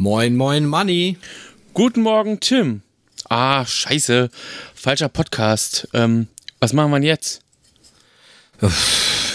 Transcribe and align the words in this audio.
Moin, 0.00 0.36
moin, 0.36 0.64
Money. 0.64 1.18
Guten 1.74 2.02
Morgen, 2.02 2.38
Tim. 2.38 2.82
Ah, 3.28 3.66
scheiße. 3.66 4.30
Falscher 4.72 5.08
Podcast. 5.08 5.88
Ähm, 5.92 6.28
was 6.60 6.72
machen 6.72 6.92
wir 6.92 7.02
jetzt? 7.02 7.42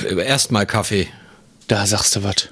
Erstmal 0.08 0.66
Kaffee. 0.66 1.10
Da 1.68 1.86
sagst 1.86 2.16
du 2.16 2.24
was. 2.24 2.48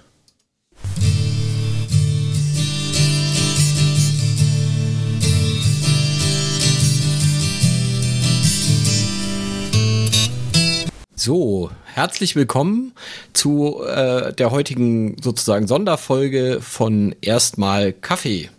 So, 11.16 11.72
herzlich 11.94 12.36
willkommen 12.38 12.94
zu 13.34 13.84
äh, 13.84 14.34
der 14.34 14.52
heutigen 14.52 15.18
sozusagen 15.22 15.68
Sonderfolge 15.68 16.60
von 16.62 17.14
Erstmal 17.22 17.92
Kaffee. 17.92 18.50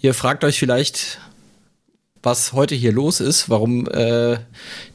Ihr 0.00 0.14
fragt 0.14 0.44
euch 0.44 0.58
vielleicht, 0.58 1.18
was 2.22 2.52
heute 2.52 2.76
hier 2.76 2.92
los 2.92 3.20
ist, 3.20 3.50
warum 3.50 3.88
äh, 3.88 4.38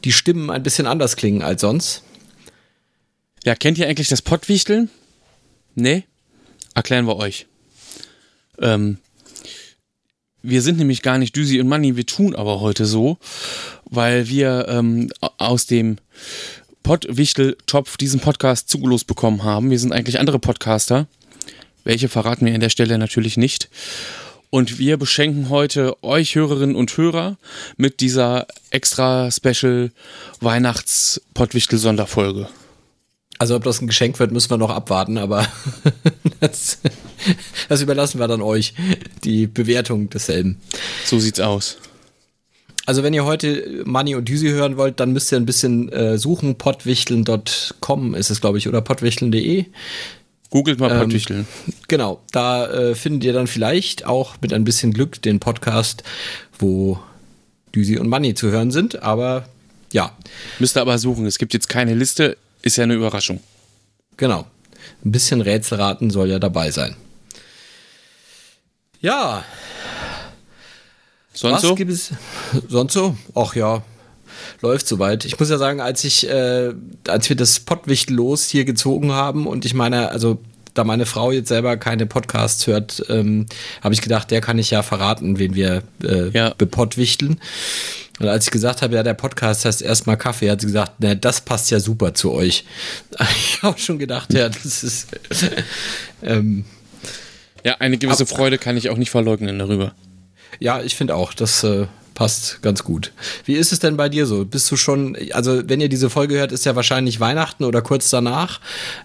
die 0.06 0.14
Stimmen 0.14 0.50
ein 0.50 0.64
bisschen 0.64 0.88
anders 0.88 1.18
klingen 1.18 1.42
als 1.42 1.62
sonst. 1.62 2.04
Ja, 3.44 3.56
kennt 3.56 3.78
ihr 3.78 3.88
eigentlich 3.88 4.08
das 4.08 4.22
Pottwichteln? 4.22 4.90
Nee? 5.76 6.06
Erklären 6.74 7.06
wir 7.06 7.18
euch. 7.18 7.48
Ähm, 8.60 8.98
wir 10.42 10.62
sind 10.62 10.78
nämlich 10.78 11.02
gar 11.02 11.18
nicht 11.18 11.36
Düsi 11.36 11.60
und 11.60 11.68
Money, 11.68 11.98
wir 11.98 12.06
tun 12.06 12.34
aber 12.34 12.62
heute 12.62 12.86
so, 12.86 13.18
weil 13.84 14.30
wir 14.30 14.68
ähm, 14.70 15.10
aus 15.20 15.66
dem 15.66 15.98
Pottwichtel-Topf 16.90 17.98
diesen 17.98 18.20
Podcast 18.20 18.68
zugelost 18.68 19.06
bekommen 19.06 19.44
haben. 19.44 19.70
Wir 19.70 19.78
sind 19.78 19.94
eigentlich 19.94 20.20
andere 20.20 20.40
Podcaster. 20.40 21.06
Welche 21.84 22.10
verraten 22.10 22.48
wir 22.48 22.56
an 22.56 22.62
der 22.62 22.72
Stelle 22.72 22.98
natürlich 22.98 23.38
nicht. 23.38 23.70
Und 24.50 24.80
wir 24.80 24.98
beschenken 24.98 25.50
heute 25.50 26.04
euch 26.04 26.34
Hörerinnen 26.34 26.76
und 26.76 26.98
Hörer 26.98 27.38
mit 27.78 28.00
dieser 28.00 28.48
extra 28.72 29.30
Special 29.30 29.92
Weihnachts-Pottwichtel-Sonderfolge. 30.42 32.50
Also 33.38 33.56
ob 33.56 33.66
das 33.66 33.82
ein 33.82 33.88
Geschenk 33.88 34.18
wird, 34.18 34.32
müssen 34.32 34.50
wir 34.50 34.58
noch 34.58 34.72
abwarten, 34.72 35.20
aber 35.20 35.48
das, 36.40 36.80
das, 37.68 37.84
überlassen 37.84 38.20
wir 38.20 38.28
dann 38.28 38.42
euch, 38.42 38.74
die 39.24 39.46
Bewertung 39.46 40.10
desselben. 40.10 40.60
So 41.06 41.20
sieht's 41.20 41.40
aus. 41.40 41.78
Also 42.90 43.04
wenn 43.04 43.14
ihr 43.14 43.24
heute 43.24 43.84
Money 43.86 44.16
und 44.16 44.28
Düsi 44.28 44.48
hören 44.48 44.76
wollt, 44.76 45.00
dann 45.00 45.14
müsst 45.14 45.32
ihr 45.32 45.38
ein 45.38 45.46
bisschen 45.46 45.92
äh, 45.92 46.18
suchen. 46.18 46.56
Pottwichteln.com 46.56 48.16
ist 48.16 48.32
es, 48.32 48.42
glaube 48.42 48.58
ich, 48.58 48.68
oder 48.68 48.82
pottwichteln.de. 48.82 49.66
Googelt 50.50 50.80
mal 50.80 50.98
Pottwichteln. 50.98 51.46
Ähm, 51.68 51.74
genau, 51.88 52.20
da 52.32 52.66
äh, 52.66 52.96
findet 52.96 53.26
ihr 53.26 53.34
dann 53.34 53.46
vielleicht 53.46 54.08
auch 54.08 54.38
mit 54.42 54.54
ein 54.54 54.64
bisschen 54.64 54.92
Glück 54.92 55.22
den 55.22 55.40
Podcast, 55.40 56.02
wo 56.58 56.98
Düsi 57.76 58.00
und 58.00 58.10
Money 58.10 58.34
zu 58.34 58.50
hören 58.50 58.72
sind, 58.72 59.04
aber 59.04 59.48
ja. 59.94 60.18
Müsst 60.58 60.76
ihr 60.76 60.82
aber 60.82 60.98
suchen, 60.98 61.28
es 61.28 61.38
gibt 61.38 61.54
jetzt 61.54 61.70
keine 61.70 61.94
Liste, 61.94 62.38
ist 62.64 62.78
ja 62.78 62.86
eine 62.86 62.96
Überraschung. 62.96 63.40
Genau. 64.18 64.48
Ein 65.06 65.12
bisschen 65.12 65.42
Rätselraten 65.42 66.10
soll 66.10 66.32
ja 66.32 66.40
dabei 66.40 66.72
sein. 66.72 66.96
Ja. 69.00 69.46
Sonst 71.40 71.54
Was 71.56 71.62
so? 71.62 71.76
gibt 71.76 71.92
es? 71.92 72.12
Sonst 72.68 72.94
so? 72.94 73.16
Ach 73.36 73.56
ja, 73.56 73.82
läuft 74.62 74.88
soweit. 74.88 75.24
Ich 75.26 75.40
muss 75.40 75.50
ja 75.50 75.58
sagen, 75.58 75.80
als 75.82 76.04
ich, 76.04 76.28
äh, 76.30 76.74
als 77.08 77.30
wir 77.30 77.36
das 77.36 77.60
Pottwichtel 77.62 78.16
los 78.16 78.46
hier 78.50 78.66
gezogen 78.66 79.12
haben 79.14 79.48
und 79.48 79.64
ich 79.66 79.74
meine, 79.74 80.10
also 80.10 80.40
da 80.74 80.84
meine 80.84 81.06
Frau 81.06 81.32
jetzt 81.32 81.48
selber 81.50 81.78
keine 81.78 82.06
Podcasts 82.06 82.68
hört, 82.68 83.04
ähm, 83.10 83.46
habe 83.82 83.94
ich 83.94 84.02
gedacht, 84.02 84.32
der 84.32 84.42
kann 84.42 84.58
ich 84.60 84.70
ja 84.70 84.84
verraten, 84.84 85.40
wen 85.40 85.56
wir 85.56 85.84
äh, 86.04 86.30
Ja. 86.30 86.54
bepottwichteln. 86.58 87.40
Und 88.20 88.28
als 88.28 88.46
ich 88.46 88.52
gesagt 88.52 88.82
habe, 88.82 88.96
ja, 88.96 89.02
der 89.04 89.14
Podcast 89.14 89.64
heißt 89.64 89.82
erstmal 89.82 90.18
Kaffee, 90.18 90.52
hat 90.52 90.60
sie 90.60 90.68
gesagt, 90.68 91.00
ne, 91.00 91.16
das 91.16 91.40
passt 91.42 91.72
ja 91.72 91.80
super 91.80 92.14
zu 92.14 92.32
euch. 92.34 92.66
Ich 93.38 93.64
habe 93.64 93.80
schon 93.80 93.98
gedacht, 93.98 94.34
ja, 94.34 94.50
das 94.50 94.84
ist 94.84 95.08
ähm, 96.22 96.66
Ja, 97.64 97.76
eine 97.80 97.98
gewisse 97.98 98.24
Ab- 98.24 98.30
Freude 98.30 98.58
kann 98.58 98.76
ich 98.78 98.90
auch 98.90 98.98
nicht 98.98 99.10
verleugnen 99.10 99.58
darüber. 99.58 99.94
Ja, 100.60 100.82
ich 100.82 100.96
finde 100.96 101.16
auch, 101.16 101.34
das 101.34 101.64
äh, 101.64 101.88
passt 102.16 102.62
ganz 102.62 102.84
gut. 102.84 103.14
Wie 103.46 103.54
ist 103.54 103.72
es 103.72 103.80
denn 103.80 103.96
bei 103.96 104.10
dir 104.10 104.26
so? 104.26 104.44
Bist 104.46 104.70
du 104.72 104.76
schon, 104.76 105.18
also 105.32 105.62
wenn 105.70 105.80
ihr 105.80 105.90
diese 105.90 106.10
Folge 106.10 106.36
hört, 106.36 106.52
ist 106.52 106.66
ja 106.66 106.76
wahrscheinlich 106.76 107.20
Weihnachten 107.20 107.64
oder 107.64 107.82
kurz 107.82 108.10
danach. 108.10 108.60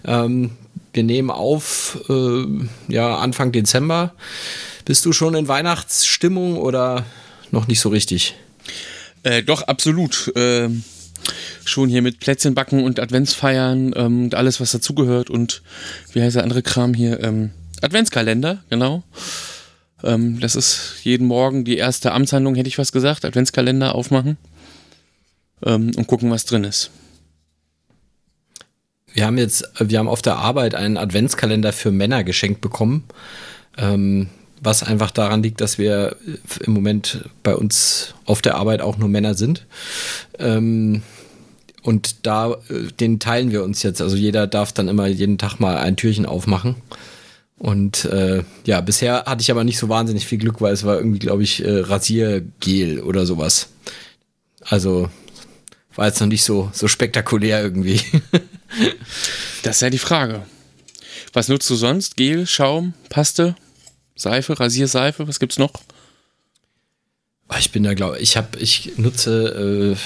Ähm, 0.05 0.51
wir 0.93 1.03
nehmen 1.03 1.29
auf, 1.29 1.97
äh, 2.09 2.45
ja, 2.87 3.17
Anfang 3.17 3.51
Dezember. 3.51 4.13
Bist 4.85 5.05
du 5.05 5.13
schon 5.13 5.35
in 5.35 5.47
Weihnachtsstimmung 5.47 6.57
oder 6.57 7.05
noch 7.51 7.67
nicht 7.67 7.79
so 7.79 7.89
richtig? 7.89 8.35
Äh, 9.23 9.43
doch, 9.43 9.61
absolut. 9.63 10.31
Ähm, 10.35 10.83
schon 11.63 11.89
hier 11.89 12.01
mit 12.01 12.19
Plätzchen 12.19 12.53
backen 12.53 12.83
und 12.83 12.99
Adventsfeiern 12.99 13.93
ähm, 13.95 14.23
und 14.25 14.35
alles, 14.35 14.59
was 14.59 14.71
dazugehört 14.71 15.29
und 15.29 15.61
wie 16.13 16.21
heißt 16.21 16.35
der 16.35 16.43
andere 16.43 16.61
Kram 16.61 16.93
hier? 16.93 17.23
Ähm, 17.23 17.51
Adventskalender, 17.81 18.63
genau. 18.69 19.03
Ähm, 20.05 20.39
das 20.39 20.55
ist 20.55 20.99
jeden 21.03 21.27
Morgen 21.27 21.65
die 21.65 21.77
erste 21.77 22.11
Amtshandlung, 22.11 22.55
hätte 22.55 22.69
ich 22.69 22.77
was 22.77 22.91
gesagt. 22.91 23.25
Adventskalender 23.25 23.95
aufmachen 23.95 24.37
ähm, 25.65 25.91
und 25.95 26.07
gucken, 26.07 26.31
was 26.31 26.45
drin 26.45 26.63
ist. 26.63 26.91
Wir 29.13 29.25
haben 29.25 29.37
jetzt, 29.37 29.69
wir 29.79 29.99
haben 29.99 30.09
auf 30.09 30.21
der 30.21 30.37
Arbeit 30.37 30.75
einen 30.75 30.97
Adventskalender 30.97 31.73
für 31.73 31.91
Männer 31.91 32.23
geschenkt 32.23 32.61
bekommen. 32.61 33.03
Ähm, 33.77 34.29
was 34.61 34.83
einfach 34.83 35.11
daran 35.11 35.43
liegt, 35.43 35.61
dass 35.61 35.77
wir 35.77 36.15
im 36.61 36.73
Moment 36.73 37.29
bei 37.43 37.55
uns 37.55 38.13
auf 38.25 38.41
der 38.41 38.55
Arbeit 38.55 38.81
auch 38.81 38.97
nur 38.97 39.09
Männer 39.09 39.33
sind. 39.33 39.65
Ähm, 40.39 41.03
und 41.81 42.25
da, 42.25 42.57
äh, 42.69 42.91
den 42.99 43.19
teilen 43.19 43.51
wir 43.51 43.63
uns 43.63 43.83
jetzt. 43.83 44.01
Also 44.01 44.15
jeder 44.15 44.47
darf 44.47 44.71
dann 44.71 44.87
immer 44.87 45.07
jeden 45.07 45.37
Tag 45.37 45.59
mal 45.59 45.77
ein 45.77 45.97
Türchen 45.97 46.25
aufmachen. 46.25 46.75
Und 47.57 48.05
äh, 48.05 48.43
ja, 48.65 48.81
bisher 48.81 49.23
hatte 49.25 49.41
ich 49.41 49.49
aber 49.51 49.63
nicht 49.63 49.77
so 49.77 49.87
wahnsinnig 49.87 50.25
viel 50.25 50.37
Glück, 50.37 50.59
weil 50.61 50.73
es 50.73 50.83
war 50.83 50.97
irgendwie, 50.97 51.19
glaube 51.19 51.43
ich, 51.43 51.63
äh, 51.63 51.79
Rasiergel 51.79 53.01
oder 53.01 53.25
sowas. 53.25 53.69
Also 54.61 55.09
war 55.95 56.07
jetzt 56.07 56.19
noch 56.19 56.27
nicht 56.27 56.43
so, 56.43 56.69
so 56.73 56.87
spektakulär 56.87 57.61
irgendwie. 57.61 58.01
Das 59.63 59.77
ist 59.77 59.81
ja 59.81 59.89
die 59.89 59.97
Frage. 59.99 60.43
Was 61.31 61.47
nutzt 61.47 61.69
du 61.69 61.75
sonst? 61.75 62.17
Gel, 62.17 62.45
Schaum, 62.45 62.93
Paste, 63.09 63.55
Seife, 64.15 64.59
Rasierseife? 64.59 65.27
Was 65.29 65.39
gibt's 65.39 65.57
noch? 65.57 65.71
Ah, 67.47 67.57
Ich 67.57 67.71
bin 67.71 67.83
da, 67.83 67.93
glaube 67.93 68.19
ich, 68.19 68.35
habe, 68.37 68.59
ich 68.59 68.97
nutze, 68.97 69.95
äh, 69.95 69.97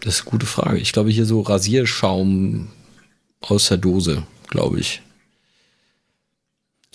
das 0.00 0.14
ist 0.16 0.20
eine 0.22 0.30
gute 0.30 0.46
Frage. 0.46 0.78
Ich 0.78 0.92
glaube 0.92 1.10
hier 1.10 1.26
so 1.26 1.42
Rasierschaum 1.42 2.70
aus 3.40 3.68
der 3.68 3.76
Dose, 3.76 4.22
glaube 4.48 4.80
ich. 4.80 5.02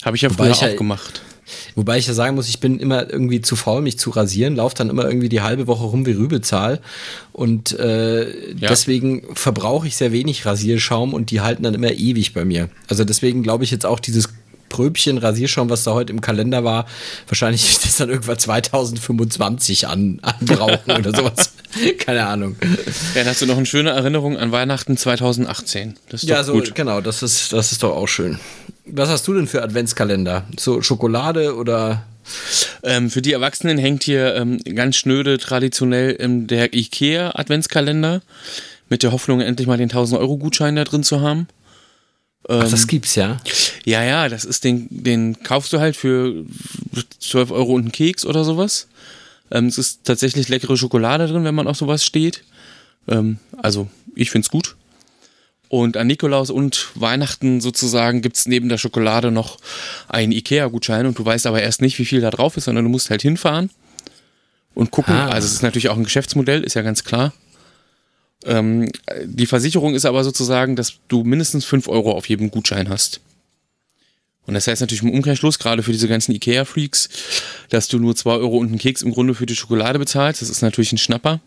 Habe 0.04 0.16
ich 0.16 0.22
ja 0.22 0.30
Wobei 0.30 0.46
früher 0.46 0.52
ich 0.54 0.62
ja- 0.62 0.70
auch 0.72 0.76
gemacht. 0.78 1.22
Wobei 1.74 1.98
ich 1.98 2.06
ja 2.06 2.14
sagen 2.14 2.36
muss, 2.36 2.48
ich 2.48 2.60
bin 2.60 2.80
immer 2.80 3.10
irgendwie 3.10 3.42
zu 3.42 3.56
faul, 3.56 3.82
mich 3.82 3.98
zu 3.98 4.12
rasieren, 4.12 4.56
laufe 4.56 4.76
dann 4.76 4.92
immer 4.92 5.06
irgendwie 5.06 5.30
die 5.30 5.42
halbe 5.42 5.66
Woche 5.66 5.86
rum 5.86 6.06
wie 6.06 6.12
Rübezahl. 6.12 6.80
Und 7.34 7.72
äh, 7.80 8.30
Ja. 8.56 8.70
deswegen 8.70 9.24
verbrauche 9.36 9.88
ich 9.88 9.96
sehr 9.96 10.12
wenig 10.12 10.46
Rasierschaum 10.46 11.12
und 11.16 11.32
die 11.32 11.42
halten 11.42 11.64
dann 11.64 11.74
immer 11.74 11.92
ewig 11.92 12.36
bei 12.36 12.46
mir. 12.46 12.70
Also 12.88 13.04
deswegen 13.04 13.42
glaube 13.42 13.64
ich 13.64 13.72
jetzt 13.72 13.84
auch 13.88 14.00
dieses 14.00 14.30
Pröbchen 14.70 15.18
Rasierschaum, 15.18 15.72
was 15.72 15.84
da 15.84 15.94
heute 15.94 16.14
im 16.14 16.22
Kalender 16.22 16.64
war, 16.64 16.86
wahrscheinlich 17.28 17.64
ist 17.72 17.84
das 17.84 17.98
dann 17.98 18.10
irgendwann 18.10 18.38
2025 18.38 19.88
an, 19.88 20.20
anbrauchen 20.22 20.92
oder 20.92 21.16
sowas. 21.16 21.54
Keine 21.98 22.28
Ahnung. 22.28 22.58
Ja, 22.62 22.68
dann 23.16 23.28
hast 23.28 23.42
du 23.42 23.48
noch 23.48 23.58
eine 23.58 23.66
schöne 23.66 23.90
Erinnerung 23.90 24.38
an 24.38 24.52
Weihnachten 24.52 24.98
2018. 24.98 25.96
Das 26.10 26.22
ist 26.24 26.30
Ja, 26.30 26.44
so, 26.44 26.54
gut. 26.54 26.76
genau, 26.76 27.02
das 27.02 27.24
ist, 27.24 27.54
das 27.54 27.72
ist 27.72 27.82
doch 27.82 27.96
auch 27.96 28.08
schön. 28.08 28.40
Was 28.92 29.10
hast 29.10 29.28
du 29.28 29.34
denn 29.34 29.48
für 29.48 29.62
Adventskalender? 29.62 30.46
So 30.58 30.82
Schokolade 30.82 31.56
oder? 31.56 32.06
Ähm, 32.84 33.10
für 33.10 33.22
die 33.22 33.34
Erwachsenen 33.34 33.78
hängt 33.78 34.04
hier 34.04 34.36
ähm, 34.36 34.60
ganz 34.76 34.96
schnöde 34.96 35.38
traditionell 35.38 36.16
ähm, 36.20 36.48
der 36.48 36.74
IKEA 36.74 37.32
Adventskalender 37.36 38.22
mit 38.90 39.04
der 39.04 39.12
Hoffnung, 39.12 39.42
endlich 39.42 39.68
mal 39.68 39.78
den 39.78 39.90
1000-Euro-Gutschein 39.90 40.76
da 40.76 40.84
drin 40.84 41.04
zu 41.04 41.22
haben. 41.22 41.48
Ach, 42.48 42.70
das 42.70 42.88
gibt's 42.88 43.16
ja. 43.16 43.38
Ja, 43.86 44.04
ja, 44.04 44.30
das 44.30 44.46
ist 44.46 44.64
den, 44.64 44.88
den 44.90 45.44
kaufst 45.44 45.72
du 45.74 45.80
halt 45.80 45.96
für 45.96 46.46
12 47.20 47.52
Euro 47.52 47.74
und 47.74 47.82
einen 47.82 47.92
Keks 47.92 48.26
oder 48.26 48.44
sowas. 48.44 48.88
Ähm, 49.52 49.68
es 49.68 49.78
ist 49.78 50.04
tatsächlich 50.04 50.50
leckere 50.50 50.78
Schokolade 50.78 51.28
drin, 51.28 51.44
wenn 51.44 51.56
man 51.56 51.68
auf 51.68 51.78
sowas 51.78 52.04
steht. 52.04 52.44
Ähm, 53.08 53.38
also, 53.58 53.88
ich 54.16 54.32
find's 54.32 54.50
gut. 54.50 54.76
Und 55.70 55.98
an 55.98 56.08
Nikolaus 56.08 56.50
und 56.50 56.90
Weihnachten 56.96 57.62
sozusagen 57.62 58.22
gibt's 58.22 58.48
neben 58.48 58.70
der 58.70 58.80
Schokolade 58.80 59.32
noch 59.32 59.60
einen 60.08 60.32
Ikea-Gutschein 60.32 61.06
und 61.06 61.18
du 61.18 61.24
weißt 61.24 61.46
aber 61.46 61.62
erst 61.62 61.82
nicht, 61.82 62.00
wie 62.00 62.06
viel 62.06 62.22
da 62.22 62.32
drauf 62.32 62.58
ist, 62.58 62.66
sondern 62.66 62.86
du 62.86 62.90
musst 62.90 63.12
halt 63.12 63.22
hinfahren 63.22 63.70
und 64.74 64.90
gucken. 64.90 65.14
Ah. 65.14 65.30
Also 65.30 65.46
es 65.46 65.54
ist 65.54 65.62
natürlich 65.62 65.90
auch 65.90 65.98
ein 65.98 66.04
Geschäftsmodell, 66.04 66.64
ist 66.64 66.74
ja 66.74 66.82
ganz 66.82 67.04
klar. 67.04 67.34
Ähm, 68.46 68.92
die 69.26 69.46
Versicherung 69.46 69.94
ist 69.94 70.06
aber 70.06 70.24
sozusagen, 70.24 70.76
dass 70.76 70.96
du 71.08 71.24
mindestens 71.24 71.66
5 71.66 71.88
Euro 71.88 72.14
auf 72.14 72.28
jedem 72.28 72.50
Gutschein 72.50 72.90
hast. 72.90 73.22
Und 74.48 74.56
das 74.56 74.66
heißt 74.66 74.82
natürlich 74.82 75.04
im 75.04 75.12
Umkehrschluss, 75.12 75.60
gerade 75.60 75.84
für 75.84 75.92
diese 75.92 76.08
ganzen 76.08 76.32
Ikea-Freaks, 76.32 77.10
dass 77.70 77.88
du 77.88 78.00
nur 78.00 78.16
2 78.16 78.32
Euro 78.32 78.58
und 78.58 78.70
einen 78.70 78.80
Keks 78.80 79.04
im 79.04 79.12
Grunde 79.12 79.36
für 79.36 79.46
die 79.46 79.56
Schokolade 79.56 80.00
bezahlst. 80.00 80.42
Das 80.42 80.50
ist 80.50 80.64
natürlich 80.64 80.92
ein 80.92 80.98
Schnapper. 80.98 81.40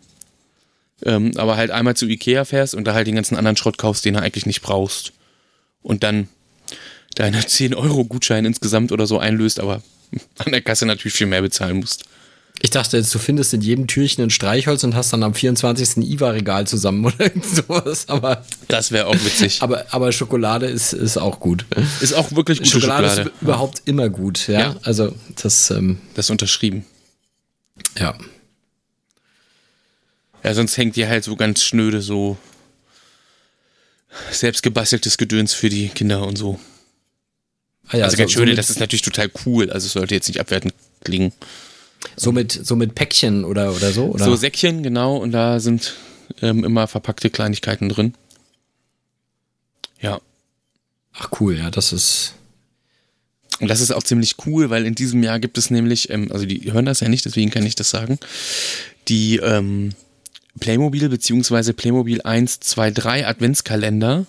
Ähm, 1.05 1.31
aber 1.35 1.57
halt 1.57 1.71
einmal 1.71 1.95
zu 1.95 2.07
Ikea 2.07 2.45
fährst 2.45 2.75
und 2.75 2.85
da 2.85 2.93
halt 2.93 3.07
den 3.07 3.15
ganzen 3.15 3.35
anderen 3.35 3.57
Schrott 3.57 3.77
kaufst, 3.77 4.05
den 4.05 4.13
du 4.13 4.21
eigentlich 4.21 4.45
nicht 4.45 4.61
brauchst. 4.61 5.11
Und 5.81 6.03
dann 6.03 6.29
deine 7.15 7.41
10-Euro-Gutschein 7.41 8.45
insgesamt 8.45 8.91
oder 8.91 9.07
so 9.07 9.19
einlöst, 9.19 9.59
aber 9.59 9.81
an 10.37 10.51
der 10.51 10.61
Kasse 10.61 10.85
natürlich 10.85 11.13
viel 11.13 11.27
mehr 11.27 11.41
bezahlen 11.41 11.77
musst. 11.77 12.05
Ich 12.61 12.69
dachte 12.69 12.97
jetzt, 12.97 13.13
du 13.13 13.19
findest 13.19 13.53
in 13.53 13.61
jedem 13.61 13.87
Türchen 13.87 14.23
ein 14.23 14.29
Streichholz 14.29 14.83
und 14.83 14.95
hast 14.95 15.11
dann 15.11 15.23
am 15.23 15.33
24. 15.33 15.97
IWA-Regal 15.97 16.65
zusammen 16.65 17.03
oder 17.03 17.31
sowas. 17.41 18.07
Aber 18.07 18.45
das 18.67 18.91
wäre 18.91 19.07
auch 19.07 19.15
witzig. 19.15 19.61
Aber, 19.61 19.85
aber 19.89 20.11
Schokolade 20.11 20.67
ist, 20.67 20.93
ist 20.93 21.17
auch 21.17 21.39
gut. 21.39 21.65
Ist 21.99 22.13
auch 22.13 22.31
wirklich 22.31 22.59
gute 22.59 22.69
Schokolade. 22.69 23.07
Schokolade 23.07 23.29
ist 23.29 23.41
überhaupt 23.41 23.81
immer 23.85 24.07
gut, 24.07 24.47
ja. 24.47 24.59
ja. 24.59 24.75
Also 24.83 25.13
das. 25.41 25.71
Ähm, 25.71 25.97
das 26.13 26.29
unterschrieben. 26.29 26.85
Ja. 27.99 28.15
Ja, 30.43 30.53
sonst 30.53 30.77
hängt 30.77 30.97
ihr 30.97 31.07
halt 31.07 31.23
so 31.23 31.35
ganz 31.35 31.63
schnöde 31.63 32.01
so 32.01 32.37
selbstgebasteltes 34.31 35.17
Gedöns 35.17 35.53
für 35.53 35.69
die 35.69 35.89
Kinder 35.89 36.25
und 36.27 36.37
so. 36.37 36.59
Ah 37.87 37.97
ja, 37.97 38.05
also 38.05 38.17
ganz 38.17 38.31
so, 38.31 38.39
schön, 38.39 38.49
so 38.49 38.55
das 38.55 38.69
ist 38.69 38.79
natürlich 38.79 39.01
total 39.01 39.31
cool. 39.45 39.69
Also 39.69 39.87
es 39.87 39.93
sollte 39.93 40.13
jetzt 40.13 40.27
nicht 40.27 40.39
abwertend 40.39 40.73
klingen. 41.03 41.33
So 42.15 42.31
mit, 42.31 42.51
so 42.51 42.75
mit 42.75 42.95
Päckchen 42.95 43.45
oder, 43.45 43.73
oder 43.73 43.91
so? 43.91 44.05
Oder? 44.05 44.25
So 44.25 44.35
Säckchen, 44.35 44.83
genau. 44.83 45.17
Und 45.17 45.31
da 45.31 45.59
sind 45.59 45.95
ähm, 46.41 46.63
immer 46.63 46.87
verpackte 46.87 47.29
Kleinigkeiten 47.29 47.89
drin. 47.89 48.13
Ja. 50.01 50.19
Ach 51.13 51.29
cool, 51.39 51.57
ja, 51.57 51.71
das 51.71 51.93
ist. 51.93 52.35
Und 53.59 53.67
das 53.69 53.81
ist 53.81 53.91
auch 53.91 54.03
ziemlich 54.03 54.35
cool, 54.45 54.69
weil 54.69 54.85
in 54.85 54.95
diesem 54.95 55.23
Jahr 55.23 55.39
gibt 55.39 55.57
es 55.57 55.69
nämlich, 55.69 56.09
ähm, 56.09 56.31
also 56.31 56.45
die 56.45 56.73
hören 56.73 56.85
das 56.85 56.99
ja 56.99 57.07
nicht, 57.07 57.23
deswegen 57.23 57.51
kann 57.51 57.65
ich 57.65 57.75
das 57.75 57.89
sagen, 57.89 58.19
die 59.07 59.37
ähm, 59.37 59.93
Playmobil 60.59 61.09
bzw. 61.09 61.73
Playmobil 61.73 62.21
1, 62.21 62.59
2, 62.59 62.91
3 62.91 63.27
Adventskalender 63.27 64.25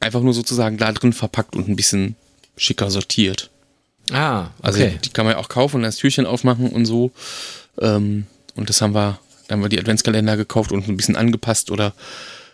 einfach 0.00 0.22
nur 0.22 0.34
sozusagen 0.34 0.78
da 0.78 0.92
drin 0.92 1.12
verpackt 1.12 1.54
und 1.54 1.68
ein 1.68 1.76
bisschen 1.76 2.16
schicker 2.56 2.90
sortiert. 2.90 3.50
Ah, 4.10 4.48
also 4.60 4.78
okay. 4.78 4.88
Also 4.88 4.98
die 4.98 5.10
kann 5.10 5.26
man 5.26 5.34
ja 5.34 5.40
auch 5.40 5.48
kaufen 5.48 5.76
und 5.76 5.82
das 5.82 5.96
Türchen 5.96 6.26
aufmachen 6.26 6.70
und 6.70 6.86
so. 6.86 7.12
Ähm, 7.78 8.26
und 8.56 8.68
das 8.68 8.80
haben 8.80 8.94
wir, 8.94 9.20
da 9.46 9.54
haben 9.54 9.62
wir 9.62 9.68
die 9.68 9.78
Adventskalender 9.78 10.36
gekauft 10.36 10.72
und 10.72 10.88
ein 10.88 10.96
bisschen 10.96 11.16
angepasst 11.16 11.70
oder 11.70 11.94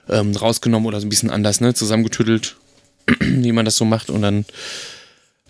ähm, 0.09 0.35
rausgenommen 0.37 0.87
oder 0.87 1.01
so 1.01 1.07
ein 1.07 1.11
bisschen 1.11 1.31
anders, 1.31 1.61
ne, 1.61 1.73
zusammengetüttelt, 1.75 2.57
wie 3.21 3.53
man 3.53 3.65
das 3.65 3.77
so 3.77 3.85
macht 3.85 4.11
und 4.11 4.23
dann 4.23 4.45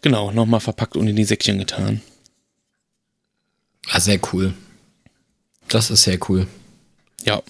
genau 0.02 0.30
nochmal 0.30 0.60
verpackt 0.60 0.96
und 0.96 1.08
in 1.08 1.16
die 1.16 1.24
Säckchen 1.24 1.58
getan. 1.58 2.02
Ah, 3.90 4.00
sehr 4.00 4.20
cool. 4.32 4.54
Das 5.68 5.90
ist 5.90 6.02
sehr 6.04 6.18
cool. 6.28 6.46
Ja. 7.24 7.42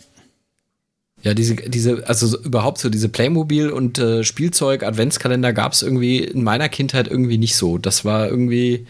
Ja, 1.23 1.35
diese, 1.35 1.57
diese, 1.57 2.07
also 2.09 2.39
überhaupt 2.43 2.79
so 2.79 2.89
diese 2.89 3.09
Playmobil 3.09 3.71
und 3.71 3.99
äh, 3.99 4.23
Spielzeug, 4.23 4.85
Adventskalender 4.85 5.53
gab 5.53 5.73
es 5.73 5.83
irgendwie 5.83 6.19
in 6.19 6.45
meiner 6.45 6.69
Kindheit 6.69 7.09
irgendwie 7.09 7.39
nicht 7.39 7.57
so. 7.57 7.79
Das 7.79 8.05
war 8.05 8.29
irgendwie, 8.29 8.87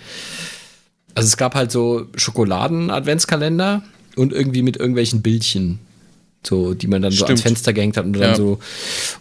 also 1.15 1.27
es 1.27 1.37
gab 1.37 1.55
halt 1.55 1.73
so 1.73 2.07
Schokoladen-Adventskalender 2.15 3.83
und 4.17 4.33
irgendwie 4.33 4.63
mit 4.63 4.77
irgendwelchen 4.77 5.23
Bildchen 5.23 5.79
so, 6.47 6.75
die 6.75 6.87
man 6.87 7.03
dann 7.03 7.13
Stimmt. 7.13 7.27
so 7.27 7.33
ans 7.33 7.43
Fenster 7.43 7.73
gehängt 7.73 7.97
hat 7.97 8.05
und 8.05 8.17
ja. 8.17 8.29
dann 8.29 8.37
so. 8.37 8.59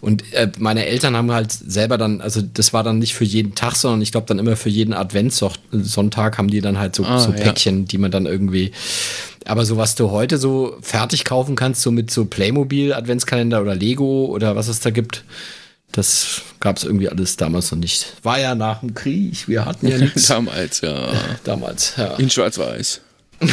Und 0.01 0.31
äh, 0.33 0.49
meine 0.59 0.85
Eltern 0.85 1.17
haben 1.17 1.31
halt 1.31 1.51
selber 1.51 1.97
dann, 1.97 2.21
also 2.21 2.41
das 2.41 2.71
war 2.71 2.83
dann 2.83 2.99
nicht 2.99 3.15
für 3.15 3.25
jeden 3.25 3.55
Tag, 3.55 3.75
sondern 3.75 4.01
ich 4.01 4.11
glaube 4.11 4.27
dann 4.27 4.39
immer 4.39 4.55
für 4.55 4.69
jeden 4.69 4.93
Adventssonntag 4.93 6.37
haben 6.37 6.49
die 6.49 6.61
dann 6.61 6.77
halt 6.77 6.95
so, 6.95 7.03
ah, 7.03 7.19
so 7.19 7.31
Päckchen, 7.31 7.79
ja. 7.79 7.85
die 7.85 7.97
man 7.97 8.11
dann 8.11 8.25
irgendwie. 8.25 8.71
Aber 9.45 9.65
so 9.65 9.77
was 9.77 9.95
du 9.95 10.11
heute 10.11 10.37
so 10.37 10.77
fertig 10.81 11.25
kaufen 11.25 11.55
kannst, 11.55 11.81
so 11.81 11.91
mit 11.91 12.09
so 12.09 12.25
Playmobil 12.25 12.93
Adventskalender 12.93 13.61
oder 13.61 13.75
Lego 13.75 14.25
oder 14.25 14.55
was 14.55 14.67
es 14.67 14.79
da 14.79 14.89
gibt, 14.89 15.23
das 15.91 16.41
gab 16.59 16.77
es 16.77 16.83
irgendwie 16.83 17.09
alles 17.09 17.37
damals 17.37 17.71
noch 17.71 17.79
nicht. 17.79 18.13
War 18.23 18.39
ja 18.39 18.55
nach 18.55 18.81
dem 18.81 18.93
Krieg, 18.93 19.47
wir 19.47 19.65
hatten 19.65 19.87
ja 19.87 19.97
nichts. 19.99 20.27
damals, 20.27 20.81
ja. 20.81 21.13
Damals, 21.43 21.93
ja. 21.97 22.15
In 22.15 22.29
Schwarz-Weiß. 22.29 23.01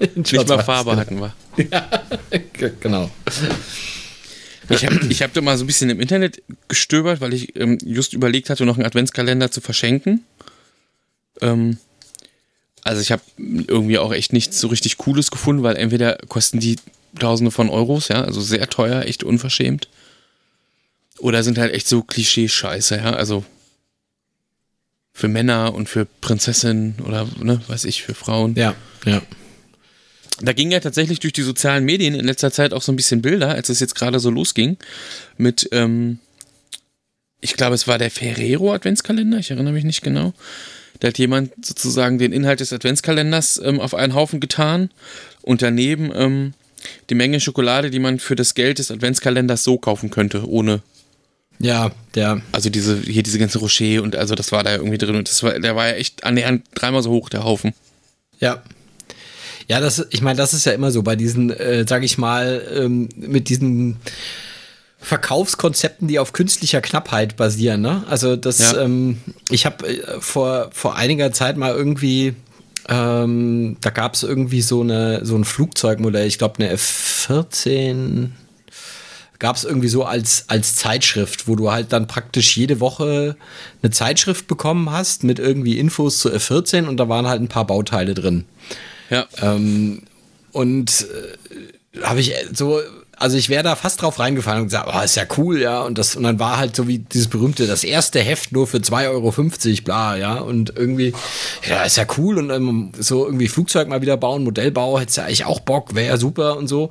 Nicht 0.14 0.48
mal 0.48 0.64
Farbe 0.64 0.96
hatten 0.96 1.20
wir. 1.20 1.34
Ja, 1.70 2.70
genau. 2.80 3.10
Ich 4.70 4.86
habe 4.86 5.00
ich 5.08 5.22
hab 5.22 5.32
da 5.34 5.40
mal 5.40 5.58
so 5.58 5.64
ein 5.64 5.66
bisschen 5.66 5.90
im 5.90 6.00
Internet 6.00 6.42
gestöbert, 6.68 7.20
weil 7.20 7.34
ich 7.34 7.56
ähm, 7.56 7.76
just 7.84 8.14
überlegt 8.14 8.48
hatte, 8.50 8.64
noch 8.64 8.76
einen 8.76 8.86
Adventskalender 8.86 9.50
zu 9.50 9.60
verschenken. 9.60 10.24
Ähm, 11.40 11.78
also 12.82 13.00
ich 13.02 13.12
habe 13.12 13.22
irgendwie 13.36 13.98
auch 13.98 14.12
echt 14.12 14.32
nichts 14.32 14.58
so 14.60 14.68
richtig 14.68 14.96
Cooles 14.96 15.30
gefunden, 15.30 15.62
weil 15.62 15.76
entweder 15.76 16.16
kosten 16.28 16.60
die 16.60 16.76
Tausende 17.18 17.50
von 17.50 17.68
Euros, 17.68 18.08
ja, 18.08 18.22
also 18.22 18.40
sehr 18.40 18.68
teuer, 18.70 19.02
echt 19.02 19.24
unverschämt. 19.24 19.88
Oder 21.18 21.42
sind 21.42 21.58
halt 21.58 21.74
echt 21.74 21.88
so 21.88 22.02
Klischee-Scheiße, 22.02 22.96
ja, 22.96 23.12
also 23.12 23.44
für 25.12 25.28
Männer 25.28 25.74
und 25.74 25.88
für 25.88 26.06
Prinzessinnen 26.06 26.94
oder, 27.04 27.26
ne, 27.42 27.60
weiß 27.66 27.84
ich, 27.84 28.02
für 28.02 28.14
Frauen. 28.14 28.54
Ja, 28.54 28.74
ja. 29.04 29.20
Da 30.40 30.52
ging 30.52 30.70
ja 30.70 30.80
tatsächlich 30.80 31.20
durch 31.20 31.32
die 31.32 31.42
sozialen 31.42 31.84
Medien 31.84 32.14
in 32.14 32.24
letzter 32.24 32.50
Zeit 32.50 32.72
auch 32.72 32.82
so 32.82 32.92
ein 32.92 32.96
bisschen 32.96 33.22
Bilder, 33.22 33.50
als 33.50 33.68
es 33.68 33.80
jetzt 33.80 33.94
gerade 33.94 34.20
so 34.20 34.30
losging, 34.30 34.78
mit, 35.36 35.68
ähm, 35.72 36.18
ich 37.40 37.54
glaube, 37.54 37.74
es 37.74 37.86
war 37.86 37.98
der 37.98 38.10
Ferrero 38.10 38.72
Adventskalender, 38.72 39.38
ich 39.38 39.50
erinnere 39.50 39.74
mich 39.74 39.84
nicht 39.84 40.02
genau. 40.02 40.32
Da 41.00 41.08
hat 41.08 41.18
jemand 41.18 41.52
sozusagen 41.64 42.18
den 42.18 42.32
Inhalt 42.32 42.60
des 42.60 42.72
Adventskalenders 42.72 43.60
ähm, 43.64 43.80
auf 43.80 43.94
einen 43.94 44.14
Haufen 44.14 44.40
getan 44.40 44.90
und 45.42 45.62
daneben 45.62 46.10
ähm, 46.14 46.54
die 47.08 47.14
Menge 47.14 47.40
Schokolade, 47.40 47.90
die 47.90 47.98
man 47.98 48.18
für 48.18 48.36
das 48.36 48.54
Geld 48.54 48.78
des 48.78 48.90
Adventskalenders 48.90 49.62
so 49.62 49.78
kaufen 49.78 50.10
könnte, 50.10 50.48
ohne. 50.48 50.82
Ja, 51.58 51.90
der. 52.14 52.40
Also 52.52 52.70
diese, 52.70 52.98
hier 53.00 53.22
diese 53.22 53.38
ganze 53.38 53.58
Rocher 53.58 54.02
und 54.02 54.16
also 54.16 54.34
das 54.34 54.50
war 54.52 54.62
da 54.62 54.72
irgendwie 54.72 54.96
drin 54.96 55.16
und 55.16 55.28
das 55.28 55.42
war, 55.42 55.58
der 55.58 55.76
war 55.76 55.88
ja 55.88 55.94
echt 55.94 56.24
annähernd 56.24 56.64
dreimal 56.74 57.02
so 57.02 57.10
hoch, 57.10 57.28
der 57.28 57.44
Haufen. 57.44 57.74
Ja, 58.38 58.62
ja, 59.70 59.78
das, 59.78 60.04
ich 60.10 60.20
meine, 60.20 60.36
das 60.36 60.52
ist 60.52 60.64
ja 60.64 60.72
immer 60.72 60.90
so 60.90 61.04
bei 61.04 61.14
diesen, 61.14 61.50
äh, 61.50 61.84
sag 61.88 62.02
ich 62.02 62.18
mal, 62.18 62.60
ähm, 62.74 63.08
mit 63.14 63.48
diesen 63.48 63.98
Verkaufskonzepten, 64.98 66.08
die 66.08 66.18
auf 66.18 66.32
künstlicher 66.32 66.80
Knappheit 66.80 67.36
basieren. 67.36 67.80
Ne? 67.80 68.02
Also 68.10 68.34
das, 68.34 68.58
ja. 68.58 68.80
ähm, 68.80 69.18
ich 69.48 69.66
habe 69.66 69.86
äh, 69.86 70.20
vor, 70.20 70.70
vor 70.72 70.96
einiger 70.96 71.30
Zeit 71.30 71.56
mal 71.56 71.72
irgendwie, 71.72 72.34
ähm, 72.88 73.76
da 73.80 73.90
gab 73.90 74.14
es 74.14 74.24
irgendwie 74.24 74.60
so, 74.60 74.80
eine, 74.80 75.24
so 75.24 75.36
ein 75.36 75.44
Flugzeugmodell, 75.44 76.26
ich 76.26 76.38
glaube 76.38 76.56
eine 76.58 76.70
F-14, 76.70 78.30
gab 79.38 79.54
es 79.54 79.62
irgendwie 79.62 79.88
so 79.88 80.04
als, 80.04 80.46
als 80.48 80.74
Zeitschrift, 80.74 81.46
wo 81.46 81.54
du 81.54 81.70
halt 81.70 81.92
dann 81.92 82.08
praktisch 82.08 82.56
jede 82.56 82.80
Woche 82.80 83.36
eine 83.84 83.92
Zeitschrift 83.92 84.48
bekommen 84.48 84.90
hast 84.90 85.22
mit 85.22 85.38
irgendwie 85.38 85.78
Infos 85.78 86.18
zu 86.18 86.28
F-14 86.28 86.88
und 86.88 86.96
da 86.96 87.08
waren 87.08 87.28
halt 87.28 87.40
ein 87.40 87.46
paar 87.46 87.68
Bauteile 87.68 88.14
drin. 88.14 88.46
Ja. 89.10 89.26
Ähm, 89.42 90.02
und 90.52 91.06
äh, 91.94 92.02
habe 92.02 92.20
ich 92.20 92.34
so, 92.52 92.80
also 93.16 93.36
ich 93.36 93.48
wäre 93.50 93.62
da 93.62 93.76
fast 93.76 94.00
drauf 94.00 94.18
reingefallen 94.18 94.62
und 94.62 94.68
gesagt, 94.68 94.88
oh, 94.92 95.00
ist 95.04 95.16
ja 95.16 95.24
cool, 95.36 95.60
ja. 95.60 95.82
Und 95.82 95.98
das, 95.98 96.16
und 96.16 96.22
dann 96.22 96.38
war 96.38 96.56
halt 96.56 96.74
so 96.74 96.88
wie 96.88 96.98
dieses 96.98 97.28
berühmte, 97.28 97.66
das 97.66 97.84
erste 97.84 98.20
Heft 98.20 98.52
nur 98.52 98.66
für 98.66 98.78
2,50 98.78 99.08
Euro, 99.10 99.82
bla, 99.84 100.16
ja. 100.16 100.38
Und 100.38 100.72
irgendwie, 100.76 101.12
ja, 101.68 101.82
ist 101.82 101.96
ja 101.96 102.06
cool. 102.16 102.38
Und 102.38 102.50
ähm, 102.50 102.92
so 102.98 103.26
irgendwie 103.26 103.48
Flugzeug 103.48 103.88
mal 103.88 104.00
wieder 104.00 104.16
bauen, 104.16 104.44
Modellbau, 104.44 104.98
hättest 104.98 105.18
ja 105.18 105.24
eigentlich 105.24 105.44
auch 105.44 105.60
Bock, 105.60 105.94
wäre 105.94 106.08
ja 106.08 106.16
super 106.16 106.56
und 106.56 106.68
so. 106.68 106.90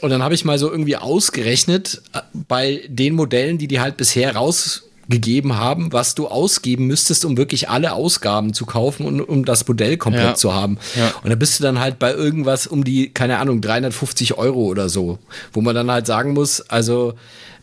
Und 0.00 0.10
dann 0.10 0.22
habe 0.22 0.34
ich 0.34 0.44
mal 0.44 0.58
so 0.58 0.70
irgendwie 0.70 0.96
ausgerechnet, 0.96 2.02
äh, 2.12 2.20
bei 2.32 2.82
den 2.88 3.14
Modellen, 3.14 3.58
die 3.58 3.66
die 3.66 3.80
halt 3.80 3.96
bisher 3.96 4.36
raus 4.36 4.87
gegeben 5.08 5.56
haben, 5.56 5.92
was 5.92 6.14
du 6.14 6.28
ausgeben 6.28 6.86
müsstest, 6.86 7.24
um 7.24 7.36
wirklich 7.36 7.70
alle 7.70 7.92
Ausgaben 7.92 8.52
zu 8.52 8.66
kaufen 8.66 9.06
und 9.06 9.20
um 9.20 9.44
das 9.44 9.66
Modell 9.66 9.96
komplett 9.96 10.24
ja. 10.24 10.34
zu 10.34 10.54
haben. 10.54 10.78
Ja. 10.96 11.12
Und 11.22 11.30
da 11.30 11.36
bist 11.36 11.58
du 11.58 11.62
dann 11.62 11.80
halt 11.80 11.98
bei 11.98 12.12
irgendwas 12.12 12.66
um 12.66 12.84
die, 12.84 13.10
keine 13.10 13.38
Ahnung, 13.38 13.60
350 13.62 14.36
Euro 14.36 14.66
oder 14.66 14.88
so, 14.88 15.18
wo 15.52 15.62
man 15.62 15.74
dann 15.74 15.90
halt 15.90 16.06
sagen 16.06 16.34
muss, 16.34 16.60
also 16.60 17.14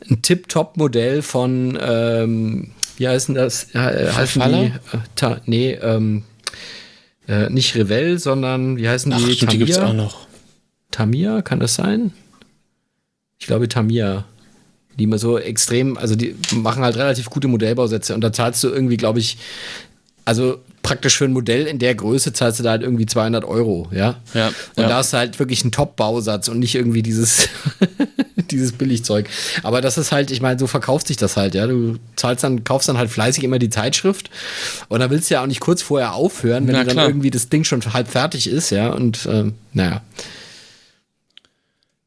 ein 0.10 0.24
Tip-Top-Modell 0.24 1.22
von, 1.22 1.78
ähm, 1.82 2.72
wie 2.98 3.08
heißen 3.08 3.36
das? 3.36 3.76
Äh, 3.76 4.12
heißen 4.12 4.42
die? 4.50 4.66
Äh, 4.66 4.72
ta, 5.16 5.42
nee, 5.46 5.74
ähm, 5.74 6.24
äh, 7.28 7.50
nicht 7.50 7.76
Revell, 7.76 8.18
sondern 8.18 8.78
wie 8.78 8.90
heißen 8.90 9.12
die? 9.12 9.18
Ach, 9.18 9.40
Tamia? 9.40 9.52
Die 9.52 9.58
gibt's 9.60 9.78
auch 9.78 9.94
noch. 9.94 10.28
Tamia, 10.90 11.42
kann 11.44 11.60
das 11.60 11.76
sein? 11.76 12.12
Ich 13.38 13.48
glaube 13.48 13.68
Tamia 13.68 14.26
die 14.98 15.06
immer 15.06 15.18
so 15.18 15.38
extrem, 15.38 15.98
also 15.98 16.16
die 16.16 16.36
machen 16.54 16.84
halt 16.84 16.96
relativ 16.96 17.30
gute 17.30 17.48
Modellbausätze 17.48 18.14
und 18.14 18.22
da 18.22 18.32
zahlst 18.32 18.64
du 18.64 18.70
irgendwie, 18.70 18.98
glaube 18.98 19.20
ich, 19.20 19.38
also 20.26 20.60
praktisch 20.86 21.18
für 21.18 21.26
ein 21.26 21.34
Modell 21.34 21.66
in 21.66 21.80
der 21.80 21.96
Größe 21.96 22.32
zahlst 22.32 22.60
du 22.60 22.64
da 22.64 22.70
halt 22.70 22.84
irgendwie 22.84 23.08
200 23.08 23.44
Euro, 23.44 23.88
ja. 23.92 24.18
Ja. 24.36 24.50
Und 24.76 24.84
ja. 24.84 24.88
da 24.88 25.00
ist 25.00 25.14
halt 25.14 25.40
wirklich 25.40 25.66
ein 25.66 25.72
Top-Bausatz 25.72 26.48
und 26.48 26.60
nicht 26.60 26.76
irgendwie 26.76 27.02
dieses, 27.02 27.50
dieses 28.52 28.72
Billigzeug. 28.72 29.28
Aber 29.64 29.82
das 29.82 29.98
ist 29.98 30.12
halt, 30.12 30.30
ich 30.30 30.42
meine, 30.42 30.60
so 30.60 30.68
verkauft 30.68 31.08
sich 31.08 31.18
das 31.18 31.38
halt, 31.38 31.56
ja. 31.56 31.66
Du 31.66 31.98
zahlst 32.16 32.44
dann, 32.44 32.64
kaufst 32.64 32.88
dann 32.88 33.00
halt 33.00 33.10
fleißig 33.10 33.44
immer 33.44 33.58
die 33.58 33.72
Zeitschrift 33.72 34.30
und 34.88 35.00
dann 35.00 35.10
willst 35.10 35.32
du 35.32 35.34
ja 35.34 35.42
auch 35.42 35.48
nicht 35.48 35.60
kurz 35.60 35.82
vorher 35.82 36.14
aufhören, 36.14 36.68
wenn 36.68 36.76
Na, 36.76 36.84
dann 36.84 37.00
irgendwie 37.00 37.32
das 37.32 37.50
Ding 37.50 37.64
schon 37.64 37.82
halb 37.92 38.08
fertig 38.08 38.48
ist, 38.48 38.70
ja. 38.70 38.90
Und 38.92 39.28
ähm, 39.28 39.56
naja, 39.74 40.04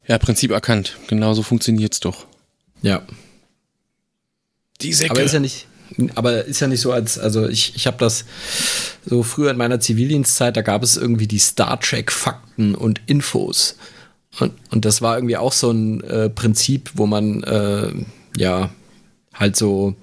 Ja, 0.06 0.18
Prinzip 0.18 0.52
erkannt. 0.52 0.98
Genauso 1.08 1.42
funktioniert's 1.42 1.98
doch. 1.98 2.27
Ja. 2.82 3.02
Die 4.80 4.92
Säcke. 4.92 5.10
Aber 5.10 5.22
ist 5.22 5.32
ja 5.32 5.40
nicht, 5.40 5.66
aber 6.14 6.44
ist 6.44 6.60
ja 6.60 6.68
nicht 6.68 6.80
so, 6.80 6.92
als, 6.92 7.18
also 7.18 7.48
ich, 7.48 7.74
ich 7.74 7.86
habe 7.86 7.96
das 7.98 8.24
so 9.04 9.22
früher 9.22 9.50
in 9.50 9.56
meiner 9.56 9.80
Zivildienstzeit, 9.80 10.56
da 10.56 10.62
gab 10.62 10.82
es 10.82 10.96
irgendwie 10.96 11.26
die 11.26 11.38
Star 11.38 11.80
Trek 11.80 12.12
Fakten 12.12 12.74
und 12.74 13.00
Infos. 13.06 13.76
Und, 14.38 14.52
und 14.70 14.84
das 14.84 15.02
war 15.02 15.16
irgendwie 15.16 15.36
auch 15.36 15.52
so 15.52 15.70
ein 15.70 16.02
äh, 16.04 16.30
Prinzip, 16.30 16.90
wo 16.94 17.06
man 17.06 17.42
äh, 17.42 17.90
ja 18.36 18.70
halt 19.34 19.56
so 19.56 19.94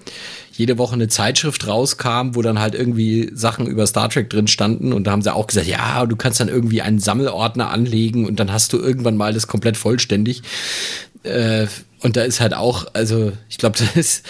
jede 0.52 0.78
Woche 0.78 0.94
eine 0.94 1.08
Zeitschrift 1.08 1.66
rauskam, 1.66 2.34
wo 2.34 2.42
dann 2.42 2.58
halt 2.58 2.74
irgendwie 2.74 3.30
Sachen 3.34 3.66
über 3.66 3.86
Star 3.86 4.08
Trek 4.08 4.30
drin 4.30 4.48
standen 4.48 4.92
und 4.92 5.06
da 5.06 5.12
haben 5.12 5.22
sie 5.22 5.34
auch 5.34 5.46
gesagt, 5.46 5.66
ja, 5.66 6.06
du 6.06 6.16
kannst 6.16 6.40
dann 6.40 6.48
irgendwie 6.48 6.82
einen 6.82 6.98
Sammelordner 6.98 7.70
anlegen 7.70 8.26
und 8.26 8.40
dann 8.40 8.52
hast 8.52 8.72
du 8.72 8.78
irgendwann 8.78 9.16
mal 9.16 9.34
das 9.34 9.46
komplett 9.46 9.76
vollständig. 9.76 10.42
Äh, 11.22 11.66
und 12.00 12.16
da 12.16 12.22
ist 12.22 12.40
halt 12.40 12.54
auch, 12.54 12.86
also 12.92 13.32
ich 13.48 13.58
glaube, 13.58 13.78
da 13.94 13.98
ist 13.98 14.24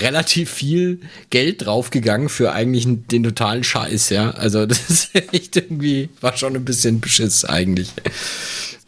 relativ 0.00 0.50
viel 0.50 1.00
Geld 1.30 1.64
draufgegangen 1.66 2.28
für 2.28 2.52
eigentlich 2.52 2.86
den 2.86 3.22
totalen 3.22 3.64
Scheiß, 3.64 4.10
ja. 4.10 4.30
Also 4.32 4.66
das 4.66 4.90
ist 4.90 5.14
echt 5.32 5.56
irgendwie, 5.56 6.08
war 6.20 6.36
schon 6.36 6.56
ein 6.56 6.64
bisschen 6.64 7.00
Beschiss 7.00 7.44
eigentlich. 7.44 7.92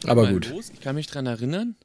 Aber 0.05 0.27
gut. 0.27 0.49
Los. 0.49 0.71
Ich 0.73 0.81
kann 0.81 0.95
mich 0.95 1.07
dran 1.07 1.27
erinnern, 1.27 1.75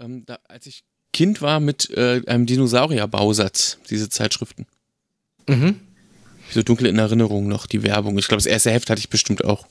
ähm, 0.00 0.24
da, 0.26 0.38
als 0.48 0.66
ich 0.66 0.84
Kind 1.12 1.40
war 1.40 1.60
mit 1.60 1.90
äh, 1.90 2.22
einem 2.26 2.44
Dinosaurier-Bausatz, 2.44 3.78
diese 3.88 4.08
Zeitschriften. 4.08 4.66
Mhm. 5.48 5.78
So 6.50 6.62
dunkel 6.62 6.88
in 6.88 6.98
Erinnerung 6.98 7.46
noch, 7.46 7.66
die 7.66 7.84
Werbung. 7.84 8.18
Ich 8.18 8.26
glaube, 8.26 8.42
das 8.42 8.46
erste 8.46 8.72
Heft 8.72 8.90
hatte 8.90 8.98
ich 8.98 9.08
bestimmt 9.08 9.44
auch. 9.44 9.66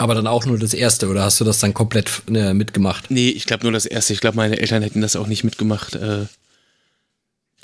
Aber 0.00 0.14
dann 0.14 0.26
auch 0.26 0.46
nur 0.46 0.58
das 0.58 0.72
erste, 0.72 1.08
oder 1.08 1.24
hast 1.24 1.38
du 1.40 1.44
das 1.44 1.58
dann 1.58 1.74
komplett 1.74 2.22
äh, 2.32 2.54
mitgemacht? 2.54 3.10
Nee, 3.10 3.28
ich 3.28 3.44
glaube 3.44 3.64
nur 3.64 3.72
das 3.72 3.84
erste. 3.84 4.14
Ich 4.14 4.20
glaube, 4.22 4.36
meine 4.38 4.58
Eltern 4.58 4.82
hätten 4.82 5.02
das 5.02 5.14
auch 5.14 5.26
nicht 5.26 5.44
mitgemacht, 5.44 5.94
äh, 5.94 6.24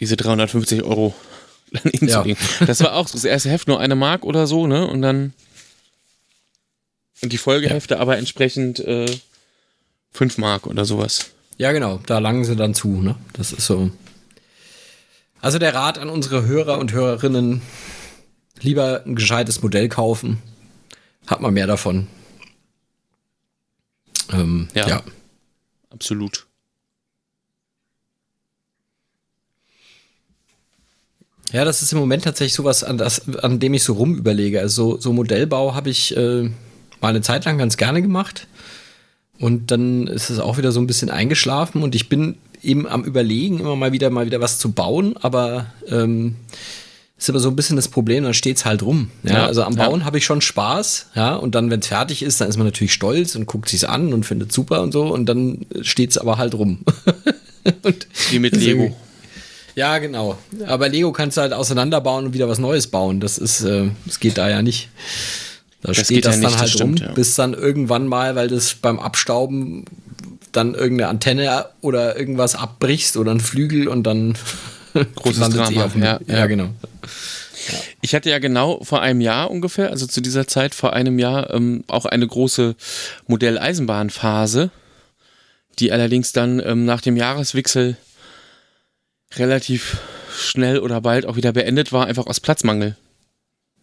diese 0.00 0.18
350 0.18 0.82
Euro 0.82 1.14
daneben 1.72 2.08
Ja. 2.08 2.20
zu 2.20 2.28
legen. 2.28 2.38
Das 2.66 2.80
war 2.80 2.92
auch 2.92 3.08
so, 3.08 3.14
das 3.14 3.24
erste 3.24 3.48
Heft 3.48 3.68
nur 3.68 3.80
eine 3.80 3.94
Mark 3.94 4.22
oder 4.24 4.46
so, 4.46 4.66
ne? 4.66 4.86
Und 4.86 5.00
dann 5.00 5.32
und 7.22 7.32
die 7.32 7.38
Folgehefte 7.38 7.98
aber 8.00 8.18
entsprechend 8.18 8.80
äh, 8.80 9.06
5 10.12 10.36
Mark 10.36 10.66
oder 10.66 10.84
sowas. 10.84 11.30
Ja, 11.56 11.72
genau, 11.72 12.00
da 12.04 12.18
langen 12.18 12.44
sie 12.44 12.54
dann 12.54 12.74
zu, 12.74 13.00
ne? 13.00 13.16
Das 13.32 13.50
ist 13.52 13.64
so. 13.66 13.90
Also 15.40 15.58
der 15.58 15.72
Rat 15.74 15.96
an 15.98 16.10
unsere 16.10 16.44
Hörer 16.44 16.76
und 16.78 16.92
Hörerinnen, 16.92 17.62
lieber 18.60 19.04
ein 19.06 19.14
gescheites 19.16 19.62
Modell 19.62 19.88
kaufen, 19.88 20.42
hat 21.26 21.40
man 21.40 21.54
mehr 21.54 21.66
davon. 21.66 22.08
Ähm, 24.32 24.68
Ja. 24.74 24.88
ja. 24.88 25.02
Absolut. 25.90 26.46
Ja, 31.52 31.64
das 31.64 31.82
ist 31.82 31.92
im 31.92 31.98
Moment 31.98 32.24
tatsächlich 32.24 32.54
sowas, 32.54 32.82
an, 32.82 32.98
das, 32.98 33.22
an 33.42 33.60
dem 33.60 33.74
ich 33.74 33.84
so 33.84 33.94
rumüberlege. 33.94 34.60
Also 34.60 34.92
so, 34.92 35.00
so 35.00 35.12
Modellbau 35.12 35.74
habe 35.74 35.90
ich 35.90 36.16
äh, 36.16 36.42
mal 37.00 37.08
eine 37.08 37.22
Zeit 37.22 37.44
lang 37.44 37.56
ganz 37.56 37.76
gerne 37.76 38.02
gemacht. 38.02 38.48
Und 39.38 39.70
dann 39.70 40.06
ist 40.06 40.30
es 40.30 40.38
auch 40.38 40.58
wieder 40.58 40.72
so 40.72 40.80
ein 40.80 40.86
bisschen 40.86 41.10
eingeschlafen 41.10 41.82
und 41.82 41.94
ich 41.94 42.08
bin 42.08 42.36
eben 42.62 42.86
am 42.88 43.04
Überlegen, 43.04 43.60
immer 43.60 43.76
mal 43.76 43.92
wieder 43.92 44.08
mal 44.10 44.26
wieder 44.26 44.40
was 44.40 44.58
zu 44.58 44.72
bauen, 44.72 45.16
aber 45.18 45.66
ähm, 45.88 46.36
ist 47.18 47.30
aber 47.30 47.40
so 47.40 47.48
ein 47.48 47.56
bisschen 47.56 47.76
das 47.76 47.88
Problem, 47.88 48.24
dann 48.24 48.34
steht's 48.34 48.64
halt 48.64 48.82
rum. 48.82 49.10
Ja, 49.22 49.32
Ja, 49.32 49.46
also 49.46 49.62
am 49.62 49.74
ja. 49.76 49.86
Bauen 49.86 50.04
habe 50.04 50.18
ich 50.18 50.24
schon 50.24 50.40
Spaß, 50.40 51.10
ja, 51.14 51.34
und 51.34 51.54
dann, 51.54 51.70
wenn 51.70 51.80
es 51.80 51.86
fertig 51.86 52.22
ist, 52.22 52.40
dann 52.40 52.48
ist 52.48 52.56
man 52.58 52.66
natürlich 52.66 52.92
stolz 52.92 53.34
und 53.36 53.46
guckt 53.46 53.68
sich's 53.70 53.84
an 53.84 54.12
und 54.12 54.24
findet 54.26 54.52
super 54.52 54.82
und 54.82 54.92
so, 54.92 55.04
und 55.12 55.26
dann 55.26 55.64
steht's 55.80 56.18
aber 56.18 56.36
halt 56.38 56.54
rum. 56.54 56.80
und 57.82 58.06
Wie 58.30 58.38
mit 58.38 58.54
deswegen- 58.54 58.82
Lego. 58.82 58.96
ja, 59.74 59.96
genau. 59.98 60.36
Aber 60.66 60.88
Lego 60.88 61.10
kannst 61.12 61.36
du 61.38 61.40
halt 61.40 61.52
auseinanderbauen 61.54 62.26
und 62.26 62.34
wieder 62.34 62.48
was 62.48 62.58
Neues 62.58 62.86
bauen. 62.88 63.20
Das 63.20 63.38
ist, 63.38 63.62
äh, 63.62 63.88
das 64.04 64.20
geht 64.20 64.36
da 64.38 64.48
ja 64.50 64.60
nicht. 64.62 64.90
Da 65.82 65.88
Das 65.88 65.96
steht 65.96 66.08
geht 66.08 66.24
ja 66.26 66.30
das 66.32 66.38
nicht, 66.40 66.44
dann 66.46 66.52
das 66.52 66.60
halt 66.60 66.70
stimmt, 66.70 67.00
rum, 67.00 67.08
ja. 67.08 67.14
bis 67.14 67.34
dann 67.34 67.54
irgendwann 67.54 68.06
mal, 68.08 68.34
weil 68.36 68.48
das 68.48 68.74
beim 68.74 68.98
Abstauben 68.98 69.84
dann 70.52 70.74
irgendeine 70.74 71.08
Antenne 71.10 71.66
oder 71.80 72.18
irgendwas 72.18 72.54
abbrichst 72.54 73.16
oder 73.16 73.30
ein 73.30 73.40
Flügel 73.40 73.88
und 73.88 74.04
dann 74.04 74.36
Großes 75.14 75.48
Drama, 75.50 75.90
ja, 75.96 76.20
ja, 76.26 76.36
ja. 76.38 76.46
genau. 76.46 76.70
Ich 78.00 78.14
hatte 78.14 78.30
ja 78.30 78.38
genau 78.38 78.82
vor 78.84 79.02
einem 79.02 79.20
Jahr 79.20 79.50
ungefähr, 79.50 79.90
also 79.90 80.06
zu 80.06 80.20
dieser 80.20 80.46
Zeit 80.46 80.74
vor 80.74 80.92
einem 80.92 81.18
Jahr, 81.18 81.52
ähm, 81.52 81.84
auch 81.88 82.06
eine 82.06 82.26
große 82.26 82.76
Modelleisenbahnphase, 83.26 84.70
die 85.78 85.92
allerdings 85.92 86.32
dann 86.32 86.62
ähm, 86.64 86.84
nach 86.84 87.00
dem 87.00 87.16
Jahreswechsel 87.16 87.96
relativ 89.34 89.98
schnell 90.36 90.78
oder 90.78 91.00
bald 91.00 91.26
auch 91.26 91.36
wieder 91.36 91.52
beendet 91.52 91.92
war, 91.92 92.06
einfach 92.06 92.26
aus 92.26 92.40
Platzmangel. 92.40 92.96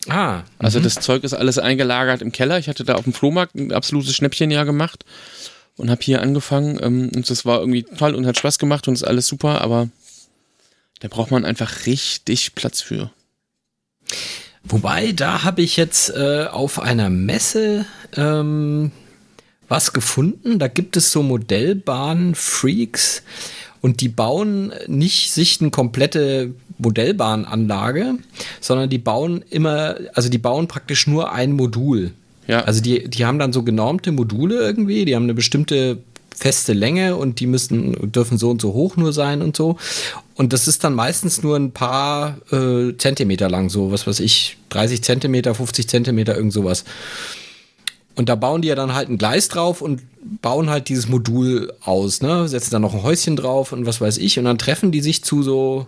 Ah, 0.07 0.43
Also 0.59 0.79
das 0.79 0.95
Zeug 0.95 1.23
ist 1.23 1.33
alles 1.33 1.57
eingelagert 1.57 2.21
im 2.21 2.31
Keller. 2.31 2.59
Ich 2.59 2.67
hatte 2.67 2.83
da 2.83 2.95
auf 2.95 3.05
dem 3.05 3.13
Flohmarkt 3.13 3.55
ein 3.55 3.71
absolutes 3.71 4.15
Schnäppchenjahr 4.15 4.65
gemacht 4.65 5.05
und 5.77 5.89
habe 5.89 6.01
hier 6.01 6.21
angefangen 6.21 6.79
ähm, 6.81 7.11
und 7.15 7.29
das 7.29 7.45
war 7.45 7.59
irgendwie 7.59 7.83
toll 7.83 8.13
und 8.13 8.25
hat 8.25 8.37
Spaß 8.37 8.59
gemacht 8.59 8.87
und 8.87 8.95
ist 8.95 9.03
alles 9.03 9.27
super, 9.27 9.61
aber 9.61 9.89
da 11.03 11.09
braucht 11.09 11.31
man 11.31 11.43
einfach 11.43 11.85
richtig 11.85 12.55
Platz 12.55 12.79
für. 12.79 13.11
Wobei, 14.63 15.11
da 15.11 15.43
habe 15.43 15.61
ich 15.61 15.75
jetzt 15.75 16.11
äh, 16.11 16.45
auf 16.49 16.79
einer 16.79 17.09
Messe 17.09 17.85
ähm, 18.15 18.91
was 19.67 19.91
gefunden. 19.91 20.59
Da 20.59 20.69
gibt 20.69 20.95
es 20.95 21.11
so 21.11 21.21
Modellbahn-Freaks 21.21 23.21
und 23.81 23.99
die 23.99 24.07
bauen 24.07 24.71
nicht 24.87 25.33
sich 25.33 25.59
eine 25.59 25.71
komplette 25.71 26.53
Modellbahnanlage, 26.77 28.19
sondern 28.61 28.89
die 28.89 28.97
bauen 28.97 29.43
immer, 29.49 29.97
also 30.13 30.29
die 30.29 30.37
bauen 30.37 30.69
praktisch 30.69 31.05
nur 31.05 31.33
ein 31.33 31.51
Modul. 31.51 32.13
Ja. 32.47 32.61
Also 32.61 32.81
die, 32.81 33.09
die 33.09 33.25
haben 33.25 33.39
dann 33.39 33.51
so 33.51 33.63
genormte 33.63 34.13
Module 34.13 34.55
irgendwie, 34.55 35.03
die 35.03 35.17
haben 35.17 35.23
eine 35.23 35.33
bestimmte 35.33 35.97
feste 36.35 36.73
Länge 36.73 37.15
und 37.15 37.39
die 37.39 37.47
müssen, 37.47 38.11
dürfen 38.11 38.37
so 38.37 38.49
und 38.49 38.61
so 38.61 38.73
hoch 38.73 38.97
nur 38.97 39.13
sein 39.13 39.41
und 39.41 39.55
so. 39.55 39.77
Und 40.35 40.53
das 40.53 40.67
ist 40.67 40.83
dann 40.83 40.93
meistens 40.93 41.43
nur 41.43 41.55
ein 41.55 41.71
paar 41.71 42.37
äh, 42.51 42.97
Zentimeter 42.97 43.49
lang, 43.49 43.69
so 43.69 43.91
was 43.91 44.07
weiß 44.07 44.19
ich, 44.19 44.57
30 44.69 45.03
Zentimeter, 45.03 45.53
50 45.53 45.87
Zentimeter, 45.87 46.35
irgend 46.35 46.53
sowas. 46.53 46.83
Und 48.15 48.29
da 48.29 48.35
bauen 48.35 48.61
die 48.61 48.67
ja 48.67 48.75
dann 48.75 48.93
halt 48.93 49.09
ein 49.09 49.17
Gleis 49.17 49.47
drauf 49.49 49.81
und 49.81 50.01
bauen 50.41 50.69
halt 50.69 50.89
dieses 50.89 51.07
Modul 51.07 51.73
aus, 51.83 52.21
ne? 52.21 52.47
Setzen 52.47 52.71
dann 52.71 52.83
noch 52.83 52.93
ein 52.93 53.03
Häuschen 53.03 53.35
drauf 53.35 53.71
und 53.71 53.85
was 53.85 54.01
weiß 54.01 54.17
ich. 54.17 54.37
Und 54.37 54.45
dann 54.45 54.57
treffen 54.57 54.91
die 54.91 55.01
sich 55.01 55.23
zu 55.23 55.41
so 55.41 55.87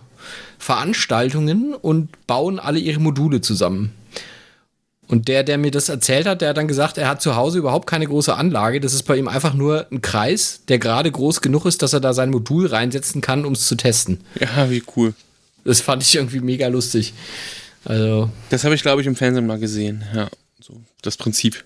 Veranstaltungen 0.58 1.74
und 1.74 2.08
bauen 2.26 2.58
alle 2.58 2.78
ihre 2.78 3.00
Module 3.00 3.40
zusammen. 3.40 3.92
Und 5.08 5.28
der, 5.28 5.44
der 5.44 5.56
mir 5.56 5.70
das 5.70 5.88
erzählt 5.88 6.26
hat, 6.26 6.40
der 6.40 6.48
hat 6.48 6.56
dann 6.56 6.66
gesagt, 6.66 6.98
er 6.98 7.08
hat 7.08 7.22
zu 7.22 7.36
Hause 7.36 7.58
überhaupt 7.58 7.86
keine 7.86 8.06
große 8.06 8.34
Anlage. 8.34 8.80
Das 8.80 8.92
ist 8.92 9.04
bei 9.04 9.16
ihm 9.16 9.28
einfach 9.28 9.54
nur 9.54 9.86
ein 9.92 10.02
Kreis, 10.02 10.62
der 10.68 10.78
gerade 10.80 11.12
groß 11.12 11.40
genug 11.42 11.64
ist, 11.64 11.82
dass 11.82 11.92
er 11.92 12.00
da 12.00 12.12
sein 12.12 12.30
Modul 12.30 12.66
reinsetzen 12.66 13.20
kann, 13.20 13.44
um 13.44 13.52
es 13.52 13.66
zu 13.66 13.76
testen. 13.76 14.18
Ja, 14.40 14.68
wie 14.68 14.82
cool. 14.96 15.14
Das 15.64 15.80
fand 15.80 16.02
ich 16.02 16.14
irgendwie 16.16 16.40
mega 16.40 16.66
lustig. 16.68 17.14
Also, 17.84 18.30
Das 18.50 18.64
habe 18.64 18.74
ich, 18.74 18.82
glaube 18.82 19.00
ich, 19.00 19.06
im 19.06 19.14
Fernsehen 19.14 19.46
mal 19.46 19.58
gesehen. 19.60 20.02
Ja, 20.14 20.28
so 20.60 20.74
das 21.02 21.16
Prinzip. 21.16 21.64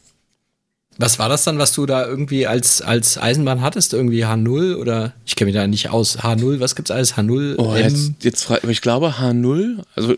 was 0.98 1.18
war 1.18 1.30
das 1.30 1.44
dann, 1.44 1.56
was 1.56 1.72
du 1.72 1.86
da 1.86 2.06
irgendwie 2.06 2.46
als, 2.46 2.82
als 2.82 3.16
Eisenbahn 3.16 3.62
hattest? 3.62 3.94
Irgendwie 3.94 4.26
H0 4.26 4.76
oder 4.76 5.14
ich 5.24 5.34
kenne 5.34 5.50
mich 5.50 5.54
da 5.58 5.66
nicht 5.66 5.88
aus. 5.88 6.18
H0, 6.18 6.60
was 6.60 6.76
gibt's 6.76 6.90
alles? 6.90 7.14
H0, 7.16 7.54
Oh, 7.56 7.72
M? 7.74 7.82
jetzt, 7.82 8.12
jetzt 8.22 8.44
frage 8.44 8.70
ich 8.70 8.82
glaube 8.82 9.14
H0, 9.18 9.78
also 9.96 10.14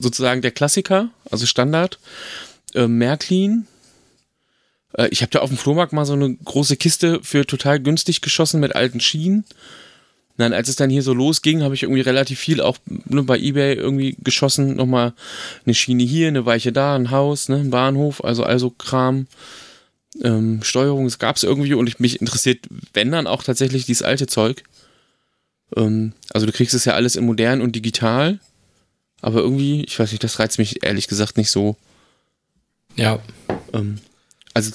sozusagen 0.00 0.42
der 0.42 0.50
Klassiker, 0.50 1.10
also 1.30 1.46
Standard. 1.46 2.00
Äh, 2.76 2.88
Märklin. 2.88 3.66
Äh, 4.96 5.08
ich 5.10 5.22
habe 5.22 5.30
da 5.30 5.40
auf 5.40 5.48
dem 5.48 5.58
Flohmarkt 5.58 5.92
mal 5.92 6.04
so 6.04 6.12
eine 6.12 6.34
große 6.34 6.76
Kiste 6.76 7.20
für 7.22 7.46
total 7.46 7.80
günstig 7.80 8.20
geschossen 8.20 8.60
mit 8.60 8.76
alten 8.76 9.00
Schienen. 9.00 9.44
Nein, 10.38 10.52
als 10.52 10.68
es 10.68 10.76
dann 10.76 10.90
hier 10.90 11.02
so 11.02 11.14
losging, 11.14 11.62
habe 11.62 11.74
ich 11.74 11.82
irgendwie 11.82 12.02
relativ 12.02 12.38
viel 12.38 12.60
auch 12.60 12.76
ne, 12.86 13.22
bei 13.22 13.38
Ebay 13.38 13.74
irgendwie 13.74 14.16
geschossen. 14.22 14.76
Nochmal 14.76 15.14
eine 15.64 15.74
Schiene 15.74 16.02
hier, 16.02 16.28
eine 16.28 16.44
Weiche 16.44 16.72
da, 16.72 16.94
ein 16.94 17.10
Haus, 17.10 17.48
ne, 17.48 17.56
ein 17.56 17.70
Bahnhof, 17.70 18.22
also 18.22 18.42
also 18.42 18.70
Kram. 18.70 19.26
Ähm, 20.22 20.62
Steuerung, 20.62 21.06
es 21.06 21.18
gab 21.18 21.36
es 21.36 21.42
irgendwie 21.42 21.74
und 21.74 21.86
ich, 21.88 21.98
mich 21.98 22.20
interessiert, 22.20 22.66
wenn 22.94 23.12
dann 23.12 23.26
auch 23.26 23.42
tatsächlich 23.42 23.86
dieses 23.86 24.02
alte 24.02 24.26
Zeug. 24.26 24.62
Ähm, 25.74 26.12
also 26.32 26.46
du 26.46 26.52
kriegst 26.52 26.74
es 26.74 26.84
ja 26.84 26.94
alles 26.94 27.16
in 27.16 27.24
modern 27.24 27.60
und 27.62 27.74
digital, 27.74 28.38
aber 29.20 29.40
irgendwie, 29.40 29.84
ich 29.84 29.98
weiß 29.98 30.12
nicht, 30.12 30.24
das 30.24 30.38
reizt 30.38 30.58
mich 30.58 30.84
ehrlich 30.84 31.08
gesagt 31.08 31.36
nicht 31.38 31.50
so. 31.50 31.76
Ja. 32.96 33.20
Ähm, 33.72 33.98
also 34.54 34.72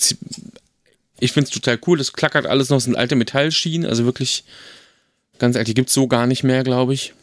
Ich 1.19 1.31
finde 1.31 1.47
es 1.47 1.53
total 1.53 1.79
cool. 1.87 1.97
Das 1.97 2.13
klackert 2.13 2.45
alles 2.45 2.69
noch, 2.69 2.79
sind 2.79 2.95
alte 2.95 3.15
Metallschienen, 3.15 3.89
also 3.89 4.05
wirklich 4.05 4.43
ganz 5.39 5.55
alt. 5.55 5.67
Die 5.67 5.73
gibt 5.73 5.89
es 5.89 5.95
so 5.95 6.07
gar 6.07 6.27
nicht 6.27 6.43
mehr, 6.43 6.63
glaube 6.63 6.93
ich. 6.93 7.13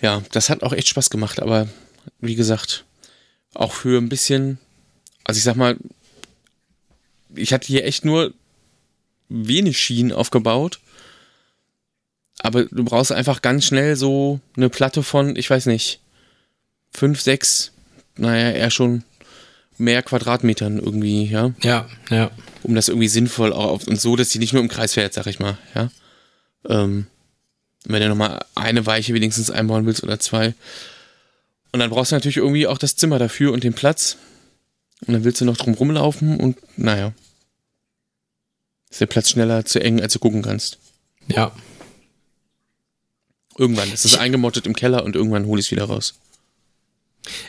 Ja, 0.00 0.22
das 0.32 0.50
hat 0.50 0.62
auch 0.62 0.72
echt 0.72 0.88
Spaß 0.88 1.08
gemacht, 1.10 1.40
aber 1.40 1.68
wie 2.20 2.34
gesagt, 2.34 2.84
auch 3.54 3.72
für 3.72 3.98
ein 3.98 4.08
bisschen, 4.08 4.58
also 5.24 5.38
ich 5.38 5.44
sag 5.44 5.56
mal, 5.56 5.76
ich 7.34 7.52
hatte 7.52 7.66
hier 7.66 7.84
echt 7.84 8.04
nur 8.04 8.34
wenig 9.28 9.78
Schienen 9.80 10.12
aufgebaut. 10.12 10.80
Aber 12.40 12.64
du 12.64 12.84
brauchst 12.84 13.12
einfach 13.12 13.40
ganz 13.42 13.64
schnell 13.64 13.96
so 13.96 14.40
eine 14.56 14.68
Platte 14.68 15.02
von, 15.02 15.36
ich 15.36 15.48
weiß 15.48 15.66
nicht, 15.66 16.00
fünf, 16.92 17.20
sechs, 17.20 17.72
naja, 18.16 18.50
eher 18.50 18.70
schon 18.70 19.04
mehr 19.76 20.02
Quadratmetern 20.02 20.78
irgendwie, 20.78 21.26
ja. 21.26 21.52
Ja, 21.62 21.88
ja. 22.10 22.30
Um 22.62 22.74
das 22.74 22.88
irgendwie 22.88 23.08
sinnvoll 23.08 23.52
auch 23.52 23.86
und 23.86 24.00
so, 24.00 24.16
dass 24.16 24.28
die 24.28 24.38
nicht 24.38 24.52
nur 24.52 24.62
im 24.62 24.68
Kreis 24.68 24.94
fährt, 24.94 25.12
sag 25.14 25.26
ich 25.26 25.40
mal, 25.40 25.58
ja. 25.74 25.90
Ähm, 26.68 27.06
wenn 27.84 28.00
du 28.00 28.08
nochmal 28.08 28.44
eine 28.54 28.86
Weiche 28.86 29.14
wenigstens 29.14 29.50
einbauen 29.50 29.86
willst 29.86 30.02
oder 30.02 30.18
zwei. 30.18 30.54
Und 31.72 31.80
dann 31.80 31.90
brauchst 31.90 32.12
du 32.12 32.16
natürlich 32.16 32.38
irgendwie 32.38 32.66
auch 32.66 32.78
das 32.78 32.96
Zimmer 32.96 33.18
dafür 33.18 33.52
und 33.52 33.64
den 33.64 33.74
Platz. 33.74 34.16
Und 35.06 35.12
dann 35.12 35.24
willst 35.24 35.40
du 35.40 35.44
noch 35.44 35.56
drum 35.56 35.74
rumlaufen 35.74 36.38
und 36.40 36.56
naja. 36.78 37.12
Ist 38.90 39.00
der 39.00 39.06
Platz 39.06 39.30
schneller 39.30 39.64
zu 39.64 39.82
eng, 39.82 40.00
als 40.00 40.12
du 40.12 40.18
gucken 40.18 40.42
kannst. 40.42 40.78
Ja. 41.26 41.52
Irgendwann. 43.58 43.90
Es 43.92 44.04
ist 44.04 44.16
eingemottet 44.16 44.66
im 44.66 44.74
Keller 44.74 45.04
und 45.04 45.16
irgendwann 45.16 45.46
hole 45.46 45.60
ich 45.60 45.66
es 45.66 45.72
wieder 45.72 45.84
raus. 45.84 46.14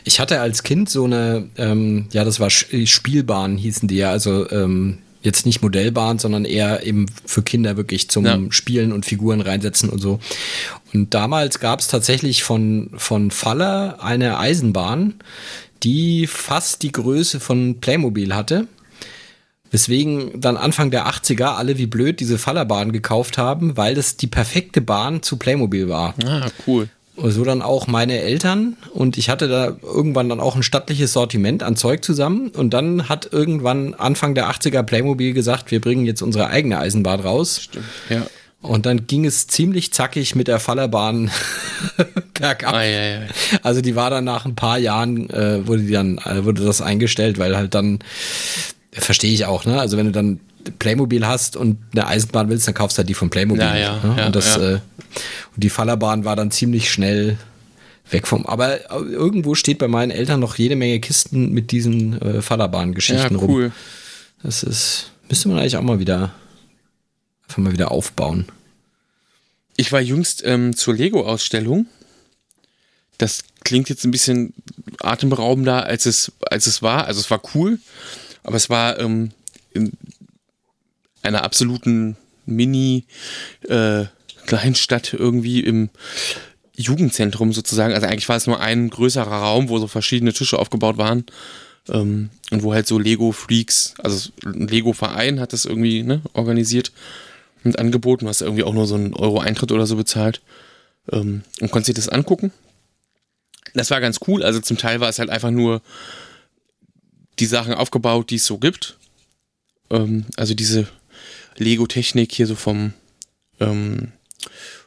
Ich 0.03 0.19
hatte 0.19 0.39
als 0.39 0.63
Kind 0.63 0.89
so 0.89 1.05
eine, 1.05 1.49
ähm, 1.57 2.07
ja, 2.11 2.23
das 2.23 2.39
war 2.39 2.49
Spielbahn, 2.49 3.57
hießen 3.57 3.87
die 3.87 3.97
ja, 3.97 4.11
also 4.11 4.49
ähm, 4.51 4.99
jetzt 5.25 5.45
nicht 5.45 5.61
Modellbahn, 5.61 6.19
sondern 6.19 6.45
eher 6.45 6.85
eben 6.85 7.07
für 7.25 7.41
Kinder 7.41 7.75
wirklich 7.75 8.09
zum 8.09 8.25
ja. 8.25 8.39
Spielen 8.49 8.93
und 8.93 9.05
Figuren 9.05 9.41
reinsetzen 9.41 9.89
und 9.89 9.99
so. 9.99 10.19
Und 10.93 11.13
damals 11.13 11.59
gab 11.59 11.79
es 11.79 11.87
tatsächlich 11.87 12.43
von, 12.43 12.91
von 12.95 13.31
Faller 13.31 14.01
eine 14.01 14.37
Eisenbahn, 14.37 15.15
die 15.83 16.27
fast 16.27 16.83
die 16.83 16.91
Größe 16.91 17.39
von 17.39 17.81
Playmobil 17.81 18.33
hatte. 18.33 18.67
Weswegen 19.71 20.39
dann 20.39 20.55
Anfang 20.55 20.89
der 20.91 21.07
80er 21.07 21.55
alle 21.55 21.77
wie 21.77 21.87
blöd 21.87 22.19
diese 22.19 22.37
Fallerbahn 22.37 22.93
gekauft 22.93 23.37
haben, 23.37 23.75
weil 23.75 23.95
das 23.95 24.15
die 24.15 24.27
perfekte 24.27 24.79
Bahn 24.79 25.21
zu 25.21 25.37
Playmobil 25.37 25.89
war. 25.89 26.13
Ah, 26.23 26.49
cool. 26.65 26.87
So 27.17 27.45
dann 27.45 27.61
auch 27.61 27.87
meine 27.87 28.19
Eltern 28.19 28.75
und 28.93 29.17
ich 29.17 29.29
hatte 29.29 29.47
da 29.47 29.77
irgendwann 29.81 30.27
dann 30.27 30.39
auch 30.39 30.55
ein 30.55 30.63
stattliches 30.63 31.13
Sortiment 31.13 31.63
an 31.63 31.77
Zeug 31.77 32.03
zusammen 32.03 32.49
und 32.49 32.73
dann 32.73 33.07
hat 33.07 33.29
irgendwann 33.31 33.93
Anfang 33.93 34.35
der 34.35 34.49
80er 34.49 34.83
Playmobil 34.83 35.33
gesagt, 35.33 35.71
wir 35.71 35.79
bringen 35.79 36.05
jetzt 36.05 36.21
unsere 36.21 36.47
eigene 36.47 36.77
Eisenbahn 36.77 37.21
raus. 37.21 37.61
Stimmt, 37.61 37.85
ja. 38.09 38.25
Und 38.61 38.85
dann 38.85 39.07
ging 39.07 39.25
es 39.25 39.47
ziemlich 39.47 39.93
zackig 39.93 40.35
mit 40.35 40.47
der 40.47 40.59
Fallerbahn 40.59 41.29
bergab. 42.33 42.73
Ah, 42.73 42.83
ja, 42.83 43.03
ja. 43.03 43.19
Also 43.61 43.81
die 43.81 43.95
war 43.95 44.09
dann 44.09 44.23
nach 44.23 44.45
ein 44.45 44.55
paar 44.55 44.77
Jahren, 44.77 45.29
äh, 45.29 45.65
wurde 45.67 45.83
die 45.83 45.93
dann, 45.93 46.17
äh, 46.17 46.43
wurde 46.43 46.65
das 46.65 46.81
eingestellt, 46.81 47.37
weil 47.37 47.55
halt 47.55 47.75
dann, 47.75 47.99
verstehe 48.91 49.33
ich 49.33 49.45
auch, 49.45 49.65
ne? 49.65 49.79
Also 49.79 49.97
wenn 49.97 50.07
du 50.07 50.11
dann 50.11 50.39
Playmobil 50.79 51.27
hast 51.27 51.55
und 51.55 51.77
eine 51.91 52.07
Eisenbahn 52.07 52.49
willst, 52.49 52.67
dann 52.67 52.73
kaufst 52.73 52.97
du 52.97 52.99
halt 52.99 53.09
die 53.09 53.13
von 53.13 53.29
Playmobil. 53.29 53.63
Ja, 53.63 53.75
ja, 53.75 53.99
ne? 54.03 54.15
ja 54.17 54.25
und 54.27 54.35
das, 54.35 54.55
ja. 54.55 54.73
Äh, 54.73 54.79
und 55.55 55.63
die 55.63 55.69
Fallerbahn 55.69 56.25
war 56.25 56.35
dann 56.35 56.51
ziemlich 56.51 56.91
schnell 56.91 57.37
weg 58.11 58.27
vom. 58.27 58.45
Aber 58.45 58.91
irgendwo 58.91 59.55
steht 59.55 59.79
bei 59.79 59.87
meinen 59.87 60.11
Eltern 60.11 60.39
noch 60.39 60.57
jede 60.57 60.75
Menge 60.75 60.99
Kisten 60.99 61.51
mit 61.51 61.71
diesen 61.71 62.21
äh, 62.21 62.41
Fallerbahn-Geschichten 62.41 63.35
ja, 63.35 63.41
cool. 63.41 63.63
rum. 63.65 63.71
Das 64.43 64.63
ist, 64.63 65.11
müsste 65.27 65.47
man 65.49 65.57
eigentlich 65.57 65.77
auch 65.77 65.81
mal 65.81 65.99
wieder, 65.99 66.33
einfach 67.47 67.57
mal 67.57 67.73
wieder 67.73 67.91
aufbauen. 67.91 68.45
Ich 69.75 69.91
war 69.91 70.01
jüngst 70.01 70.43
ähm, 70.45 70.75
zur 70.75 70.93
Lego-Ausstellung. 70.93 71.87
Das 73.17 73.43
klingt 73.63 73.89
jetzt 73.89 74.03
ein 74.05 74.11
bisschen 74.11 74.53
atemberaubender, 74.99 75.85
als 75.85 76.05
es, 76.05 76.31
als 76.41 76.67
es 76.67 76.81
war. 76.81 77.05
Also 77.05 77.19
es 77.21 77.31
war 77.31 77.41
cool, 77.55 77.79
aber 78.43 78.57
es 78.57 78.69
war 78.69 78.99
ähm, 78.99 79.31
in 79.73 79.93
einer 81.23 81.43
absoluten 81.43 82.17
Mini- 82.45 83.05
äh, 83.67 84.05
Kleinstadt 84.45 85.13
irgendwie 85.13 85.59
im 85.61 85.89
Jugendzentrum 86.75 87.53
sozusagen. 87.53 87.93
Also 87.93 88.07
eigentlich 88.07 88.29
war 88.29 88.35
es 88.35 88.47
nur 88.47 88.59
ein 88.59 88.89
größerer 88.89 89.27
Raum, 89.27 89.69
wo 89.69 89.79
so 89.79 89.87
verschiedene 89.87 90.33
Tische 90.33 90.59
aufgebaut 90.59 90.97
waren. 90.97 91.25
Ähm, 91.89 92.29
und 92.51 92.63
wo 92.63 92.73
halt 92.73 92.87
so 92.87 92.97
Lego-Freaks, 92.97 93.95
also 93.99 94.29
ein 94.43 94.67
Lego-Verein 94.67 95.39
hat 95.39 95.53
das 95.53 95.65
irgendwie 95.65 96.03
ne, 96.03 96.21
organisiert 96.33 96.91
und 97.63 97.79
angeboten. 97.79 98.27
Hast 98.27 98.41
irgendwie 98.41 98.63
auch 98.63 98.73
nur 98.73 98.87
so 98.87 98.95
einen 98.95 99.13
Euro-Eintritt 99.13 99.71
oder 99.71 99.85
so 99.85 99.95
bezahlt. 99.95 100.41
Ähm, 101.11 101.43
und 101.61 101.71
konntest 101.71 101.89
dir 101.89 102.01
das 102.01 102.09
angucken. 102.09 102.51
Das 103.73 103.91
war 103.91 104.01
ganz 104.01 104.19
cool. 104.27 104.43
Also 104.43 104.59
zum 104.59 104.77
Teil 104.77 104.99
war 104.99 105.09
es 105.09 105.19
halt 105.19 105.29
einfach 105.29 105.51
nur 105.51 105.81
die 107.39 107.45
Sachen 107.45 107.73
aufgebaut, 107.73 108.29
die 108.29 108.35
es 108.35 108.45
so 108.45 108.57
gibt. 108.57 108.97
Ähm, 109.89 110.25
also 110.35 110.53
diese 110.53 110.87
Lego-Technik 111.57 112.31
hier 112.31 112.47
so 112.47 112.55
vom 112.55 112.93
ähm, 113.59 114.11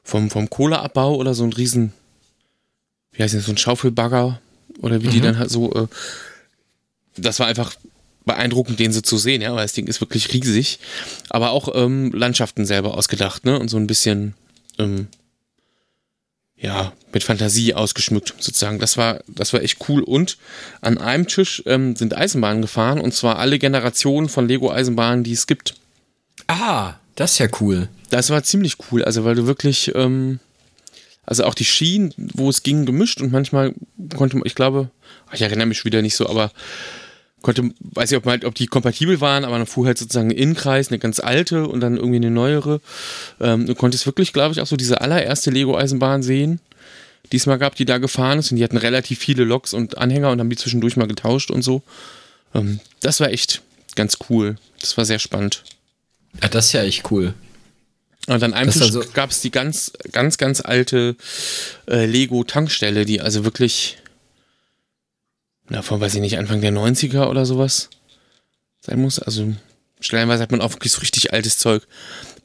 vom, 0.03 0.31
vom 0.31 0.49
Kohleabbau 0.51 1.17
oder 1.17 1.35
so 1.35 1.45
ein 1.45 1.53
riesen, 1.53 1.93
wie 3.13 3.23
heißt 3.23 3.35
das, 3.35 3.47
so 3.47 3.53
ein 3.53 3.59
Schaufelbagger 3.59 4.41
oder 4.81 5.03
wie 5.03 5.09
mhm. 5.09 5.13
die 5.13 5.21
dann 5.21 5.39
halt 5.39 5.51
so, 5.51 5.73
äh, 5.75 5.87
das 7.17 7.41
war 7.41 7.47
einfach 7.47 7.75
beeindruckend, 8.29 8.79
den 8.79 8.93
so 8.93 9.01
zu 9.01 9.19
sehen, 9.19 9.43
ja, 9.43 9.53
weil 9.55 9.65
das 9.65 9.73
Ding 9.73 9.89
ist 9.89 10.01
wirklich 10.01 10.33
riesig. 10.33 10.79
Aber 11.31 11.51
auch 11.51 11.75
ähm, 11.75 12.13
Landschaften 12.13 12.65
selber 12.65 12.97
ausgedacht, 12.97 13.45
ne? 13.45 13.59
Und 13.59 13.69
so 13.69 13.77
ein 13.77 13.89
bisschen, 13.89 14.35
ähm, 14.79 15.09
ja, 16.57 16.93
mit 17.13 17.25
Fantasie 17.25 17.75
ausgeschmückt, 17.75 18.35
sozusagen. 18.39 18.79
Das 18.79 18.97
war, 18.97 19.21
das 19.27 19.53
war 19.53 19.63
echt 19.63 19.89
cool. 19.89 20.03
Und 20.03 20.39
an 20.81 20.99
einem 20.99 21.27
Tisch 21.27 21.63
ähm, 21.67 21.97
sind 21.97 22.17
Eisenbahnen 22.17 22.63
gefahren, 22.63 23.01
und 23.01 23.15
zwar 23.15 23.39
alle 23.39 23.59
Generationen 23.59 24.29
von 24.29 24.47
Lego-Eisenbahnen, 24.47 25.25
die 25.25 25.33
es 25.33 25.47
gibt. 25.47 25.75
Ah, 26.47 26.95
das 27.19 27.33
ist 27.33 27.39
ja 27.39 27.49
cool. 27.61 27.89
Das 28.11 28.31
war 28.31 28.45
ziemlich 28.45 28.77
cool, 28.91 29.05
also 29.05 29.25
weil 29.25 29.35
du 29.35 29.49
wirklich, 29.49 29.93
ähm, 29.97 30.39
also 31.27 31.43
auch 31.45 31.55
die 31.55 31.65
Schienen, 31.65 32.15
wo 32.17 32.49
es 32.49 32.63
ging, 32.63 32.87
gemischt 32.87 33.21
und 33.21 33.33
manchmal 33.33 33.75
konnte 34.17 34.37
man, 34.37 34.47
ich 34.47 34.55
glaube, 34.55 34.91
ich 35.33 35.43
erinnere 35.43 35.67
mich 35.67 35.85
wieder 35.85 36.01
nicht 36.01 36.15
so, 36.15 36.29
aber 36.29 36.53
konnte, 37.43 37.71
weiß 37.81 38.13
ich, 38.13 38.17
ob, 38.17 38.27
ob 38.45 38.55
die 38.55 38.69
kompatibel 38.69 39.21
waren, 39.21 39.45
aber 39.45 39.59
dann 39.59 39.67
fuhr 39.67 39.87
halt 39.87 39.99
sozusagen 39.99 40.29
ein 40.29 40.37
Innenkreis, 40.37 40.89
eine 40.89 41.01
ganz 41.01 41.19
alte 41.19 41.67
und 41.67 41.81
dann 41.81 41.97
irgendwie 41.97 42.19
eine 42.19 42.31
neuere. 42.31 42.81
Ähm, 43.41 43.67
du 43.67 43.75
konntest 43.75 44.07
wirklich, 44.07 44.33
glaube 44.33 44.53
ich, 44.53 44.61
auch 44.61 44.69
so 44.69 44.77
diese 44.77 45.01
allererste 45.01 45.51
Lego-Eisenbahn 45.51 46.23
sehen, 46.23 46.61
die 47.33 47.37
es 47.37 47.47
mal 47.47 47.59
gab, 47.59 47.75
die 47.75 47.85
da 47.85 47.99
gefahren 47.99 48.39
ist 48.39 48.53
und 48.53 48.59
die 48.59 48.65
hatten 48.65 48.77
relativ 48.77 49.19
viele 49.19 49.43
Loks 49.43 49.75
und 49.75 49.99
Anhänger 49.99 50.31
und 50.31 50.39
haben 50.39 50.51
die 50.51 50.57
zwischendurch 50.57 50.97
mal 50.97 51.09
getauscht 51.09 51.51
und 51.51 51.63
so. 51.63 51.83
Ähm, 52.55 52.79
das 53.01 53.19
war 53.19 53.31
echt 53.31 53.63
ganz 53.97 54.19
cool. 54.31 54.55
Das 54.81 54.97
war 54.97 55.05
sehr 55.05 55.19
spannend. 55.19 55.65
Ja, 56.43 56.49
das 56.49 56.67
ist 56.67 56.73
ja 56.73 56.83
echt 56.83 57.11
cool. 57.11 57.35
Und 58.27 58.43
an 58.43 58.53
einem 58.53 58.71
also 58.71 59.03
gab 59.15 59.31
es 59.31 59.41
die 59.41 59.51
ganz, 59.51 59.93
ganz, 60.13 60.37
ganz 60.37 60.61
alte 60.61 61.17
äh, 61.89 62.05
Lego-Tankstelle, 62.05 63.07
die 63.07 63.23
also 63.23 63.45
wirklich, 63.45 63.97
na, 65.71 65.81
von 65.81 66.01
weiß 66.01 66.15
ich 66.15 66.21
nicht, 66.21 66.37
Anfang 66.39 66.61
der 66.61 66.73
90er 66.73 67.29
oder 67.29 67.47
sowas 67.47 67.89
sein 68.81 69.01
muss. 69.01 69.19
Also 69.19 69.55
stellenweise 70.01 70.43
hat 70.43 70.51
man 70.51 70.61
auch 70.61 70.73
wirklich 70.73 70.93
so 70.93 71.01
richtig 71.01 71.33
altes 71.33 71.59
Zeug 71.59 71.87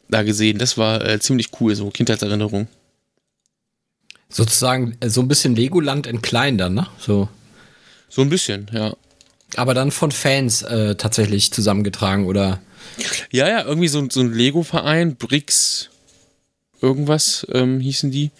da 0.09 0.23
gesehen. 0.23 0.57
Das 0.57 0.77
war 0.77 1.05
äh, 1.05 1.19
ziemlich 1.19 1.49
cool, 1.59 1.75
so 1.75 1.89
Kindheitserinnerung. 1.89 2.67
Sozusagen 4.29 4.95
äh, 5.01 5.09
so 5.09 5.21
ein 5.21 5.27
bisschen 5.27 5.53
Legoland 5.55 6.07
in 6.07 6.21
klein 6.21 6.57
dann, 6.57 6.75
ne? 6.75 6.87
So. 6.97 7.27
So 8.07 8.21
ein 8.21 8.29
bisschen, 8.29 8.69
ja. 8.71 8.95
Aber 9.55 9.73
dann 9.73 9.91
von 9.91 10.11
Fans 10.11 10.61
äh, 10.61 10.95
tatsächlich 10.95 11.51
zusammengetragen 11.51 12.25
oder? 12.25 12.61
Ja, 13.31 13.49
ja, 13.49 13.63
irgendwie 13.63 13.87
so, 13.87 14.07
so 14.09 14.21
ein 14.21 14.33
Lego-Verein, 14.33 15.15
Bricks, 15.15 15.89
irgendwas 16.81 17.45
ähm, 17.51 17.79
hießen 17.79 18.11
die. 18.11 18.31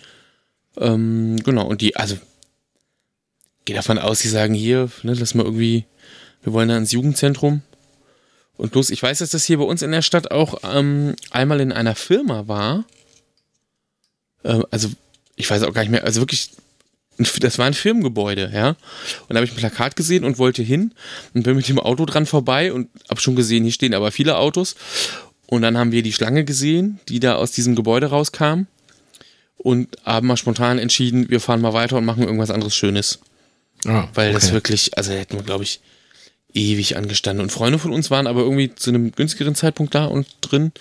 Ähm, 0.77 1.37
genau, 1.43 1.65
und 1.67 1.81
die, 1.81 1.95
also, 1.95 2.17
gehe 3.65 3.75
davon 3.75 3.97
aus, 3.97 4.19
die 4.19 4.27
sagen 4.27 4.53
hier, 4.53 4.89
ne, 5.03 5.13
lass 5.13 5.33
mal 5.33 5.45
irgendwie, 5.45 5.85
wir 6.43 6.53
wollen 6.53 6.69
da 6.69 6.77
ins 6.77 6.91
Jugendzentrum. 6.91 7.61
Und 8.55 8.75
los, 8.75 8.89
ich 8.89 9.01
weiß, 9.01 9.19
dass 9.19 9.31
das 9.31 9.45
hier 9.45 9.57
bei 9.57 9.63
uns 9.63 9.81
in 9.81 9.91
der 9.91 10.01
Stadt 10.01 10.31
auch 10.31 10.59
ähm, 10.63 11.15
einmal 11.31 11.59
in 11.59 11.71
einer 11.71 11.95
Firma 11.95 12.47
war. 12.47 12.85
Ähm, 14.43 14.65
also, 14.69 14.89
ich 15.35 15.49
weiß 15.49 15.63
auch 15.63 15.73
gar 15.73 15.81
nicht 15.81 15.91
mehr, 15.91 16.03
also 16.03 16.21
wirklich 16.21 16.51
das 17.17 17.57
war 17.57 17.65
ein 17.65 17.73
Firmengebäude, 17.73 18.51
ja. 18.53 18.69
Und 18.69 18.77
da 19.29 19.35
habe 19.35 19.45
ich 19.45 19.51
ein 19.51 19.57
Plakat 19.57 19.95
gesehen 19.95 20.23
und 20.23 20.37
wollte 20.37 20.63
hin 20.63 20.93
und 21.33 21.43
bin 21.43 21.55
mit 21.55 21.67
dem 21.67 21.79
Auto 21.79 22.05
dran 22.05 22.25
vorbei 22.25 22.73
und 22.73 22.89
habe 23.09 23.21
schon 23.21 23.35
gesehen, 23.35 23.63
hier 23.63 23.73
stehen 23.73 23.93
aber 23.93 24.11
viele 24.11 24.37
Autos. 24.37 24.75
Und 25.47 25.61
dann 25.61 25.77
haben 25.77 25.91
wir 25.91 26.01
die 26.01 26.13
Schlange 26.13 26.45
gesehen, 26.45 26.99
die 27.09 27.19
da 27.19 27.35
aus 27.35 27.51
diesem 27.51 27.75
Gebäude 27.75 28.07
rauskam 28.07 28.63
und 29.57 29.95
haben 30.03 30.27
mal 30.27 30.37
spontan 30.37 30.79
entschieden, 30.79 31.29
wir 31.29 31.39
fahren 31.39 31.61
mal 31.61 31.73
weiter 31.73 31.97
und 31.97 32.05
machen 32.05 32.23
irgendwas 32.23 32.49
anderes 32.49 32.75
Schönes. 32.75 33.19
Ah, 33.85 34.07
Weil 34.13 34.29
okay. 34.29 34.33
das 34.33 34.51
wirklich, 34.51 34.97
also 34.97 35.11
hätten 35.11 35.35
wir, 35.35 35.43
glaube 35.43 35.63
ich, 35.63 35.79
ewig 36.53 36.97
angestanden. 36.97 37.43
Und 37.43 37.51
Freunde 37.51 37.79
von 37.79 37.91
uns 37.91 38.11
waren 38.11 38.27
aber 38.27 38.41
irgendwie 38.41 38.73
zu 38.75 38.89
einem 38.89 39.11
günstigeren 39.11 39.55
Zeitpunkt 39.55 39.95
da 39.95 40.05
und 40.05 40.27
drin. 40.41 40.71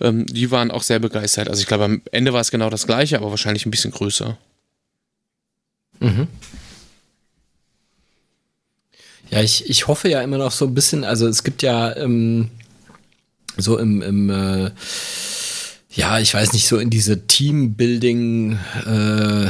Ähm, 0.00 0.26
die 0.26 0.50
waren 0.50 0.70
auch 0.70 0.82
sehr 0.82 0.98
begeistert. 0.98 1.48
Also 1.48 1.60
ich 1.60 1.66
glaube, 1.66 1.84
am 1.84 2.02
Ende 2.10 2.32
war 2.32 2.40
es 2.40 2.50
genau 2.50 2.70
das 2.70 2.86
gleiche, 2.86 3.16
aber 3.16 3.30
wahrscheinlich 3.30 3.66
ein 3.66 3.70
bisschen 3.70 3.92
größer. 3.92 4.36
Mhm. 6.00 6.28
Ja, 9.30 9.42
ich, 9.42 9.68
ich 9.68 9.88
hoffe 9.88 10.08
ja 10.08 10.22
immer 10.22 10.38
noch 10.38 10.52
so 10.52 10.66
ein 10.66 10.74
bisschen, 10.74 11.04
also 11.04 11.26
es 11.26 11.42
gibt 11.42 11.62
ja 11.62 11.96
ähm, 11.96 12.50
so 13.56 13.78
im, 13.78 14.02
im 14.02 14.30
äh, 14.30 14.70
ja, 15.90 16.18
ich 16.18 16.34
weiß 16.34 16.52
nicht, 16.52 16.66
so 16.66 16.78
in 16.78 16.90
diese 16.90 17.26
Teambuilding 17.26 18.58
äh, 18.86 19.48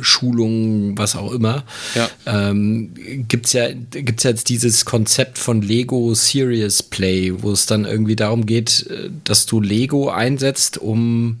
Schulungen, 0.00 0.98
was 0.98 1.14
auch 1.14 1.32
immer, 1.32 1.64
ja. 1.94 2.08
ähm, 2.26 2.94
gibt 3.28 3.46
es 3.46 3.52
ja, 3.52 3.68
gibt's 3.72 4.24
ja 4.24 4.30
jetzt 4.30 4.48
dieses 4.48 4.84
Konzept 4.84 5.38
von 5.38 5.62
Lego 5.62 6.14
Serious 6.14 6.82
Play, 6.82 7.32
wo 7.42 7.52
es 7.52 7.66
dann 7.66 7.84
irgendwie 7.84 8.16
darum 8.16 8.46
geht, 8.46 8.86
äh, 8.88 9.10
dass 9.24 9.46
du 9.46 9.60
Lego 9.60 10.10
einsetzt, 10.10 10.78
um 10.78 11.38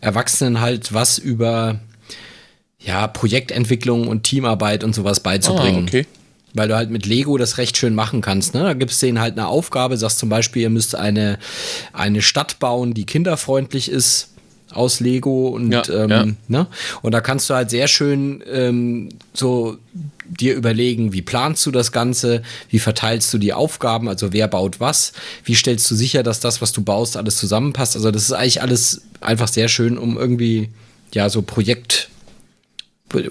Erwachsenen 0.00 0.60
halt 0.60 0.92
was 0.92 1.18
über 1.18 1.80
ja, 2.84 3.06
Projektentwicklung 3.06 4.08
und 4.08 4.24
Teamarbeit 4.24 4.84
und 4.84 4.94
sowas 4.94 5.20
beizubringen. 5.20 5.84
Ah, 5.84 5.88
okay 5.88 6.06
weil 6.54 6.68
du 6.68 6.76
halt 6.76 6.90
mit 6.90 7.04
Lego 7.04 7.36
das 7.36 7.58
recht 7.58 7.76
schön 7.76 7.94
machen 7.94 8.20
kannst. 8.20 8.54
Ne? 8.54 8.62
Da 8.62 8.74
gibst 8.74 9.02
du 9.02 9.06
denen 9.06 9.20
halt 9.20 9.36
eine 9.36 9.48
Aufgabe, 9.48 9.96
sagst 9.96 10.18
zum 10.18 10.28
Beispiel, 10.28 10.62
ihr 10.62 10.70
müsst 10.70 10.94
eine, 10.94 11.38
eine 11.92 12.22
Stadt 12.22 12.60
bauen, 12.60 12.94
die 12.94 13.04
kinderfreundlich 13.04 13.90
ist 13.90 14.30
aus 14.70 15.00
Lego 15.00 15.48
und 15.48 15.70
ja, 15.70 15.82
ähm, 15.88 16.10
ja. 16.10 16.26
Ne? 16.48 16.66
und 17.02 17.12
da 17.12 17.20
kannst 17.20 17.48
du 17.48 17.54
halt 17.54 17.70
sehr 17.70 17.86
schön 17.86 18.42
ähm, 18.50 19.10
so 19.32 19.76
dir 20.26 20.54
überlegen, 20.54 21.12
wie 21.12 21.22
planst 21.22 21.64
du 21.66 21.70
das 21.70 21.92
Ganze, 21.92 22.42
wie 22.70 22.78
verteilst 22.78 23.32
du 23.32 23.38
die 23.38 23.52
Aufgaben, 23.52 24.08
also 24.08 24.32
wer 24.32 24.48
baut 24.48 24.80
was, 24.80 25.12
wie 25.44 25.54
stellst 25.54 25.88
du 25.90 25.94
sicher, 25.94 26.22
dass 26.22 26.40
das, 26.40 26.60
was 26.60 26.72
du 26.72 26.82
baust, 26.82 27.16
alles 27.16 27.36
zusammenpasst. 27.36 27.94
Also 27.94 28.10
das 28.10 28.22
ist 28.22 28.32
eigentlich 28.32 28.62
alles 28.62 29.02
einfach 29.20 29.48
sehr 29.48 29.68
schön, 29.68 29.98
um 29.98 30.16
irgendwie 30.16 30.70
ja 31.12 31.28
so 31.28 31.42
Projekt 31.42 32.08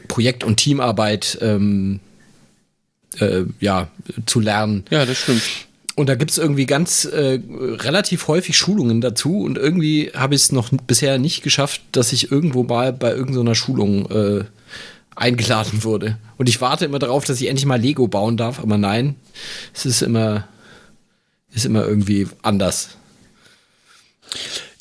Projekt 0.07 0.43
und 0.43 0.57
Teamarbeit 0.57 1.37
ähm, 1.41 1.99
äh, 3.19 3.43
ja, 3.59 3.89
zu 4.25 4.39
lernen. 4.39 4.85
Ja, 4.89 5.05
das 5.05 5.17
stimmt. 5.17 5.41
Und 5.95 6.09
da 6.09 6.15
gibt 6.15 6.31
es 6.31 6.39
irgendwie 6.39 6.65
ganz 6.65 7.05
äh, 7.05 7.39
relativ 7.51 8.27
häufig 8.27 8.57
Schulungen 8.57 8.99
dazu 8.99 9.41
und 9.41 9.59
irgendwie 9.59 10.11
habe 10.15 10.33
ich 10.33 10.41
es 10.41 10.51
noch 10.51 10.69
bisher 10.87 11.19
nicht 11.19 11.43
geschafft, 11.43 11.81
dass 11.91 12.13
ich 12.13 12.31
irgendwo 12.31 12.63
mal 12.63 12.91
bei 12.91 13.11
irgendeiner 13.11 13.53
Schulung 13.53 14.09
äh, 14.09 14.43
eingeladen 15.15 15.83
wurde. 15.83 16.17
Und 16.37 16.49
ich 16.49 16.61
warte 16.61 16.85
immer 16.85 16.97
darauf, 16.97 17.25
dass 17.25 17.39
ich 17.39 17.47
endlich 17.47 17.67
mal 17.67 17.79
Lego 17.79 18.07
bauen 18.07 18.37
darf, 18.37 18.59
aber 18.59 18.79
nein, 18.79 19.15
es 19.71 19.85
ist 19.85 20.01
immer, 20.01 20.47
ist 21.53 21.65
immer 21.65 21.85
irgendwie 21.85 22.27
anders. 22.41 22.97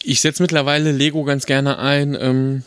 Ich 0.02 0.22
setze 0.22 0.42
mittlerweile 0.42 0.92
Lego 0.92 1.24
ganz 1.24 1.44
gerne 1.44 1.78
ein. 1.78 2.16
Ähm 2.18 2.62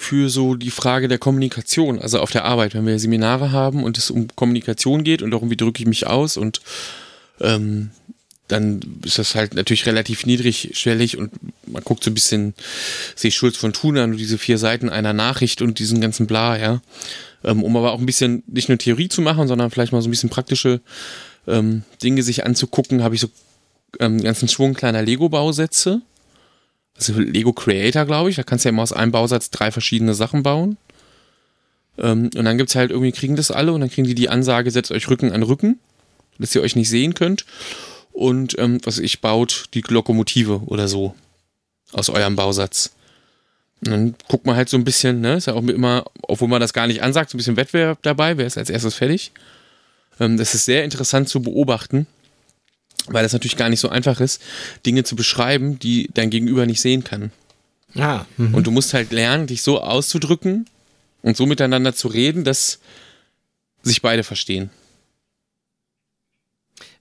für 0.00 0.30
so 0.30 0.54
die 0.54 0.70
Frage 0.70 1.08
der 1.08 1.18
Kommunikation, 1.18 2.00
also 2.00 2.20
auf 2.20 2.30
der 2.30 2.46
Arbeit, 2.46 2.74
wenn 2.74 2.86
wir 2.86 2.98
Seminare 2.98 3.52
haben 3.52 3.84
und 3.84 3.98
es 3.98 4.10
um 4.10 4.28
Kommunikation 4.34 5.04
geht 5.04 5.20
und 5.20 5.30
darum, 5.30 5.50
wie 5.50 5.58
drücke 5.58 5.82
ich 5.82 5.86
mich 5.86 6.06
aus 6.06 6.38
und 6.38 6.62
ähm, 7.38 7.90
dann 8.48 8.80
ist 9.04 9.18
das 9.18 9.34
halt 9.34 9.54
natürlich 9.54 9.84
relativ 9.84 10.24
niedrigschwellig 10.24 11.18
und 11.18 11.32
man 11.66 11.84
guckt 11.84 12.02
so 12.02 12.10
ein 12.10 12.14
bisschen 12.14 12.54
sich 13.14 13.34
Schulz 13.34 13.58
von 13.58 13.74
Thun 13.74 13.98
an, 13.98 14.16
diese 14.16 14.38
vier 14.38 14.56
Seiten 14.56 14.88
einer 14.88 15.12
Nachricht 15.12 15.60
und 15.60 15.78
diesen 15.78 16.00
ganzen 16.00 16.26
Bla, 16.26 16.58
ja. 16.58 16.80
Ähm, 17.44 17.62
um 17.62 17.76
aber 17.76 17.92
auch 17.92 18.00
ein 18.00 18.06
bisschen 18.06 18.42
nicht 18.46 18.70
nur 18.70 18.78
Theorie 18.78 19.08
zu 19.08 19.20
machen, 19.20 19.48
sondern 19.48 19.70
vielleicht 19.70 19.92
mal 19.92 20.00
so 20.00 20.08
ein 20.08 20.12
bisschen 20.12 20.30
praktische 20.30 20.80
ähm, 21.46 21.84
Dinge 22.02 22.22
sich 22.22 22.44
anzugucken, 22.46 23.02
habe 23.02 23.14
ich 23.14 23.20
so 23.20 23.28
ähm, 23.98 24.22
ganzen 24.22 24.48
Schwung 24.48 24.72
kleiner 24.72 25.02
Lego-Bausätze 25.02 26.00
also 27.08 27.20
Lego 27.20 27.52
Creator, 27.52 28.04
glaube 28.04 28.30
ich. 28.30 28.36
Da 28.36 28.42
kannst 28.42 28.64
du 28.64 28.68
ja 28.68 28.70
immer 28.70 28.82
aus 28.82 28.92
einem 28.92 29.12
Bausatz 29.12 29.50
drei 29.50 29.70
verschiedene 29.70 30.14
Sachen 30.14 30.42
bauen. 30.42 30.76
Ähm, 31.98 32.30
und 32.36 32.44
dann 32.44 32.58
gibt 32.58 32.70
es 32.70 32.76
halt 32.76 32.90
irgendwie, 32.90 33.12
kriegen 33.12 33.36
das 33.36 33.50
alle 33.50 33.72
und 33.72 33.80
dann 33.80 33.90
kriegen 33.90 34.06
die 34.06 34.14
die 34.14 34.28
Ansage, 34.28 34.70
setzt 34.70 34.90
euch 34.90 35.08
Rücken 35.08 35.32
an 35.32 35.42
Rücken, 35.42 35.78
dass 36.38 36.54
ihr 36.54 36.62
euch 36.62 36.76
nicht 36.76 36.88
sehen 36.88 37.14
könnt. 37.14 37.44
Und 38.12 38.58
ähm, 38.58 38.78
was 38.84 38.98
ich 38.98 39.20
baut 39.20 39.66
die 39.74 39.82
Lokomotive 39.86 40.62
oder 40.66 40.88
so 40.88 41.14
aus 41.92 42.08
eurem 42.08 42.36
Bausatz. 42.36 42.92
Und 43.84 43.90
dann 43.90 44.14
guckt 44.28 44.46
man 44.46 44.56
halt 44.56 44.68
so 44.68 44.76
ein 44.76 44.84
bisschen, 44.84 45.20
ne, 45.20 45.36
ist 45.36 45.46
ja 45.46 45.54
auch 45.54 45.62
immer, 45.62 46.04
obwohl 46.22 46.48
man 46.48 46.60
das 46.60 46.72
gar 46.72 46.86
nicht 46.86 47.02
ansagt, 47.02 47.30
so 47.30 47.36
ein 47.36 47.38
bisschen 47.38 47.56
Wettbewerb 47.56 47.98
dabei, 48.02 48.36
wer 48.36 48.46
ist 48.46 48.58
als 48.58 48.70
erstes 48.70 48.94
fertig. 48.94 49.32
Ähm, 50.18 50.36
das 50.36 50.54
ist 50.54 50.66
sehr 50.66 50.84
interessant 50.84 51.28
zu 51.28 51.40
beobachten, 51.40 52.06
weil 53.10 53.24
es 53.24 53.32
natürlich 53.32 53.56
gar 53.56 53.68
nicht 53.68 53.80
so 53.80 53.88
einfach 53.88 54.20
ist, 54.20 54.40
Dinge 54.86 55.04
zu 55.04 55.16
beschreiben, 55.16 55.78
die 55.78 56.08
dein 56.14 56.30
Gegenüber 56.30 56.66
nicht 56.66 56.80
sehen 56.80 57.04
kann. 57.04 57.32
Ah, 57.96 58.24
mhm. 58.36 58.54
Und 58.54 58.66
du 58.66 58.70
musst 58.70 58.94
halt 58.94 59.12
lernen, 59.12 59.46
dich 59.46 59.62
so 59.62 59.80
auszudrücken 59.80 60.66
und 61.22 61.36
so 61.36 61.46
miteinander 61.46 61.94
zu 61.94 62.08
reden, 62.08 62.44
dass 62.44 62.78
sich 63.82 64.00
beide 64.02 64.22
verstehen. 64.22 64.70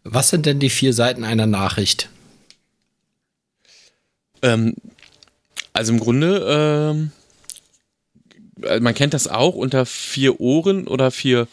Was 0.03 0.29
sind 0.29 0.45
denn 0.45 0.59
die 0.59 0.69
vier 0.69 0.93
Seiten 0.93 1.23
einer 1.23 1.45
Nachricht? 1.45 2.09
Ähm, 4.41 4.75
also 5.73 5.93
im 5.93 5.99
Grunde, 5.99 7.11
ähm, 8.57 8.81
man 8.81 8.93
kennt 8.93 9.13
das 9.13 9.27
auch 9.27 9.55
unter 9.55 9.85
vier 9.85 10.39
Ohren 10.39 10.87
oder 10.87 11.11
vier 11.11 11.47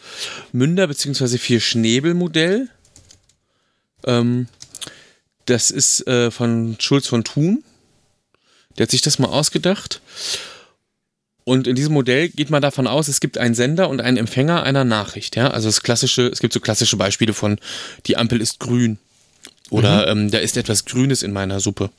Münder 0.51 0.87
beziehungsweise 0.87 1.37
vier 1.37 1.59
Schnäbelmodell. 1.59 2.69
Ähm, 4.07 4.47
das 5.45 5.69
ist 5.69 6.07
äh, 6.07 6.31
von 6.31 6.77
Schulz 6.79 7.07
von 7.07 7.23
Thun. 7.23 7.63
Der 8.77 8.83
hat 8.83 8.91
sich 8.91 9.01
das 9.01 9.19
mal 9.19 9.27
ausgedacht. 9.27 10.01
Und 11.43 11.67
in 11.67 11.75
diesem 11.75 11.93
Modell 11.93 12.27
geht 12.29 12.49
man 12.49 12.61
davon 12.61 12.87
aus, 12.87 13.07
es 13.07 13.21
gibt 13.21 13.37
einen 13.37 13.55
Sender 13.55 13.87
und 13.87 14.01
einen 14.01 14.17
Empfänger 14.17 14.63
einer 14.63 14.83
Nachricht. 14.83 15.35
Ja? 15.35 15.51
Also 15.51 15.69
das 15.69 15.81
klassische, 15.81 16.27
es 16.27 16.39
gibt 16.39 16.53
so 16.53 16.59
klassische 16.59 16.97
Beispiele 16.97 17.33
von 17.33 17.59
die 18.05 18.17
Ampel 18.17 18.41
ist 18.41 18.59
grün. 18.59 18.97
Oder 19.69 20.13
mhm. 20.13 20.23
ähm, 20.23 20.31
da 20.31 20.39
ist 20.39 20.57
etwas 20.57 20.85
Grünes 20.85 21.23
in 21.23 21.31
meiner 21.31 21.59
Suppe. 21.59 21.89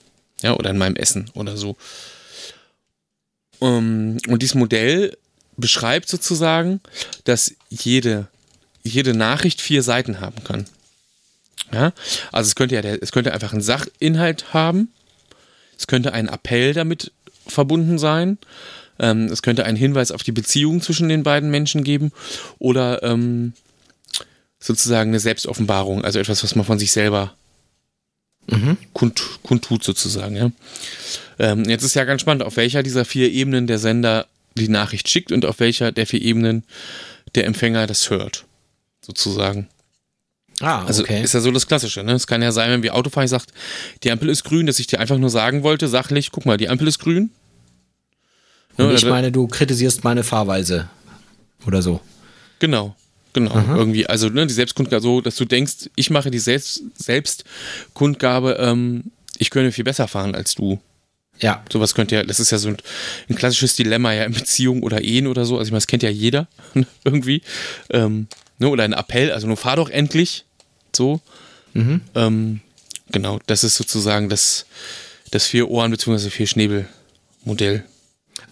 Ja, 0.42 0.55
oder 0.55 0.71
in 0.71 0.79
meinem 0.79 0.97
Essen 0.97 1.31
oder 1.35 1.57
so. 1.57 1.77
Ähm, 3.61 4.18
und 4.29 4.42
dieses 4.42 4.55
Modell 4.55 5.16
beschreibt 5.57 6.09
sozusagen, 6.09 6.81
dass 7.25 7.55
jede, 7.71 8.29
jede 8.83 9.14
Nachricht 9.14 9.61
vier 9.61 9.83
Seiten 9.83 10.21
haben 10.21 10.44
kann. 10.44 10.66
Ja? 11.72 11.92
Also 12.33 12.48
es 12.48 12.54
könnte 12.54 12.74
ja 12.74 12.83
der, 12.83 13.02
es 13.02 13.12
könnte 13.12 13.33
einfach 13.33 13.52
einen 13.52 13.62
Sachinhalt 13.62 14.52
haben. 14.52 14.92
Es 15.78 15.87
könnte 15.87 16.12
ein 16.12 16.28
Appell 16.28 16.74
damit 16.74 17.12
verbunden 17.46 17.98
sein. 17.98 18.38
Ähm, 18.98 19.26
es 19.26 19.42
könnte 19.42 19.64
einen 19.64 19.76
Hinweis 19.76 20.11
auf 20.11 20.22
die 20.22 20.33
Beziehung 20.33 20.81
zwischen 20.81 21.09
den 21.09 21.22
beiden 21.22 21.50
Menschen 21.50 21.85
geben 21.85 22.12
oder 22.59 23.02
ähm, 23.02 23.52
sozusagen 24.59 25.11
eine 25.11 25.20
Selbstoffenbarung, 25.20 26.04
also 26.04 26.18
etwas, 26.18 26.42
was 26.42 26.57
man 26.57 26.64
von 26.64 26.78
sich 26.78 26.90
selber 26.90 27.35
mhm. 28.48 28.76
kund, 28.92 29.22
kundtut 29.42 29.85
sozusagen. 29.85 30.37
Ja? 30.37 30.50
Ähm, 31.38 31.64
jetzt 31.68 31.85
ist 31.85 31.94
ja 31.94 32.04
ganz 32.04 32.22
spannend, 32.22 32.42
auf 32.42 32.57
welcher 32.57 32.83
dieser 32.83 33.04
vier 33.04 33.31
Ebenen 33.31 33.66
der 33.66 33.78
Sender 33.78 34.26
die 34.54 34.68
Nachricht 34.68 35.09
schickt 35.09 35.31
und 35.31 35.44
auf 35.44 35.61
welcher 35.61 35.92
der 35.92 36.07
vier 36.07 36.20
Ebenen 36.20 36.64
der 37.35 37.46
Empfänger 37.46 37.87
das 37.87 38.11
hört, 38.11 38.46
sozusagen. 39.00 39.68
Ah, 40.61 40.85
also 40.85 41.03
okay. 41.03 41.23
ist 41.23 41.35
ja 41.35 41.40
so 41.40 41.51
das 41.51 41.66
Klassische. 41.66 42.03
Ne? 42.03 42.12
Es 42.12 42.27
kann 42.27 42.42
ja 42.42 42.51
sein, 42.51 42.71
wenn 42.71 42.83
wir 42.83 42.94
Autofahren 42.94 43.29
sagt, 43.29 43.53
die 44.03 44.11
Ampel 44.11 44.29
ist 44.29 44.44
grün, 44.44 44.66
dass 44.66 44.79
ich 44.79 44.87
dir 44.88 44.99
einfach 44.99 45.18
nur 45.18 45.31
sagen 45.31 45.62
wollte, 45.62 45.88
sachlich, 45.88 46.33
guck 46.33 46.47
mal, 46.47 46.57
die 46.57 46.68
Ampel 46.68 46.88
ist 46.88 46.99
grün. 46.99 47.31
Ne? 48.77 48.94
ich 48.94 49.05
meine, 49.05 49.33
du 49.33 49.47
kritisierst 49.49 50.05
meine 50.05 50.23
Fahrweise 50.23 50.88
oder 51.66 51.83
so. 51.83 52.01
Genau, 52.61 52.94
genau. 53.33 53.53
Aha. 53.53 53.77
Irgendwie, 53.77 54.07
also 54.07 54.29
ne, 54.29 54.47
die 54.47 54.55
Selbstkundgabe 54.55 55.03
so, 55.03 55.21
dass 55.21 55.37
du 55.37 55.44
denkst, 55.44 55.90
ich 55.97 56.11
mache 56.11 56.31
die 56.31 56.38
Selbst 56.38 56.83
Selbstkundgabe, 56.97 58.57
ähm, 58.61 59.05
ich 59.38 59.51
könnte 59.51 59.73
viel 59.73 59.85
besser 59.85 60.09
fahren 60.09 60.35
als 60.35 60.55
du. 60.55 60.81
Ja. 61.40 61.64
Sowas 61.73 61.94
könnte 61.94 62.16
ja, 62.16 62.25
das 62.25 62.40
ist 62.40 62.51
ja 62.51 62.59
so 62.59 62.68
ein, 62.68 62.77
ein, 63.29 63.37
klassisches 63.37 63.77
Dilemma 63.77 64.12
ja 64.12 64.25
in 64.25 64.33
Beziehungen 64.33 64.83
oder 64.83 65.03
Ehen 65.03 65.29
oder 65.29 65.44
so. 65.44 65.57
Also 65.57 65.68
ich 65.68 65.73
meine, 65.73 65.79
das 65.79 65.87
kennt 65.87 66.03
ja 66.03 66.11
jeder 66.11 66.49
irgendwie. 67.05 67.42
Ähm, 67.90 68.27
ne, 68.59 68.68
oder 68.68 68.85
ein 68.85 68.92
Appell, 68.92 69.33
also 69.33 69.47
nur 69.47 69.57
fahr 69.57 69.77
doch 69.77 69.90
endlich. 69.90 70.44
So. 70.94 71.20
Mhm. 71.74 72.01
Ähm, 72.14 72.61
genau, 73.11 73.38
das 73.46 73.64
ist 73.64 73.77
sozusagen 73.77 74.29
das, 74.29 74.66
das 75.31 75.46
vier 75.46 75.68
Ohren 75.68 75.90
bzw. 75.90 76.31
vier 76.31 76.46
Schnäbel-Modell. 76.46 77.85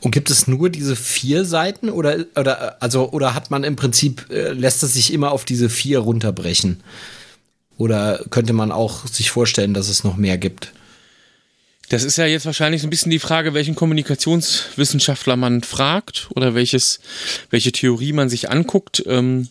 Und 0.01 0.11
gibt 0.11 0.31
es 0.31 0.47
nur 0.47 0.69
diese 0.69 0.97
vier 0.97 1.45
Seiten 1.45 1.91
oder, 1.91 2.25
oder, 2.37 2.81
also, 2.83 3.11
oder 3.11 3.35
hat 3.35 3.51
man 3.51 3.65
im 3.65 3.77
Prinzip, 3.77 4.27
äh, 4.31 4.53
lässt 4.53 4.83
es 4.83 4.95
sich 4.95 5.13
immer 5.13 5.33
auf 5.33 5.45
diese 5.45 5.71
vier 5.71 6.01
runterbrechen? 6.01 6.83
Oder 7.79 8.25
könnte 8.31 8.53
man 8.53 8.73
auch 8.73 9.07
sich 9.07 9.31
vorstellen, 9.31 9.75
dass 9.75 9.89
es 9.89 10.05
noch 10.05 10.17
mehr 10.17 10.39
gibt? 10.39 10.73
Das 11.89 12.03
ist 12.03 12.17
ja 12.17 12.27
jetzt 12.27 12.47
wahrscheinlich 12.47 12.83
so 12.83 12.89
ein 12.89 12.91
bisschen 12.91 13.11
die 13.11 13.21
Frage, 13.21 13.55
welchen 13.55 13.77
Kommunikationswissenschaftler 13.77 15.37
man 15.37 15.63
fragt 15.63 16.29
oder 16.35 16.55
welches, 16.55 16.99
welche 17.51 17.71
Theorie 17.71 18.13
man 18.13 18.29
sich 18.29 18.51
anguckt. 18.51 19.05
Ähm, 19.07 19.49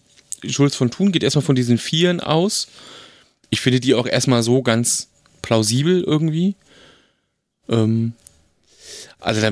Schulz 0.50 0.76
von 0.76 0.92
Thun 0.92 1.12
geht 1.12 1.24
erstmal 1.24 1.46
von 1.46 1.56
diesen 1.56 1.78
Vieren 1.78 2.20
aus. 2.20 2.68
Ich 3.50 3.62
finde 3.62 3.80
die 3.80 3.94
auch 3.94 4.08
erstmal 4.08 4.44
so 4.44 4.62
ganz 4.62 5.08
plausibel 5.42 6.04
irgendwie. 6.04 6.56
Ähm, 7.70 8.14
also 9.20 9.42
da, 9.42 9.52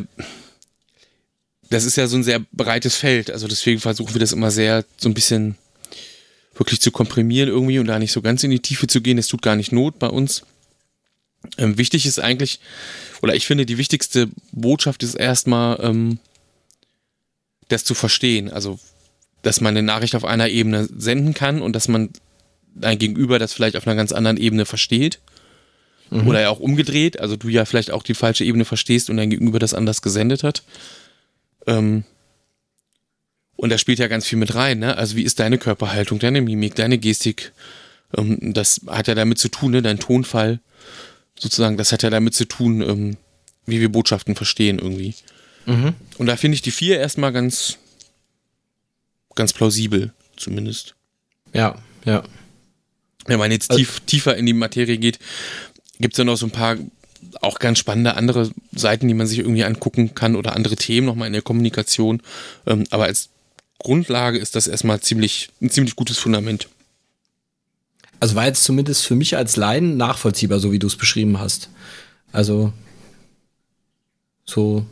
das 1.70 1.86
ist 1.86 1.96
ja 1.96 2.08
so 2.08 2.18
ein 2.18 2.24
sehr 2.24 2.42
breites 2.52 2.96
Feld. 2.96 3.32
Also 3.32 3.48
deswegen 3.48 3.80
versuchen 3.80 4.14
wir 4.14 4.20
das 4.20 4.32
immer 4.32 4.52
sehr 4.52 4.86
so 4.98 5.10
ein 5.10 5.14
bisschen 5.14 5.56
wirklich 6.56 6.82
zu 6.82 6.92
komprimieren 6.92 7.50
irgendwie 7.50 7.80
und 7.80 7.88
da 7.88 7.98
nicht 8.00 8.12
so 8.12 8.22
ganz 8.22 8.44
in 8.44 8.52
die 8.52 8.60
Tiefe 8.60 8.88
zu 8.88 9.02
gehen. 9.02 9.18
Das 9.18 9.28
tut 9.28 9.42
gar 9.42 9.56
nicht 9.56 9.72
Not 9.72 10.00
bei 10.00 10.08
uns. 10.08 10.44
Ähm, 11.58 11.78
wichtig 11.78 12.06
ist 12.06 12.20
eigentlich, 12.20 12.60
oder 13.22 13.36
ich 13.36 13.46
finde, 13.46 13.66
die 13.66 13.78
wichtigste 13.78 14.30
Botschaft 14.52 15.04
ist 15.04 15.16
erstmal, 15.16 15.80
ähm, 15.82 16.20
das 17.70 17.84
zu 17.84 17.94
verstehen. 17.94 18.50
Also, 18.52 18.80
dass 19.44 19.62
man 19.62 19.78
eine 19.78 19.86
Nachricht 19.86 20.16
auf 20.16 20.26
einer 20.26 20.50
Ebene 20.50 20.88
senden 20.98 21.34
kann 21.34 21.62
und 21.62 21.74
dass 21.74 21.88
man 21.88 22.10
dein 22.74 22.98
Gegenüber 22.98 23.38
das 23.38 23.54
vielleicht 23.54 23.76
auf 23.76 23.86
einer 23.86 23.96
ganz 23.96 24.12
anderen 24.12 24.38
Ebene 24.38 24.66
versteht. 24.66 25.20
Mhm. 26.10 26.28
Oder 26.28 26.42
ja 26.42 26.50
auch 26.50 26.60
umgedreht. 26.60 27.20
Also, 27.20 27.36
du 27.36 27.50
ja 27.50 27.66
vielleicht 27.66 27.92
auch 27.92 28.04
die 28.04 28.16
falsche 28.16 28.44
Ebene 28.44 28.66
verstehst 28.66 29.10
und 29.10 29.18
dein 29.18 29.30
Gegenüber 29.30 29.60
das 29.60 29.74
anders 29.74 30.02
gesendet 30.02 30.44
hat. 30.44 30.64
Ähm, 31.68 32.04
und 33.56 33.70
da 33.70 33.78
spielt 33.78 34.00
ja 34.00 34.08
ganz 34.08 34.26
viel 34.26 34.38
mit 34.38 34.56
rein, 34.56 34.80
ne? 34.80 34.98
Also 34.98 35.16
wie 35.16 35.24
ist 35.24 35.40
deine 35.40 35.58
Körperhaltung, 35.58 36.20
deine 36.20 36.42
Mimik, 36.42 36.76
deine 36.76 36.98
Gestik? 36.98 37.52
Ähm, 38.18 38.54
das 38.54 38.82
hat 38.88 39.08
ja 39.08 39.16
damit 39.16 39.38
zu 39.38 39.50
tun, 39.50 39.72
ne? 39.72 39.82
Dein 39.82 40.00
Tonfall, 40.00 40.60
sozusagen, 41.40 41.78
das 41.78 41.92
hat 41.92 42.04
ja 42.04 42.10
damit 42.10 42.34
zu 42.34 42.46
tun, 42.46 42.82
ähm, 42.82 43.18
wie 43.66 43.80
wir 43.80 43.90
Botschaften 43.90 44.36
verstehen 44.36 44.80
irgendwie. 44.80 45.16
Mhm. 45.66 45.94
Und 46.18 46.26
da 46.28 46.36
finde 46.36 46.56
ich 46.56 46.62
die 46.62 46.72
vier 46.72 47.00
erstmal 47.00 47.32
ganz, 47.32 47.78
ganz 49.36 49.54
plausibel, 49.54 50.14
zumindest. 50.38 50.96
Ja, 51.54 51.76
ja. 52.06 52.24
Wenn 53.26 53.40
man 53.40 53.52
jetzt 53.52 53.72
tief, 53.72 54.02
tiefer 54.02 54.36
in 54.36 54.46
die 54.46 54.54
Materie 54.54 54.98
geht, 54.98 55.20
gibt 56.00 56.14
es 56.14 56.18
ja 56.18 56.24
noch 56.26 56.38
so 56.38 56.48
ein 56.48 56.52
paar 56.52 56.78
auch 57.42 57.60
ganz 57.60 57.80
spannende 57.80 58.16
andere 58.16 58.52
Seiten, 58.74 59.08
die 59.08 59.14
man 59.14 59.28
sich 59.28 59.40
irgendwie 59.40 59.64
angucken 59.64 60.14
kann 60.14 60.36
oder 60.36 60.56
andere 60.56 60.76
Themen 60.76 61.08
nochmal 61.08 61.28
in 61.28 61.34
der 61.34 61.42
Kommunikation. 61.42 62.22
Ähm, 62.68 62.84
aber 62.90 63.06
als 63.06 63.30
Grundlage 63.80 64.38
ist 64.38 64.56
das 64.56 64.68
erstmal 64.68 65.00
ziemlich, 65.02 65.50
ein 65.62 65.70
ziemlich 65.70 65.96
gutes 65.96 66.18
Fundament. 66.18 66.68
Also 68.20 68.36
war 68.36 68.46
jetzt 68.46 68.64
zumindest 68.64 69.06
für 69.06 69.16
mich 69.16 69.36
als 69.36 69.56
Laien 69.56 69.98
nachvollziehbar, 69.98 70.60
so 70.60 70.72
wie 70.72 70.80
du 70.80 70.88
es 70.88 70.96
beschrieben 70.96 71.40
hast. 71.40 71.70
Also 72.32 72.72
so 74.46 74.86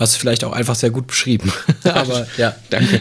hast 0.00 0.16
du 0.16 0.18
vielleicht 0.18 0.42
auch 0.44 0.52
einfach 0.52 0.74
sehr 0.74 0.90
gut 0.90 1.06
beschrieben. 1.06 1.52
Aber 1.84 2.26
ja, 2.36 2.56
danke. 2.70 3.00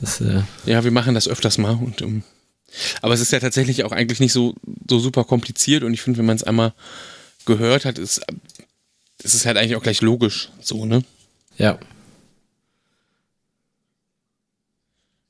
Das, 0.00 0.20
äh 0.20 0.42
ja, 0.66 0.82
wir 0.82 0.90
machen 0.90 1.14
das 1.14 1.28
öfters 1.28 1.58
mal 1.58 1.74
und 1.74 2.02
um, 2.02 2.08
ähm, 2.08 2.22
aber 3.02 3.14
es 3.14 3.20
ist 3.20 3.32
ja 3.32 3.40
tatsächlich 3.40 3.82
auch 3.82 3.90
eigentlich 3.90 4.20
nicht 4.20 4.32
so, 4.32 4.54
so 4.88 5.00
super 5.00 5.24
kompliziert 5.24 5.82
und 5.82 5.92
ich 5.92 6.02
finde, 6.02 6.18
wenn 6.18 6.26
man 6.26 6.36
es 6.36 6.44
einmal 6.44 6.72
gehört 7.44 7.84
hat, 7.84 7.98
ist, 7.98 8.20
ist 9.22 9.34
es 9.34 9.44
halt 9.44 9.56
eigentlich 9.56 9.74
auch 9.74 9.82
gleich 9.82 10.00
logisch 10.02 10.50
so, 10.60 10.86
ne? 10.86 11.02
Ja. 11.58 11.78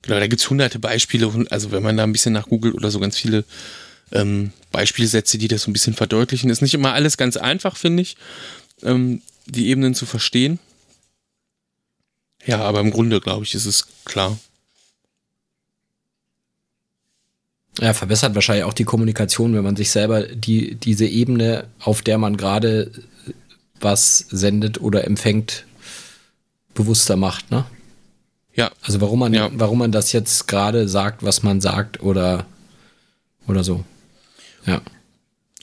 Genau, 0.03 0.19
da 0.19 0.27
gibt 0.27 0.43
es 0.43 0.51
hunderte 0.51 0.79
Beispiele, 0.79 1.47
also 1.51 1.73
wenn 1.73 1.83
man 1.83 1.97
da 1.97 2.05
ein 2.05 2.13
bisschen 2.13 2.35
nach 2.35 2.49
googelt 2.49 2.75
oder 2.75 2.91
so 2.91 3.01
ganz 3.01 3.17
viele 3.17 3.45
ähm, 4.13 4.53
Beispielsätze, 4.73 5.39
die 5.39 5.49
das 5.49 5.63
so 5.63 5.71
ein 5.71 5.73
bisschen 5.73 5.95
verdeutlichen. 5.95 6.51
Ist 6.51 6.63
nicht 6.63 6.75
immer 6.75 6.93
alles 6.93 7.17
ganz 7.17 7.37
einfach, 7.37 7.77
finde 7.77 8.03
ich, 8.03 8.17
ähm, 8.83 9.23
die 9.47 9.69
Ebenen 9.69 9.95
zu 9.95 10.07
verstehen. 10.07 10.59
Ja, 12.45 12.63
aber 12.63 12.81
im 12.81 12.91
Grunde, 12.91 13.21
glaube 13.21 13.45
ich, 13.45 13.55
ist 13.55 13.67
es 13.67 13.87
klar. 14.05 14.39
Ja, 17.79 17.95
verbessert 17.95 18.35
wahrscheinlich 18.35 18.65
auch 18.65 18.75
die 18.75 18.85
Kommunikation, 18.85 19.55
wenn 19.55 19.65
man 19.65 19.77
sich 19.77 19.91
selber 19.91 20.23
die, 20.23 20.75
diese 20.75 21.07
Ebene, 21.07 21.69
auf 21.79 22.03
der 22.03 22.19
man 22.19 22.37
gerade 22.37 22.91
was 23.81 24.19
sendet 24.19 24.81
oder 24.81 25.05
empfängt, 25.05 25.65
bewusster 26.75 27.17
macht, 27.17 27.51
ne? 27.51 27.65
Ja. 28.55 28.71
Also 28.83 29.01
warum 29.01 29.21
man, 29.21 29.33
ja. 29.33 29.51
warum 29.55 29.79
man 29.79 29.93
das 29.93 30.13
jetzt 30.13 30.49
gerade 30.49 30.89
sagt, 30.89 31.23
was 31.23 31.43
man 31.43 31.61
sagt 31.61 32.03
oder, 32.03 32.47
oder 33.47 33.65
so. 33.65 33.85
Ja. 34.67 34.83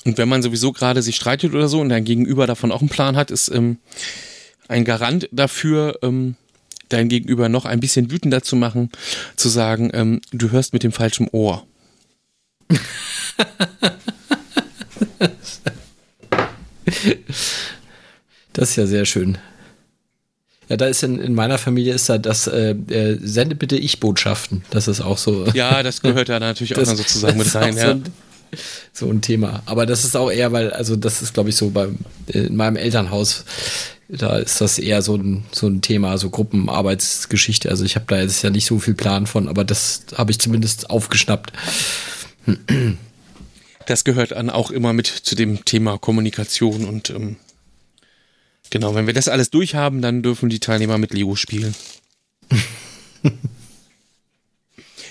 Und 0.06 0.18
wenn 0.18 0.30
man 0.30 0.42
sowieso 0.42 0.72
gerade 0.72 1.02
sich 1.02 1.16
streitet 1.16 1.54
oder 1.54 1.68
so 1.68 1.82
und 1.82 1.90
dein 1.90 2.06
Gegenüber 2.06 2.48
davon 2.48 2.72
auch 2.72 2.82
einen 2.82 2.90
Plan 2.90 3.16
hat, 3.18 3.32
ist 3.32 3.50
ähm, 3.50 3.78
ein 4.68 4.86
Garant 4.86 5.28
dafür, 5.32 6.00
ähm, 6.02 6.36
dein 6.90 7.10
Gegenüber 7.10 7.50
noch 7.50 7.66
ein 7.66 7.80
bisschen 7.80 8.12
wütender 8.12 8.42
zu 8.44 8.56
machen, 8.56 8.90
zu 9.36 9.50
sagen, 9.50 9.90
ähm, 9.94 10.22
du 10.32 10.52
hörst 10.52 10.74
mit 10.74 10.84
dem 10.84 10.92
falschen 10.92 11.28
Ohr. 11.32 11.66
das 18.54 18.70
ist 18.70 18.76
ja 18.76 18.88
sehr 18.88 19.06
schön. 19.06 19.38
Ja, 20.70 20.76
da 20.76 20.88
ist 20.88 21.02
in, 21.04 21.20
in 21.20 21.34
meiner 21.34 21.58
Familie 21.58 21.94
ist 21.94 22.10
da 22.10 22.18
das, 22.18 22.48
äh, 22.48 22.72
äh, 22.72 23.18
sende 23.22 23.56
bitte 23.56 23.78
Ich-Botschaften. 23.78 24.66
Das 24.70 24.90
ist 24.90 25.00
auch 25.00 25.18
so. 25.18 25.46
Ja, 25.54 25.82
das 25.82 26.02
gehört 26.02 26.28
da 26.28 26.42
natürlich 26.42 26.76
auch 26.76 26.84
dann 26.84 26.98
sozusagen 26.98 27.38
mit 27.40 27.56
rein, 27.56 27.78
ja. 27.78 27.96
So 27.96 28.02
so 28.94 29.10
ein, 29.10 29.22
Thema. 29.22 29.64
Aber 29.66 29.86
das 29.86 30.04
ist 30.04 30.16
auch 30.16 30.32
eher, 30.32 30.52
weil, 30.52 30.72
also 30.72 30.96
das 30.96 31.22
ist, 31.22 31.34
glaube 31.34 31.50
ich, 31.50 31.56
so 31.56 31.70
beim, 31.70 31.98
in 32.28 32.56
meinem 32.56 32.76
Elternhaus, 32.76 33.46
da 34.10 34.38
ist 34.38 34.62
das 34.62 34.80
eher 34.80 35.02
so 35.02 35.16
ein, 35.16 35.46
so 35.52 35.68
ein 35.68 35.82
Thema, 35.82 36.18
so 36.18 36.30
Gruppenarbeitsgeschichte. 36.30 37.70
Also 37.70 37.84
ich 37.84 37.96
habe 37.96 38.06
da 38.08 38.22
jetzt 38.22 38.44
ja 38.44 38.50
nicht 38.50 38.66
so 38.66 38.80
viel 38.80 38.94
Plan 38.94 39.28
von, 39.28 39.48
aber 39.48 39.64
das 39.64 40.04
habe 40.16 40.32
ich 40.32 40.40
zumindest 40.40 40.90
aufgeschnappt. 40.90 41.52
Das 43.86 44.04
gehört 44.04 44.32
dann 44.32 44.50
auch 44.50 44.72
immer 44.72 44.94
mit 44.94 45.08
zu 45.08 45.36
dem 45.36 45.66
Thema 45.66 45.98
Kommunikation 45.98 46.86
und 46.86 47.10
ähm, 47.10 47.38
Genau, 48.70 48.96
wenn 48.96 49.08
wir 49.08 49.14
das 49.14 49.28
alles 49.30 49.50
durchhaben, 49.50 50.02
dann 50.02 50.22
dürfen 50.24 50.50
die 50.50 50.60
Teilnehmer 50.60 50.98
mit 50.98 51.14
Lego 51.14 51.36
spielen. 51.36 51.74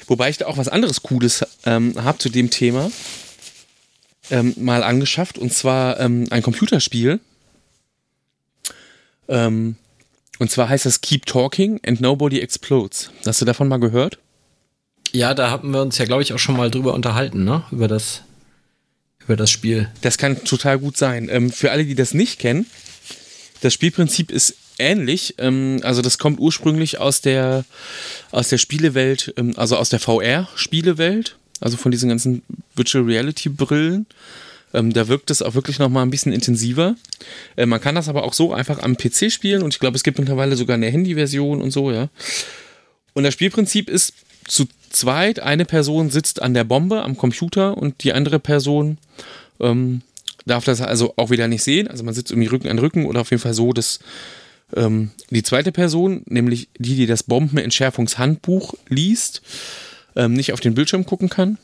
Wobei 0.07 0.31
ich 0.31 0.39
da 0.39 0.47
auch 0.47 0.57
was 0.59 0.69
anderes 0.69 1.03
Cooles 1.03 1.45
ähm, 1.65 1.95
habe 1.97 2.19
zu 2.19 2.29
dem 2.29 2.51
Thema 2.51 2.91
ähm, 4.31 4.55
mal 4.59 4.83
angeschafft 4.83 5.39
und 5.39 5.53
zwar 5.53 6.01
ähm, 6.01 6.27
ein 6.31 6.43
Computerspiel. 6.43 7.21
Ähm, 9.29 9.77
und 10.39 10.51
zwar 10.51 10.69
heißt 10.69 10.87
das 10.87 11.01
Keep 11.01 11.27
Talking 11.27 11.81
and 11.87 12.01
Nobody 12.01 12.41
Explodes. 12.41 13.11
Hast 13.25 13.41
du 13.41 13.45
davon 13.45 13.69
mal 13.69 13.79
gehört? 13.81 14.19
Ja, 15.13 15.35
da 15.35 15.51
haben 15.51 15.71
wir 15.71 15.81
uns 15.81 15.99
ja, 15.99 16.05
glaube 16.05 16.23
ich, 16.23 16.33
auch 16.33 16.39
schon 16.39 16.57
mal 16.57 16.71
drüber 16.71 16.93
unterhalten, 16.93 17.45
ne? 17.45 17.65
Über 17.71 17.89
das, 17.89 18.23
über 19.25 19.37
das 19.37 19.51
Spiel. 19.51 19.91
Das 20.03 20.19
kann 20.19 20.45
total 20.45 20.79
gut 20.79 20.97
sein. 20.97 21.29
Ähm, 21.31 21.51
für 21.51 21.71
alle, 21.71 21.85
die 21.85 21.95
das 21.95 22.13
nicht 22.13 22.39
kennen, 22.39 22.67
das 23.63 23.73
Spielprinzip 23.73 24.31
ist 24.31 24.57
ähnlich. 24.79 25.37
Ähm, 25.39 25.81
also 25.83 26.03
das 26.03 26.19
kommt 26.19 26.39
ursprünglich 26.39 26.99
aus 26.99 27.21
der, 27.21 27.65
aus 28.31 28.49
der 28.49 28.59
Spielewelt, 28.59 29.33
ähm, 29.37 29.55
also 29.57 29.77
aus 29.77 29.89
der 29.89 30.01
VR-Spielewelt, 30.01 31.37
also 31.61 31.77
von 31.77 31.91
diesen 31.91 32.09
ganzen 32.09 32.43
Virtual 32.75 33.05
Reality-Brillen. 33.05 34.07
Ähm, 34.75 34.93
da 34.93 35.09
wirkt 35.09 35.31
es 35.31 35.43
auch 35.43 35.55
wirklich 35.55 35.79
nochmal 35.79 36.05
ein 36.05 36.11
bisschen 36.11 36.33
intensiver. 36.33 36.97
Äh, 37.57 37.67
man 37.67 37.81
kann 37.81 37.95
das 37.95 38.09
aber 38.09 38.25
auch 38.25 38.35
so 38.35 38.53
einfach 38.53 38.83
am 38.83 38.97
PC 38.97 39.31
spielen 39.33 39.63
und 39.63 39.75
ich 39.75 39.81
glaube, 39.81 39.97
es 39.97 40.03
gibt 40.03 40.19
mittlerweile 40.19 40.57
sogar 40.57 40.75
eine 40.75 40.91
Handy-Version 40.91 41.63
und 41.63 41.71
so, 41.71 41.91
ja. 41.91 42.09
Und 43.15 43.23
das 43.23 43.33
Spielprinzip 43.35 43.89
ist 43.89 44.13
zu 44.47 44.67
zweit, 44.91 45.41
eine 45.41 45.65
Person 45.65 46.11
sitzt 46.11 46.43
an 46.43 46.55
der 46.55 46.65
Bombe 46.65 47.03
am 47.03 47.17
Computer 47.17 47.77
und 47.77 48.05
die 48.05 48.13
andere 48.13 48.39
Person 48.39 48.99
ähm, 49.61 50.03
darf 50.45 50.65
das 50.65 50.81
also 50.81 51.15
auch 51.17 51.31
wieder 51.31 51.49
nicht 51.49 51.63
sehen. 51.63 51.89
Also 51.89 52.05
man 52.05 52.15
sitzt 52.15 52.31
irgendwie 52.31 52.49
Rücken 52.49 52.69
an 52.69 52.79
Rücken 52.79 53.07
oder 53.07 53.21
auf 53.21 53.31
jeden 53.31 53.43
Fall 53.43 53.55
so, 53.55 53.73
dass 53.73 54.01
ähm, 54.75 55.11
die 55.31 55.43
zweite 55.43 55.73
Person, 55.73 56.23
nämlich 56.27 56.69
die, 56.79 56.97
die 56.97 57.07
das 57.07 57.23
Bombenentschärfungshandbuch 57.25 58.75
liest, 58.89 59.43
ähm, 60.17 60.33
nicht 60.33 60.53
auf 60.53 60.61
den 60.61 60.75
Bildschirm 60.75 61.07
gucken 61.07 61.29
kann. 61.29 61.59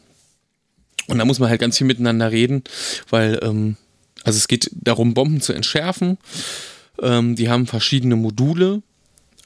Und 1.08 1.18
da 1.18 1.24
muss 1.24 1.38
man 1.38 1.50
halt 1.50 1.60
ganz 1.60 1.78
viel 1.78 1.86
miteinander 1.86 2.30
reden, 2.30 2.62
weil 3.10 3.40
ähm, 3.42 3.76
also 4.24 4.36
es 4.36 4.48
geht 4.48 4.70
darum, 4.72 5.14
Bomben 5.14 5.40
zu 5.40 5.52
entschärfen. 5.52 6.18
Ähm, 7.00 7.34
die 7.34 7.48
haben 7.48 7.66
verschiedene 7.66 8.16
Module. 8.16 8.82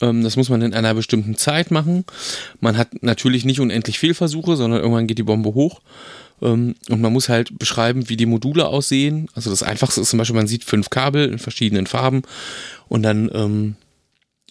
Ähm, 0.01 0.23
das 0.23 0.35
muss 0.35 0.49
man 0.49 0.61
in 0.61 0.73
einer 0.73 0.93
bestimmten 0.93 1.35
Zeit 1.35 1.71
machen. 1.71 2.05
Man 2.59 2.77
hat 2.77 3.01
natürlich 3.01 3.45
nicht 3.45 3.59
unendlich 3.59 3.99
Fehlversuche, 3.99 4.55
sondern 4.55 4.81
irgendwann 4.81 5.07
geht 5.07 5.17
die 5.17 5.23
Bombe 5.23 5.53
hoch. 5.53 5.81
Ähm, 6.41 6.75
und 6.89 7.01
man 7.01 7.13
muss 7.13 7.29
halt 7.29 7.57
beschreiben, 7.57 8.09
wie 8.09 8.17
die 8.17 8.25
Module 8.25 8.67
aussehen. 8.67 9.27
Also 9.33 9.49
das 9.49 9.63
Einfachste 9.63 10.01
ist 10.01 10.09
zum 10.09 10.19
Beispiel, 10.19 10.35
man 10.35 10.47
sieht 10.47 10.63
fünf 10.63 10.89
Kabel 10.89 11.27
in 11.27 11.39
verschiedenen 11.39 11.87
Farben 11.87 12.21
und 12.87 13.03
dann 13.03 13.31
ähm, 13.33 13.75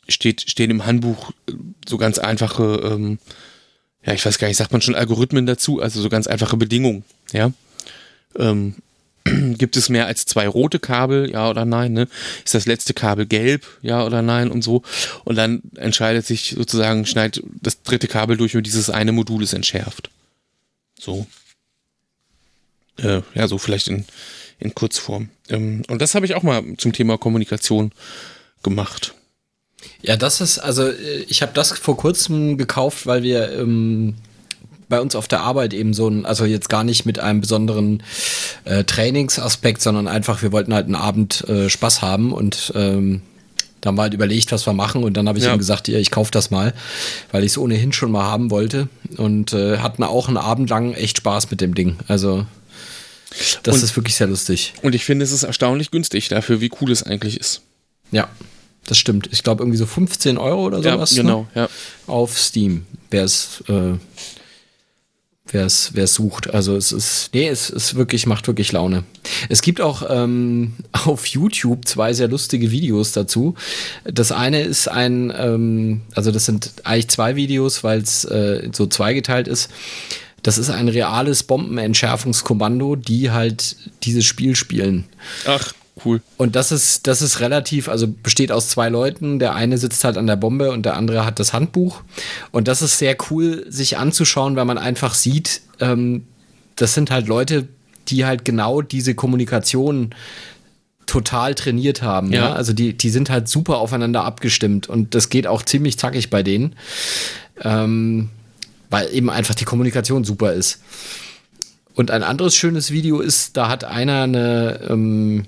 steht, 0.09 0.43
stehen 0.43 0.71
im 0.71 0.87
Handbuch 0.87 1.33
so 1.89 1.97
ganz 1.97 2.19
einfache, 2.19 2.81
ähm, 2.93 3.19
ja, 4.07 4.13
ich 4.13 4.25
weiß 4.25 4.39
gar 4.39 4.49
nicht, 4.49 4.57
sagt 4.57 4.73
man 4.73 4.81
schon 4.81 4.95
Algorithmen 4.95 5.47
dazu, 5.47 5.81
also 5.81 6.01
so 6.01 6.09
ganz 6.09 6.27
einfache 6.27 6.57
Bedingungen, 6.57 7.05
ja. 7.33 7.53
Ähm, 8.39 8.77
Gibt 9.59 9.77
es 9.77 9.89
mehr 9.89 10.07
als 10.07 10.25
zwei 10.25 10.47
rote 10.47 10.79
Kabel, 10.79 11.31
ja 11.31 11.51
oder 11.51 11.65
nein? 11.65 11.93
Ne? 11.93 12.09
Ist 12.45 12.55
das 12.55 12.67
letzte 12.67 12.95
Kabel 12.95 13.27
gelb, 13.27 13.67
ja 13.83 14.05
oder 14.05 14.23
nein 14.23 14.51
und 14.51 14.63
so? 14.63 14.83
Und 15.25 15.37
dann 15.37 15.63
entscheidet 15.77 16.27
sich 16.27 16.55
sozusagen, 16.57 17.07
schneidet 17.07 17.43
das 17.61 17.83
dritte 17.83 18.09
Kabel 18.09 18.37
durch 18.37 18.57
und 18.57 18.65
dieses 18.65 18.91
eine 18.91 19.13
Modul 19.13 19.43
ist 19.43 19.53
entschärft. 19.53 20.11
So. 20.99 21.27
Äh, 22.99 23.23
ja, 23.35 23.49
so 23.49 23.59
vielleicht 23.59 23.89
in, 23.89 24.05
in 24.59 24.75
Kurzform. 24.75 25.29
Ähm, 25.49 25.83
und 25.89 26.01
das 26.01 26.15
habe 26.15 26.27
ich 26.27 26.35
auch 26.35 26.43
mal 26.43 26.63
zum 26.79 26.93
Thema 26.93 27.19
Kommunikation 27.19 27.93
gemacht. 28.63 29.15
Ja, 30.03 30.17
das 30.17 30.41
ist, 30.41 30.59
also 30.59 30.89
äh, 30.89 31.25
ich 31.29 31.43
habe 31.43 31.53
das 31.55 31.73
vor 31.73 31.97
kurzem 31.97 32.59
gekauft, 32.59 33.07
weil 33.07 33.23
wir 33.23 33.53
ähm, 33.53 34.15
bei 34.89 35.01
uns 35.01 35.17
auf 35.17 35.29
der 35.29 35.41
Arbeit 35.41 35.75
eben 35.75 35.95
so 35.95 36.09
ein, 36.09 36.27
also 36.27 36.45
jetzt 36.45 36.69
gar 36.69 36.85
nicht 36.85 37.07
mit 37.07 37.19
einem 37.19 37.41
besonderen 37.41 38.03
äh, 38.65 38.85
Trainingsaspekt, 38.85 39.83
sondern 39.83 40.09
einfach, 40.09 40.43
wir 40.43 40.53
wollten 40.53 40.75
halt 40.75 40.87
einen 40.87 40.95
Abend 40.95 41.47
äh, 41.49 41.69
Spaß 41.69 42.03
haben 42.03 42.33
und 42.33 42.73
ähm, 42.75 43.23
da 43.81 43.89
haben 43.89 43.97
wir 43.97 44.03
halt 44.03 44.15
überlegt, 44.15 44.53
was 44.53 44.67
wir 44.67 44.73
machen 44.73 45.05
und 45.05 45.17
dann 45.17 45.29
habe 45.29 45.39
ich 45.39 45.45
ja. 45.45 45.53
ihm 45.53 45.59
gesagt, 45.59 45.89
ja, 45.89 45.99
ich 45.99 46.11
kaufe 46.11 46.31
das 46.31 46.51
mal, 46.51 46.73
weil 47.31 47.45
ich 47.45 47.53
es 47.53 47.59
ohnehin 47.59 47.93
schon 47.93 48.11
mal 48.11 48.25
haben 48.25 48.51
wollte 48.51 48.89
und 49.17 49.53
äh, 49.53 49.79
hatten 49.79 50.03
auch 50.03 50.29
einen 50.29 50.39
Abend 50.39 50.71
lang 50.71 50.95
echt 50.95 51.19
Spaß 51.19 51.51
mit 51.51 51.61
dem 51.61 51.75
Ding. 51.75 51.97
Also 52.09 52.47
das 53.63 53.77
und, 53.77 53.85
ist 53.85 53.97
wirklich 53.97 54.15
sehr 54.15 54.29
lustig. 54.29 54.75
Und 54.83 54.95
ich 54.95 55.05
finde, 55.05 55.25
es 55.25 55.33
ist 55.33 55.43
erstaunlich 55.43 55.91
günstig 55.91 56.29
dafür, 56.29 56.61
wie 56.61 56.71
cool 56.81 56.91
es 56.91 57.03
eigentlich 57.03 57.39
ist. 57.39 57.63
Ja, 58.13 58.29
das 58.87 58.99
stimmt. 58.99 59.29
Ich 59.33 59.43
glaube 59.43 59.63
irgendwie 59.63 59.79
so 59.79 59.87
15 59.87 60.39
Euro 60.39 60.65
oder 60.65 60.83
sowas. 60.83 61.15
Ja, 61.15 61.23
genau, 61.23 61.49
ne? 61.55 61.63
ja. 61.63 61.69
Auf 62.07 62.39
Steam, 62.39 62.87
wer 63.11 63.25
es 63.25 63.63
äh, 63.69 63.95
wer 65.49 65.67
es 65.67 65.91
wer 65.95 66.05
es 66.05 66.15
sucht. 66.15 66.53
Also 66.53 66.77
es 66.77 66.93
ist 66.93 67.31
nee, 67.35 67.49
es 67.49 67.71
ist 67.71 67.95
wirklich 67.95 68.27
macht 68.27 68.47
wirklich 68.47 68.73
Laune. 68.73 69.05
Es 69.49 69.63
gibt 69.63 69.81
auch 69.81 70.03
ähm, 70.09 70.75
auf 70.93 71.27
YouTube 71.27 71.87
zwei 71.87 72.13
sehr 72.13 72.29
lustige 72.29 72.71
Videos 72.71 73.13
dazu. 73.13 73.55
Das 74.05 74.33
eine 74.33 74.63
ist 74.63 74.89
ein 74.89 75.33
ähm, 75.37 76.03
also 76.15 76.31
das 76.31 76.47
sind 76.47 76.73
eigentlich 76.85 77.09
zwei 77.09 77.37
Videos, 77.37 77.85
weil 77.85 78.01
es 78.01 78.25
äh, 78.25 78.71
so 78.73 78.87
zweigeteilt 78.87 79.49
ist. 79.49 79.71
Das 80.43 80.59
ist 80.59 80.71
ein 80.71 80.89
reales 80.89 81.43
Bombenentschärfungskommando, 81.43 82.95
die 82.95 83.33
halt 83.33 83.77
dieses 84.05 84.25
Spiel 84.25 84.55
spielen. 84.55 85.05
Ach, 85.45 85.73
cool. 86.07 86.23
Und 86.37 86.57
das 86.57 86.73
ist, 86.73 87.07
das 87.07 87.21
ist 87.21 87.41
relativ, 87.41 87.89
also 87.89 88.07
besteht 88.09 88.53
aus 88.53 88.69
zwei 88.69 88.89
Leuten. 88.89 89.39
Der 89.39 89.55
eine 89.55 89.77
sitzt 89.77 90.05
halt 90.05 90.17
an 90.17 90.27
der 90.27 90.37
Bombe 90.37 90.71
und 90.71 90.85
der 90.85 90.97
andere 90.97 91.27
hat 91.27 91.39
das 91.39 91.53
Handbuch. 91.53 92.03
Und 92.53 92.69
das 92.69 92.81
ist 92.81 92.99
sehr 92.99 93.17
cool, 93.31 93.67
sich 93.69 93.99
anzuschauen, 93.99 94.57
weil 94.57 94.65
man 94.65 94.79
einfach 94.79 95.15
sieht, 95.15 95.61
ähm, 95.81 96.27
das 96.77 96.95
sind 96.95 97.11
halt 97.11 97.27
Leute, 97.27 97.69
die 98.09 98.25
halt 98.25 98.45
genau 98.45 98.83
diese 98.83 99.15
Kommunikation 99.15 100.15
total 101.07 101.55
trainiert 101.55 102.03
haben. 102.03 102.33
Ja. 102.33 102.49
ja. 102.49 102.53
Also 102.53 102.73
die, 102.73 102.97
die 102.97 103.11
sind 103.11 103.31
halt 103.31 103.49
super 103.49 103.79
aufeinander 103.79 104.25
abgestimmt 104.25 104.89
und 104.89 105.15
das 105.15 105.29
geht 105.29 105.47
auch 105.47 105.63
ziemlich 105.63 105.99
zackig 105.99 106.31
bei 106.31 106.43
denen. 106.43 106.77
Ähm, 107.63 108.31
weil 108.91 109.13
eben 109.13 109.31
einfach 109.31 109.55
die 109.55 109.65
Kommunikation 109.65 110.25
super 110.25 110.53
ist. 110.53 110.81
Und 111.95 112.11
ein 112.11 112.23
anderes 112.23 112.55
schönes 112.55 112.91
Video 112.91 113.21
ist, 113.21 113.57
da 113.57 113.69
hat 113.69 113.85
einer 113.85 114.23
eine, 114.23 114.81
ähm, 114.89 115.47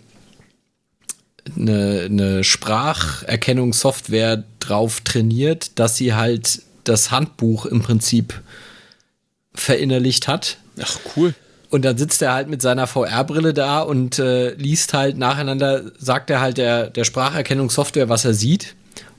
eine, 1.57 2.03
eine 2.07 2.45
Spracherkennungssoftware 2.45 4.45
drauf 4.61 5.01
trainiert, 5.01 5.79
dass 5.79 5.97
sie 5.97 6.15
halt 6.15 6.63
das 6.85 7.11
Handbuch 7.11 7.67
im 7.67 7.83
Prinzip 7.83 8.41
verinnerlicht 9.55 10.29
hat. 10.29 10.59
Ach, 10.81 10.99
cool. 11.17 11.35
Und 11.71 11.85
dann 11.85 11.99
sitzt 11.99 12.23
er 12.23 12.33
halt 12.33 12.49
mit 12.49 12.63
seiner 12.63 12.87
VR-Brille 12.87 13.53
da 13.53 13.81
und 13.81 14.19
äh, 14.19 14.55
liest 14.55 14.95
halt 14.95 15.19
nacheinander, 15.19 15.83
sagt 15.99 16.31
er 16.31 16.41
halt 16.41 16.57
der, 16.57 16.89
der 16.89 17.05
Spracherkennungssoftware, 17.05 18.09
was 18.09 18.25
er 18.25 18.33
sieht. 18.33 18.75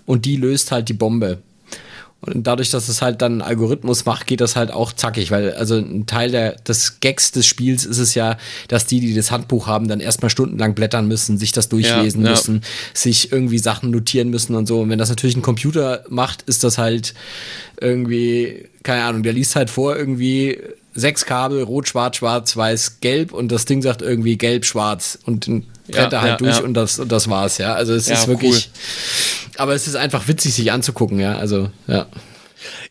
Und 0.05 0.25
die 0.25 0.35
löst 0.35 0.71
halt 0.71 0.89
die 0.89 0.93
Bombe. 0.93 1.43
Und 2.21 2.47
dadurch, 2.47 2.69
dass 2.69 2.89
es 2.89 3.01
halt 3.01 3.21
dann 3.21 3.33
einen 3.33 3.41
Algorithmus 3.41 4.05
macht, 4.05 4.27
geht 4.27 4.41
das 4.41 4.57
halt 4.57 4.71
auch 4.71 4.91
zackig, 4.91 5.31
weil 5.31 5.53
also 5.53 5.75
ein 5.75 6.05
Teil 6.05 6.31
der, 6.31 6.53
des 6.55 6.99
Gags 6.99 7.31
des 7.31 7.45
Spiels 7.45 7.85
ist 7.85 7.97
es 7.97 8.13
ja, 8.13 8.37
dass 8.67 8.85
die, 8.85 8.99
die 8.99 9.13
das 9.13 9.31
Handbuch 9.31 9.67
haben, 9.67 9.87
dann 9.87 10.01
erstmal 10.01 10.29
stundenlang 10.29 10.75
blättern 10.75 11.07
müssen, 11.07 11.37
sich 11.37 11.53
das 11.53 11.69
durchlesen 11.69 12.21
ja, 12.21 12.27
ja. 12.27 12.31
müssen, 12.31 12.61
sich 12.93 13.31
irgendwie 13.31 13.57
Sachen 13.57 13.91
notieren 13.91 14.29
müssen 14.29 14.55
und 14.55 14.67
so. 14.67 14.81
Und 14.81 14.89
wenn 14.89 14.99
das 14.99 15.09
natürlich 15.09 15.37
ein 15.37 15.41
Computer 15.41 16.03
macht, 16.09 16.41
ist 16.41 16.65
das 16.65 16.77
halt 16.77 17.13
irgendwie, 17.79 18.67
keine 18.83 19.03
Ahnung, 19.03 19.23
der 19.23 19.31
liest 19.31 19.55
halt 19.55 19.69
vor 19.69 19.95
irgendwie 19.95 20.59
sechs 20.93 21.25
Kabel, 21.25 21.63
rot, 21.63 21.87
schwarz, 21.87 22.17
schwarz, 22.17 22.57
weiß, 22.57 22.99
gelb 22.99 23.31
und 23.31 23.49
das 23.49 23.63
Ding 23.63 23.81
sagt 23.81 24.01
irgendwie 24.01 24.37
gelb, 24.37 24.65
schwarz 24.65 25.17
und 25.25 25.47
dann 25.47 25.63
brennt 25.89 26.13
er 26.13 26.21
halt 26.21 26.31
ja, 26.31 26.37
durch 26.37 26.57
ja. 26.57 26.63
und 26.63 26.73
das 26.73 26.99
und 26.99 27.11
das 27.11 27.29
war's, 27.29 27.57
ja. 27.57 27.73
Also 27.73 27.93
es 27.93 28.07
ja, 28.07 28.15
ist 28.15 28.27
wirklich 28.27 28.69
cool. 28.73 28.79
Aber 29.59 29.75
es 29.75 29.87
ist 29.87 29.95
einfach 29.95 30.27
witzig 30.27 30.53
sich 30.53 30.71
anzugucken, 30.71 31.19
ja. 31.19 31.37
Also, 31.37 31.69
ja. 31.87 32.07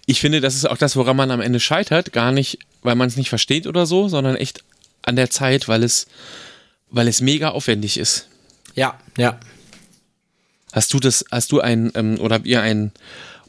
Ich 0.07 0.21
finde, 0.21 0.41
das 0.41 0.55
ist 0.55 0.69
auch 0.69 0.79
das, 0.79 0.97
woran 0.97 1.17
man 1.17 1.31
am 1.31 1.41
Ende 1.41 1.61
scheitert, 1.61 2.13
gar 2.13 2.33
nicht, 2.33 2.59
weil 2.83 2.95
man 2.95 3.09
es 3.09 3.17
nicht 3.17 3.29
versteht 3.29 3.67
oder 3.67 3.87
so, 3.87 4.09
sondern 4.09 4.37
echt 4.37 4.65
an 5.03 5.17
der 5.17 5.31
Zeit, 5.31 5.69
weil 5.69 5.83
es 5.83 6.07
weil 6.91 7.09
es 7.09 7.21
mega 7.21 7.51
aufwendig 7.51 7.99
ist. 7.99 8.29
Ja, 8.75 8.99
ja. 9.17 9.39
Hast 10.73 10.93
du 10.95 11.01
das, 11.01 11.25
hast 11.31 11.53
du 11.53 11.61
ein, 11.61 11.91
ähm, 11.95 12.19
oder 12.21 12.37
habt 12.37 12.47
ihr 12.47 12.63
ein 12.63 12.93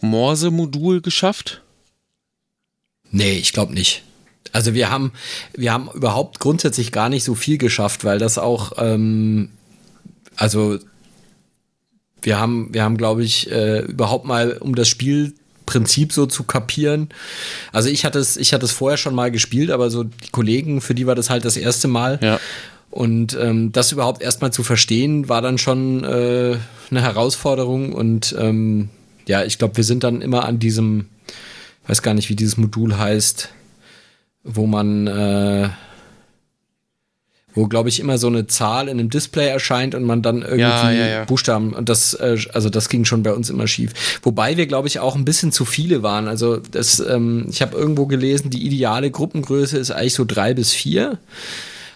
Morse-Modul 0.02 1.02
geschafft? 1.02 1.62
Nee, 3.12 3.38
ich 3.38 3.54
glaube 3.54 3.74
nicht. 3.74 4.04
Also 4.52 4.74
wir 4.74 4.90
haben, 4.90 5.14
wir 5.54 5.74
haben 5.74 5.90
überhaupt 5.94 6.40
grundsätzlich 6.40 6.92
gar 6.92 7.10
nicht 7.10 7.24
so 7.24 7.36
viel 7.36 7.58
geschafft, 7.58 8.04
weil 8.04 8.20
das 8.20 8.38
auch, 8.38 8.74
ähm, 8.78 9.52
also 10.36 10.80
wir 12.22 12.40
haben, 12.40 12.70
wir 12.74 12.84
haben, 12.84 12.98
glaube 12.98 13.24
ich, 13.24 13.52
äh, 13.52 13.80
überhaupt 13.80 14.26
mal, 14.26 14.54
um 14.54 14.76
das 14.76 14.88
Spielprinzip 14.88 16.14
so 16.14 16.26
zu 16.26 16.44
kapieren. 16.44 17.10
Also 17.72 17.90
ich 17.90 18.06
hatte 18.06 18.20
es, 18.20 18.38
ich 18.38 18.54
hatte 18.54 18.66
es 18.66 18.72
vorher 18.72 18.98
schon 18.98 19.16
mal 19.16 19.32
gespielt, 19.32 19.72
aber 19.72 19.90
so 19.90 20.04
die 20.04 20.30
Kollegen, 20.32 20.82
für 20.82 20.96
die 20.96 21.08
war 21.08 21.16
das 21.16 21.30
halt 21.30 21.46
das 21.46 21.58
erste 21.58 21.88
Mal. 21.88 22.20
Ja. 22.22 22.40
Und 22.92 23.38
ähm, 23.40 23.72
das 23.72 23.92
überhaupt 23.92 24.22
erstmal 24.22 24.52
zu 24.52 24.64
verstehen, 24.64 25.30
war 25.30 25.42
dann 25.42 25.58
schon 25.58 26.04
äh, 26.04 26.58
eine 26.90 27.02
Herausforderung. 27.02 27.94
Und 27.94 28.36
ähm, 28.38 28.90
ja, 29.28 29.44
ich 29.44 29.60
glaube, 29.60 29.78
wir 29.78 29.84
sind 29.84 30.04
dann 30.04 30.22
immer 30.22 30.46
an 30.46 30.60
diesem, 30.60 31.06
weiß 31.88 32.02
gar 32.02 32.16
nicht, 32.16 32.30
wie 32.30 32.36
dieses 32.36 32.58
Modul 32.58 32.98
heißt 32.98 33.50
wo 34.44 34.68
man, 34.68 35.08
äh, 35.08 35.70
wo 37.56 37.68
glaube 37.68 37.90
ich 37.90 38.00
immer 38.00 38.18
so 38.18 38.28
eine 38.28 38.48
Zahl 38.48 38.88
in 38.88 39.00
einem 39.00 39.10
Display 39.10 39.48
erscheint 39.48 39.96
und 39.96 40.04
man 40.04 40.22
dann 40.22 40.42
irgendwie 40.42 40.62
ja, 40.62 40.92
ja, 40.92 41.08
ja. 41.08 41.26
Buchstaben 41.26 41.74
und 41.74 41.90
das, 41.90 42.14
äh, 42.14 42.38
also 42.54 42.70
das 42.70 42.90
ging 42.90 43.06
schon 43.06 43.24
bei 43.24 43.34
uns 43.34 43.50
immer 43.50 43.68
schief. 43.68 44.20
Wobei 44.22 44.58
wir 44.58 44.68
glaube 44.68 44.88
ich 44.88 45.00
auch 45.00 45.16
ein 45.16 45.26
bisschen 45.26 45.52
zu 45.52 45.66
viele 45.66 46.04
waren. 46.04 46.28
Also 46.28 46.58
das, 46.58 47.00
ähm, 47.00 47.48
ich 47.50 47.62
habe 47.62 47.78
irgendwo 47.78 48.06
gelesen, 48.06 48.50
die 48.50 48.66
ideale 48.66 49.12
Gruppengröße 49.12 49.78
ist 49.78 49.92
eigentlich 49.92 50.14
so 50.14 50.26
drei 50.26 50.54
bis 50.54 50.72
vier. 50.72 51.18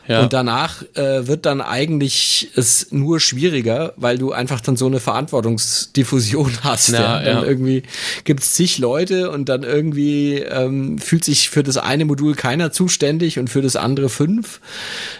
Ja. 0.08 0.24
Und 0.24 0.34
danach 0.34 0.84
äh, 0.96 1.28
wird 1.28 1.46
dann 1.46 1.62
eigentlich 1.62 2.50
es 2.56 2.92
nur 2.92 3.20
schwieriger, 3.20 3.94
weil 3.96 4.18
du 4.18 4.34
einfach 4.34 4.60
dann 4.60 4.76
so 4.76 4.86
eine 4.86 5.00
Verantwortungsdiffusion 5.00 6.60
hast. 6.64 6.90
Ja, 6.90 7.22
ja. 7.22 7.34
Dann 7.36 7.46
irgendwie 7.46 7.84
gibt 8.26 8.42
es 8.42 8.54
zig 8.54 8.80
Leute 8.80 9.32
und 9.32 9.48
dann 9.48 9.64
irgendwie 9.64 10.40
ähm, 10.40 10.98
fühlt 10.98 11.24
sich 11.24 11.50
für 11.50 11.64
das 11.64 11.78
eine 11.78 12.06
Modul 12.06 12.36
keiner 12.36 12.72
zuständig 12.72 13.40
und 13.40 13.50
für 13.50 13.62
das 13.62 13.76
andere 13.78 14.10
fünf. 14.10 14.60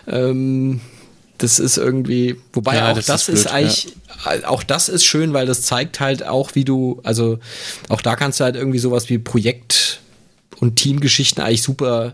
Ähm, 0.08 0.82
das 1.38 1.60
ist 1.60 1.78
irgendwie, 1.78 2.38
wobei 2.52 2.76
ja, 2.76 2.92
auch 2.92 2.96
das, 2.96 3.06
das 3.06 3.30
ist, 3.30 3.46
ist 3.46 3.48
eigentlich, 3.48 3.96
ja. 4.26 4.48
auch 4.48 4.64
das 4.64 4.90
ist 4.90 5.06
schön, 5.06 5.34
weil 5.34 5.46
das 5.46 5.62
zeigt 5.62 6.00
halt 6.00 6.26
auch, 6.26 6.56
wie 6.56 6.64
du, 6.64 7.02
also 7.04 7.40
auch 7.90 8.02
da 8.02 8.16
kannst 8.16 8.40
du 8.40 8.44
halt 8.44 8.56
irgendwie 8.56 8.80
sowas 8.80 9.10
wie 9.10 9.18
Projekt- 9.18 10.00
und 10.60 10.76
Teamgeschichten 10.76 11.44
eigentlich 11.44 11.64
super 11.64 12.14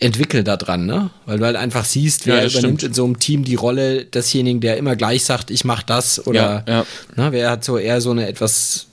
entwickelt 0.00 0.48
da 0.48 0.56
dran, 0.56 0.86
ne? 0.86 1.10
Weil 1.26 1.38
du 1.38 1.44
halt 1.44 1.56
einfach 1.56 1.84
siehst, 1.84 2.26
wer 2.26 2.42
ja, 2.42 2.48
übernimmt 2.48 2.80
stimmt. 2.80 2.82
in 2.82 2.94
so 2.94 3.04
einem 3.04 3.18
Team 3.18 3.44
die 3.44 3.54
Rolle 3.54 4.06
desjenigen, 4.06 4.60
der 4.60 4.78
immer 4.78 4.96
gleich 4.96 5.24
sagt, 5.24 5.50
ich 5.50 5.64
mach 5.64 5.82
das 5.82 6.26
oder 6.26 6.64
ja, 6.66 6.74
ja. 6.74 6.86
Ne, 7.16 7.32
wer 7.32 7.50
hat 7.50 7.64
so 7.64 7.76
eher 7.76 8.00
so 8.00 8.10
eine 8.10 8.26
etwas 8.26 8.86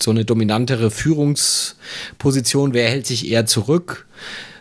so 0.00 0.10
eine 0.10 0.24
dominantere 0.24 0.90
Führungsposition, 0.90 2.74
wer 2.74 2.88
hält 2.88 3.06
sich 3.06 3.28
eher 3.28 3.46
zurück? 3.46 4.06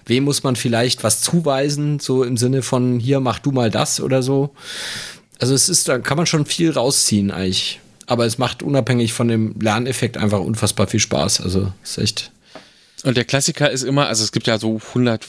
Wem 0.05 0.23
muss 0.23 0.43
man 0.43 0.55
vielleicht 0.55 1.03
was 1.03 1.21
zuweisen, 1.21 1.99
so 1.99 2.23
im 2.23 2.37
Sinne 2.37 2.61
von 2.61 2.99
hier 2.99 3.19
mach 3.19 3.39
du 3.39 3.51
mal 3.51 3.69
das 3.69 4.01
oder 4.01 4.23
so? 4.23 4.53
Also 5.39 5.53
es 5.53 5.69
ist, 5.69 5.87
da 5.87 5.99
kann 5.99 6.17
man 6.17 6.25
schon 6.25 6.45
viel 6.45 6.71
rausziehen 6.71 7.31
eigentlich. 7.31 7.79
Aber 8.07 8.25
es 8.25 8.37
macht 8.37 8.61
unabhängig 8.61 9.13
von 9.13 9.27
dem 9.27 9.55
Lerneffekt 9.59 10.17
einfach 10.17 10.39
unfassbar 10.39 10.87
viel 10.87 10.99
Spaß. 10.99 11.41
Also 11.41 11.71
ist 11.83 11.97
echt. 11.97 12.31
Und 13.03 13.17
der 13.17 13.25
Klassiker 13.25 13.71
ist 13.71 13.83
immer, 13.83 14.07
also 14.07 14.23
es 14.23 14.31
gibt 14.31 14.47
ja 14.47 14.59
so 14.59 14.81
100 14.89 15.25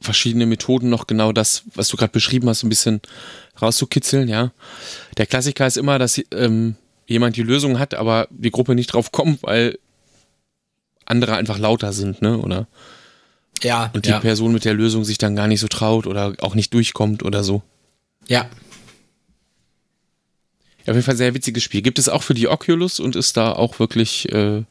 verschiedene 0.00 0.46
Methoden 0.46 0.90
noch 0.90 1.06
genau 1.06 1.32
das, 1.32 1.62
was 1.74 1.88
du 1.88 1.96
gerade 1.96 2.12
beschrieben 2.12 2.48
hast, 2.48 2.62
ein 2.62 2.68
bisschen 2.68 3.00
rauszukitzeln, 3.60 4.28
ja. 4.28 4.52
Der 5.16 5.26
Klassiker 5.26 5.66
ist 5.66 5.76
immer, 5.76 5.98
dass 5.98 6.20
ähm, 6.32 6.76
jemand 7.06 7.36
die 7.36 7.42
Lösung 7.42 7.78
hat, 7.78 7.94
aber 7.94 8.28
die 8.30 8.50
Gruppe 8.50 8.74
nicht 8.74 8.88
drauf 8.88 9.12
kommt, 9.12 9.42
weil 9.42 9.78
andere 11.06 11.36
einfach 11.36 11.58
lauter 11.58 11.92
sind, 11.92 12.20
ne? 12.20 12.38
Oder 12.38 12.66
Ja. 13.62 13.90
Und 13.94 14.04
die 14.04 14.10
ja. 14.10 14.20
Person 14.20 14.52
mit 14.52 14.64
der 14.64 14.74
Lösung 14.74 15.04
sich 15.04 15.18
dann 15.18 15.36
gar 15.36 15.46
nicht 15.46 15.60
so 15.60 15.68
traut 15.68 16.06
oder 16.06 16.34
auch 16.40 16.54
nicht 16.54 16.74
durchkommt 16.74 17.22
oder 17.22 17.42
so. 17.42 17.62
Ja. 18.28 18.50
Auf 20.82 20.94
jeden 20.94 21.02
Fall 21.02 21.16
sehr 21.16 21.34
witziges 21.34 21.62
Spiel. 21.62 21.82
Gibt 21.82 21.98
es 21.98 22.08
auch 22.08 22.22
für 22.22 22.34
die 22.34 22.48
Oculus 22.48 23.00
und 23.00 23.16
ist 23.16 23.36
da 23.36 23.52
auch 23.52 23.80
wirklich 23.80 24.30
äh, 24.32 24.62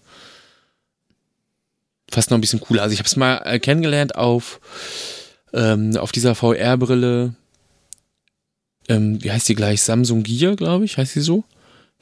fast 2.09 2.31
noch 2.31 2.37
ein 2.37 2.41
bisschen 2.41 2.61
cooler. 2.61 2.83
Also 2.83 2.93
ich 2.93 2.99
habe 2.99 3.07
es 3.07 3.15
mal 3.15 3.41
äh, 3.45 3.59
kennengelernt 3.59 4.15
auf, 4.15 4.61
ähm, 5.53 5.95
auf 5.97 6.11
dieser 6.11 6.35
VR-Brille. 6.35 7.35
Ähm, 8.87 9.23
wie 9.23 9.31
heißt 9.31 9.49
die 9.49 9.55
gleich? 9.55 9.81
Samsung 9.81 10.23
Gear, 10.23 10.55
glaube 10.55 10.85
ich, 10.85 10.97
heißt 10.97 11.13
sie 11.13 11.21
so? 11.21 11.43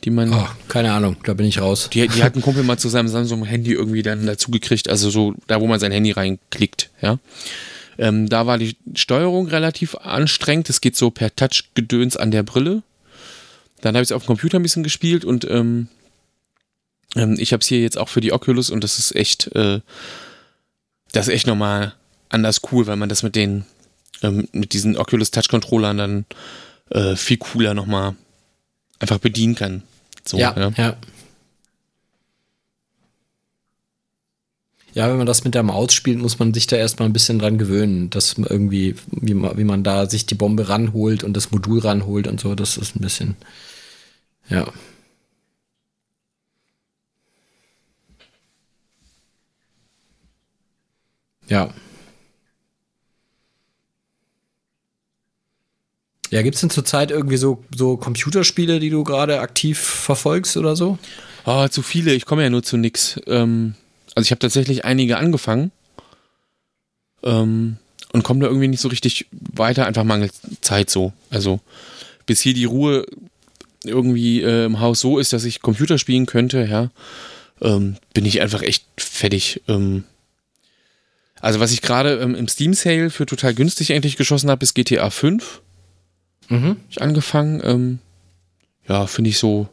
Die 0.04 0.10
man. 0.10 0.34
Oh, 0.34 0.48
keine 0.68 0.92
Ahnung, 0.92 1.16
da 1.24 1.34
bin 1.34 1.46
ich 1.46 1.62
raus. 1.62 1.90
Die, 1.94 2.08
die 2.08 2.24
hat 2.24 2.36
ein 2.36 2.42
Kumpel 2.42 2.64
mal 2.64 2.78
zu 2.78 2.90
seinem 2.90 3.08
Samsung-Handy 3.08 3.72
irgendwie 3.72 4.04
dann 4.04 4.26
dazu 4.26 4.52
gekriegt, 4.52 4.90
also 4.90 5.10
so 5.10 5.34
da, 5.48 5.62
wo 5.62 5.68
man 5.68 5.80
sein 5.80 5.92
Handy 5.92 6.12
reinklickt, 6.12 6.90
ja. 7.02 7.20
Ähm, 7.98 8.28
da 8.28 8.48
war 8.48 8.58
die 8.58 8.76
Steuerung 8.96 9.48
relativ 9.48 9.96
anstrengend. 9.96 10.70
Es 10.70 10.82
geht 10.82 10.96
so 10.96 11.12
per 11.12 11.36
Touch-Gedöns 11.36 12.18
an 12.18 12.32
der 12.32 12.42
Brille. 12.42 12.82
Dann 13.82 13.96
habe 13.96 14.02
ich 14.02 14.08
es 14.08 14.12
auf 14.12 14.24
dem 14.24 14.28
Computer 14.28 14.60
ein 14.60 14.64
bisschen 14.64 14.84
gespielt 14.84 15.26
und 15.26 15.46
ähm, 15.50 15.88
ähm, 17.16 17.36
ich 17.38 17.54
habe 17.54 17.62
es 17.62 17.68
hier 17.68 17.82
jetzt 17.82 17.98
auch 17.98 18.10
für 18.10 18.22
die 18.22 18.32
Oculus 18.32 18.70
und 18.70 18.84
das 18.84 18.98
ist 18.98 19.16
echt, 19.16 19.54
äh, 19.56 19.82
das 21.12 21.28
ist 21.28 21.34
echt 21.34 21.48
nochmal 21.48 21.94
anders 22.30 22.62
cool, 22.72 22.88
weil 22.88 22.96
man 22.98 23.10
das 23.10 23.24
mit 23.24 23.36
den, 23.36 23.66
ähm, 24.22 24.48
mit 24.52 24.74
diesen 24.74 24.98
Oculus 24.98 25.32
Touch-Controllern 25.32 25.98
dann 25.98 26.26
äh, 26.90 27.16
viel 27.16 27.38
cooler 27.38 27.74
nochmal 27.74 28.16
einfach 29.00 29.20
bedienen 29.20 29.56
kann. 29.56 29.84
So, 30.26 30.38
ja, 30.38 30.72
ja. 30.78 30.96
Ja, 34.94 35.10
wenn 35.10 35.18
man 35.18 35.26
das 35.26 35.44
mit 35.44 35.56
der 35.56 35.64
Maus 35.64 35.92
spielt, 35.92 36.20
muss 36.20 36.38
man 36.38 36.54
sich 36.54 36.68
da 36.68 36.76
erstmal 36.76 37.10
ein 37.10 37.14
bisschen 37.14 37.40
dran 37.40 37.58
gewöhnen, 37.58 38.12
dass 38.12 38.38
man 38.38 38.48
irgendwie, 38.48 38.96
wie 39.08 39.34
man, 39.34 39.58
wie 39.58 39.64
man 39.64 39.84
da 39.84 40.08
sich 40.08 40.28
die 40.28 40.36
Bombe 40.36 40.70
ranholt 40.70 41.24
und 41.24 41.36
das 41.36 41.50
Modul 41.50 41.80
ranholt 41.80 42.28
und 42.28 42.40
so, 42.40 42.54
das 42.54 42.78
ist 42.78 42.96
ein 42.96 43.02
bisschen, 43.02 43.36
ja. 44.50 44.72
Ja. 51.48 51.74
Ja, 56.34 56.42
gibt 56.42 56.56
es 56.56 56.62
denn 56.62 56.72
zurzeit 56.72 57.12
irgendwie 57.12 57.38
so, 57.38 57.64
so 57.76 57.96
Computerspiele, 57.96 58.80
die 58.80 58.90
du 58.90 59.04
gerade 59.04 59.40
aktiv 59.40 59.78
verfolgst 59.78 60.58
oder 60.58 60.76
so? 60.76 60.98
Oh, 61.46 61.68
zu 61.68 61.84
viele, 61.84 62.12
ich 62.16 62.26
komme 62.26 62.42
ja 62.42 62.50
nur 62.50 62.64
zu 62.64 62.76
nix. 62.76 63.20
Ähm, 63.28 63.76
also 64.16 64.26
ich 64.26 64.32
habe 64.32 64.40
tatsächlich 64.40 64.84
einige 64.84 65.18
angefangen 65.18 65.72
ähm, 67.22 67.78
und 68.14 68.24
komme 68.24 68.40
da 68.40 68.48
irgendwie 68.48 68.68
nicht 68.68 68.80
so 68.82 68.88
richtig 68.88 69.28
weiter, 69.32 69.86
einfach 69.86 70.04
mangels 70.04 70.42
Zeit 70.62 70.90
so. 70.90 71.14
Also 71.30 71.60
bis 72.26 72.42
hier 72.42 72.56
die 72.56 72.66
Ruhe 72.66 73.06
irgendwie 73.84 74.42
äh, 74.42 74.66
im 74.66 74.80
Haus 74.80 75.02
so 75.02 75.20
ist, 75.20 75.34
dass 75.34 75.46
ich 75.46 75.62
Computer 75.62 76.00
spielen 76.00 76.26
könnte, 76.26 76.66
ja, 76.66 76.90
ähm, 77.62 77.98
bin 78.16 78.26
ich 78.26 78.42
einfach 78.42 78.64
echt 78.64 78.86
fertig. 78.98 79.62
Ähm, 79.68 80.04
also 81.42 81.60
was 81.60 81.74
ich 81.74 81.84
gerade 81.84 82.18
ähm, 82.22 82.34
im 82.34 82.48
Steam 82.48 82.74
Sale 82.74 83.12
für 83.12 83.28
total 83.28 83.54
günstig 83.54 83.94
eigentlich 83.94 84.18
geschossen 84.18 84.50
habe, 84.50 84.64
ist 84.64 84.74
GTA 84.74 85.12
5. 85.12 85.62
Mhm. 86.50 86.78
Ich 86.90 87.02
angefangen. 87.02 87.62
Ähm, 87.64 88.00
ja, 88.88 89.08
finde 89.08 89.30
ich 89.30 89.38
so. 89.38 89.68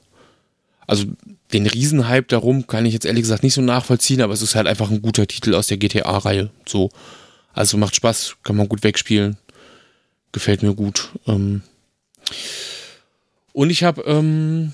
Also 0.86 1.04
den 1.52 1.66
Riesenhype 1.66 2.26
darum 2.28 2.66
kann 2.66 2.86
ich 2.86 2.92
jetzt 2.94 3.04
ehrlich 3.06 3.22
gesagt 3.22 3.42
nicht 3.42 3.54
so 3.54 3.60
nachvollziehen, 3.60 4.20
aber 4.22 4.32
es 4.32 4.42
ist 4.42 4.54
halt 4.54 4.66
einfach 4.66 4.90
ein 4.90 5.02
guter 5.02 5.26
Titel 5.26 5.54
aus 5.54 5.66
der 5.66 5.76
GTA-Reihe. 5.78 6.50
So. 6.66 6.90
Also 7.52 7.76
macht 7.76 7.96
Spaß, 7.96 8.36
kann 8.44 8.56
man 8.56 8.68
gut 8.68 8.82
wegspielen. 8.84 9.36
Gefällt 10.32 10.62
mir 10.62 10.74
gut. 10.74 11.10
Ähm 11.26 11.62
und 13.52 13.70
ich 13.70 13.82
habe 13.82 14.02
ähm, 14.02 14.72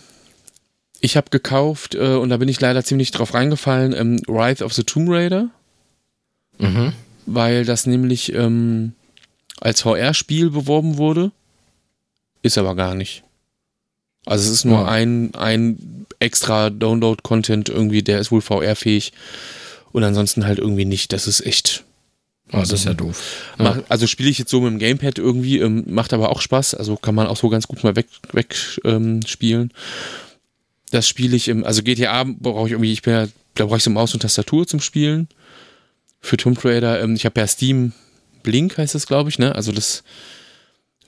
ich 1.01 1.17
habe 1.17 1.31
gekauft 1.31 1.95
äh, 1.95 2.15
und 2.17 2.29
da 2.29 2.37
bin 2.37 2.49
ich 2.49 2.61
leider 2.61 2.85
ziemlich 2.85 3.11
drauf 3.11 3.33
reingefallen. 3.35 3.95
Ähm, 3.95 4.21
Rise 4.29 4.65
of 4.65 4.73
the 4.75 4.85
Tomb 4.85 5.09
Raider, 5.11 5.49
Mhm. 6.59 6.93
weil 7.27 7.65
das 7.65 7.87
nämlich 7.87 8.33
ähm, 8.35 8.93
als 9.61 9.83
VR-Spiel 9.83 10.51
beworben 10.51 10.97
wurde. 10.99 11.33
Ist 12.47 12.59
aber 12.59 12.77
gar 12.77 12.95
nicht. 12.95 13.25
Also 14.25 14.45
es 14.45 14.51
ist 14.53 14.65
nur 14.65 14.79
Ja. 14.83 14.87
ein, 14.87 15.35
ein 15.35 16.07
extra 16.21 16.71
Download-Content 16.71 17.69
irgendwie, 17.69 18.03
der 18.03 18.21
ist 18.21 18.31
wohl 18.31 18.41
VR-fähig. 18.41 19.13
Und 19.93 20.05
ansonsten 20.05 20.47
halt 20.47 20.59
irgendwie 20.59 20.85
nicht. 20.85 21.13
Das 21.13 21.27
ist 21.27 21.45
echt. 21.45 21.83
Oh, 22.53 22.59
das 22.59 22.71
ist 22.71 22.85
ja 22.85 22.95
doof. 22.95 23.21
Ja. 23.59 23.65
Mach, 23.65 23.79
also 23.89 24.07
spiele 24.07 24.31
ich 24.31 24.39
jetzt 24.39 24.51
so 24.51 24.61
mit 24.61 24.71
dem 24.71 24.79
Gamepad 24.79 25.19
irgendwie, 25.19 25.59
ähm, 25.59 25.85
macht 25.89 26.13
aber 26.13 26.31
auch 26.31 26.41
Spaß. 26.41 26.75
Also 26.75 26.97
kann 26.97 27.17
man 27.17 27.27
auch 27.27 27.37
so 27.37 27.49
ganz 27.49 27.67
gut 27.67 27.83
mal 27.83 27.97
weg, 27.97 28.07
weg 28.33 28.55
ähm, 28.85 29.23
spielen. 29.27 29.73
Das 30.93 31.09
spiele 31.09 31.35
ich 31.35 31.49
im, 31.49 31.65
also 31.65 31.83
GTA 31.83 32.25
brauche 32.25 32.67
ich 32.67 32.73
irgendwie, 32.73 32.93
ich 32.93 33.03
bin 33.03 33.15
ja, 33.15 33.27
da 33.55 33.65
brauche 33.65 33.79
ich 33.79 33.83
so 33.83 33.91
Maus 33.91 34.15
und 34.15 34.21
Tastatur 34.21 34.67
zum 34.69 34.81
Spielen. 34.81 35.27
Für 36.21 36.37
Tomb 36.37 36.65
Raider, 36.65 37.01
ähm, 37.03 37.17
ich 37.17 37.25
habe 37.25 37.41
ja 37.41 37.47
Steam 37.49 37.93
Blink 38.45 38.79
heißt 38.79 38.95
das, 38.95 39.07
glaube 39.09 39.29
ich, 39.31 39.41
ne? 39.41 39.55
Also 39.57 39.73
das 39.73 40.05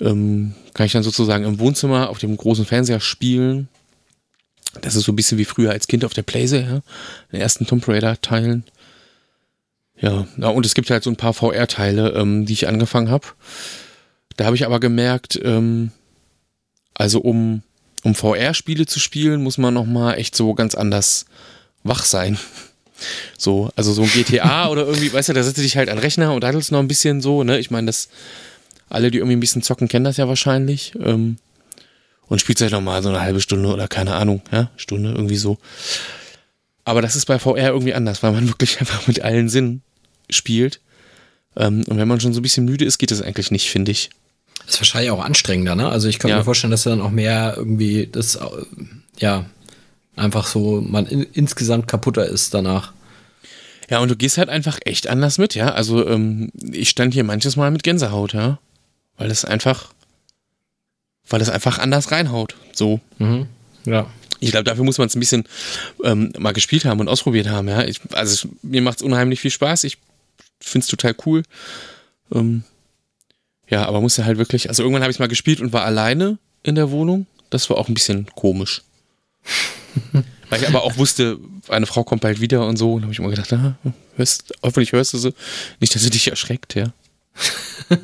ähm, 0.01 0.55
kann 0.74 0.86
ich 0.86 0.92
dann 0.92 1.03
sozusagen 1.03 1.44
im 1.44 1.59
Wohnzimmer 1.59 2.09
auf 2.09 2.18
dem 2.18 2.36
großen 2.36 2.64
Fernseher 2.64 3.01
spielen. 3.01 3.68
Das 4.80 4.94
ist 4.94 5.05
so 5.05 5.12
ein 5.12 5.16
bisschen 5.16 5.38
wie 5.38 5.44
früher 5.44 5.70
als 5.70 5.88
Kind 5.88 6.05
auf 6.05 6.14
der 6.14 6.22
Playsee, 6.22 6.61
ja? 6.61 6.82
Den 7.32 7.40
ersten 7.40 7.66
Tomb 7.66 7.86
Raider 7.88 8.20
Teilen. 8.20 8.64
Ja, 10.01 10.26
na, 10.36 10.49
und 10.49 10.64
es 10.64 10.74
gibt 10.74 10.90
halt 10.90 11.03
so 11.03 11.11
ein 11.11 11.16
paar 11.16 11.34
VR-Teile, 11.34 12.11
ähm, 12.11 12.46
die 12.46 12.53
ich 12.53 12.68
angefangen 12.68 13.11
habe. 13.11 13.26
Da 14.36 14.44
habe 14.44 14.55
ich 14.55 14.64
aber 14.64 14.78
gemerkt, 14.78 15.40
ähm, 15.42 15.90
also 16.94 17.20
um, 17.20 17.62
um 18.05 18.14
VR-Spiele 18.14 18.86
zu 18.86 19.01
spielen, 19.01 19.42
muss 19.42 19.59
man 19.59 19.74
nochmal 19.74 20.18
echt 20.18 20.36
so 20.36 20.55
ganz 20.55 20.74
anders 20.74 21.26
wach 21.82 22.05
sein. 22.05 22.38
So, 23.38 23.70
also 23.76 23.92
so 23.92 24.03
ein 24.03 24.11
GTA 24.11 24.66
oder 24.70 24.84
irgendwie, 24.84 25.12
weißt 25.12 25.28
du, 25.28 25.32
da 25.32 25.44
setzt 25.44 25.57
du 25.57 25.62
dich 25.62 25.76
halt 25.76 25.88
an 25.88 25.99
Rechner 25.99 26.34
und 26.34 26.42
daddelst 26.42 26.72
noch 26.72 26.80
ein 26.80 26.88
bisschen 26.88 27.20
so, 27.20 27.44
ne? 27.44 27.61
Ich 27.61 27.70
meine, 27.70 27.86
das, 27.86 28.09
alle, 28.91 29.11
die 29.11 29.18
irgendwie 29.18 29.36
ein 29.36 29.41
bisschen 29.41 29.62
zocken, 29.62 29.89
kennen 29.89 30.05
das 30.05 30.16
ja 30.16 30.28
wahrscheinlich. 30.28 30.93
Ähm, 31.03 31.36
und 32.26 32.41
spielst 32.41 32.61
halt 32.61 32.72
nochmal 32.72 33.03
so 33.03 33.09
eine 33.09 33.20
halbe 33.22 33.41
Stunde 33.41 33.70
oder 33.70 33.89
keine 33.89 34.14
Ahnung, 34.14 34.43
ja, 34.53 34.70
Stunde, 34.76 35.12
irgendwie 35.12 35.36
so. 35.36 35.57
Aber 36.84 37.01
das 37.03 37.16
ist 37.16 37.26
bei 37.26 37.39
VR 37.39 37.68
irgendwie 37.68 37.95
anders, 37.95 38.22
weil 38.22 38.32
man 38.32 38.49
wirklich 38.49 38.80
einfach 38.80 39.07
mit 39.07 39.22
allen 39.22 39.49
Sinnen 39.49 39.82
spielt. 40.30 40.80
Ähm, 41.57 41.84
und 41.89 41.97
wenn 41.97 42.09
man 42.09 42.20
schon 42.20 42.32
so 42.34 42.41
ein 42.41 42.43
bisschen 42.43 42.66
müde 42.66 42.84
ist, 42.84 42.99
geht 42.99 43.11
das 43.11 43.22
eigentlich 43.22 43.51
nicht, 43.51 43.70
finde 43.70 43.93
ich. 43.93 44.11
Das 44.66 44.74
ist 44.74 44.80
wahrscheinlich 44.80 45.11
auch 45.11 45.24
anstrengender, 45.24 45.74
ne? 45.74 45.89
Also 45.89 46.09
ich 46.09 46.18
kann 46.18 46.30
Ja. 46.30 46.39
mir 46.39 46.45
vorstellen, 46.45 46.70
dass 46.70 46.82
dann 46.82 47.01
auch 47.01 47.11
mehr 47.11 47.55
irgendwie 47.57 48.07
das, 48.11 48.39
ja, 49.18 49.47
einfach 50.14 50.47
so 50.47 50.82
man 50.82 51.07
in, 51.07 51.22
insgesamt 51.32 51.89
kaputter 51.89 52.26
ist 52.26 52.53
danach. 52.53 52.93
Ja, 53.89 54.01
und 54.01 54.11
du 54.11 54.16
gehst 54.16 54.36
halt 54.36 54.51
einfach 54.51 54.78
echt 54.84 55.07
anders 55.07 55.39
mit, 55.39 55.55
ja. 55.55 55.70
Also 55.72 56.07
ähm, 56.07 56.51
ich 56.61 56.91
stand 56.91 57.14
hier 57.14 57.24
manches 57.24 57.57
Mal 57.57 57.70
mit 57.70 57.82
Gänsehaut, 57.84 58.34
ja. 58.34 58.59
Weil 59.18 59.30
es 59.30 59.44
einfach, 59.44 59.92
weil 61.28 61.40
es 61.40 61.50
einfach 61.50 61.78
anders 61.78 62.10
reinhaut. 62.10 62.56
So. 62.72 63.00
Mhm. 63.18 63.46
Ja. 63.84 64.08
Ich 64.40 64.52
glaube, 64.52 64.64
dafür 64.64 64.84
muss 64.84 64.98
man 64.98 65.08
es 65.08 65.16
ein 65.16 65.20
bisschen 65.20 65.44
ähm, 66.04 66.32
mal 66.38 66.52
gespielt 66.52 66.84
haben 66.84 67.00
und 67.00 67.08
ausprobiert 67.08 67.48
haben, 67.48 67.68
ja. 67.68 67.82
Ich, 67.84 68.00
also 68.12 68.48
mir 68.62 68.80
macht 68.82 68.98
es 68.98 69.02
unheimlich 69.02 69.40
viel 69.40 69.50
Spaß. 69.50 69.84
Ich 69.84 69.98
finde 70.60 70.84
es 70.84 70.90
total 70.90 71.14
cool. 71.26 71.42
Ähm, 72.32 72.62
ja, 73.68 73.84
aber 73.86 74.00
musste 74.00 74.24
halt 74.24 74.38
wirklich, 74.38 74.68
also 74.68 74.82
irgendwann 74.82 75.02
habe 75.02 75.10
ich 75.10 75.16
es 75.16 75.20
mal 75.20 75.28
gespielt 75.28 75.60
und 75.60 75.72
war 75.72 75.84
alleine 75.84 76.38
in 76.62 76.76
der 76.76 76.90
Wohnung. 76.90 77.26
Das 77.50 77.68
war 77.68 77.78
auch 77.78 77.88
ein 77.88 77.94
bisschen 77.94 78.26
komisch. 78.34 78.82
Weil 80.50 80.62
ich 80.62 80.68
aber 80.68 80.82
auch 80.82 80.96
wusste, 80.96 81.38
eine 81.68 81.86
Frau 81.86 82.04
kommt 82.04 82.22
bald 82.22 82.40
wieder 82.40 82.66
und 82.66 82.76
so. 82.76 82.94
Und 82.94 83.02
habe 83.02 83.12
ich 83.12 83.18
immer 83.18 83.28
gedacht, 83.30 83.52
ah, 83.52 83.76
hörst, 84.16 84.54
hoffentlich 84.62 84.92
hörst 84.92 85.12
du 85.12 85.18
sie. 85.18 85.34
Nicht, 85.80 85.94
dass 85.94 86.02
sie 86.02 86.10
dich 86.10 86.28
erschreckt, 86.28 86.74
ja. 86.74 86.92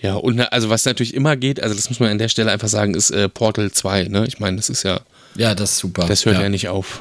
ja, 0.00 0.14
und 0.14 0.36
na- 0.36 0.44
also 0.46 0.70
was 0.70 0.84
natürlich 0.84 1.14
immer 1.14 1.36
geht, 1.36 1.62
also 1.62 1.74
das 1.74 1.88
muss 1.90 2.00
man 2.00 2.10
an 2.10 2.18
der 2.18 2.28
Stelle 2.28 2.50
einfach 2.50 2.68
sagen, 2.68 2.94
ist 2.94 3.10
äh, 3.10 3.28
Portal 3.28 3.70
2, 3.70 4.04
ne? 4.04 4.24
Ich 4.26 4.38
meine, 4.40 4.56
das 4.56 4.70
ist 4.70 4.82
ja, 4.82 5.00
Ja, 5.36 5.54
das 5.54 5.72
ist 5.72 5.78
super. 5.78 6.06
das 6.06 6.24
hört 6.24 6.36
ja, 6.36 6.42
ja. 6.42 6.48
nicht 6.48 6.68
auf. 6.68 7.00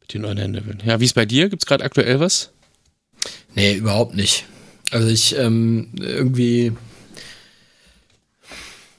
Mit 0.00 0.14
den 0.14 0.22
neuen 0.22 0.52
Leveln. 0.54 0.82
Ja, 0.84 1.00
wie 1.00 1.04
ist 1.04 1.14
bei 1.14 1.26
dir? 1.26 1.48
Gibt 1.48 1.62
es 1.62 1.66
gerade 1.66 1.84
aktuell 1.84 2.20
was? 2.20 2.50
Nee, 3.54 3.74
überhaupt 3.74 4.14
nicht. 4.14 4.44
Also 4.92 5.08
ich 5.08 5.36
ähm, 5.36 5.88
irgendwie 5.98 6.72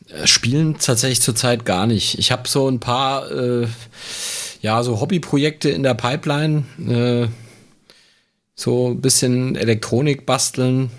äh, 0.10 0.28
spielen 0.28 0.78
tatsächlich 0.80 1.22
zurzeit 1.22 1.66
gar 1.66 1.88
nicht. 1.88 2.18
Ich 2.20 2.32
habe 2.32 2.48
so 2.48 2.68
ein 2.70 2.80
paar 2.80 3.32
äh, 3.32 3.68
ja 4.62 4.84
so 4.84 5.00
Hobbyprojekte 5.00 5.70
in 5.70 5.84
der 5.84 5.94
Pipeline, 5.94 6.64
äh, 6.88 7.28
so 8.56 8.90
ein 8.90 9.02
bisschen 9.02 9.56
Elektronik 9.56 10.26
basteln. 10.26 10.92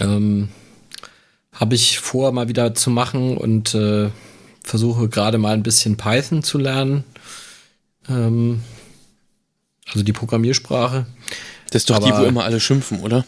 Ähm, 0.00 0.48
habe 1.52 1.74
ich 1.74 1.98
vor, 1.98 2.32
mal 2.32 2.48
wieder 2.48 2.74
zu 2.74 2.90
machen 2.90 3.36
und 3.36 3.74
äh, 3.74 4.10
versuche 4.62 5.08
gerade 5.08 5.38
mal 5.38 5.54
ein 5.54 5.62
bisschen 5.62 5.96
Python 5.96 6.42
zu 6.42 6.58
lernen. 6.58 7.04
Ähm, 8.08 8.60
Also 9.92 10.02
die 10.02 10.12
Programmiersprache. 10.12 11.06
Das 11.70 11.82
ist 11.82 11.90
doch 11.90 11.98
die, 11.98 12.12
wo 12.12 12.24
immer 12.24 12.44
alle 12.44 12.60
schimpfen, 12.60 13.00
oder? 13.00 13.24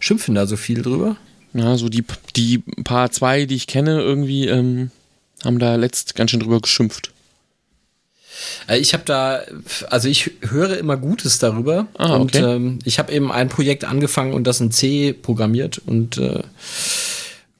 Schimpfen 0.00 0.34
da 0.34 0.46
so 0.46 0.56
viel 0.56 0.82
drüber? 0.82 1.16
Ja, 1.54 1.76
so 1.76 1.88
die, 1.88 2.04
die 2.36 2.58
paar 2.84 3.10
zwei, 3.10 3.46
die 3.46 3.54
ich 3.54 3.66
kenne, 3.66 4.00
irgendwie 4.00 4.46
ähm, 4.46 4.90
haben 5.44 5.58
da 5.58 5.76
letzt 5.76 6.14
ganz 6.14 6.30
schön 6.30 6.40
drüber 6.40 6.60
geschimpft. 6.60 7.12
Äh, 8.68 8.78
ich 8.78 8.92
habe 8.92 9.04
da, 9.04 9.42
also 9.90 10.08
ich 10.08 10.30
höre 10.40 10.78
immer 10.78 10.96
Gutes 10.96 11.38
darüber. 11.38 11.86
Ah, 11.96 12.16
okay. 12.16 12.20
Und 12.20 12.34
ähm, 12.36 12.78
ich 12.84 12.98
habe 12.98 13.12
eben 13.12 13.32
ein 13.32 13.48
Projekt 13.48 13.84
angefangen 13.84 14.32
und 14.32 14.46
das 14.46 14.60
in 14.60 14.70
C 14.70 15.12
programmiert 15.12 15.80
und 15.84 16.18
äh, 16.18 16.42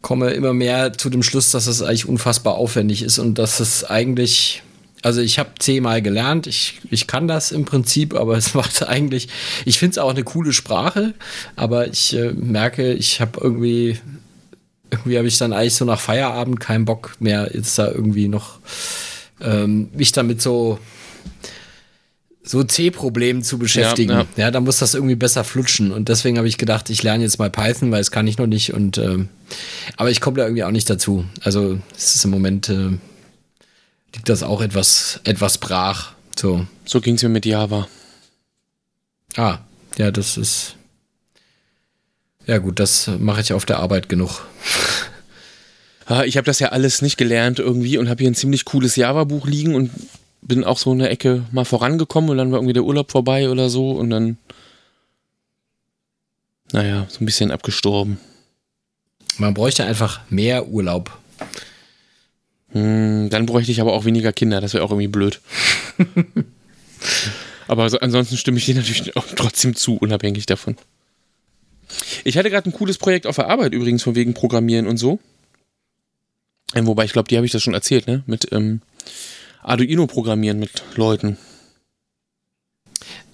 komme 0.03 0.31
immer 0.31 0.53
mehr 0.53 0.93
zu 0.93 1.11
dem 1.11 1.23
Schluss, 1.23 1.51
dass 1.51 1.67
es 1.67 1.83
eigentlich 1.83 2.09
unfassbar 2.09 2.55
aufwendig 2.55 3.03
ist 3.03 3.19
und 3.19 3.39
dass 3.39 3.61
es 3.61 3.85
eigentlich, 3.85 4.63
also 5.03 5.21
ich 5.21 5.39
habe 5.39 5.51
C 5.59 5.81
mal 5.81 6.03
gelernt, 6.03 6.47
ich, 6.47 6.81
ich 6.91 7.07
kann 7.07 7.29
das 7.29 7.53
im 7.53 7.65
Prinzip, 7.65 8.15
aber 8.15 8.37
es 8.39 8.55
macht 8.55 8.83
eigentlich, 8.89 9.29
ich 9.65 9.79
finde 9.79 9.93
es 9.93 9.99
auch 9.99 10.11
eine 10.11 10.25
coole 10.25 10.53
Sprache, 10.53 11.15
aber 11.57 11.89
ich 11.89 12.15
äh, 12.15 12.33
merke, 12.33 12.93
ich 12.93 13.21
habe 13.21 13.41
irgendwie, 13.43 13.99
irgendwie 14.91 15.19
habe 15.19 15.29
ich 15.29 15.39
dann 15.39 15.53
eigentlich 15.53 15.75
so 15.75 15.85
nach 15.85 16.01
Feierabend 16.01 16.61
keinen 16.61 16.85
Bock 16.85 17.17
mehr, 17.19 17.51
jetzt 17.53 17.79
da 17.79 17.89
irgendwie 17.89 18.29
noch 18.29 18.59
ähm, 19.41 19.91
mich 19.95 20.13
damit 20.13 20.43
so 20.43 20.79
so 22.49 22.65
C-Problemen 22.65 23.43
zu 23.43 23.59
beschäftigen. 23.59 24.11
Ja, 24.11 24.21
ja. 24.21 24.27
ja, 24.45 24.51
da 24.51 24.61
muss 24.61 24.79
das 24.79 24.95
irgendwie 24.95 25.17
besser 25.17 25.45
flutschen. 25.45 25.93
Und 25.93 26.09
deswegen 26.09 26.39
habe 26.39 26.49
ich 26.49 26.57
gedacht, 26.57 26.89
ich 26.89 27.03
lerne 27.03 27.23
jetzt 27.23 27.39
mal 27.39 27.51
Python, 27.51 27.91
weil 27.91 28.01
es 28.01 28.11
kann 28.11 28.27
ich 28.27 28.39
noch 28.39 28.47
nicht. 28.47 28.73
Und 28.73 28.97
ähm, 28.97 29.29
aber 29.97 30.11
ich 30.11 30.21
komme 30.21 30.39
da 30.39 30.45
irgendwie 30.45 30.65
auch 30.65 30.71
nicht 30.71 30.89
dazu. 30.89 31.27
Also 31.43 31.79
es 31.95 32.15
ist 32.15 32.25
im 32.25 32.31
Moment 32.31 32.71
äh, 32.71 32.97
liegt 34.15 34.29
das 34.29 34.43
auch 34.43 34.63
etwas 34.63 35.21
etwas 35.25 35.59
brach. 35.59 36.13
So, 36.39 36.67
so 36.85 37.01
ging 37.01 37.17
es 37.17 37.23
mir 37.23 37.29
mit 37.29 37.45
Java. 37.45 37.87
Ah, 39.37 39.59
ja, 39.99 40.11
das 40.11 40.39
ist 40.39 40.77
ja 42.47 42.59
gut. 42.59 42.81
Das 42.81 43.11
mache 43.19 43.43
ich 43.43 43.53
auf 43.53 43.67
der 43.67 43.79
Arbeit 43.79 44.09
genug. 44.09 44.47
ich 46.25 46.37
habe 46.37 46.47
das 46.47 46.59
ja 46.59 46.69
alles 46.69 47.03
nicht 47.03 47.19
gelernt 47.19 47.59
irgendwie 47.59 47.99
und 47.99 48.09
habe 48.09 48.23
hier 48.23 48.31
ein 48.31 48.35
ziemlich 48.35 48.65
cooles 48.65 48.97
Java-Buch 48.97 49.47
liegen 49.47 49.75
und 49.75 49.91
bin 50.41 50.65
auch 50.65 50.79
so 50.79 50.93
eine 50.93 51.11
Ecke 51.11 51.45
mal 51.53 51.65
vorangekommen 51.65 52.31
und 52.31 52.39
dann 52.39 52.51
war 52.51 52.59
irgendwie 52.59 52.73
der 52.73 52.85
Urlaub 52.85 53.11
vorbei 53.11 53.51
oder 53.51 53.69
so 53.69 53.91
und 53.93 54.11
dann, 54.11 54.39
naja, 56.73 57.07
so 57.11 57.23
ein 57.23 57.27
bisschen 57.27 57.51
abgestorben. 57.51 58.19
Man 59.37 59.55
bräuchte 59.55 59.85
einfach 59.85 60.21
mehr 60.31 60.69
Urlaub. 60.69 61.17
Hm, 62.73 63.29
dann 63.31 63.47
bräuchte 63.47 63.73
ich 63.73 63.81
aber 63.81 63.93
auch 63.93 64.05
weniger 64.05 64.33
Kinder, 64.33 64.61
das 64.61 64.75
wäre 64.75 64.85
auch 64.85 64.91
irgendwie 64.91 65.09
blöd. 65.09 65.41
aber 67.69 67.83
also 67.83 68.01
ansonsten 68.01 68.37
stimme 68.37 68.59
ich 68.59 68.67
dir 68.67 68.75
natürlich 68.75 69.17
auch 69.17 69.27
trotzdem 69.37 69.75
zu, 69.75 69.97
unabhängig 69.97 70.47
davon. 70.47 70.77
Ich 72.25 72.37
hatte 72.39 72.51
gerade 72.51 72.69
ein 72.69 72.73
cooles 72.73 72.99
Projekt 72.99 73.27
auf 73.27 73.37
der 73.37 73.49
Arbeit 73.49 73.73
übrigens 73.73 74.03
von 74.03 74.15
wegen 74.15 74.35
Programmieren 74.35 74.87
und 74.87 74.97
so. 74.97 75.19
Ähm, 76.75 76.87
wobei 76.87 77.05
ich 77.05 77.13
glaube, 77.13 77.29
die 77.29 77.37
habe 77.37 77.47
ich 77.47 77.53
das 77.53 77.63
schon 77.63 77.75
erzählt, 77.75 78.07
ne? 78.07 78.23
Mit 78.27 78.53
ähm, 78.53 78.81
Arduino 79.63 80.07
programmieren 80.07 80.59
mit 80.59 80.83
Leuten. 80.97 81.39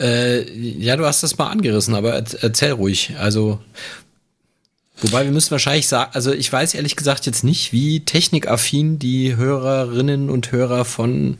Äh, 0.00 0.50
ja, 0.52 0.96
du 0.96 1.04
hast 1.04 1.22
das 1.22 1.38
mal 1.38 1.48
angerissen, 1.48 1.94
aber 1.94 2.14
erzähl 2.14 2.72
ruhig. 2.72 3.14
Also, 3.18 3.60
wobei 5.00 5.24
wir 5.24 5.32
müssen 5.32 5.50
wahrscheinlich 5.52 5.88
sagen, 5.88 6.10
also 6.14 6.32
ich 6.32 6.52
weiß 6.52 6.74
ehrlich 6.74 6.96
gesagt 6.96 7.26
jetzt 7.26 7.44
nicht, 7.44 7.72
wie 7.72 8.00
technikaffin 8.00 8.98
die 8.98 9.36
Hörerinnen 9.36 10.30
und 10.30 10.52
Hörer 10.52 10.84
von 10.84 11.38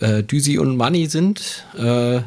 äh, 0.00 0.22
Düsi 0.22 0.58
und 0.58 0.76
Money 0.76 1.06
sind. 1.06 1.64
Äh, 1.76 2.18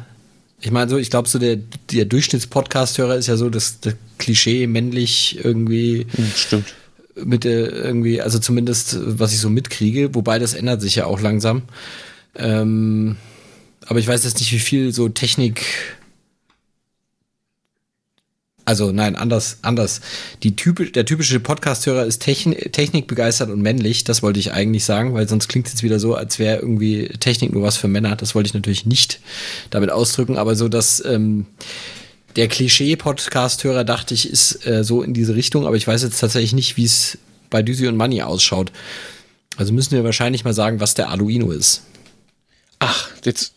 ich 0.60 0.70
meine, 0.70 0.90
so, 0.90 0.96
ich 0.96 1.10
glaube, 1.10 1.28
so 1.28 1.38
der, 1.38 1.56
der 1.90 2.04
Durchschnittspodcast-Hörer 2.04 3.16
ist 3.16 3.26
ja 3.26 3.36
so 3.36 3.50
das, 3.50 3.80
das 3.80 3.94
Klischee 4.18 4.66
männlich 4.66 5.44
irgendwie. 5.44 6.06
Hm, 6.14 6.32
stimmt 6.34 6.74
mit 7.14 7.44
der 7.44 7.72
irgendwie, 7.72 8.20
also 8.20 8.38
zumindest 8.38 8.98
was 9.00 9.32
ich 9.32 9.40
so 9.40 9.50
mitkriege, 9.50 10.14
wobei 10.14 10.38
das 10.38 10.54
ändert 10.54 10.80
sich 10.80 10.96
ja 10.96 11.06
auch 11.06 11.20
langsam. 11.20 11.62
Ähm, 12.34 13.16
aber 13.86 13.98
ich 13.98 14.08
weiß 14.08 14.24
jetzt 14.24 14.38
nicht, 14.38 14.52
wie 14.52 14.58
viel 14.58 14.92
so 14.92 15.08
Technik. 15.08 15.64
Also 18.64 18.92
nein, 18.92 19.16
anders, 19.16 19.58
anders. 19.62 20.00
Die 20.44 20.54
typisch, 20.54 20.92
der 20.92 21.04
typische 21.04 21.40
Podcast-Hörer 21.40 22.06
ist 22.06 22.20
Techn 22.20 22.52
technikbegeistert 22.52 23.50
und 23.50 23.60
männlich. 23.60 24.04
Das 24.04 24.22
wollte 24.22 24.38
ich 24.38 24.52
eigentlich 24.52 24.84
sagen, 24.84 25.14
weil 25.14 25.28
sonst 25.28 25.48
klingt 25.48 25.66
es 25.66 25.72
jetzt 25.72 25.82
wieder 25.82 25.98
so, 25.98 26.14
als 26.14 26.38
wäre 26.38 26.60
irgendwie 26.60 27.08
Technik 27.08 27.52
nur 27.52 27.64
was 27.64 27.76
für 27.76 27.88
Männer. 27.88 28.14
Das 28.14 28.34
wollte 28.36 28.46
ich 28.46 28.54
natürlich 28.54 28.86
nicht 28.86 29.20
damit 29.70 29.90
ausdrücken, 29.90 30.38
aber 30.38 30.54
so, 30.54 30.68
dass 30.68 31.04
ähm, 31.04 31.46
der 32.36 32.48
Klischee-Podcast-Hörer, 32.48 33.84
dachte 33.84 34.14
ich, 34.14 34.30
ist 34.30 34.66
äh, 34.66 34.84
so 34.84 35.02
in 35.02 35.14
diese 35.14 35.34
Richtung, 35.34 35.66
aber 35.66 35.76
ich 35.76 35.86
weiß 35.86 36.02
jetzt 36.02 36.20
tatsächlich 36.20 36.52
nicht, 36.52 36.76
wie 36.76 36.84
es 36.84 37.18
bei 37.50 37.62
Düsi 37.62 37.86
und 37.86 37.96
Money 37.96 38.22
ausschaut. 38.22 38.72
Also 39.56 39.72
müssen 39.72 39.92
wir 39.92 40.04
wahrscheinlich 40.04 40.44
mal 40.44 40.54
sagen, 40.54 40.80
was 40.80 40.94
der 40.94 41.08
Arduino 41.08 41.50
ist. 41.50 41.82
Ach, 42.78 43.08
jetzt, 43.24 43.52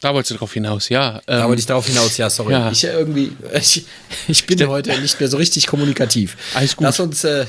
da 0.00 0.14
wolltest 0.14 0.32
du 0.32 0.36
drauf 0.36 0.52
hinaus, 0.52 0.88
ja. 0.88 1.16
Ähm, 1.16 1.40
da 1.40 1.48
wollte 1.48 1.60
ich 1.60 1.66
darauf 1.66 1.86
hinaus, 1.86 2.16
ja, 2.16 2.30
sorry. 2.30 2.52
Ja. 2.52 2.70
Ich 2.70 2.84
äh, 2.84 2.92
irgendwie, 2.92 3.32
ich, 3.54 3.84
ich 4.28 4.46
bin 4.46 4.58
ich 4.58 4.66
heute 4.66 4.98
nicht 5.00 5.20
mehr 5.20 5.28
so 5.28 5.36
richtig 5.36 5.66
kommunikativ. 5.66 6.36
Alles 6.54 6.74
gut. 6.74 6.84
Lass 6.84 7.00
uns. 7.00 7.22
Äh, 7.24 7.46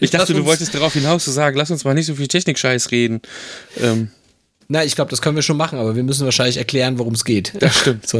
ich 0.00 0.10
dachte, 0.10 0.34
du 0.34 0.44
wolltest 0.44 0.74
darauf 0.74 0.94
hinaus 0.94 1.24
zu 1.24 1.30
sagen, 1.30 1.56
lass 1.56 1.70
uns 1.70 1.84
mal 1.84 1.94
nicht 1.94 2.06
so 2.06 2.14
viel 2.14 2.28
Technik-Scheiß 2.28 2.90
reden. 2.90 3.20
Ähm, 3.78 4.10
na, 4.68 4.84
ich 4.84 4.96
glaube, 4.96 5.10
das 5.10 5.22
können 5.22 5.36
wir 5.36 5.42
schon 5.42 5.56
machen, 5.56 5.78
aber 5.78 5.94
wir 5.94 6.02
müssen 6.02 6.24
wahrscheinlich 6.24 6.56
erklären, 6.56 6.98
worum 6.98 7.14
es 7.14 7.24
geht. 7.24 7.52
Das 7.60 7.76
stimmt. 7.76 8.08
so 8.08 8.18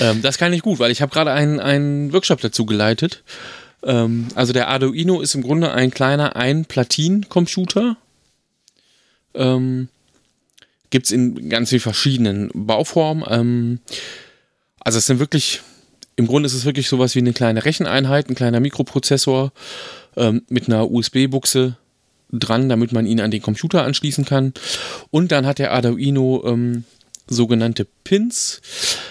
ähm, 0.00 0.22
das 0.22 0.36
kann 0.38 0.52
ich 0.52 0.62
gut, 0.62 0.78
weil 0.78 0.90
ich 0.90 1.00
habe 1.00 1.12
gerade 1.12 1.32
einen, 1.32 1.58
einen 1.58 2.12
Workshop 2.12 2.40
dazu 2.40 2.66
geleitet. 2.66 3.22
Ähm, 3.82 4.28
also 4.34 4.52
der 4.52 4.68
Arduino 4.68 5.20
ist 5.20 5.34
im 5.34 5.42
Grunde 5.42 5.72
ein 5.72 5.90
kleiner 5.90 6.36
Ein-Platin-Computer. 6.36 7.96
Ähm, 9.34 9.88
Gibt 10.90 11.06
es 11.06 11.12
in 11.12 11.48
ganz 11.48 11.70
vielen 11.70 11.80
verschiedenen 11.80 12.50
Bauformen. 12.52 13.24
Ähm, 13.28 13.80
also 14.80 14.98
es 14.98 15.06
sind 15.06 15.18
wirklich, 15.18 15.62
im 16.16 16.26
Grunde 16.26 16.46
ist 16.46 16.54
es 16.54 16.64
wirklich 16.64 16.88
sowas 16.88 17.14
wie 17.14 17.20
eine 17.20 17.32
kleine 17.32 17.64
Recheneinheit, 17.64 18.28
ein 18.28 18.34
kleiner 18.34 18.60
Mikroprozessor 18.60 19.52
ähm, 20.16 20.42
mit 20.48 20.68
einer 20.68 20.90
USB-Buchse 20.90 21.76
dran, 22.32 22.68
damit 22.68 22.92
man 22.92 23.06
ihn 23.06 23.20
an 23.20 23.30
den 23.30 23.42
Computer 23.42 23.84
anschließen 23.84 24.24
kann. 24.24 24.52
Und 25.10 25.32
dann 25.32 25.46
hat 25.46 25.58
der 25.58 25.72
Arduino 25.72 26.44
ähm, 26.46 26.84
sogenannte 27.28 27.86
Pins. 28.04 28.60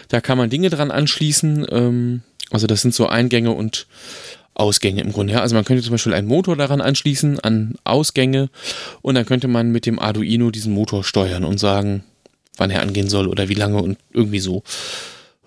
Da 0.10 0.22
kann 0.22 0.38
man 0.38 0.50
Dinge 0.50 0.70
dran 0.70 0.92
anschließen. 0.92 1.66
Ähm, 1.70 2.22
also 2.52 2.68
das 2.68 2.82
sind 2.82 2.94
so 2.94 3.08
Eingänge 3.08 3.52
und 3.52 3.88
Ausgänge 4.54 5.02
im 5.02 5.12
Grunde. 5.12 5.34
Ja. 5.34 5.42
Also 5.42 5.56
man 5.56 5.66
könnte 5.66 5.84
zum 5.84 5.92
Beispiel 5.92 6.14
einen 6.14 6.28
Motor 6.28 6.56
daran 6.56 6.82
anschließen, 6.82 7.40
an 7.42 7.76
Ausgänge. 7.84 8.50
Und 9.02 9.16
dann 9.16 9.26
könnte 9.26 9.48
man 9.48 9.72
mit 9.72 9.86
dem 9.86 10.00
Arduino 10.00 10.52
diesen 10.52 10.74
Motor 10.74 11.04
steuern 11.04 11.44
und 11.44 11.60
sagen, 11.60 12.04
wann 12.58 12.72
er 12.72 12.82
angehen 12.82 13.10
soll 13.10 13.28
oder 13.28 13.50
wie 13.50 13.54
lange 13.54 13.82
und 13.82 13.98
irgendwie 14.14 14.40
so. 14.40 14.64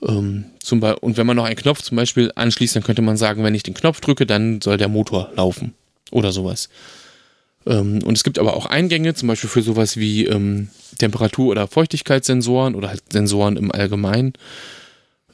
Ähm, 0.06 0.44
zum 0.60 0.82
und 0.82 1.16
wenn 1.16 1.26
man 1.26 1.36
noch 1.36 1.44
einen 1.44 1.56
Knopf 1.56 1.82
zum 1.82 1.96
Beispiel 1.96 2.30
anschließt, 2.34 2.76
dann 2.76 2.82
könnte 2.82 3.02
man 3.02 3.16
sagen, 3.16 3.42
wenn 3.42 3.54
ich 3.54 3.62
den 3.62 3.74
Knopf 3.74 4.00
drücke, 4.00 4.26
dann 4.26 4.60
soll 4.60 4.76
der 4.76 4.88
Motor 4.88 5.30
laufen 5.34 5.74
oder 6.10 6.30
sowas. 6.32 6.68
Ähm, 7.66 8.02
und 8.02 8.16
es 8.16 8.24
gibt 8.24 8.38
aber 8.38 8.54
auch 8.54 8.66
Eingänge, 8.66 9.14
zum 9.14 9.28
Beispiel 9.28 9.50
für 9.50 9.62
sowas 9.62 9.96
wie 9.96 10.26
ähm, 10.26 10.68
Temperatur- 10.98 11.50
oder 11.50 11.66
Feuchtigkeitssensoren 11.66 12.74
oder 12.74 12.88
halt 12.88 13.02
Sensoren 13.12 13.56
im 13.56 13.72
Allgemeinen. 13.72 14.32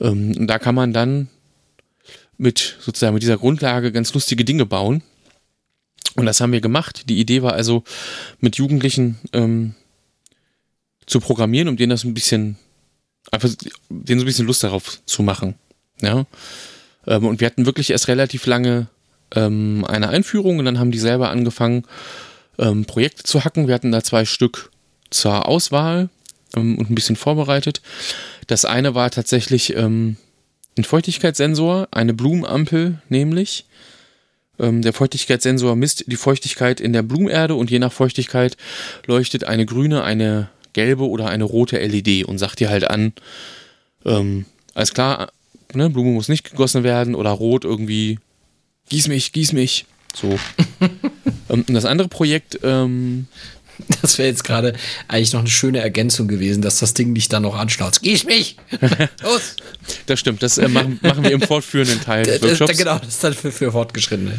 Ähm, 0.01 0.35
und 0.37 0.47
da 0.47 0.59
kann 0.59 0.75
man 0.75 0.93
dann 0.93 1.29
mit 2.37 2.77
sozusagen 2.81 3.14
mit 3.14 3.22
dieser 3.22 3.39
Grundlage 3.39 3.93
ganz 3.93 4.12
lustige 4.14 4.45
Dinge 4.45 4.66
bauen. 4.66 5.03
Und 6.16 6.27
das 6.27 6.41
haben 6.41 6.53
wir 6.53 6.61
gemacht. 6.61 7.09
Die 7.09 7.18
Idee 7.18 7.43
war 7.43 7.55
also, 7.55 7.83
mit 8.41 8.57
Jugendlichen 8.57 9.18
ähm, 9.33 9.75
zu 11.07 11.20
programmieren, 11.20 11.68
um 11.68 11.77
denen 11.77 11.91
das 11.91 12.05
ein 12.05 12.14
bisschen, 12.14 12.57
einfach 13.31 13.51
denen 13.89 14.20
so 14.20 14.25
ein 14.25 14.27
bisschen 14.27 14.47
Lust 14.47 14.62
darauf 14.62 15.05
zu 15.07 15.22
machen. 15.22 15.55
Ja. 16.01 16.27
Ähm, 17.07 17.27
und 17.27 17.41
wir 17.41 17.47
hatten 17.47 17.66
wirklich 17.66 17.91
erst 17.91 18.09
relativ 18.09 18.47
lange 18.47 18.89
ähm, 19.35 19.85
eine 19.87 20.09
Einführung 20.09 20.59
und 20.59 20.64
dann 20.64 20.78
haben 20.78 20.91
die 20.91 20.99
selber 20.99 21.30
angefangen, 21.30 21.85
ähm, 22.59 22.85
Projekte 22.85 23.24
zu 23.24 23.45
hacken. 23.45 23.66
Wir 23.66 23.74
hatten 23.74 23.93
da 23.93 24.03
zwei 24.03 24.24
Stück 24.24 24.70
zur 25.11 25.49
Auswahl 25.49 26.09
ähm, 26.57 26.78
und 26.78 26.91
ein 26.91 26.95
bisschen 26.95 27.16
vorbereitet. 27.16 27.82
Das 28.47 28.64
eine 28.64 28.95
war 28.95 29.11
tatsächlich 29.11 29.76
ähm, 29.76 30.16
ein 30.76 30.85
Feuchtigkeitssensor, 30.85 31.89
eine 31.91 32.14
Blumenampel 32.14 33.01
nämlich. 33.09 33.66
Ähm, 34.59 34.82
der 34.82 34.93
Feuchtigkeitssensor 34.93 35.76
misst 35.76 36.05
die 36.07 36.16
Feuchtigkeit 36.16 36.80
in 36.80 36.93
der 36.93 37.03
Blumenerde 37.03 37.55
und 37.55 37.70
je 37.70 37.78
nach 37.78 37.93
Feuchtigkeit 37.93 38.57
leuchtet 39.07 39.45
eine 39.45 39.66
grüne, 39.66 40.05
eine 40.05 40.49
gelbe 40.72 41.09
oder 41.09 41.28
eine 41.28 41.45
rote 41.45 41.78
LED 41.78 42.24
und 42.24 42.39
sagt 42.39 42.61
dir 42.61 42.70
halt 42.70 42.89
an, 42.89 43.12
ähm, 44.05 44.45
alles 44.74 44.93
klar, 44.93 45.32
ne, 45.72 45.91
Blume 45.91 46.11
muss 46.11 46.28
nicht 46.28 46.51
gegossen 46.51 46.85
werden 46.85 47.14
oder 47.14 47.30
rot 47.30 47.64
irgendwie 47.64 48.18
gieß 48.89 49.09
mich, 49.09 49.32
gieß 49.32 49.53
mich. 49.53 49.87
So. 50.14 50.39
Ähm, 51.51 51.64
und 51.68 51.74
das 51.74 51.85
andere 51.85 52.09
Projekt, 52.09 52.59
ähm, 52.62 53.26
Das 54.01 54.18
wäre 54.18 54.28
jetzt 54.28 54.45
gerade 54.45 54.74
eigentlich 55.09 55.32
noch 55.32 55.41
eine 55.41 55.51
schöne 55.51 55.80
Ergänzung 55.80 56.28
gewesen, 56.28 56.62
dass 56.62 56.78
das 56.78 56.95
Ding 56.95 57.12
nicht 57.12 57.32
dann 57.32 57.43
noch 57.43 57.57
anschnauzt. 57.57 58.03
Gieß 58.03 58.24
mich! 58.24 58.57
Los! 59.22 59.57
Das 60.07 60.20
stimmt, 60.20 60.43
das 60.43 60.59
äh, 60.59 60.68
machen, 60.68 60.99
machen 61.03 61.24
wir 61.24 61.32
im 61.32 61.41
fortführenden 61.43 62.01
Teil 62.01 62.24
des 62.24 62.43
Workshops. 62.43 62.78
Genau, 62.78 62.99
das 62.99 63.09
ist 63.09 63.24
dann 63.24 63.35
für, 63.35 63.53
für 63.53 63.72
Fortgeschrittene. 63.72 64.39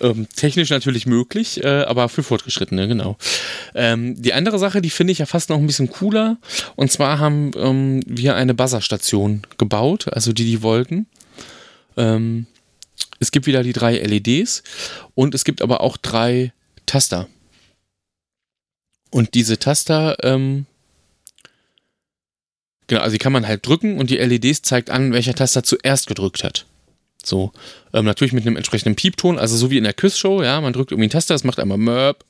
Ähm, 0.00 0.26
technisch 0.34 0.70
natürlich 0.70 1.06
möglich, 1.06 1.62
äh, 1.62 1.84
aber 1.84 2.08
für 2.08 2.22
Fortgeschrittene, 2.22 2.88
genau. 2.88 3.16
Ähm, 3.74 4.20
die 4.20 4.32
andere 4.32 4.58
Sache, 4.58 4.82
die 4.82 4.90
finde 4.90 5.12
ich 5.12 5.18
ja 5.18 5.26
fast 5.26 5.50
noch 5.50 5.58
ein 5.58 5.66
bisschen 5.66 5.90
cooler. 5.90 6.36
Und 6.76 6.90
zwar 6.90 7.18
haben 7.18 7.52
ähm, 7.56 8.00
wir 8.06 8.34
eine 8.34 8.54
Buzzer-Station 8.54 9.42
gebaut, 9.56 10.08
also 10.12 10.32
die, 10.32 10.44
die 10.44 10.62
wollten. 10.62 11.06
Ähm, 11.96 12.46
es 13.20 13.30
gibt 13.30 13.46
wieder 13.46 13.62
die 13.62 13.72
drei 13.72 13.96
LEDs 13.96 14.62
und 15.14 15.34
es 15.34 15.44
gibt 15.44 15.62
aber 15.62 15.80
auch 15.80 15.96
drei 15.96 16.52
Taster. 16.86 17.28
Und 19.10 19.34
diese 19.34 19.58
Taster, 19.58 20.16
ähm, 20.22 20.66
genau, 22.88 23.00
also 23.00 23.12
die 23.12 23.18
kann 23.18 23.32
man 23.32 23.46
halt 23.46 23.66
drücken 23.66 23.98
und 23.98 24.10
die 24.10 24.16
LEDs 24.16 24.62
zeigt 24.62 24.90
an, 24.90 25.12
welcher 25.12 25.34
Taster 25.34 25.62
zuerst 25.62 26.06
gedrückt 26.06 26.42
hat. 26.42 26.66
So, 27.24 27.52
ähm, 27.94 28.04
natürlich 28.04 28.32
mit 28.32 28.46
einem 28.46 28.56
entsprechenden 28.56 28.96
Piepton, 28.96 29.38
also 29.38 29.56
so 29.56 29.70
wie 29.70 29.78
in 29.78 29.84
der 29.84 29.94
Quiz-Show, 29.94 30.42
ja, 30.42 30.60
man 30.60 30.74
drückt 30.74 30.90
irgendwie 30.90 31.04
einen 31.04 31.10
Taster, 31.10 31.34
das 31.34 31.44
macht 31.44 31.58
einmal 31.58 31.78
Möb 31.78 32.24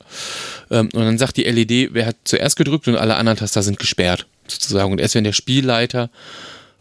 ähm, 0.71 0.89
und 0.93 1.01
dann 1.01 1.17
sagt 1.17 1.37
die 1.37 1.43
LED, 1.43 1.93
wer 1.93 2.05
hat 2.05 2.15
zuerst 2.23 2.55
gedrückt 2.55 2.87
und 2.87 2.95
alle 2.95 3.15
anderen 3.15 3.37
Taster 3.37 3.61
sind 3.61 3.77
gesperrt, 3.77 4.25
sozusagen. 4.47 4.91
Und 4.91 5.01
erst 5.01 5.15
wenn 5.15 5.25
der 5.25 5.33
Spielleiter 5.33 6.09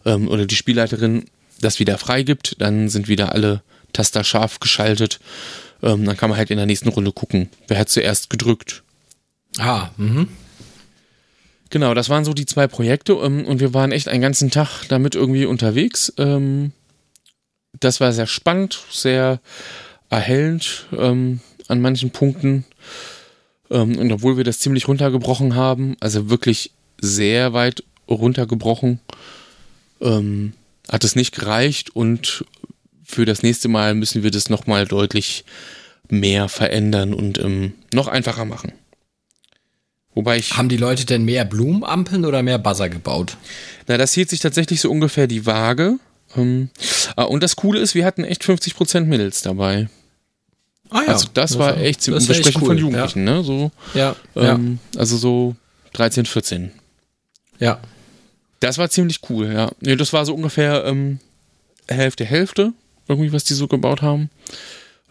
ähm, 0.04 0.28
oder 0.28 0.46
die 0.46 0.54
Spielleiterin 0.54 1.24
das 1.60 1.80
wieder 1.80 1.98
freigibt, 1.98 2.56
dann 2.60 2.88
sind 2.88 3.08
wieder 3.08 3.32
alle 3.32 3.62
Taster 3.94 4.24
scharf 4.24 4.60
geschaltet. 4.60 5.20
Ähm, 5.82 6.04
dann 6.04 6.16
kann 6.16 6.28
man 6.28 6.38
halt 6.38 6.50
in 6.50 6.58
der 6.58 6.66
nächsten 6.66 6.90
Runde 6.90 7.12
gucken, 7.12 7.48
wer 7.68 7.78
hat 7.78 7.88
zuerst 7.88 8.28
gedrückt. 8.28 8.82
Ah, 9.58 9.90
mhm. 9.96 10.28
Genau, 11.70 11.94
das 11.94 12.08
waren 12.08 12.24
so 12.24 12.34
die 12.34 12.46
zwei 12.46 12.66
Projekte 12.66 13.14
ähm, 13.14 13.46
und 13.46 13.60
wir 13.60 13.74
waren 13.74 13.92
echt 13.92 14.08
einen 14.08 14.22
ganzen 14.22 14.50
Tag 14.50 14.86
damit 14.88 15.14
irgendwie 15.14 15.46
unterwegs. 15.46 16.12
Ähm, 16.18 16.72
das 17.80 18.00
war 18.00 18.12
sehr 18.12 18.26
spannend, 18.26 18.80
sehr 18.90 19.40
erhellend 20.10 20.86
ähm, 20.96 21.40
an 21.68 21.80
manchen 21.80 22.10
Punkten. 22.10 22.64
Ähm, 23.70 23.98
und 23.98 24.12
obwohl 24.12 24.36
wir 24.36 24.44
das 24.44 24.60
ziemlich 24.60 24.86
runtergebrochen 24.86 25.54
haben, 25.54 25.96
also 26.00 26.30
wirklich 26.30 26.70
sehr 27.00 27.52
weit 27.52 27.82
runtergebrochen, 28.08 29.00
ähm, 30.00 30.52
hat 30.90 31.04
es 31.04 31.16
nicht 31.16 31.34
gereicht 31.34 31.96
und 31.96 32.44
für 33.14 33.24
das 33.24 33.42
nächste 33.42 33.68
Mal 33.68 33.94
müssen 33.94 34.22
wir 34.22 34.30
das 34.30 34.50
nochmal 34.50 34.86
deutlich 34.86 35.44
mehr 36.08 36.48
verändern 36.48 37.14
und 37.14 37.38
ähm, 37.38 37.72
noch 37.92 38.08
einfacher 38.08 38.44
machen. 38.44 38.72
Wobei 40.14 40.38
ich. 40.38 40.56
Haben 40.56 40.68
die 40.68 40.76
Leute 40.76 41.06
denn 41.06 41.24
mehr 41.24 41.44
Blumenampeln 41.44 42.24
oder 42.24 42.42
mehr 42.42 42.58
Buzzer 42.58 42.88
gebaut? 42.88 43.36
Na, 43.86 43.96
das 43.96 44.12
hielt 44.12 44.30
sich 44.30 44.40
tatsächlich 44.40 44.80
so 44.80 44.90
ungefähr 44.90 45.26
die 45.26 45.46
Waage. 45.46 45.98
Ähm, 46.36 46.70
ah, 47.16 47.24
und 47.24 47.42
das 47.42 47.56
Coole 47.56 47.80
ist, 47.80 47.94
wir 47.94 48.04
hatten 48.04 48.24
echt 48.24 48.42
50% 48.42 49.00
Mädels 49.02 49.42
dabei. 49.42 49.88
Ah 50.90 51.02
ja. 51.02 51.08
Also 51.08 51.28
das, 51.32 51.50
das 51.52 51.58
war 51.58 51.78
echt 51.78 52.02
ziemlich. 52.02 52.28
Wir 52.28 52.34
sprechen 52.34 52.62
cool. 52.62 52.68
von 52.68 52.78
Jugendlichen, 52.78 53.26
ja. 53.26 53.34
ne? 53.36 53.44
So, 53.44 53.70
ja, 53.94 54.16
ähm, 54.36 54.78
ja. 54.92 55.00
Also 55.00 55.16
so 55.16 55.56
13, 55.94 56.26
14. 56.26 56.70
Ja. 57.58 57.80
Das 58.60 58.78
war 58.78 58.88
ziemlich 58.90 59.20
cool, 59.28 59.52
ja. 59.52 59.70
Nee, 59.80 59.96
das 59.96 60.12
war 60.12 60.24
so 60.24 60.34
ungefähr 60.34 60.84
ähm, 60.84 61.18
Hälfte, 61.88 62.24
Hälfte, 62.24 62.72
irgendwie, 63.08 63.32
was 63.32 63.44
die 63.44 63.54
so 63.54 63.68
gebaut 63.68 64.02
haben. 64.02 64.30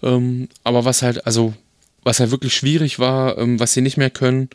Ähm, 0.02 0.50
aber 0.64 0.86
was 0.86 1.02
halt, 1.02 1.26
also, 1.26 1.54
was 2.04 2.20
halt 2.20 2.32
wirklich 2.32 2.54
schwierig 2.54 3.00
war, 3.00 3.38
ähm, 3.38 3.60
was 3.60 3.74
sie 3.74 3.82
nicht 3.82 3.98
mehr 3.98 4.10
können, 4.10 4.50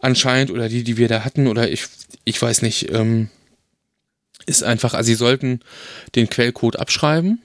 anscheinend, 0.00 0.50
oder 0.50 0.68
die, 0.68 0.84
die 0.84 0.96
wir 0.96 1.08
da 1.08 1.24
hatten, 1.24 1.46
oder 1.46 1.70
ich, 1.70 1.86
ich 2.24 2.40
weiß 2.40 2.62
nicht, 2.62 2.92
ähm, 2.92 3.28
ist 4.46 4.62
einfach, 4.62 4.94
also 4.94 5.06
sie 5.06 5.14
sollten 5.14 5.60
den 6.14 6.30
Quellcode 6.30 6.76
abschreiben. 6.76 7.40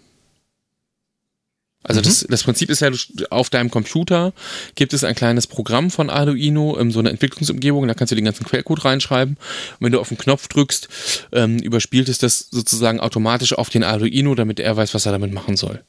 Also 1.83 1.99
mhm. 1.99 2.05
das, 2.05 2.25
das 2.29 2.43
Prinzip 2.43 2.69
ist 2.69 2.79
ja, 2.79 2.89
auf 3.29 3.49
deinem 3.49 3.69
Computer 3.69 4.33
gibt 4.75 4.93
es 4.93 5.03
ein 5.03 5.15
kleines 5.15 5.47
Programm 5.47 5.91
von 5.91 6.09
Arduino, 6.09 6.77
so 6.89 6.99
eine 6.99 7.09
Entwicklungsumgebung, 7.09 7.87
da 7.87 7.93
kannst 7.93 8.11
du 8.11 8.15
den 8.15 8.25
ganzen 8.25 8.45
Quellcode 8.45 8.85
reinschreiben. 8.85 9.35
Und 9.35 9.85
wenn 9.85 9.91
du 9.91 9.99
auf 9.99 10.09
den 10.09 10.17
Knopf 10.17 10.47
drückst, 10.47 10.87
ähm, 11.33 11.59
überspielt 11.59 12.09
es 12.09 12.17
das 12.17 12.47
sozusagen 12.49 12.99
automatisch 12.99 13.53
auf 13.53 13.69
den 13.69 13.83
Arduino, 13.83 14.35
damit 14.35 14.59
er 14.59 14.75
weiß, 14.75 14.93
was 14.93 15.05
er 15.05 15.11
damit 15.11 15.33
machen 15.33 15.57
soll. 15.57 15.83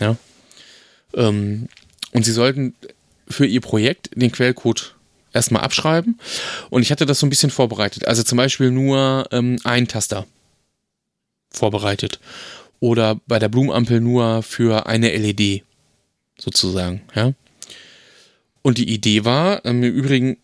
Ja. 0.00 0.16
Ähm, 1.14 1.68
und 2.12 2.24
sie 2.24 2.32
sollten 2.32 2.74
für 3.28 3.46
ihr 3.46 3.60
Projekt 3.60 4.10
den 4.14 4.32
Quellcode 4.32 4.94
erstmal 5.32 5.62
abschreiben. 5.62 6.18
Und 6.70 6.82
ich 6.82 6.90
hatte 6.90 7.06
das 7.06 7.20
so 7.20 7.26
ein 7.26 7.30
bisschen 7.30 7.50
vorbereitet. 7.50 8.06
Also 8.06 8.22
zum 8.22 8.38
Beispiel 8.38 8.70
nur 8.70 9.28
ähm, 9.30 9.58
ein 9.64 9.86
Taster 9.86 10.26
vorbereitet. 11.50 12.18
Oder 12.80 13.20
bei 13.26 13.38
der 13.38 13.48
Blumenampel 13.48 14.00
nur 14.00 14.42
für 14.42 14.86
eine 14.86 15.16
LED 15.16 15.62
sozusagen, 16.38 17.02
ja. 17.14 17.32
Und 18.62 18.78
die 18.78 18.92
Idee 18.92 19.24
war, 19.24 19.64
ähm, 19.64 19.82
im 19.82 19.94
Übrigen 19.94 20.38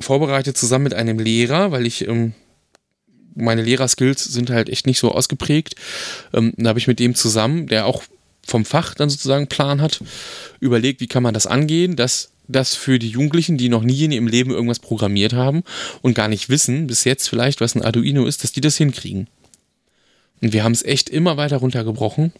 vorbereitet 0.00 0.56
zusammen 0.56 0.84
mit 0.84 0.94
einem 0.94 1.18
Lehrer, 1.18 1.70
weil 1.70 1.86
ich 1.86 2.08
ähm, 2.08 2.32
meine 3.34 3.62
Lehrerskills 3.62 4.24
sind 4.24 4.50
halt 4.50 4.68
echt 4.68 4.86
nicht 4.86 4.98
so 4.98 5.12
ausgeprägt. 5.12 5.74
Ähm, 6.32 6.54
da 6.56 6.70
habe 6.70 6.78
ich 6.78 6.86
mit 6.86 6.98
dem 6.98 7.14
zusammen, 7.14 7.66
der 7.66 7.86
auch 7.86 8.02
vom 8.46 8.64
Fach 8.64 8.94
dann 8.94 9.10
sozusagen 9.10 9.46
Plan 9.46 9.80
hat, 9.80 10.02
überlegt, 10.60 11.00
wie 11.00 11.06
kann 11.06 11.22
man 11.22 11.34
das 11.34 11.46
angehen, 11.46 11.96
dass 11.96 12.30
das 12.48 12.74
für 12.74 12.98
die 12.98 13.08
Jugendlichen, 13.08 13.56
die 13.56 13.68
noch 13.68 13.82
nie 13.82 14.04
in 14.04 14.12
ihrem 14.12 14.26
Leben 14.26 14.50
irgendwas 14.50 14.80
programmiert 14.80 15.32
haben 15.32 15.62
und 16.02 16.14
gar 16.14 16.28
nicht 16.28 16.48
wissen, 16.48 16.86
bis 16.86 17.04
jetzt 17.04 17.28
vielleicht, 17.28 17.60
was 17.60 17.74
ein 17.74 17.82
Arduino 17.82 18.26
ist, 18.26 18.42
dass 18.42 18.52
die 18.52 18.60
das 18.60 18.76
hinkriegen. 18.76 19.28
Und 20.42 20.52
wir 20.52 20.64
haben 20.64 20.72
es 20.72 20.84
echt 20.84 21.08
immer 21.08 21.36
weiter 21.36 21.58
runtergebrochen. 21.58 22.32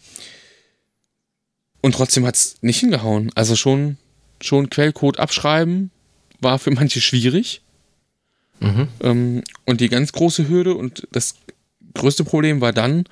Und 1.80 1.94
trotzdem 1.94 2.26
hat 2.26 2.34
es 2.34 2.56
nicht 2.60 2.80
hingehauen. 2.80 3.30
Also 3.34 3.56
schon, 3.56 3.96
schon 4.40 4.70
Quellcode 4.70 5.18
abschreiben 5.18 5.90
war 6.40 6.58
für 6.58 6.70
manche 6.72 7.00
schwierig. 7.00 7.62
Mhm. 8.60 8.88
Ähm, 9.00 9.42
und 9.64 9.80
die 9.80 9.88
ganz 9.88 10.12
große 10.12 10.48
Hürde 10.48 10.74
und 10.74 11.06
das 11.12 11.36
größte 11.94 12.24
Problem 12.24 12.60
war 12.60 12.72
dann, 12.72 13.04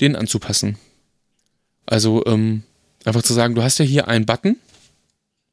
den 0.00 0.16
anzupassen. 0.16 0.78
Also 1.86 2.24
ähm, 2.26 2.62
einfach 3.04 3.22
zu 3.22 3.32
sagen, 3.32 3.54
du 3.54 3.62
hast 3.62 3.78
ja 3.78 3.84
hier 3.84 4.08
einen 4.08 4.26
Button. 4.26 4.56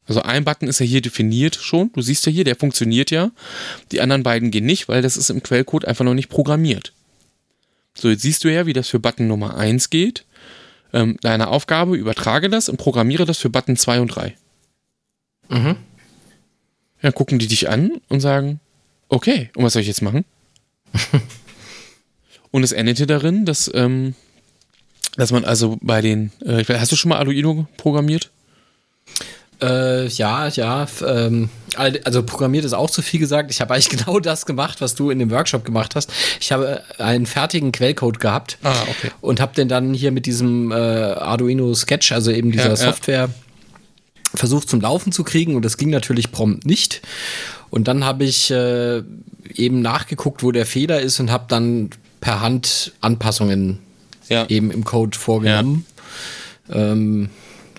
Also 0.08 0.22
ein 0.22 0.44
Button 0.44 0.68
ist 0.68 0.80
ja 0.80 0.86
hier 0.86 1.02
definiert 1.02 1.56
schon. 1.56 1.92
Du 1.94 2.02
siehst 2.02 2.26
ja 2.26 2.32
hier, 2.32 2.44
der 2.44 2.56
funktioniert 2.56 3.10
ja. 3.10 3.32
Die 3.92 4.02
anderen 4.02 4.24
beiden 4.24 4.52
gehen 4.52 4.66
nicht, 4.66 4.88
weil 4.88 5.02
das 5.02 5.18
ist 5.18 5.30
im 5.30 5.42
Quellcode 5.42 5.86
einfach 5.86 6.06
noch 6.06 6.14
nicht 6.14 6.30
programmiert. 6.30 6.94
So, 7.98 8.10
jetzt 8.10 8.22
siehst 8.22 8.44
du 8.44 8.52
ja, 8.52 8.66
wie 8.66 8.74
das 8.74 8.90
für 8.90 9.00
Button 9.00 9.28
Nummer 9.28 9.56
1 9.56 9.90
geht. 9.90 10.26
Ähm, 10.94 11.18
deine 11.22 11.48
Aufgabe, 11.48 11.96
übertrage 11.98 12.50
das 12.50 12.70
und 12.70 12.78
programmiere 12.78 13.26
das 13.26 13.38
für 13.38 13.50
Button 13.50 13.78
2 13.78 14.02
und 14.02 14.08
3. 14.08 14.36
Mhm. 15.50 15.78
Ja, 17.02 17.12
gucken 17.12 17.40
die 17.40 17.48
dich 17.48 17.70
an 17.70 18.02
und 18.10 18.20
sagen, 18.20 18.60
okay, 19.10 19.50
und 19.56 19.64
was 19.64 19.74
soll 19.74 19.82
ich 19.82 19.88
jetzt 19.88 20.02
machen? 20.02 20.26
und 22.52 22.64
es 22.64 22.72
endete 22.72 23.08
darin, 23.08 23.46
dass, 23.46 23.70
ähm, 23.74 24.16
dass 25.16 25.32
man 25.32 25.46
also 25.46 25.78
bei 25.82 26.02
den, 26.02 26.32
äh, 26.46 26.64
hast 26.66 26.92
du 26.92 26.96
schon 26.96 27.10
mal 27.10 27.18
Arduino 27.18 27.68
programmiert? 27.78 28.32
Äh, 29.66 30.08
ja, 30.08 30.48
ja. 30.48 30.88
Ähm, 31.06 31.50
also 31.76 32.24
programmiert 32.24 32.66
ist 32.66 32.74
auch 32.74 32.90
zu 32.90 33.02
viel 33.02 33.20
gesagt. 33.20 33.52
Ich 33.52 33.62
habe 33.62 33.74
eigentlich 33.74 33.90
genau 34.06 34.20
das 34.20 34.46
gemacht, 34.46 34.82
was 34.82 34.96
du 34.96 35.10
in 35.10 35.20
dem 35.20 35.32
Workshop 35.32 35.66
gemacht 35.66 35.96
hast. 35.96 36.12
Ich 36.40 36.52
habe 36.52 36.82
einen 36.98 37.26
fertigen 37.26 37.72
Quellcode 37.72 38.20
gehabt 38.20 38.58
ah, 38.64 38.74
okay. 38.90 39.12
und 39.22 39.40
habe 39.40 39.56
den 39.56 39.68
dann 39.68 39.94
hier 39.94 40.12
mit 40.12 40.26
diesem 40.26 40.72
äh, 40.72 40.76
Arduino 40.76 41.74
Sketch, 41.74 42.12
also 42.12 42.32
eben 42.32 42.52
dieser 42.52 42.70
ja, 42.70 42.76
Software, 42.76 43.30
ja. 43.30 44.36
versucht 44.36 44.70
zum 44.70 44.82
Laufen 44.82 45.12
zu 45.12 45.24
kriegen 45.24 45.56
und 45.56 45.66
das 45.66 45.78
ging 45.78 45.90
natürlich 45.90 46.32
prompt 46.32 46.66
nicht. 46.66 47.02
Und 47.70 47.88
dann 47.88 48.06
habe 48.06 48.24
ich 48.24 48.52
äh, 48.52 49.02
eben 49.54 49.82
nachgeguckt, 49.82 50.44
wo 50.44 50.52
der 50.52 50.66
Fehler 50.66 51.02
ist 51.02 51.20
und 51.20 51.32
habe 51.32 51.46
dann 51.48 51.90
per 52.22 52.42
Hand 52.42 52.94
Anpassungen 53.02 53.80
ja. 54.30 54.46
eben 54.48 54.72
im 54.72 54.84
Code 54.84 55.18
vorgenommen. 55.18 55.86
Ähm, 56.72 57.30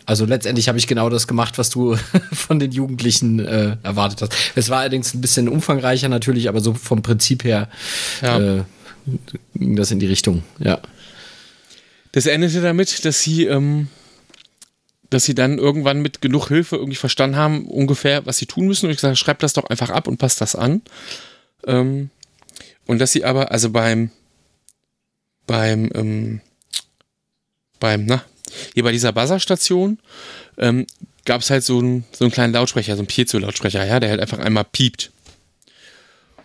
also 0.07 0.25
letztendlich 0.25 0.69
habe 0.69 0.79
ich 0.79 0.87
genau 0.87 1.11
das 1.11 1.27
gemacht, 1.27 1.59
was 1.59 1.69
du 1.69 1.97
von 2.33 2.59
den 2.59 2.71
Jugendlichen 2.71 3.41
äh, 3.41 3.77
erwartet 3.83 4.23
hast. 4.23 4.33
Es 4.55 4.71
war 4.71 4.81
allerdings 4.81 5.13
ein 5.13 5.21
bisschen 5.21 5.49
umfangreicher 5.49 6.09
natürlich, 6.09 6.49
aber 6.49 6.61
so 6.61 6.75
vom 6.75 7.03
Prinzip 7.03 7.45
her 7.45 7.69
ja. 8.23 8.59
äh, 8.59 8.65
ging 9.55 9.77
das 9.77 9.91
in 9.91 9.99
die 9.99 10.07
Richtung, 10.07 10.43
ja. 10.59 10.81
Das 12.13 12.25
endete 12.25 12.63
damit, 12.63 13.05
dass 13.05 13.21
sie, 13.21 13.45
ähm, 13.45 13.89
dass 15.11 15.25
sie 15.25 15.35
dann 15.35 15.59
irgendwann 15.59 16.01
mit 16.01 16.23
genug 16.23 16.49
Hilfe 16.49 16.77
irgendwie 16.77 16.97
verstanden 16.97 17.37
haben, 17.37 17.67
ungefähr, 17.67 18.25
was 18.25 18.39
sie 18.39 18.47
tun 18.47 18.67
müssen. 18.67 18.87
Und 18.87 18.93
ich 18.93 19.01
sage, 19.01 19.17
schreib 19.17 19.41
das 19.41 19.53
doch 19.53 19.69
einfach 19.69 19.91
ab 19.91 20.09
und 20.09 20.17
passt 20.17 20.41
das 20.41 20.55
an. 20.57 20.81
Ähm, 21.67 22.09
und 22.87 23.01
dass 23.01 23.13
sie 23.13 23.25
aber, 23.25 23.51
also 23.51 23.69
beim, 23.69 24.11
beim, 25.47 25.91
ähm, 25.95 26.41
beim, 27.81 28.07
na, 28.07 28.25
hier 28.75 28.83
bei 28.83 28.93
dieser 28.93 29.13
Buzzer-Station, 29.13 29.99
ähm, 30.59 30.87
gab 31.25 31.41
es 31.41 31.51
halt 31.51 31.65
so 31.65 31.79
einen, 31.79 32.05
so 32.13 32.25
einen 32.25 32.33
kleinen 32.33 32.53
Lautsprecher, 32.53 32.95
so 32.95 33.01
einen 33.01 33.09
Piezo-Lautsprecher, 33.09 33.85
ja, 33.85 34.01
der 34.01 34.11
halt 34.11 34.21
einfach 34.21 34.39
einmal 34.39 34.65
piept. 34.65 35.11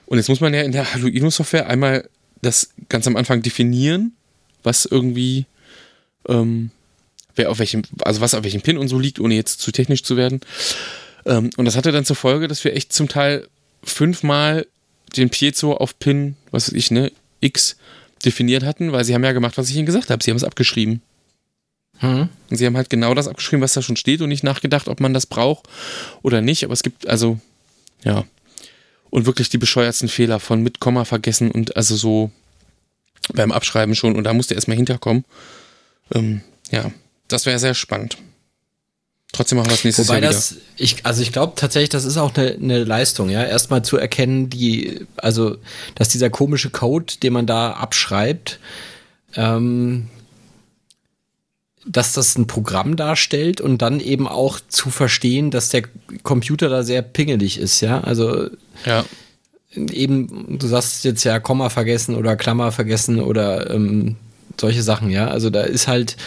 Und 0.05 0.18
jetzt 0.18 0.28
muss 0.28 0.41
man 0.41 0.53
ja 0.53 0.62
in 0.62 0.72
der 0.72 0.88
Arduino-Software 0.93 1.68
einmal 1.68 2.09
das 2.41 2.72
ganz 2.89 3.07
am 3.07 3.16
Anfang 3.16 3.41
definieren, 3.41 4.14
was 4.64 4.86
irgendwie, 4.86 5.45
ähm, 6.28 6.72
wer 7.36 7.49
auf 7.49 7.59
welchem, 7.59 7.84
also 8.03 8.22
was 8.22 8.34
auf 8.34 8.43
welchem 8.43 8.62
Pin 8.62 8.78
und 8.78 8.88
so 8.88 8.99
liegt, 8.99 9.20
ohne 9.20 9.36
jetzt 9.36 9.62
zu 9.62 9.72
technisch 9.72 10.03
zu 10.03 10.18
werden. 10.18 10.41
Ähm, 11.26 11.51
und 11.55 11.66
das 11.66 11.76
hatte 11.76 11.91
dann 11.91 12.05
zur 12.05 12.16
Folge, 12.16 12.47
dass 12.47 12.64
wir 12.64 12.76
echt 12.76 12.91
zum 12.91 13.07
Teil 13.07 13.47
fünfmal 13.84 14.68
den 15.16 15.30
Piezo 15.30 15.74
auf 15.74 15.97
Pin, 15.99 16.36
was 16.51 16.68
weiß 16.68 16.74
ich, 16.74 16.91
ne, 16.91 17.12
X 17.39 17.78
definiert 18.26 18.64
hatten, 18.64 18.91
weil 18.91 19.03
sie 19.03 19.14
haben 19.14 19.24
ja 19.24 19.32
gemacht, 19.32 19.57
was 19.57 19.70
ich 19.70 19.76
ihnen 19.76 19.86
gesagt 19.86 20.09
habe. 20.09 20.24
Sie 20.24 20.30
haben 20.30 20.38
es 20.38 20.43
abgeschrieben. 20.43 21.01
Hm. 22.01 22.29
Und 22.49 22.57
sie 22.57 22.65
haben 22.65 22.75
halt 22.75 22.89
genau 22.89 23.13
das 23.13 23.27
abgeschrieben, 23.27 23.61
was 23.61 23.73
da 23.73 23.81
schon 23.81 23.95
steht 23.95 24.21
und 24.21 24.29
nicht 24.29 24.43
nachgedacht, 24.43 24.87
ob 24.87 24.99
man 24.99 25.13
das 25.13 25.25
braucht 25.25 25.67
oder 26.23 26.41
nicht. 26.41 26.63
Aber 26.63 26.73
es 26.73 26.83
gibt 26.83 27.07
also, 27.07 27.39
ja. 28.03 28.25
Und 29.09 29.25
wirklich 29.25 29.49
die 29.49 29.57
bescheuertsten 29.57 30.09
Fehler 30.09 30.39
von 30.39 30.63
mit 30.63 30.79
Komma 30.79 31.05
vergessen 31.05 31.51
und 31.51 31.75
also 31.75 31.95
so 31.95 32.31
beim 33.33 33.51
Abschreiben 33.51 33.93
schon. 33.93 34.15
Und 34.15 34.23
da 34.23 34.33
musste 34.33 34.55
erstmal 34.55 34.77
hinterkommen. 34.77 35.25
Ähm, 36.13 36.41
ja, 36.71 36.91
das 37.27 37.45
wäre 37.45 37.59
sehr 37.59 37.73
spannend. 37.75 38.17
Trotzdem 39.33 39.59
machen 39.59 39.69
wir 39.69 39.75
es 39.75 39.83
nächstes 39.83 40.07
Wobei 40.09 40.19
Jahr 40.19 40.31
das, 40.31 40.55
ich, 40.75 41.05
also 41.05 41.21
ich 41.21 41.31
glaube 41.31 41.53
tatsächlich, 41.55 41.89
das 41.89 42.03
ist 42.03 42.17
auch 42.17 42.35
eine, 42.35 42.51
eine 42.51 42.83
Leistung, 42.83 43.29
ja. 43.29 43.43
Erstmal 43.43 43.83
zu 43.83 43.97
erkennen, 43.97 44.49
die, 44.49 45.05
also, 45.17 45.57
dass 45.95 46.09
dieser 46.09 46.29
komische 46.29 46.69
Code, 46.69 47.13
den 47.21 47.33
man 47.33 47.45
da 47.45 47.71
abschreibt, 47.71 48.59
ähm, 49.35 50.09
dass 51.86 52.13
das 52.13 52.38
ein 52.38 52.47
Programm 52.47 52.95
darstellt 52.95 53.61
und 53.61 53.82
dann 53.82 53.99
eben 53.99 54.27
auch 54.27 54.59
zu 54.67 54.89
verstehen, 54.89 55.51
dass 55.51 55.69
der 55.69 55.84
Computer 56.23 56.69
da 56.69 56.84
sehr 56.84 57.01
pingelig 57.01 57.57
ist, 57.57 57.82
ja. 57.82 58.01
Also 58.01 58.49
ja. 58.86 59.03
eben, 59.75 60.59
du 60.59 60.67
sagst 60.67 61.03
jetzt 61.03 61.23
ja 61.23 61.39
Komma 61.39 61.69
vergessen 61.69 62.15
oder 62.15 62.36
Klammer 62.36 62.71
vergessen 62.71 63.19
oder 63.19 63.71
ähm, 63.71 64.15
solche 64.59 64.84
Sachen, 64.84 65.09
ja. 65.09 65.27
Also 65.27 65.49
da 65.49 65.61
ist 65.61 65.88
halt 65.88 66.17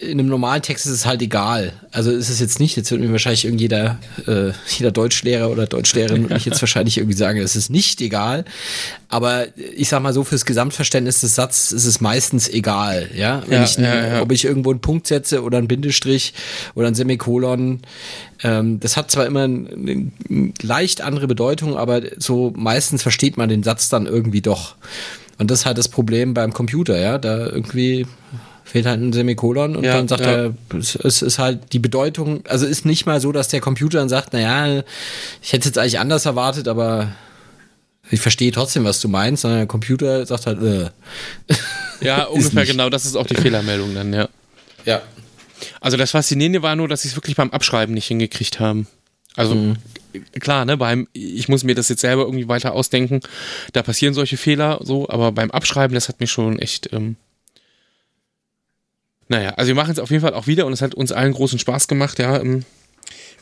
in 0.00 0.18
einem 0.18 0.28
normalen 0.28 0.62
Text 0.62 0.86
ist 0.86 0.92
es 0.92 1.06
halt 1.06 1.20
egal. 1.20 1.74
Also 1.92 2.10
ist 2.10 2.30
es 2.30 2.40
jetzt 2.40 2.58
nicht, 2.58 2.74
jetzt 2.74 2.90
wird 2.90 3.02
mir 3.02 3.12
wahrscheinlich 3.12 3.44
irgendjeder, 3.44 3.98
äh, 4.26 4.52
jeder 4.78 4.92
Deutschlehrer 4.92 5.50
oder 5.50 5.66
Deutschlehrerin 5.66 6.24
und 6.24 6.36
ich 6.36 6.46
jetzt 6.46 6.62
wahrscheinlich 6.62 6.96
irgendwie 6.96 7.16
sagen, 7.16 7.38
es 7.38 7.54
ist 7.54 7.68
nicht 7.68 8.00
egal. 8.00 8.46
Aber 9.10 9.46
ich 9.76 9.90
sag 9.90 10.02
mal 10.02 10.14
so, 10.14 10.24
fürs 10.24 10.46
Gesamtverständnis 10.46 11.20
des 11.20 11.34
Satzes 11.34 11.72
ist 11.72 11.84
es 11.84 12.00
meistens 12.00 12.48
egal, 12.48 13.10
ja. 13.14 13.42
Ja, 13.50 13.62
ich, 13.62 13.76
ja, 13.76 14.06
ja. 14.06 14.22
ob 14.22 14.32
ich 14.32 14.46
irgendwo 14.46 14.70
einen 14.70 14.80
Punkt 14.80 15.06
setze 15.06 15.42
oder 15.42 15.58
einen 15.58 15.68
Bindestrich 15.68 16.32
oder 16.74 16.86
ein 16.86 16.94
Semikolon, 16.94 17.80
ähm, 18.42 18.80
das 18.80 18.96
hat 18.96 19.10
zwar 19.10 19.26
immer 19.26 19.44
eine, 19.44 19.68
eine 20.30 20.52
leicht 20.62 21.02
andere 21.02 21.26
Bedeutung, 21.26 21.76
aber 21.76 22.00
so 22.16 22.54
meistens 22.56 23.02
versteht 23.02 23.36
man 23.36 23.50
den 23.50 23.62
Satz 23.62 23.90
dann 23.90 24.06
irgendwie 24.06 24.40
doch. 24.40 24.76
Und 25.36 25.50
das 25.50 25.60
ist 25.60 25.66
halt 25.66 25.78
das 25.78 25.88
Problem 25.88 26.32
beim 26.32 26.54
Computer, 26.54 26.98
ja. 26.98 27.18
Da 27.18 27.46
irgendwie 27.46 28.06
fehlt 28.64 28.86
halt 28.86 29.00
ein 29.00 29.12
Semikolon 29.12 29.76
und 29.76 29.84
Ja, 29.84 29.94
dann 29.94 30.08
sagt 30.08 30.22
ja. 30.22 30.30
er, 30.30 30.54
es, 30.78 30.94
es 30.94 31.22
ist 31.22 31.38
halt 31.38 31.72
die 31.72 31.78
Bedeutung, 31.78 32.44
also 32.46 32.66
ist 32.66 32.84
nicht 32.86 33.06
mal 33.06 33.20
so, 33.20 33.32
dass 33.32 33.48
der 33.48 33.60
Computer 33.60 33.98
dann 33.98 34.08
sagt, 34.08 34.32
naja, 34.32 34.82
ich 35.42 35.52
hätte 35.52 35.60
es 35.60 35.64
jetzt 35.66 35.78
eigentlich 35.78 35.98
anders 35.98 36.26
erwartet, 36.26 36.68
aber 36.68 37.12
ich 38.10 38.20
verstehe 38.20 38.52
trotzdem, 38.52 38.84
was 38.84 39.00
du 39.00 39.08
meinst, 39.08 39.42
sondern 39.42 39.60
der 39.60 39.66
Computer 39.66 40.24
sagt 40.26 40.46
halt, 40.46 40.62
äh. 40.62 40.90
Ja, 42.00 42.24
ungefähr 42.28 42.62
nicht. 42.62 42.72
genau, 42.72 42.88
das 42.90 43.04
ist 43.04 43.16
auch 43.16 43.26
die 43.26 43.34
Fehlermeldung 43.34 43.94
dann, 43.94 44.12
ja. 44.12 44.28
Ja. 44.84 45.02
Also 45.80 45.96
das 45.96 46.12
Faszinierende 46.12 46.62
war 46.62 46.74
nur, 46.76 46.88
dass 46.88 47.02
sie 47.02 47.08
es 47.08 47.16
wirklich 47.16 47.36
beim 47.36 47.50
Abschreiben 47.50 47.94
nicht 47.94 48.06
hingekriegt 48.06 48.60
haben. 48.60 48.86
Also 49.36 49.76
klar, 50.40 50.64
ne, 50.64 50.76
beim, 50.76 51.08
ich 51.12 51.48
muss 51.48 51.62
mir 51.62 51.74
das 51.74 51.88
jetzt 51.88 52.00
selber 52.00 52.22
irgendwie 52.22 52.48
weiter 52.48 52.72
ausdenken, 52.72 53.20
da 53.72 53.82
passieren 53.82 54.14
solche 54.14 54.36
Fehler 54.36 54.80
so, 54.82 55.08
aber 55.08 55.32
beim 55.32 55.50
Abschreiben, 55.50 55.94
das 55.94 56.08
hat 56.08 56.20
mich 56.20 56.30
schon 56.30 56.58
echt, 56.58 56.92
ähm, 56.92 57.16
naja, 59.30 59.50
also 59.50 59.68
wir 59.68 59.76
machen 59.76 59.92
es 59.92 60.00
auf 60.00 60.10
jeden 60.10 60.22
Fall 60.22 60.34
auch 60.34 60.48
wieder 60.48 60.66
und 60.66 60.72
es 60.72 60.82
hat 60.82 60.94
uns 60.94 61.12
allen 61.12 61.32
großen 61.32 61.60
Spaß 61.60 61.86
gemacht, 61.86 62.18
ja, 62.18 62.40
ähm, 62.40 62.64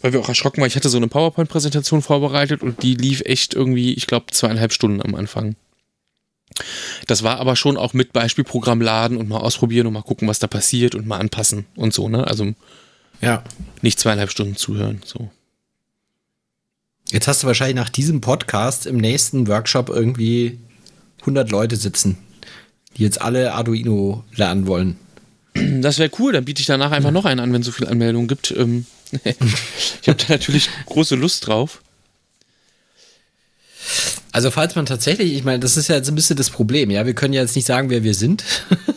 weil 0.02 0.12
wir 0.12 0.20
auch 0.20 0.28
erschrocken 0.28 0.60
waren. 0.60 0.68
Ich 0.68 0.76
hatte 0.76 0.90
so 0.90 0.98
eine 0.98 1.08
PowerPoint-Präsentation 1.08 2.02
vorbereitet 2.02 2.62
und 2.62 2.82
die 2.82 2.94
lief 2.94 3.22
echt 3.24 3.54
irgendwie, 3.54 3.94
ich 3.94 4.06
glaube, 4.06 4.26
zweieinhalb 4.30 4.74
Stunden 4.74 5.00
am 5.02 5.14
Anfang. 5.14 5.56
Das 7.06 7.22
war 7.22 7.38
aber 7.40 7.56
schon 7.56 7.78
auch 7.78 7.94
mit 7.94 8.12
Beispielprogramm 8.12 8.82
laden 8.82 9.16
und 9.16 9.28
mal 9.30 9.38
ausprobieren 9.38 9.86
und 9.86 9.94
mal 9.94 10.02
gucken, 10.02 10.28
was 10.28 10.38
da 10.38 10.46
passiert 10.46 10.94
und 10.94 11.06
mal 11.06 11.18
anpassen 11.18 11.64
und 11.74 11.94
so, 11.94 12.08
ne? 12.10 12.26
Also 12.26 12.52
Ja. 13.22 13.42
nicht 13.80 13.98
zweieinhalb 13.98 14.30
Stunden 14.30 14.56
zuhören, 14.56 15.00
so. 15.04 15.30
Jetzt 17.10 17.28
hast 17.28 17.42
du 17.42 17.46
wahrscheinlich 17.46 17.76
nach 17.76 17.88
diesem 17.88 18.20
Podcast 18.20 18.84
im 18.84 18.98
nächsten 18.98 19.48
Workshop 19.48 19.88
irgendwie 19.88 20.58
100 21.20 21.50
Leute 21.50 21.76
sitzen, 21.76 22.18
die 22.96 23.04
jetzt 23.04 23.22
alle 23.22 23.54
Arduino 23.54 24.24
lernen 24.34 24.66
wollen. 24.66 24.98
Das 25.80 25.98
wäre 25.98 26.10
cool, 26.18 26.32
dann 26.32 26.44
biete 26.44 26.60
ich 26.60 26.66
danach 26.66 26.90
einfach 26.90 27.10
noch 27.10 27.24
einen 27.24 27.40
an, 27.40 27.52
wenn 27.52 27.60
es 27.60 27.66
so 27.66 27.72
viele 27.72 27.90
Anmeldungen 27.90 28.28
gibt. 28.28 28.50
Ähm, 28.50 28.86
ich 29.24 30.08
habe 30.08 30.18
da 30.18 30.34
natürlich 30.34 30.68
große 30.86 31.14
Lust 31.14 31.46
drauf. 31.46 31.80
Also 34.32 34.50
falls 34.50 34.74
man 34.76 34.86
tatsächlich, 34.86 35.32
ich 35.32 35.44
meine, 35.44 35.60
das 35.60 35.76
ist 35.76 35.88
ja 35.88 35.96
jetzt 35.96 36.08
ein 36.08 36.14
bisschen 36.14 36.36
das 36.36 36.50
Problem, 36.50 36.90
ja, 36.90 37.06
wir 37.06 37.14
können 37.14 37.32
ja 37.32 37.40
jetzt 37.40 37.56
nicht 37.56 37.64
sagen, 37.64 37.88
wer 37.90 38.04
wir 38.04 38.14
sind 38.14 38.44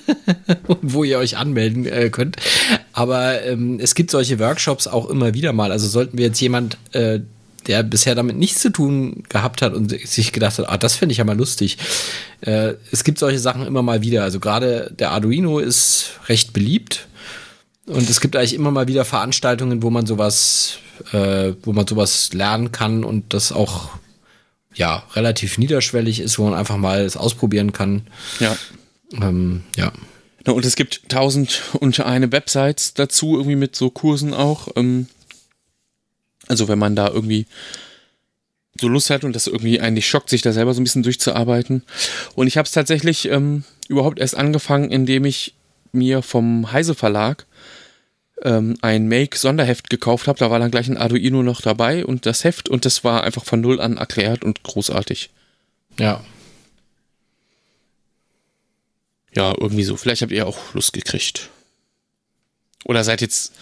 und 0.68 0.93
wo 0.93 1.03
ihr 1.03 1.18
euch 1.18 1.38
anmelden 1.38 1.86
äh, 1.86 2.09
könnt, 2.09 2.36
aber 2.91 3.41
ähm, 3.43 3.80
es 3.82 3.95
gibt 3.95 4.12
solche 4.12 4.39
Workshops 4.39 4.88
auch 4.88 5.09
immer 5.09 5.34
wieder 5.34 5.53
mal. 5.53 5.72
Also 5.72 5.88
sollten 5.88 6.18
wir 6.18 6.26
jetzt 6.26 6.41
jemand, 6.41 6.78
äh, 6.91 7.22
der 7.72 7.84
bisher 7.84 8.15
damit 8.15 8.36
nichts 8.36 8.59
zu 8.59 8.69
tun 8.69 9.24
gehabt 9.30 9.61
hat 9.61 9.74
und 9.74 9.97
sich 10.05 10.34
gedacht 10.34 10.59
hat, 10.59 10.67
ah, 10.67 10.78
das 10.78 10.95
finde 10.95 11.13
ich 11.13 11.19
ja 11.19 11.24
mal 11.24 11.38
lustig. 11.38 11.78
Äh, 12.41 12.74
es 12.91 13.05
gibt 13.05 13.17
solche 13.17 13.39
Sachen 13.39 13.65
immer 13.65 13.82
mal 13.82 14.01
wieder. 14.01 14.24
Also 14.24 14.41
gerade 14.41 14.93
der 14.99 15.11
Arduino 15.11 15.59
ist 15.59 16.19
recht 16.28 16.51
beliebt. 16.51 17.07
Und 17.86 18.09
es 18.09 18.19
gibt 18.19 18.36
eigentlich 18.36 18.55
immer 18.55 18.72
mal 18.72 18.89
wieder 18.89 19.05
Veranstaltungen, 19.05 19.84
wo 19.84 19.89
man 19.89 20.05
sowas, 20.05 20.80
äh, 21.13 21.53
wo 21.63 21.72
man 21.72 21.88
sowas 21.88 22.34
lernen 22.34 22.74
kann 22.74 23.05
und 23.05 23.34
das 23.34 23.53
auch 23.53 23.91
ja 24.74 25.03
relativ 25.13 25.57
niederschwellig 25.57 26.19
ist, 26.19 26.39
wo 26.39 26.43
man 26.43 26.53
einfach 26.53 26.78
mal 26.78 26.99
es 27.05 27.15
ausprobieren 27.15 27.72
kann. 27.72 28.01
Ja. 28.41 28.57
Ähm, 29.13 29.63
ja. 29.78 29.93
Und 30.45 30.65
es 30.65 30.76
gibt 30.76 31.07
tausend 31.07 31.61
und 31.80 32.01
eine 32.01 32.34
Websites 32.34 32.95
dazu, 32.95 33.38
irgendwie 33.38 33.55
mit 33.55 33.78
so 33.78 33.89
Kursen 33.89 34.34
auch. 34.34 34.67
Ähm, 34.76 35.07
also 36.52 36.68
wenn 36.68 36.78
man 36.78 36.97
da 36.97 37.08
irgendwie 37.08 37.47
so 38.80 38.89
Lust 38.89 39.10
hat 39.10 39.24
und 39.24 39.34
das 39.34 39.47
irgendwie 39.47 39.80
eigentlich 39.80 40.08
schockt, 40.08 40.30
sich 40.30 40.41
da 40.41 40.52
selber 40.52 40.74
so 40.74 40.82
ein 40.82 40.84
bisschen 40.84 41.04
durchzuarbeiten. 41.04 41.84
Und 42.36 42.47
ich 42.47 42.58
habe 42.58 42.66
es 42.66 42.74
tatsächlich 42.74 43.30
ähm, 43.30 43.64
überhaupt 43.88 44.20
erst 44.20 44.36
angefangen, 44.36 44.91
indem 44.91 45.24
ich 45.24 45.56
mir 45.93 46.22
vom 46.22 46.74
Heise 46.74 46.93
Verlag 46.93 47.45
ähm, 48.43 48.78
ein 48.82 49.08
Make-Sonderheft 49.08 49.89
gekauft 49.89 50.28
habe. 50.28 50.39
Da 50.39 50.52
war 50.52 50.60
dann 50.60 50.72
gleich 50.72 50.89
ein 50.89 50.97
Arduino 50.97 51.41
noch 51.41 51.62
dabei 51.62 52.06
und 52.06 52.26
das 52.26 52.43
Heft 52.43 52.68
und 52.68 52.84
das 52.84 53.06
war 53.06 53.24
einfach 53.24 53.45
von 53.45 53.62
null 53.62 53.80
an 53.80 53.95
erklärt 53.95 54.43
und 54.43 54.62
großartig. 54.64 55.30
Ja. 55.97 56.22
Ja, 59.34 59.56
irgendwie 59.58 59.84
so. 59.84 59.95
Vielleicht 59.95 60.22
habt 60.22 60.34
ihr 60.34 60.45
auch 60.47 60.74
Lust 60.74 60.91
gekriegt. 60.91 61.49
Oder 62.84 63.06
seid 63.06 63.22
jetzt 63.22 63.54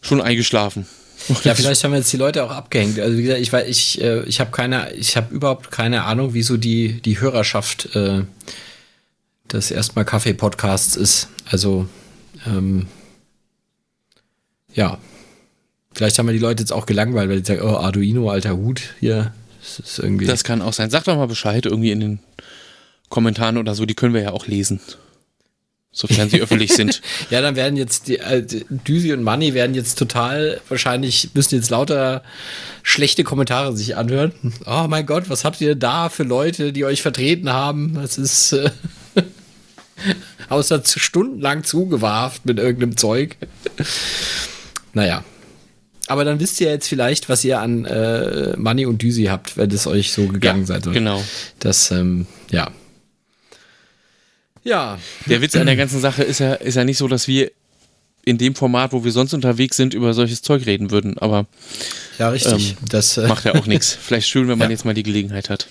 schon 0.00 0.22
eingeschlafen. 0.22 0.86
Ja, 1.44 1.54
vielleicht 1.54 1.84
haben 1.84 1.94
jetzt 1.94 2.12
die 2.12 2.16
Leute 2.16 2.44
auch 2.44 2.50
abgehängt. 2.50 2.98
Also 2.98 3.16
wie 3.16 3.22
gesagt, 3.22 3.40
ich 3.40 3.52
weiß, 3.52 3.68
ich, 3.68 4.00
äh, 4.00 4.22
ich 4.24 4.40
habe 4.40 4.50
keine, 4.50 4.92
ich 4.92 5.16
habe 5.16 5.34
überhaupt 5.34 5.70
keine 5.70 6.04
Ahnung, 6.04 6.34
wieso 6.34 6.56
die, 6.56 7.00
die 7.00 7.20
Hörerschaft 7.20 7.94
äh, 7.94 8.24
des 9.50 9.70
erstmal 9.70 10.04
Kaffee-Podcasts 10.04 10.96
ist. 10.96 11.28
Also, 11.46 11.88
ähm, 12.46 12.86
ja. 14.74 14.98
Vielleicht 15.94 16.18
haben 16.18 16.26
wir 16.26 16.32
die 16.32 16.40
Leute 16.40 16.62
jetzt 16.62 16.72
auch 16.72 16.86
gelangweilt, 16.86 17.30
weil 17.30 17.40
die 17.40 17.46
sagen, 17.46 17.62
oh, 17.62 17.76
Arduino, 17.76 18.28
alter 18.28 18.56
Hut, 18.56 18.82
hier. 19.00 19.32
Das 19.60 19.78
ist 19.78 19.98
irgendwie. 19.98 20.26
Das 20.26 20.44
kann 20.44 20.60
auch 20.60 20.72
sein. 20.72 20.90
Sagt 20.90 21.08
doch 21.08 21.16
mal 21.16 21.26
Bescheid 21.26 21.64
irgendwie 21.64 21.92
in 21.92 22.00
den 22.00 22.18
Kommentaren 23.08 23.56
oder 23.56 23.74
so. 23.74 23.86
Die 23.86 23.94
können 23.94 24.12
wir 24.12 24.22
ja 24.22 24.32
auch 24.32 24.46
lesen. 24.46 24.80
Sofern 25.96 26.28
sie 26.28 26.40
öffentlich 26.42 26.72
sind. 26.72 27.00
Ja, 27.30 27.40
dann 27.40 27.54
werden 27.54 27.76
jetzt 27.76 28.08
die, 28.08 28.18
äh, 28.18 28.44
Düsi 28.68 29.12
und 29.12 29.22
Manni 29.22 29.54
werden 29.54 29.74
jetzt 29.76 29.96
total, 29.96 30.60
wahrscheinlich 30.68 31.30
müssen 31.34 31.54
jetzt 31.54 31.70
lauter 31.70 32.22
schlechte 32.82 33.22
Kommentare 33.22 33.76
sich 33.76 33.96
anhören. 33.96 34.32
Oh 34.66 34.86
mein 34.88 35.06
Gott, 35.06 35.30
was 35.30 35.44
habt 35.44 35.60
ihr 35.60 35.76
da 35.76 36.08
für 36.08 36.24
Leute, 36.24 36.72
die 36.72 36.84
euch 36.84 37.00
vertreten 37.00 37.52
haben? 37.52 37.94
Das 37.94 38.18
ist 38.18 38.52
äh, 38.52 38.70
außer 40.48 40.82
zu 40.82 40.98
stundenlang 40.98 41.62
zugewarft 41.64 42.44
mit 42.44 42.58
irgendeinem 42.58 42.96
Zeug. 42.96 43.36
naja. 44.92 45.24
Aber 46.06 46.24
dann 46.24 46.38
wisst 46.40 46.60
ihr 46.60 46.68
jetzt 46.70 46.88
vielleicht, 46.88 47.28
was 47.30 47.44
ihr 47.44 47.60
an 47.60 47.84
äh, 47.86 48.54
Manni 48.58 48.84
und 48.84 49.00
Düsi 49.00 49.24
habt, 49.24 49.56
wenn 49.56 49.70
es 49.70 49.86
euch 49.86 50.12
so 50.12 50.26
gegangen 50.26 50.62
Ja, 50.62 50.66
sein 50.66 50.82
soll. 50.82 50.92
genau. 50.92 51.22
Das, 51.60 51.90
ähm, 51.92 52.26
ja. 52.50 52.70
Ja, 54.64 54.98
Der 55.26 55.42
Witz 55.42 55.54
an 55.56 55.66
der 55.66 55.76
ganzen 55.76 56.00
Sache 56.00 56.22
ist 56.22 56.40
ja, 56.40 56.54
ist 56.54 56.74
ja 56.74 56.84
nicht 56.84 56.98
so, 56.98 57.06
dass 57.06 57.28
wir 57.28 57.52
in 58.24 58.38
dem 58.38 58.54
Format, 58.54 58.92
wo 58.92 59.04
wir 59.04 59.12
sonst 59.12 59.34
unterwegs 59.34 59.76
sind, 59.76 59.92
über 59.92 60.14
solches 60.14 60.40
Zeug 60.40 60.64
reden 60.66 60.90
würden. 60.90 61.18
Aber 61.18 61.46
ja, 62.18 62.30
richtig. 62.30 62.70
Ähm, 62.70 62.76
das 62.88 63.18
äh, 63.18 63.28
macht 63.28 63.44
ja 63.44 63.54
auch 63.54 63.66
nichts. 63.66 63.92
Vielleicht 64.00 64.28
schön, 64.28 64.48
wenn 64.48 64.58
man 64.58 64.68
ja. 64.68 64.72
jetzt 64.72 64.84
mal 64.84 64.94
die 64.94 65.02
Gelegenheit 65.02 65.50
hat. 65.50 65.68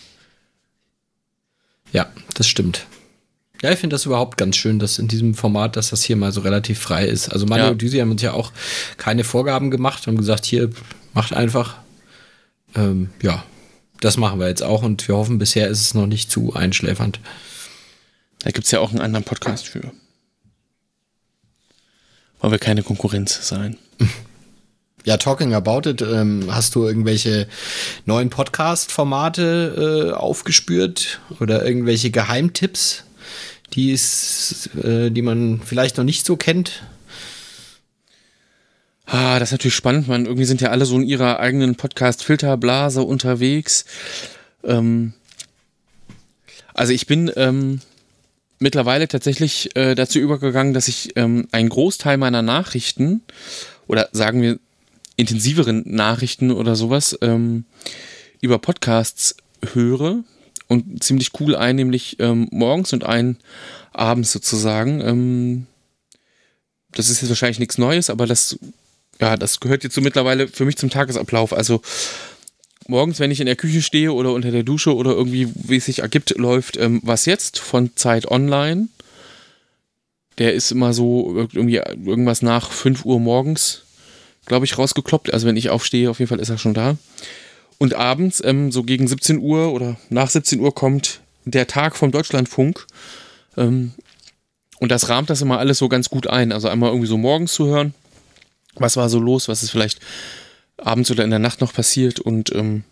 Ja, 1.91 2.11
das 2.35 2.47
stimmt. 2.47 2.85
Ja, 3.63 3.71
ich 3.71 3.79
finde 3.79 3.93
das 3.93 4.05
überhaupt 4.05 4.37
ganz 4.37 4.57
schön, 4.57 4.77
dass 4.77 4.99
in 4.99 5.07
diesem 5.07 5.35
Format, 5.35 5.77
dass 5.77 5.89
das 5.89 6.03
hier 6.03 6.17
mal 6.17 6.31
so 6.31 6.41
relativ 6.41 6.79
frei 6.79 7.05
ist. 7.05 7.29
Also 7.29 7.45
Manuel 7.45 7.67
ja. 7.67 7.71
und 7.71 7.81
Düsi 7.81 7.97
haben 7.99 8.11
uns 8.11 8.21
ja 8.21 8.33
auch 8.33 8.51
keine 8.97 9.23
Vorgaben 9.23 9.71
gemacht, 9.71 10.05
haben 10.05 10.17
gesagt, 10.17 10.45
hier, 10.45 10.69
macht 11.13 11.33
einfach. 11.33 11.77
Ähm, 12.75 13.09
ja, 13.21 13.43
das 14.01 14.17
machen 14.17 14.39
wir 14.39 14.49
jetzt 14.49 14.63
auch 14.63 14.83
und 14.83 15.07
wir 15.07 15.15
hoffen, 15.15 15.37
bisher 15.37 15.69
ist 15.69 15.79
es 15.79 15.93
noch 15.93 16.07
nicht 16.07 16.29
zu 16.29 16.53
einschläfernd. 16.53 17.19
Da 18.43 18.51
gibt 18.51 18.65
es 18.65 18.71
ja 18.71 18.79
auch 18.79 18.91
einen 18.91 19.01
anderen 19.01 19.23
Podcast 19.23 19.67
für. 19.67 19.91
Wollen 22.39 22.51
wir 22.51 22.59
keine 22.59 22.83
Konkurrenz 22.83 23.47
sein. 23.47 23.77
Ja, 25.05 25.17
Talking 25.17 25.53
About 25.53 25.89
It, 25.89 26.01
ähm, 26.01 26.47
hast 26.49 26.75
du 26.75 26.85
irgendwelche 26.85 27.49
neuen 28.05 28.29
Podcast-Formate 28.29 30.13
äh, 30.13 30.13
aufgespürt 30.13 31.19
oder 31.41 31.65
irgendwelche 31.65 32.09
Geheimtipps, 32.09 33.03
die, 33.73 33.91
es, 33.91 34.69
äh, 34.81 35.09
die 35.09 35.21
man 35.21 35.59
vielleicht 35.59 35.97
noch 35.97 36.05
nicht 36.05 36.25
so 36.25 36.37
kennt? 36.37 36.83
Ah, 39.05 39.39
das 39.39 39.49
ist 39.49 39.51
natürlich 39.51 39.75
spannend. 39.75 40.07
Man, 40.07 40.25
irgendwie 40.25 40.45
sind 40.45 40.61
ja 40.61 40.69
alle 40.69 40.85
so 40.85 40.95
in 40.95 41.03
ihrer 41.05 41.37
eigenen 41.41 41.75
Podcast-Filterblase 41.75 43.01
unterwegs. 43.01 43.83
Ähm, 44.63 45.15
also 46.73 46.93
ich 46.93 47.07
bin 47.07 47.29
ähm, 47.35 47.81
mittlerweile 48.63 49.07
tatsächlich 49.07 49.75
äh, 49.75 49.93
dazu 49.93 50.17
übergegangen, 50.17 50.73
dass 50.73 50.87
ich 50.87 51.15
ähm, 51.17 51.47
einen 51.51 51.69
Großteil 51.69 52.17
meiner 52.17 52.41
Nachrichten 52.41 53.21
oder 53.87 54.09
sagen 54.13 54.41
wir 54.41 54.57
intensiveren 55.17 55.83
Nachrichten 55.85 56.49
oder 56.49 56.75
sowas 56.75 57.15
ähm, 57.21 57.65
über 58.41 58.57
Podcasts 58.57 59.35
höre 59.73 60.23
und 60.67 61.03
ziemlich 61.03 61.39
cool 61.39 61.55
ein, 61.55 61.75
nämlich 61.75 62.17
ähm, 62.19 62.47
morgens 62.51 62.93
und 62.93 63.03
ein 63.03 63.37
abends 63.91 64.31
sozusagen. 64.31 65.01
Ähm, 65.01 65.67
das 66.91 67.09
ist 67.09 67.21
jetzt 67.21 67.29
wahrscheinlich 67.29 67.59
nichts 67.59 67.77
Neues, 67.77 68.09
aber 68.09 68.25
das, 68.25 68.57
ja, 69.19 69.35
das 69.35 69.59
gehört 69.59 69.83
jetzt 69.83 69.93
so 69.93 70.01
mittlerweile 70.01 70.47
für 70.47 70.65
mich 70.65 70.77
zum 70.77 70.89
Tagesablauf. 70.89 71.53
Also 71.53 71.81
morgens, 72.87 73.19
wenn 73.19 73.31
ich 73.31 73.39
in 73.39 73.45
der 73.45 73.55
Küche 73.55 73.81
stehe 73.81 74.13
oder 74.13 74.33
unter 74.33 74.51
der 74.51 74.63
Dusche 74.63 74.95
oder 74.95 75.11
irgendwie, 75.11 75.49
wie 75.55 75.77
es 75.77 75.85
sich 75.85 75.99
ergibt, 75.99 76.37
läuft 76.37 76.77
ähm, 76.77 77.01
Was 77.03 77.25
jetzt 77.25 77.59
von 77.59 77.95
Zeit 77.95 78.29
Online. 78.29 78.87
Der 80.39 80.53
ist 80.53 80.71
immer 80.71 80.93
so 80.93 81.47
irgendwie 81.53 81.77
irgendwas 81.77 82.41
nach 82.41 82.71
5 82.71 83.05
Uhr 83.05 83.19
morgens 83.19 83.83
glaube 84.45 84.65
ich, 84.65 84.77
rausgekloppt. 84.77 85.33
Also 85.33 85.47
wenn 85.47 85.57
ich 85.57 85.69
aufstehe, 85.69 86.09
auf 86.09 86.19
jeden 86.19 86.29
Fall 86.29 86.39
ist 86.39 86.49
er 86.49 86.57
schon 86.57 86.73
da. 86.73 86.97
Und 87.77 87.93
abends, 87.93 88.41
ähm, 88.43 88.71
so 88.71 88.83
gegen 88.83 89.07
17 89.07 89.39
Uhr 89.39 89.73
oder 89.73 89.97
nach 90.09 90.29
17 90.29 90.59
Uhr 90.59 90.73
kommt 90.73 91.21
der 91.45 91.67
Tag 91.67 91.95
vom 91.95 92.11
Deutschlandfunk. 92.11 92.85
Ähm, 93.57 93.93
und 94.79 94.89
das 94.89 95.09
rahmt 95.09 95.29
das 95.29 95.41
immer 95.41 95.59
alles 95.59 95.77
so 95.77 95.89
ganz 95.89 96.09
gut 96.09 96.27
ein. 96.27 96.51
Also 96.51 96.67
einmal 96.67 96.89
irgendwie 96.89 97.07
so 97.07 97.17
morgens 97.17 97.53
zu 97.53 97.67
hören, 97.67 97.93
was 98.75 98.97
war 98.97 99.09
so 99.09 99.19
los, 99.19 99.47
was 99.47 99.63
ist 99.63 99.71
vielleicht 99.71 99.99
abends 100.77 101.11
oder 101.11 101.23
in 101.23 101.29
der 101.29 101.39
Nacht 101.39 101.61
noch 101.61 101.73
passiert 101.73 102.19
und 102.19 102.53
ähm, 102.53 102.83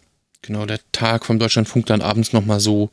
genau 0.41 0.65
der 0.65 0.79
Tag 0.91 1.25
vom 1.25 1.39
Deutschlandfunk 1.39 1.86
dann 1.86 2.01
abends 2.01 2.34
nochmal 2.34 2.59
so 2.59 2.91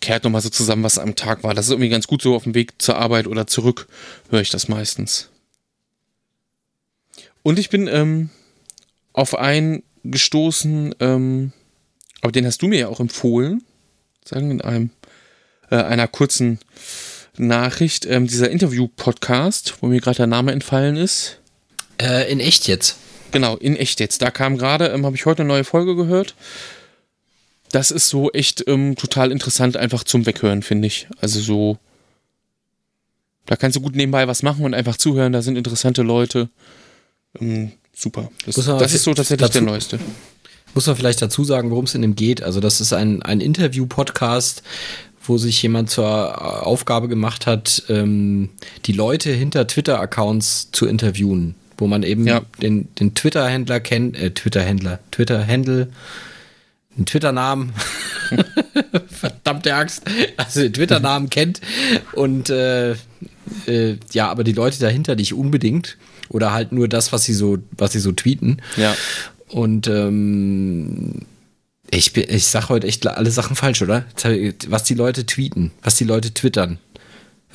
kehrt 0.00 0.24
nochmal 0.24 0.42
so 0.42 0.50
zusammen, 0.50 0.82
was 0.82 0.98
am 0.98 1.16
Tag 1.16 1.42
war. 1.42 1.54
Das 1.54 1.66
ist 1.66 1.72
irgendwie 1.72 1.88
ganz 1.88 2.06
gut 2.06 2.22
so 2.22 2.34
auf 2.34 2.44
dem 2.44 2.54
Weg 2.54 2.80
zur 2.80 2.96
Arbeit 2.96 3.26
oder 3.26 3.46
zurück, 3.46 3.88
höre 4.30 4.40
ich 4.40 4.50
das 4.50 4.68
meistens. 4.68 5.30
Und 7.42 7.58
ich 7.58 7.70
bin 7.70 7.86
ähm, 7.86 8.30
auf 9.12 9.38
einen 9.38 9.82
gestoßen, 10.04 10.94
ähm, 11.00 11.52
aber 12.20 12.32
den 12.32 12.46
hast 12.46 12.62
du 12.62 12.68
mir 12.68 12.78
ja 12.78 12.88
auch 12.88 13.00
empfohlen, 13.00 13.62
sagen 14.24 14.50
in 14.50 14.60
einem 14.60 14.90
äh, 15.70 15.76
einer 15.76 16.08
kurzen 16.08 16.58
Nachricht, 17.36 18.06
ähm, 18.06 18.26
dieser 18.26 18.50
Interview-Podcast, 18.50 19.74
wo 19.80 19.86
mir 19.86 20.00
gerade 20.00 20.18
der 20.18 20.26
Name 20.26 20.52
entfallen 20.52 20.96
ist. 20.96 21.40
Äh, 22.00 22.30
in 22.30 22.40
echt 22.40 22.66
jetzt. 22.68 22.96
Genau, 23.36 23.56
in 23.56 23.76
echt 23.76 24.00
jetzt. 24.00 24.22
Da 24.22 24.30
kam 24.30 24.56
gerade, 24.56 24.86
ähm, 24.86 25.04
habe 25.04 25.14
ich 25.14 25.26
heute 25.26 25.42
eine 25.42 25.48
neue 25.48 25.64
Folge 25.64 25.94
gehört. 25.94 26.34
Das 27.70 27.90
ist 27.90 28.08
so 28.08 28.32
echt 28.32 28.66
ähm, 28.66 28.96
total 28.96 29.30
interessant, 29.30 29.76
einfach 29.76 30.04
zum 30.04 30.24
Weghören, 30.24 30.62
finde 30.62 30.86
ich. 30.86 31.06
Also 31.20 31.40
so. 31.40 31.76
Da 33.44 33.56
kannst 33.56 33.76
du 33.76 33.82
gut 33.82 33.94
nebenbei 33.94 34.26
was 34.26 34.42
machen 34.42 34.64
und 34.64 34.72
einfach 34.72 34.96
zuhören. 34.96 35.34
Da 35.34 35.42
sind 35.42 35.58
interessante 35.58 36.00
Leute. 36.00 36.48
Ähm, 37.38 37.72
super. 37.94 38.30
Das, 38.46 38.54
das 38.54 38.94
ist 38.94 39.02
so 39.02 39.12
tatsächlich 39.12 39.50
der 39.50 39.60
neueste. 39.60 39.98
Muss 40.72 40.86
man 40.86 40.96
vielleicht 40.96 41.20
dazu 41.20 41.44
sagen, 41.44 41.70
worum 41.70 41.84
es 41.84 41.94
in 41.94 42.00
dem 42.00 42.16
geht. 42.16 42.42
Also, 42.42 42.60
das 42.60 42.80
ist 42.80 42.94
ein, 42.94 43.20
ein 43.20 43.42
Interview-Podcast, 43.42 44.62
wo 45.22 45.36
sich 45.36 45.62
jemand 45.62 45.90
zur 45.90 46.66
Aufgabe 46.66 47.06
gemacht 47.06 47.46
hat, 47.46 47.82
ähm, 47.90 48.48
die 48.86 48.92
Leute 48.92 49.30
hinter 49.30 49.66
Twitter-Accounts 49.66 50.70
zu 50.72 50.86
interviewen. 50.86 51.54
Wo 51.78 51.86
man 51.86 52.02
eben 52.02 52.26
ja. 52.26 52.42
den, 52.62 52.88
den 52.94 53.14
Twitter-Händler 53.14 53.80
kennt, 53.80 54.18
äh, 54.18 54.30
Twitter-Händler, 54.30 55.00
Twitter-Händel, 55.10 55.92
einen 56.96 57.06
Twitter-Namen, 57.06 57.72
verdammte 59.08 59.74
Axt, 59.74 60.02
also 60.36 60.60
den 60.60 60.72
Twitter-Namen 60.72 61.28
kennt 61.28 61.60
und 62.12 62.48
äh, 62.48 62.92
äh, 63.66 63.96
ja, 64.12 64.28
aber 64.28 64.44
die 64.44 64.52
Leute 64.52 64.78
dahinter 64.78 65.16
nicht 65.16 65.34
unbedingt. 65.34 65.96
Oder 66.28 66.52
halt 66.52 66.72
nur 66.72 66.88
das, 66.88 67.12
was 67.12 67.24
sie 67.24 67.34
so, 67.34 67.58
was 67.70 67.92
sie 67.92 68.00
so 68.00 68.12
tweeten. 68.12 68.58
Ja. 68.76 68.96
Und 69.48 69.86
ähm, 69.86 71.22
ich, 71.90 72.12
bin, 72.12 72.24
ich 72.28 72.46
sag 72.46 72.68
heute 72.68 72.86
echt 72.88 73.06
alle 73.06 73.30
Sachen 73.30 73.54
falsch, 73.54 73.82
oder? 73.82 74.04
Was 74.68 74.82
die 74.84 74.94
Leute 74.94 75.24
tweeten, 75.24 75.70
was 75.82 75.94
die 75.94 76.04
Leute 76.04 76.34
twittern. 76.34 76.78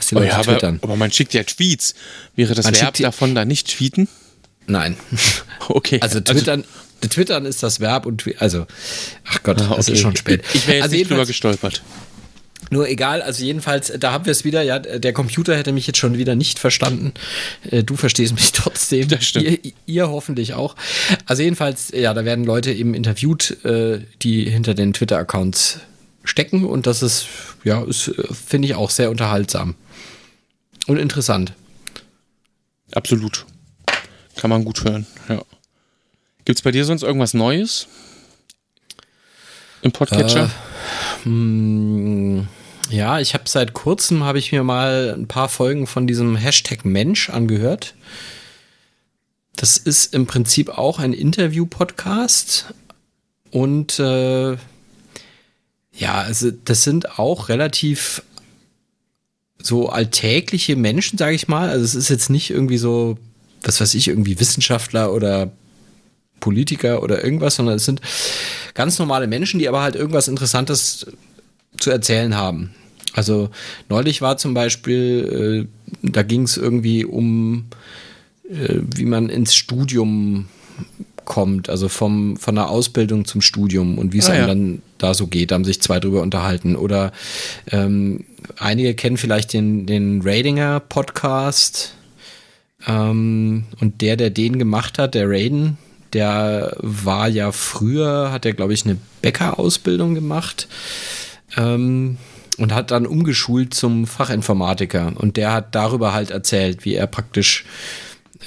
Was 0.01 0.07
die 0.07 0.15
Leute 0.15 0.27
oh 0.27 0.29
ja, 0.31 0.41
twittern. 0.41 0.79
Aber, 0.81 0.93
aber, 0.93 0.95
man 0.97 1.11
schickt 1.11 1.35
ja 1.35 1.43
Tweets. 1.43 1.93
Wäre 2.35 2.55
das 2.55 2.65
man 2.65 2.75
Verb 2.75 2.95
davon 2.95 3.35
da 3.35 3.45
nicht 3.45 3.69
tweeten? 3.69 4.07
Nein. 4.65 4.97
Okay. 5.67 5.99
Also, 6.01 6.19
also 6.19 6.33
twittern, 6.33 6.65
also, 7.01 7.09
twittern 7.09 7.45
ist 7.45 7.61
das 7.61 7.79
Verb 7.79 8.07
und 8.07 8.25
also, 8.39 8.65
ach 9.25 9.43
Gott, 9.43 9.61
ah, 9.61 9.69
okay. 9.69 9.79
es 9.79 9.89
ist 9.89 9.99
schon 9.99 10.15
spät. 10.15 10.43
Ich 10.53 10.65
wäre 10.65 10.77
jetzt 10.77 10.83
also 10.85 10.95
nicht 10.95 11.09
drüber 11.09 11.25
gestolpert. 11.25 11.83
Nur 12.71 12.89
egal, 12.89 13.21
also 13.21 13.45
jedenfalls, 13.45 13.93
da 13.99 14.11
haben 14.11 14.25
wir 14.25 14.31
es 14.31 14.43
wieder, 14.43 14.63
ja, 14.63 14.79
der 14.79 15.13
Computer 15.13 15.55
hätte 15.55 15.71
mich 15.71 15.85
jetzt 15.87 15.99
schon 15.99 16.17
wieder 16.17 16.35
nicht 16.35 16.57
verstanden. 16.57 17.13
Äh, 17.69 17.83
du 17.83 17.95
verstehst 17.95 18.33
mich 18.33 18.51
trotzdem. 18.53 19.07
Das 19.07 19.23
stimmt. 19.23 19.45
Ihr, 19.63 19.73
ihr 19.85 20.09
hoffentlich 20.09 20.55
auch. 20.55 20.75
Also 21.25 21.43
jedenfalls, 21.43 21.91
ja, 21.93 22.13
da 22.13 22.25
werden 22.25 22.43
Leute 22.43 22.73
eben 22.73 22.95
interviewt, 22.95 23.63
äh, 23.63 23.99
die 24.23 24.49
hinter 24.49 24.73
den 24.73 24.93
Twitter-Accounts 24.93 25.79
stecken 26.23 26.65
und 26.65 26.87
das 26.87 27.01
ist, 27.01 27.27
ja, 27.63 27.83
ist, 27.83 28.11
finde 28.31 28.67
ich 28.67 28.75
auch 28.75 28.89
sehr 28.89 29.09
unterhaltsam. 29.09 29.75
Und 30.87 30.97
interessant. 30.97 31.53
Absolut. 32.93 33.45
Kann 34.35 34.49
man 34.49 34.65
gut 34.65 34.83
hören, 34.83 35.05
ja. 35.29 35.41
Gibt 36.45 36.59
es 36.59 36.63
bei 36.63 36.71
dir 36.71 36.85
sonst 36.85 37.03
irgendwas 37.03 37.33
Neues? 37.33 37.87
Im 39.81 39.91
Podcatcher? 39.91 40.45
Äh, 40.45 41.25
hm, 41.25 42.47
ja, 42.89 43.19
ich 43.19 43.33
habe 43.33 43.43
seit 43.47 43.73
kurzem 43.73 44.23
habe 44.23 44.39
ich 44.39 44.51
mir 44.51 44.63
mal 44.63 45.15
ein 45.17 45.27
paar 45.27 45.49
Folgen 45.49 45.87
von 45.87 46.07
diesem 46.07 46.35
Hashtag 46.35 46.83
Mensch 46.83 47.29
angehört. 47.29 47.95
Das 49.55 49.77
ist 49.77 50.13
im 50.13 50.27
Prinzip 50.27 50.69
auch 50.69 50.99
ein 50.99 51.13
Interview-Podcast 51.13 52.73
und 53.51 53.99
äh, 53.99 54.57
ja, 55.93 56.21
also 56.21 56.51
das 56.51 56.83
sind 56.83 57.19
auch 57.19 57.49
relativ 57.49 58.23
so 59.61 59.89
alltägliche 59.89 60.75
Menschen, 60.75 61.17
sage 61.17 61.35
ich 61.35 61.47
mal. 61.47 61.69
Also 61.69 61.85
es 61.85 61.95
ist 61.95 62.09
jetzt 62.09 62.29
nicht 62.29 62.49
irgendwie 62.49 62.77
so, 62.77 63.17
was 63.61 63.79
weiß 63.79 63.93
ich, 63.95 64.07
irgendwie 64.07 64.39
Wissenschaftler 64.39 65.13
oder 65.13 65.51
Politiker 66.39 67.03
oder 67.03 67.23
irgendwas, 67.23 67.55
sondern 67.55 67.75
es 67.75 67.85
sind 67.85 68.01
ganz 68.73 68.97
normale 68.99 69.27
Menschen, 69.27 69.59
die 69.59 69.67
aber 69.67 69.81
halt 69.81 69.95
irgendwas 69.95 70.27
Interessantes 70.27 71.05
zu 71.77 71.91
erzählen 71.91 72.35
haben. 72.35 72.71
Also 73.13 73.49
neulich 73.89 74.21
war 74.21 74.37
zum 74.37 74.53
Beispiel, 74.53 75.67
äh, 76.01 76.07
da 76.09 76.23
ging 76.23 76.43
es 76.43 76.57
irgendwie 76.57 77.05
um, 77.05 77.65
äh, 78.49 78.79
wie 78.95 79.05
man 79.05 79.29
ins 79.29 79.53
Studium 79.53 80.47
kommt, 81.25 81.69
also 81.69 81.89
vom, 81.89 82.37
von 82.37 82.55
der 82.55 82.69
Ausbildung 82.69 83.25
zum 83.25 83.41
Studium 83.41 83.97
und 83.97 84.13
wie 84.13 84.19
es 84.19 84.29
ah, 84.29 84.33
einem 84.33 84.41
ja. 84.41 84.47
dann 84.47 84.81
da 85.01 85.13
so 85.13 85.27
geht. 85.27 85.51
Haben 85.51 85.65
sich 85.65 85.81
zwei 85.81 85.99
drüber 85.99 86.21
unterhalten. 86.21 86.75
Oder 86.75 87.11
ähm, 87.71 88.25
einige 88.57 88.93
kennen 88.93 89.17
vielleicht 89.17 89.53
den, 89.53 89.85
den 89.85 90.21
Radinger 90.23 90.79
Podcast. 90.79 91.93
Ähm, 92.87 93.65
und 93.79 94.01
der, 94.01 94.17
der 94.17 94.29
den 94.29 94.59
gemacht 94.59 94.97
hat, 94.97 95.15
der 95.15 95.29
Raiden, 95.29 95.77
der 96.13 96.75
war 96.79 97.27
ja 97.27 97.51
früher, 97.51 98.31
hat 98.31 98.45
er, 98.45 98.53
glaube 98.53 98.73
ich, 98.73 98.85
eine 98.85 98.97
Bäckerausbildung 99.21 100.15
gemacht. 100.15 100.67
Ähm, 101.57 102.17
und 102.57 102.73
hat 102.73 102.91
dann 102.91 103.07
umgeschult 103.07 103.73
zum 103.73 104.05
Fachinformatiker. 104.05 105.13
Und 105.15 105.37
der 105.37 105.53
hat 105.53 105.73
darüber 105.73 106.13
halt 106.13 106.31
erzählt, 106.31 106.85
wie 106.85 106.95
er 106.95 107.07
praktisch 107.07 107.65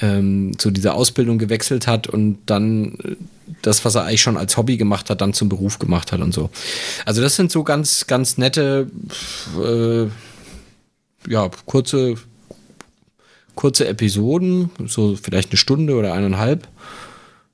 ähm, 0.03 0.59
zu 0.59 0.71
dieser 0.71 0.95
Ausbildung 0.95 1.39
gewechselt 1.39 1.87
hat 1.87 2.07
und 2.07 2.39
dann 2.47 2.95
äh, 3.03 3.17
das, 3.63 3.85
was 3.85 3.95
er 3.95 4.05
eigentlich 4.05 4.23
schon 4.23 4.37
als 4.37 4.57
Hobby 4.57 4.77
gemacht 4.77 5.11
hat, 5.11 5.21
dann 5.21 5.33
zum 5.33 5.49
Beruf 5.49 5.79
gemacht 5.79 6.13
hat 6.13 6.21
und 6.21 6.33
so. 6.33 6.51
Also 7.05 7.23
das 7.23 7.37
sind 7.37 7.51
so 7.51 7.65
ganz, 7.65 8.07
ganz 8.07 8.39
nette, 8.39 8.91
äh, 9.63 10.07
ja, 11.31 11.51
kurze, 11.67 12.15
kurze 13.55 13.87
Episoden, 13.89 14.71
so 14.87 15.17
vielleicht 15.17 15.51
eine 15.51 15.59
Stunde 15.59 15.97
oder 15.97 16.13
eineinhalb. 16.13 16.69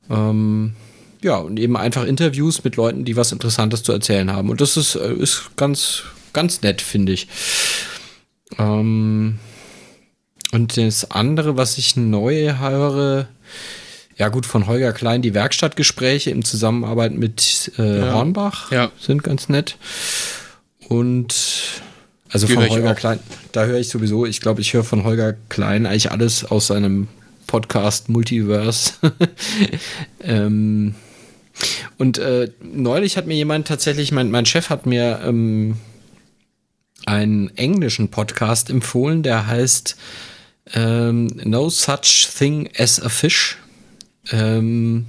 Ähm, 0.09 0.75
ja, 1.23 1.37
und 1.37 1.59
eben 1.59 1.77
einfach 1.77 2.05
Interviews 2.05 2.65
mit 2.65 2.77
Leuten, 2.77 3.05
die 3.05 3.17
was 3.17 3.33
Interessantes 3.33 3.83
zu 3.83 3.93
erzählen 3.93 4.33
haben. 4.33 4.51
Und 4.51 4.61
das 4.61 4.77
ist, 4.77 4.95
äh, 4.95 5.13
ist 5.13 5.51
ganz, 5.57 6.05
ganz 6.33 6.63
nett, 6.63 6.81
finde 6.81 7.13
ich. 7.13 7.29
Ähm, 8.59 9.39
und 10.53 10.77
das 10.77 11.11
andere, 11.11 11.57
was 11.57 11.79
ich 11.79 11.97
neu 11.97 12.59
höre, 12.59 13.29
ja 14.21 14.29
gut, 14.29 14.45
von 14.45 14.67
Holger 14.67 14.93
Klein, 14.93 15.23
die 15.23 15.33
Werkstattgespräche 15.33 16.29
im 16.29 16.45
Zusammenarbeit 16.45 17.15
mit 17.15 17.73
äh, 17.79 18.01
ja. 18.01 18.13
Hornbach 18.13 18.71
ja. 18.71 18.93
sind 19.01 19.25
ganz 19.25 19.49
nett. 19.49 19.79
Und 20.89 21.35
also 22.29 22.47
die 22.47 22.53
von 22.53 22.69
Holger 22.69 22.95
Klein, 22.95 23.19
da 23.53 23.65
höre 23.65 23.79
ich 23.79 23.89
sowieso, 23.89 24.27
ich 24.27 24.43
glaube, 24.43 24.61
ich 24.61 24.75
höre 24.75 24.85
von 24.85 25.05
Holger 25.05 25.37
Klein 25.49 25.87
eigentlich 25.87 26.11
alles 26.11 26.45
aus 26.45 26.67
seinem 26.67 27.09
Podcast 27.47 28.11
Multiverse. 28.11 28.93
ähm, 30.23 30.95
und 31.97 32.19
äh, 32.19 32.51
neulich 32.61 33.17
hat 33.17 33.27
mir 33.27 33.37
jemand 33.37 33.69
tatsächlich, 33.69 34.13
mein, 34.13 34.31
mein 34.31 34.45
Chef 34.45 34.69
hat 34.69 34.85
mir 34.85 35.23
ähm, 35.25 35.79
einen 37.07 37.57
englischen 37.57 38.11
Podcast 38.11 38.69
empfohlen, 38.69 39.23
der 39.23 39.47
heißt 39.47 39.97
ähm, 40.75 41.29
No 41.43 41.71
Such 41.71 42.29
Thing 42.37 42.69
as 42.77 43.01
a 43.01 43.09
Fish. 43.09 43.57
Ähm, 44.31 45.07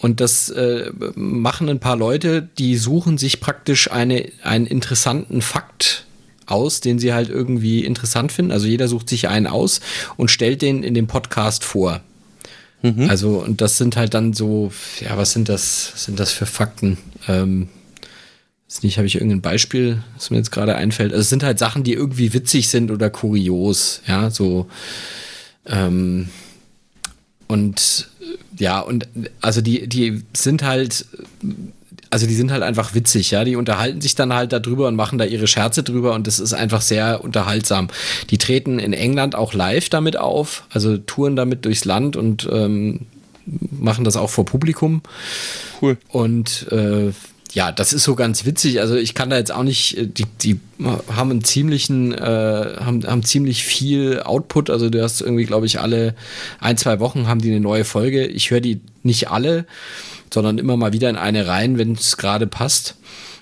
und 0.00 0.20
das 0.20 0.50
äh, 0.50 0.90
machen 1.14 1.68
ein 1.68 1.78
paar 1.78 1.96
Leute, 1.96 2.48
die 2.58 2.76
suchen 2.76 3.18
sich 3.18 3.40
praktisch 3.40 3.90
eine, 3.90 4.30
einen 4.42 4.66
interessanten 4.66 5.42
Fakt 5.42 6.06
aus, 6.46 6.80
den 6.80 6.98
sie 6.98 7.12
halt 7.12 7.28
irgendwie 7.28 7.84
interessant 7.84 8.32
finden. 8.32 8.50
Also 8.50 8.66
jeder 8.66 8.88
sucht 8.88 9.08
sich 9.08 9.28
einen 9.28 9.46
aus 9.46 9.80
und 10.16 10.30
stellt 10.30 10.60
den 10.62 10.82
in 10.82 10.94
dem 10.94 11.06
Podcast 11.06 11.64
vor. 11.64 12.00
Mhm. 12.82 13.08
Also, 13.08 13.38
und 13.38 13.60
das 13.60 13.78
sind 13.78 13.96
halt 13.96 14.14
dann 14.14 14.32
so, 14.32 14.72
ja, 15.00 15.16
was 15.16 15.32
sind 15.32 15.48
das, 15.48 15.92
was 15.94 16.04
sind 16.04 16.18
das 16.18 16.32
für 16.32 16.46
Fakten? 16.46 16.98
Ähm, 17.28 17.68
nicht, 18.82 18.96
habe 18.96 19.06
ich 19.06 19.16
irgendein 19.16 19.42
Beispiel, 19.42 20.02
das 20.14 20.30
mir 20.30 20.38
jetzt 20.38 20.50
gerade 20.50 20.74
einfällt. 20.74 21.12
Also 21.12 21.20
es 21.20 21.28
sind 21.28 21.42
halt 21.42 21.58
Sachen, 21.58 21.84
die 21.84 21.92
irgendwie 21.92 22.32
witzig 22.32 22.68
sind 22.68 22.90
oder 22.90 23.10
kurios, 23.10 24.00
ja, 24.06 24.30
so. 24.30 24.66
Ähm, 25.66 26.28
und 27.52 28.08
ja, 28.56 28.80
und 28.80 29.08
also 29.42 29.60
die, 29.60 29.86
die 29.86 30.22
sind 30.32 30.62
halt, 30.62 31.04
also 32.08 32.26
die 32.26 32.34
sind 32.34 32.50
halt 32.50 32.62
einfach 32.62 32.94
witzig, 32.94 33.30
ja. 33.30 33.44
Die 33.44 33.56
unterhalten 33.56 34.00
sich 34.00 34.14
dann 34.14 34.32
halt 34.32 34.52
darüber 34.52 34.88
und 34.88 34.96
machen 34.96 35.18
da 35.18 35.26
ihre 35.26 35.46
Scherze 35.46 35.82
drüber 35.82 36.14
und 36.14 36.26
das 36.26 36.38
ist 36.38 36.54
einfach 36.54 36.80
sehr 36.80 37.22
unterhaltsam. 37.22 37.88
Die 38.30 38.38
treten 38.38 38.78
in 38.78 38.94
England 38.94 39.34
auch 39.34 39.52
live 39.52 39.90
damit 39.90 40.18
auf, 40.18 40.64
also 40.70 40.96
touren 40.96 41.36
damit 41.36 41.66
durchs 41.66 41.84
Land 41.84 42.16
und 42.16 42.48
ähm, 42.50 43.00
machen 43.70 44.04
das 44.04 44.16
auch 44.16 44.30
vor 44.30 44.46
Publikum. 44.46 45.02
Cool. 45.82 45.98
Und 46.08 46.68
äh, 46.72 47.12
ja, 47.52 47.70
das 47.70 47.92
ist 47.92 48.04
so 48.04 48.14
ganz 48.14 48.46
witzig. 48.46 48.80
Also 48.80 48.96
ich 48.96 49.14
kann 49.14 49.28
da 49.28 49.36
jetzt 49.36 49.52
auch 49.52 49.62
nicht, 49.62 49.98
äh, 49.98 50.06
die, 50.06 50.24
die 50.42 50.60
haben 50.80 51.30
einen 51.30 51.44
ziemlichen, 51.44 52.12
äh, 52.12 52.76
haben, 52.80 53.06
haben 53.06 53.22
ziemlich 53.22 53.64
viel 53.64 54.22
Output. 54.22 54.70
Also 54.70 54.88
du 54.88 55.02
hast 55.02 55.20
irgendwie, 55.20 55.44
glaube 55.44 55.66
ich, 55.66 55.78
alle 55.78 56.14
ein, 56.60 56.78
zwei 56.78 56.98
Wochen 56.98 57.26
haben 57.26 57.40
die 57.40 57.50
eine 57.50 57.60
neue 57.60 57.84
Folge. 57.84 58.26
Ich 58.26 58.50
höre 58.50 58.60
die 58.60 58.80
nicht 59.02 59.30
alle, 59.30 59.66
sondern 60.32 60.58
immer 60.58 60.76
mal 60.76 60.92
wieder 60.92 61.10
in 61.10 61.16
eine 61.16 61.46
rein, 61.46 61.76
wenn 61.76 61.92
es 61.92 62.16
gerade 62.16 62.46
passt. 62.46 62.96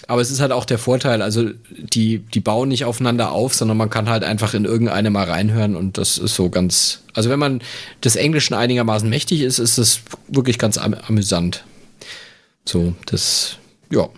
Aber 0.08 0.20
es 0.20 0.32
ist 0.32 0.40
halt 0.40 0.50
auch 0.50 0.64
der 0.64 0.78
Vorteil, 0.78 1.22
also 1.22 1.50
die, 1.70 2.18
die 2.18 2.40
bauen 2.40 2.68
nicht 2.68 2.84
aufeinander 2.84 3.30
auf, 3.30 3.54
sondern 3.54 3.76
man 3.76 3.90
kann 3.90 4.08
halt 4.08 4.24
einfach 4.24 4.54
in 4.54 4.64
irgendeine 4.64 5.10
mal 5.10 5.24
reinhören 5.24 5.76
und 5.76 5.98
das 5.98 6.18
ist 6.18 6.34
so 6.34 6.50
ganz, 6.50 7.02
also 7.14 7.30
wenn 7.30 7.38
man 7.38 7.60
des 8.02 8.16
Englischen 8.16 8.54
einigermaßen 8.54 9.08
mächtig 9.08 9.42
ist, 9.42 9.60
ist 9.60 9.78
es 9.78 10.00
wirklich 10.26 10.58
ganz 10.58 10.78
am 10.78 10.94
amüsant. 10.94 11.62
So, 12.64 12.94
das 13.06 13.58
ja. 13.90 14.08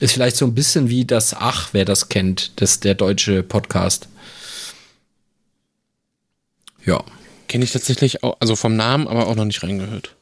Ist 0.00 0.12
vielleicht 0.12 0.36
so 0.36 0.44
ein 0.44 0.54
bisschen 0.54 0.88
wie 0.88 1.04
das 1.04 1.34
Ach, 1.34 1.70
wer 1.72 1.84
das 1.84 2.08
kennt, 2.08 2.60
das 2.60 2.80
der 2.80 2.94
deutsche 2.94 3.42
Podcast. 3.42 4.08
Ja. 6.84 7.02
Kenne 7.48 7.64
ich 7.64 7.72
tatsächlich 7.72 8.22
auch, 8.24 8.36
also 8.40 8.56
vom 8.56 8.74
Namen, 8.74 9.06
aber 9.06 9.28
auch 9.28 9.36
noch 9.36 9.44
nicht 9.44 9.62
reingehört. 9.62 10.16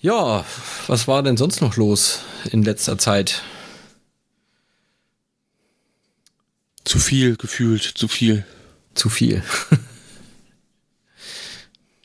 Ja, 0.00 0.44
was 0.88 1.06
war 1.06 1.22
denn 1.22 1.36
sonst 1.36 1.60
noch 1.60 1.76
los 1.76 2.20
in 2.50 2.62
letzter 2.62 2.98
Zeit? 2.98 3.42
Zu 6.84 6.98
viel 6.98 7.36
gefühlt, 7.36 7.82
zu 7.82 8.08
viel 8.08 8.44
zu 8.94 9.08
viel. 9.08 9.42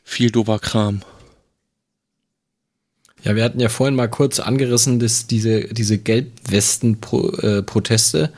viel 0.03 0.31
dober 0.31 0.57
Kram. 0.59 1.01
Ja, 3.23 3.35
wir 3.35 3.43
hatten 3.43 3.59
ja 3.59 3.69
vorhin 3.69 3.95
mal 3.95 4.09
kurz 4.09 4.39
angerissen, 4.39 4.99
dass 4.99 5.25
diese, 5.27 5.65
diese 5.65 5.97
Gelbwesten-Proteste 5.97 8.23
äh, 8.23 8.29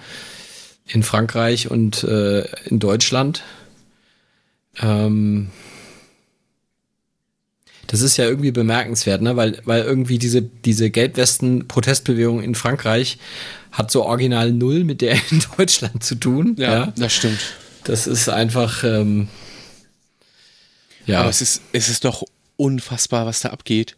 in 0.92 1.04
Frankreich 1.04 1.70
und 1.70 2.04
äh, 2.04 2.46
in 2.66 2.80
Deutschland. 2.80 3.44
Ähm, 4.80 5.50
das 7.86 8.02
ist 8.02 8.18
ja 8.18 8.26
irgendwie 8.26 8.50
bemerkenswert, 8.52 9.22
ne? 9.22 9.36
weil, 9.36 9.62
weil 9.66 9.84
irgendwie 9.84 10.18
diese, 10.18 10.42
diese 10.42 10.90
Gelbwesten-Protestbewegung 10.90 12.42
in 12.42 12.56
Frankreich 12.56 13.20
hat 13.72 13.92
so 13.92 14.06
original 14.06 14.52
null 14.52 14.84
mit 14.84 15.02
der 15.02 15.14
in 15.32 15.44
Deutschland 15.58 16.04
zu 16.04 16.16
tun. 16.16 16.56
Ja, 16.58 16.72
ja. 16.72 16.94
das 16.96 17.14
stimmt. 17.14 17.40
Das 17.84 18.08
ist 18.08 18.30
einfach. 18.30 18.84
Ähm, 18.84 19.28
ja. 21.06 21.22
Aber 21.22 21.30
es 21.30 21.42
ist, 21.42 21.62
es 21.72 21.90
ist 21.90 22.06
doch 22.06 22.24
unfassbar, 22.58 23.26
was 23.26 23.40
da 23.40 23.50
abgeht. 23.50 23.96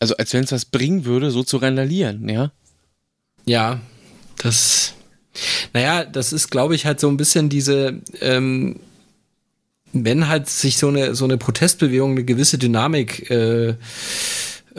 Also, 0.00 0.16
als 0.16 0.32
wenn 0.32 0.44
es 0.44 0.52
was 0.52 0.64
bringen 0.64 1.04
würde, 1.04 1.30
so 1.30 1.44
zu 1.44 1.56
randalieren, 1.56 2.28
ja? 2.28 2.52
Ja, 3.46 3.80
das. 4.38 4.94
Naja, 5.72 6.04
das 6.04 6.32
ist, 6.32 6.50
glaube 6.50 6.74
ich, 6.74 6.86
halt 6.86 7.00
so 7.00 7.08
ein 7.08 7.16
bisschen 7.16 7.48
diese. 7.48 8.00
Ähm, 8.20 8.80
wenn 9.94 10.28
halt 10.28 10.48
sich 10.48 10.76
so 10.76 10.88
eine, 10.88 11.14
so 11.14 11.24
eine 11.24 11.38
Protestbewegung 11.38 12.12
eine 12.12 12.24
gewisse 12.24 12.58
Dynamik 12.58 13.30
äh, 13.30 13.76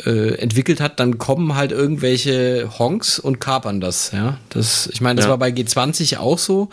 äh, 0.03 0.35
entwickelt 0.35 0.81
hat, 0.81 0.99
dann 0.99 1.17
kommen 1.17 1.55
halt 1.55 1.71
irgendwelche 1.71 2.69
Honks 2.77 3.17
und 3.19 3.39
kapern 3.39 3.79
das, 3.79 4.11
ja. 4.11 4.37
Das, 4.49 4.89
ich 4.91 5.01
meine, 5.01 5.17
das 5.17 5.25
ja. 5.25 5.31
war 5.31 5.37
bei 5.37 5.49
G20 5.49 6.17
auch 6.17 6.37
so. 6.37 6.69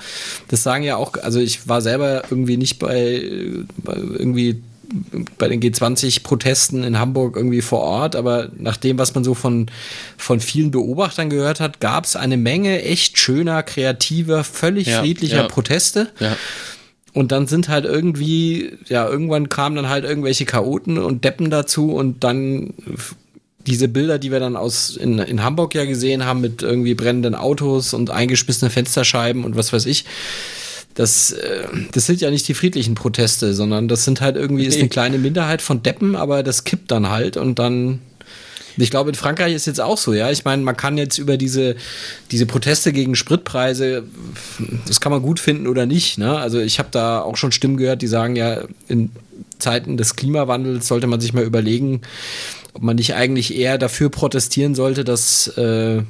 Das 0.48 0.62
sagen 0.62 0.84
ja 0.84 0.96
auch, 0.96 1.14
also 1.22 1.38
ich 1.38 1.68
war 1.68 1.80
selber 1.80 2.24
irgendwie 2.30 2.56
nicht 2.56 2.78
bei, 2.78 3.22
bei 3.76 3.94
irgendwie 3.94 4.62
bei 5.38 5.48
den 5.48 5.60
G20-Protesten 5.60 6.84
in 6.84 6.98
Hamburg 6.98 7.36
irgendwie 7.36 7.62
vor 7.62 7.80
Ort, 7.80 8.16
aber 8.16 8.50
nach 8.58 8.76
dem, 8.76 8.98
was 8.98 9.14
man 9.14 9.24
so 9.24 9.34
von, 9.34 9.70
von 10.16 10.40
vielen 10.40 10.70
Beobachtern 10.70 11.30
gehört 11.30 11.60
hat, 11.60 11.80
gab 11.80 12.04
es 12.04 12.16
eine 12.16 12.36
Menge 12.36 12.82
echt 12.82 13.18
schöner, 13.18 13.62
kreativer, 13.62 14.44
völlig 14.44 14.88
ja, 14.88 15.00
friedlicher 15.00 15.42
ja. 15.42 15.48
Proteste. 15.48 16.10
Ja. 16.18 16.36
Und 17.14 17.30
dann 17.30 17.46
sind 17.46 17.68
halt 17.68 17.84
irgendwie, 17.84 18.72
ja, 18.88 19.06
irgendwann 19.06 19.48
kamen 19.48 19.76
dann 19.76 19.88
halt 19.88 20.04
irgendwelche 20.04 20.46
Chaoten 20.46 20.98
und 20.98 21.24
Deppen 21.24 21.50
dazu 21.50 21.92
und 21.92 22.24
dann 22.24 22.72
diese 23.66 23.88
Bilder, 23.88 24.18
die 24.18 24.32
wir 24.32 24.40
dann 24.40 24.56
aus 24.56 24.96
in, 24.96 25.18
in 25.18 25.42
Hamburg 25.42 25.74
ja 25.74 25.84
gesehen 25.84 26.24
haben 26.24 26.40
mit 26.40 26.62
irgendwie 26.62 26.94
brennenden 26.94 27.34
Autos 27.34 27.94
und 27.94 28.10
eingeschmissene 28.10 28.70
Fensterscheiben 28.70 29.44
und 29.44 29.56
was 29.56 29.72
weiß 29.72 29.86
ich. 29.86 30.04
Das, 30.94 31.32
äh, 31.32 31.68
das 31.92 32.06
sind 32.06 32.20
ja 32.20 32.30
nicht 32.30 32.46
die 32.48 32.54
friedlichen 32.54 32.94
Proteste, 32.94 33.54
sondern 33.54 33.88
das 33.88 34.04
sind 34.04 34.20
halt 34.20 34.36
irgendwie, 34.36 34.66
ist 34.66 34.78
eine 34.78 34.88
kleine 34.88 35.18
Minderheit 35.18 35.62
von 35.62 35.82
Deppen, 35.82 36.16
aber 36.16 36.42
das 36.42 36.64
kippt 36.64 36.90
dann 36.90 37.08
halt 37.08 37.36
und 37.36 37.58
dann 37.58 38.00
ich 38.76 38.90
glaube, 38.90 39.10
in 39.10 39.14
Frankreich 39.14 39.54
ist 39.54 39.66
jetzt 39.66 39.80
auch 39.80 39.98
so, 39.98 40.12
ja. 40.12 40.30
Ich 40.30 40.44
meine, 40.44 40.62
man 40.62 40.76
kann 40.76 40.98
jetzt 40.98 41.18
über 41.18 41.36
diese, 41.36 41.76
diese 42.30 42.46
Proteste 42.46 42.92
gegen 42.92 43.14
Spritpreise, 43.14 44.04
das 44.86 45.00
kann 45.00 45.12
man 45.12 45.22
gut 45.22 45.40
finden 45.40 45.66
oder 45.66 45.86
nicht. 45.86 46.18
Ne? 46.18 46.36
Also 46.36 46.60
ich 46.60 46.78
habe 46.78 46.88
da 46.90 47.20
auch 47.20 47.36
schon 47.36 47.52
Stimmen 47.52 47.76
gehört, 47.76 48.02
die 48.02 48.06
sagen 48.06 48.36
ja, 48.36 48.62
in 48.88 49.10
Zeiten 49.58 49.96
des 49.96 50.16
Klimawandels 50.16 50.88
sollte 50.88 51.06
man 51.06 51.20
sich 51.20 51.32
mal 51.32 51.44
überlegen, 51.44 52.02
ob 52.74 52.82
man 52.82 52.96
nicht 52.96 53.14
eigentlich 53.14 53.54
eher 53.56 53.78
dafür 53.78 54.10
protestieren 54.10 54.74
sollte, 54.74 55.04
dass 55.04 55.48
äh, 55.56 56.02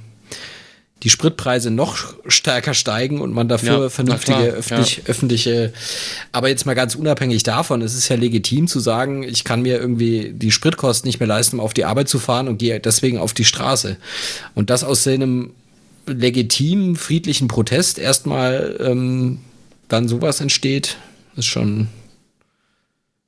die 1.02 1.10
Spritpreise 1.10 1.70
noch 1.70 2.14
stärker 2.28 2.74
steigen 2.74 3.20
und 3.20 3.32
man 3.32 3.48
dafür 3.48 3.82
Ja, 3.82 3.88
vernünftige 3.90 4.38
öffentlich, 4.38 5.02
öffentliche, 5.06 5.72
aber 6.30 6.48
jetzt 6.48 6.64
mal 6.64 6.74
ganz 6.74 6.94
unabhängig 6.94 7.42
davon, 7.42 7.82
es 7.82 7.94
ist 7.94 8.08
ja 8.08 8.16
legitim 8.16 8.68
zu 8.68 8.78
sagen, 8.78 9.24
ich 9.24 9.42
kann 9.42 9.62
mir 9.62 9.78
irgendwie 9.78 10.32
die 10.32 10.52
Spritkosten 10.52 11.08
nicht 11.08 11.18
mehr 11.18 11.26
leisten, 11.26 11.56
um 11.56 11.60
auf 11.60 11.74
die 11.74 11.84
Arbeit 11.84 12.08
zu 12.08 12.20
fahren 12.20 12.46
und 12.46 12.58
gehe 12.58 12.78
deswegen 12.78 13.18
auf 13.18 13.34
die 13.34 13.44
Straße. 13.44 13.96
Und 14.54 14.70
das 14.70 14.84
aus 14.84 15.06
einem 15.06 15.50
legitimen, 16.06 16.94
friedlichen 16.94 17.48
Protest 17.48 17.98
erstmal 17.98 18.76
ähm, 18.80 19.40
dann 19.88 20.06
sowas 20.06 20.40
entsteht, 20.40 20.98
ist 21.36 21.46
schon, 21.46 21.88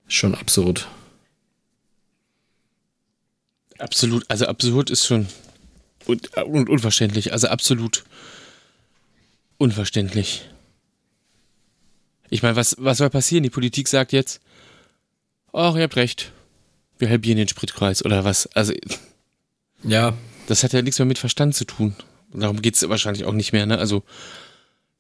schon 0.07 0.37
absurd. 0.37 0.87
Absolut, 3.79 4.25
also 4.29 4.47
absurd 4.47 4.91
ist 4.91 5.07
schon 5.07 5.27
und, 6.07 6.37
und 6.37 6.69
unverständlich, 6.69 7.33
also 7.33 7.49
absolut 7.49 8.05
unverständlich. 9.59 10.49
Ich 12.31 12.43
meine, 12.43 12.57
was, 12.57 12.77
was 12.79 12.99
soll 12.99 13.11
passieren? 13.11 13.43
Die 13.43 13.51
Politik 13.51 13.89
sagt 13.89 14.13
jetzt, 14.13 14.41
ach, 15.53 15.77
ihr 15.77 15.83
habt 15.83 15.97
recht, 15.97 16.33
wir 16.99 17.09
halbieren 17.09 17.39
den 17.39 17.49
Spritpreis 17.49 18.05
oder 18.05 18.25
was. 18.25 18.47
Also, 18.49 18.73
Ja, 19.83 20.15
das 20.47 20.65
hat 20.65 20.73
ja 20.73 20.83
nichts 20.83 20.99
mehr 20.99 21.07
mit 21.07 21.19
Verstand 21.19 21.55
zu 21.55 21.65
tun. 21.65 21.95
Darum 22.33 22.61
geht 22.61 22.75
es 22.75 22.89
wahrscheinlich 22.89 23.25
auch 23.25 23.33
nicht 23.33 23.53
mehr, 23.53 23.67
ne? 23.67 23.79
Also, 23.79 24.03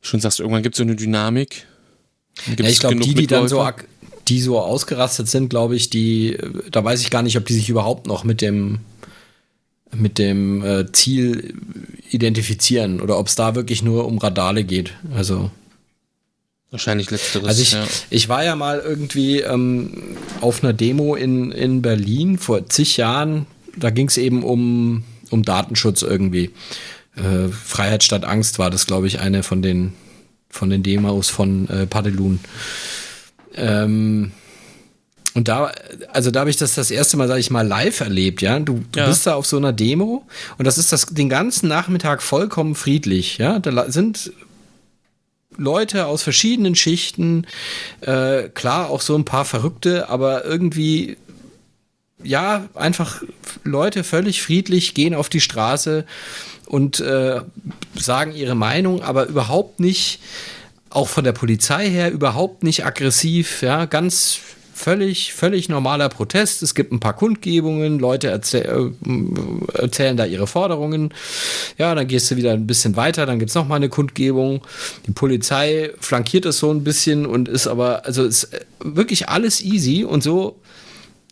schon 0.01 0.21
sagst 0.21 0.39
du, 0.39 0.45
irgendwann 0.45 0.63
gibt 0.63 0.75
es 0.75 0.79
so 0.79 0.85
eine 0.85 0.95
Dynamik. 0.95 1.67
Ja, 2.59 2.67
ich 2.67 2.79
glaube, 2.79 2.97
die, 2.97 3.15
die 3.15 3.27
dann 3.27 3.49
so, 3.49 3.67
die 4.29 4.41
so 4.41 4.61
ausgerastet 4.61 5.29
sind, 5.29 5.49
glaube 5.49 5.77
ich, 5.77 5.91
die, 5.91 6.35
äh, 6.35 6.71
da 6.71 6.85
weiß 6.85 7.01
ich 7.01 7.11
gar 7.11 7.23
nicht, 7.23 7.37
ob 7.37 7.47
die 7.47 7.55
sich 7.55 7.69
überhaupt 7.69 8.07
noch 8.07 8.25
mit 8.25 8.41
dem, 8.41 8.81
mit 9.93 10.19
dem 10.19 10.65
äh, 10.65 10.91
Ziel 10.93 11.55
identifizieren 12.11 13.01
oder 13.01 13.19
ob 13.19 13.29
es 13.29 13.35
da 13.35 13.55
wirklich 13.55 13.83
nur 13.83 14.07
um 14.07 14.19
Radale 14.19 14.65
geht. 14.65 14.93
Also, 15.15 15.51
Wahrscheinlich 16.71 17.11
letzteres. 17.11 17.47
also 17.47 17.63
ich, 17.63 17.73
ja. 17.73 17.87
ich 18.11 18.29
war 18.29 18.45
ja 18.45 18.57
mal 18.57 18.81
irgendwie 18.81 19.41
ähm, 19.41 20.17
auf 20.41 20.65
einer 20.65 20.73
Demo 20.73 21.15
in, 21.15 21.53
in 21.53 21.83
Berlin 21.83 22.37
vor 22.37 22.69
zig 22.69 22.97
Jahren. 22.97 23.47
Da 23.77 23.91
ging 23.91 24.09
es 24.09 24.17
eben 24.17 24.43
um, 24.43 25.05
um 25.31 25.45
Datenschutz 25.45 26.03
irgendwie. 26.03 26.51
Äh, 27.17 27.49
Freiheit 27.49 28.03
statt 28.03 28.25
Angst 28.25 28.59
war 28.59 28.71
das, 28.71 28.87
glaube 28.87 29.07
ich, 29.07 29.21
eine 29.21 29.45
von 29.45 29.63
den, 29.63 29.93
von 30.51 30.69
den 30.69 30.83
Demos 30.83 31.29
von 31.29 31.69
äh, 31.69 31.87
Padelun. 31.87 32.41
Ähm, 33.55 34.33
und 35.35 35.49
da, 35.49 35.73
also 36.13 36.31
da 36.31 36.41
habe 36.41 36.51
ich 36.51 36.57
das 36.57 36.75
das 36.75 36.91
erste 36.91 37.17
Mal, 37.17 37.27
sage 37.29 37.41
ich 37.41 37.51
mal, 37.51 37.67
live 37.67 38.01
erlebt, 38.01 38.41
ja. 38.43 38.59
Du, 38.61 38.85
du 38.93 39.01
Ja. 39.01 39.07
bist 39.09 39.27
da 39.27 39.35
auf 39.35 39.47
so 39.47 39.57
einer 39.57 39.73
Demo 39.73 40.25
und 40.59 40.65
das 40.67 40.79
ist 40.79 40.93
das 40.93 41.07
den 41.07 41.29
ganzen 41.29 41.69
Nachmittag 41.69 42.23
vollkommen 42.23 42.75
friedlich, 42.75 43.39
ja. 43.39 43.59
Da 43.59 43.91
sind 43.91 44.33
Leute 45.57 46.07
aus 46.07 46.23
verschiedenen 46.23 46.75
Schichten, 46.75 47.47
äh, 48.01 48.49
klar 48.49 48.91
auch 48.91 49.01
so 49.01 49.15
ein 49.17 49.25
paar 49.25 49.45
Verrückte, 49.45 50.09
aber 50.09 50.45
irgendwie 50.45 51.17
ja, 52.23 52.69
einfach 52.75 53.23
Leute 53.65 54.03
völlig 54.03 54.41
friedlich 54.43 54.95
gehen 54.95 55.15
auf 55.15 55.29
die 55.29 55.41
Straße 55.43 56.07
und 56.67 56.99
äh, 57.01 57.43
sagen 57.95 58.35
ihre 58.35 58.55
Meinung, 58.55 59.03
aber 59.03 59.27
überhaupt 59.27 59.79
nicht, 59.79 60.21
auch 60.91 61.09
von 61.09 61.25
der 61.25 61.33
Polizei 61.33 61.91
her, 61.91 62.11
überhaupt 62.13 62.63
nicht 62.63 62.87
aggressiv, 62.87 63.63
ja, 63.63 63.85
ganz 63.85 64.39
völlig, 64.75 65.33
völlig 65.33 65.69
normaler 65.69 66.09
Protest. 66.09 66.63
Es 66.63 66.75
gibt 66.75 66.93
ein 66.93 67.01
paar 67.01 67.15
Kundgebungen, 67.15 67.99
Leute 67.99 68.29
erzähl 68.29 68.93
äh, 69.07 69.79
erzählen 69.79 70.17
da 70.17 70.25
ihre 70.27 70.47
Forderungen. 70.47 71.15
Ja, 71.79 71.95
dann 71.95 72.07
gehst 72.07 72.31
du 72.31 72.37
wieder 72.37 72.53
ein 72.53 72.67
bisschen 72.67 72.97
weiter, 72.97 73.25
dann 73.25 73.39
gibt 73.39 73.51
es 73.51 73.55
nochmal 73.55 73.77
eine 73.77 73.89
Kundgebung. 73.89 74.63
Die 75.07 75.13
Polizei 75.13 75.91
flankiert 76.01 76.45
es 76.45 76.59
so 76.59 76.71
ein 76.71 76.85
bisschen 76.85 77.25
und 77.25 77.49
ist 77.49 77.67
aber, 77.67 78.05
also 78.05 78.25
ist 78.25 78.45
äh, 78.53 78.61
wirklich 78.81 79.29
alles 79.29 79.63
easy 79.63 80.05
und 80.05 80.23
so 80.23 80.61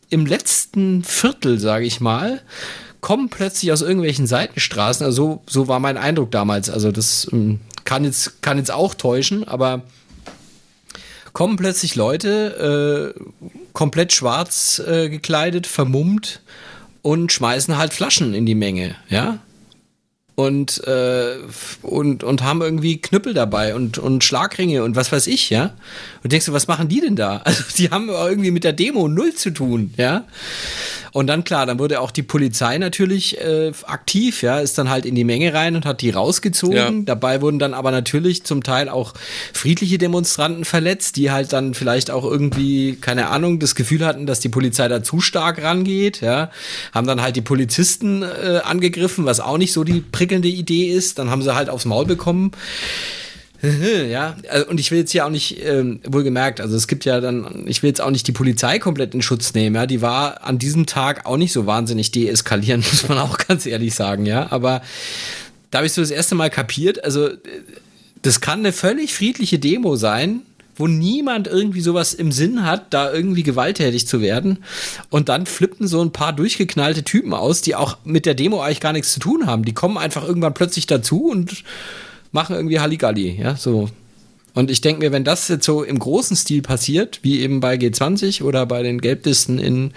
im 0.08 0.26
letzten 0.26 1.02
Viertel, 1.04 1.58
sage 1.58 1.86
ich 1.86 2.00
mal, 2.00 2.42
kommen 3.00 3.28
plötzlich 3.28 3.72
aus 3.72 3.82
irgendwelchen 3.82 4.26
Seitenstraßen. 4.26 5.04
Also 5.04 5.42
so, 5.46 5.62
so 5.62 5.68
war 5.68 5.80
mein 5.80 5.96
Eindruck 5.96 6.30
damals. 6.30 6.70
Also 6.70 6.92
das 6.92 7.28
ähm, 7.32 7.60
kann 7.84 8.04
jetzt, 8.04 8.42
kann 8.42 8.58
jetzt 8.58 8.70
auch 8.70 8.94
täuschen, 8.94 9.46
aber 9.48 9.82
kommen 11.32 11.56
plötzlich 11.56 11.94
Leute, 11.94 13.14
äh, 13.16 13.20
komplett 13.72 14.12
schwarz 14.12 14.82
äh, 14.86 15.08
gekleidet, 15.08 15.66
vermummt 15.66 16.42
und 17.02 17.32
schmeißen 17.32 17.76
halt 17.78 17.92
Flaschen 17.92 18.34
in 18.34 18.46
die 18.46 18.54
Menge, 18.54 18.94
ja. 19.08 19.38
Und, 20.34 20.82
äh, 20.86 21.36
und, 21.82 22.24
und 22.24 22.42
haben 22.42 22.62
irgendwie 22.62 23.00
Knüppel 23.00 23.34
dabei 23.34 23.74
und, 23.74 23.98
und 23.98 24.24
Schlagringe 24.24 24.82
und 24.82 24.96
was 24.96 25.12
weiß 25.12 25.26
ich, 25.26 25.50
ja. 25.50 25.74
Und 26.22 26.32
denkst 26.32 26.46
du, 26.46 26.52
was 26.52 26.68
machen 26.68 26.88
die 26.88 27.00
denn 27.00 27.16
da? 27.16 27.42
Also 27.52 27.64
die 27.76 27.90
haben 27.90 28.08
irgendwie 28.08 28.50
mit 28.50 28.64
der 28.64 28.72
Demo 28.72 29.08
null 29.08 29.34
zu 29.34 29.50
tun, 29.50 29.92
ja. 29.96 30.24
Und 31.12 31.26
dann 31.26 31.44
klar, 31.44 31.66
dann 31.66 31.78
wurde 31.78 32.00
auch 32.00 32.10
die 32.10 32.22
Polizei 32.22 32.78
natürlich 32.78 33.38
äh, 33.38 33.72
aktiv, 33.84 34.42
ja, 34.42 34.60
ist 34.60 34.78
dann 34.78 34.88
halt 34.88 35.04
in 35.04 35.14
die 35.14 35.24
Menge 35.24 35.52
rein 35.52 35.76
und 35.76 35.84
hat 35.84 36.00
die 36.00 36.08
rausgezogen. 36.08 36.76
Ja. 36.76 36.90
Dabei 37.04 37.42
wurden 37.42 37.58
dann 37.58 37.74
aber 37.74 37.90
natürlich 37.90 38.44
zum 38.44 38.62
Teil 38.62 38.88
auch 38.88 39.12
friedliche 39.52 39.98
Demonstranten 39.98 40.64
verletzt, 40.64 41.16
die 41.16 41.30
halt 41.30 41.52
dann 41.52 41.74
vielleicht 41.74 42.10
auch 42.10 42.24
irgendwie, 42.24 42.96
keine 42.96 43.28
Ahnung, 43.28 43.58
das 43.58 43.74
Gefühl 43.74 44.06
hatten, 44.06 44.24
dass 44.24 44.40
die 44.40 44.48
Polizei 44.48 44.88
da 44.88 45.02
zu 45.02 45.20
stark 45.20 45.62
rangeht, 45.62 46.22
ja. 46.22 46.50
Haben 46.92 47.06
dann 47.06 47.20
halt 47.20 47.36
die 47.36 47.42
Polizisten 47.42 48.22
äh, 48.22 48.60
angegriffen, 48.64 49.26
was 49.26 49.40
auch 49.40 49.58
nicht 49.58 49.74
so 49.74 49.84
die 49.84 50.00
prickelnde 50.00 50.48
Idee 50.48 50.86
ist. 50.86 51.18
Dann 51.18 51.30
haben 51.30 51.42
sie 51.42 51.54
halt 51.54 51.68
aufs 51.68 51.84
Maul 51.84 52.06
bekommen. 52.06 52.52
Ja, 54.08 54.36
also, 54.48 54.68
und 54.68 54.80
ich 54.80 54.90
will 54.90 54.98
jetzt 54.98 55.12
hier 55.12 55.24
auch 55.24 55.30
nicht, 55.30 55.64
ähm, 55.64 56.00
wohlgemerkt, 56.04 56.60
also 56.60 56.76
es 56.76 56.88
gibt 56.88 57.04
ja 57.04 57.20
dann, 57.20 57.64
ich 57.66 57.82
will 57.82 57.88
jetzt 57.88 58.00
auch 58.00 58.10
nicht 58.10 58.26
die 58.26 58.32
Polizei 58.32 58.78
komplett 58.78 59.14
in 59.14 59.22
Schutz 59.22 59.54
nehmen, 59.54 59.76
ja, 59.76 59.86
die 59.86 60.02
war 60.02 60.44
an 60.44 60.58
diesem 60.58 60.86
Tag 60.86 61.26
auch 61.26 61.36
nicht 61.36 61.52
so 61.52 61.66
wahnsinnig 61.66 62.10
deeskalieren, 62.10 62.80
muss 62.90 63.08
man 63.08 63.18
auch 63.18 63.38
ganz 63.38 63.66
ehrlich 63.66 63.94
sagen, 63.94 64.26
ja, 64.26 64.50
aber 64.50 64.82
da 65.70 65.78
habe 65.78 65.86
ich 65.86 65.92
so 65.92 66.02
das 66.02 66.10
erste 66.10 66.34
Mal 66.34 66.50
kapiert, 66.50 67.04
also 67.04 67.30
das 68.22 68.40
kann 68.40 68.60
eine 68.60 68.72
völlig 68.72 69.14
friedliche 69.14 69.58
Demo 69.58 69.96
sein, 69.96 70.42
wo 70.74 70.86
niemand 70.86 71.48
irgendwie 71.48 71.80
sowas 71.80 72.14
im 72.14 72.32
Sinn 72.32 72.64
hat, 72.64 72.94
da 72.94 73.12
irgendwie 73.12 73.42
gewalttätig 73.42 74.06
zu 74.06 74.22
werden. 74.22 74.64
Und 75.10 75.28
dann 75.28 75.44
flippen 75.44 75.86
so 75.86 76.00
ein 76.00 76.12
paar 76.12 76.32
durchgeknallte 76.32 77.02
Typen 77.02 77.34
aus, 77.34 77.60
die 77.60 77.74
auch 77.74 77.98
mit 78.04 78.24
der 78.24 78.34
Demo 78.34 78.62
eigentlich 78.62 78.80
gar 78.80 78.92
nichts 78.92 79.12
zu 79.12 79.20
tun 79.20 79.46
haben. 79.46 79.64
Die 79.64 79.74
kommen 79.74 79.98
einfach 79.98 80.26
irgendwann 80.26 80.54
plötzlich 80.54 80.86
dazu 80.86 81.26
und 81.26 81.62
machen 82.32 82.56
irgendwie 82.56 82.80
Halligalli, 82.80 83.40
ja, 83.40 83.56
so. 83.56 83.88
Und 84.54 84.70
ich 84.70 84.80
denke 84.80 85.00
mir, 85.00 85.12
wenn 85.12 85.24
das 85.24 85.48
jetzt 85.48 85.64
so 85.64 85.82
im 85.82 85.98
großen 85.98 86.36
Stil 86.36 86.60
passiert, 86.60 87.20
wie 87.22 87.40
eben 87.40 87.60
bei 87.60 87.76
G20 87.76 88.42
oder 88.42 88.66
bei 88.66 88.82
den 88.82 89.00
Gelblisten 89.00 89.58
in 89.58 89.92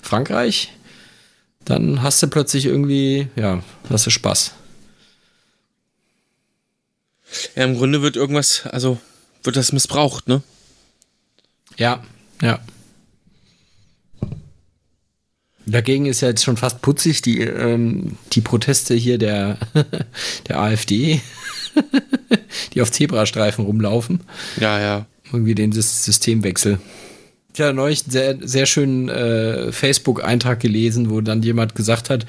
Frankreich, 0.00 0.72
dann 1.64 2.02
hast 2.02 2.22
du 2.22 2.28
plötzlich 2.28 2.64
irgendwie, 2.64 3.28
ja, 3.36 3.62
hast 3.90 4.06
du 4.06 4.10
Spaß. 4.10 4.52
ja, 7.56 7.64
im 7.64 7.76
Grunde 7.76 8.00
wird 8.00 8.16
irgendwas, 8.16 8.64
also 8.66 8.98
wird 9.42 9.56
das 9.56 9.72
missbraucht, 9.72 10.28
ne? 10.28 10.42
Ja, 11.76 12.02
ja. 12.40 12.58
Dagegen 15.66 16.06
ist 16.06 16.22
ja 16.22 16.28
jetzt 16.28 16.44
schon 16.44 16.56
fast 16.56 16.80
putzig 16.80 17.20
die, 17.20 17.42
ähm, 17.42 18.16
die 18.32 18.40
Proteste 18.40 18.94
hier 18.94 19.18
der, 19.18 19.58
der 20.48 20.58
AfD, 20.58 21.20
die 22.74 22.80
auf 22.82 22.90
Zebrastreifen 22.90 23.64
rumlaufen. 23.64 24.20
Ja, 24.60 24.80
ja. 24.80 25.06
Irgendwie 25.32 25.54
den 25.54 25.72
Sys- 25.72 26.04
Systemwechsel. 26.04 26.78
Ich 27.54 27.60
habe 27.60 27.74
neulich 27.74 28.04
einen 28.04 28.10
sehr, 28.12 28.36
sehr 28.40 28.66
schönen 28.66 29.08
äh, 29.08 29.72
Facebook-Eintrag 29.72 30.60
gelesen, 30.60 31.10
wo 31.10 31.20
dann 31.20 31.42
jemand 31.42 31.74
gesagt 31.74 32.08
hat, 32.08 32.24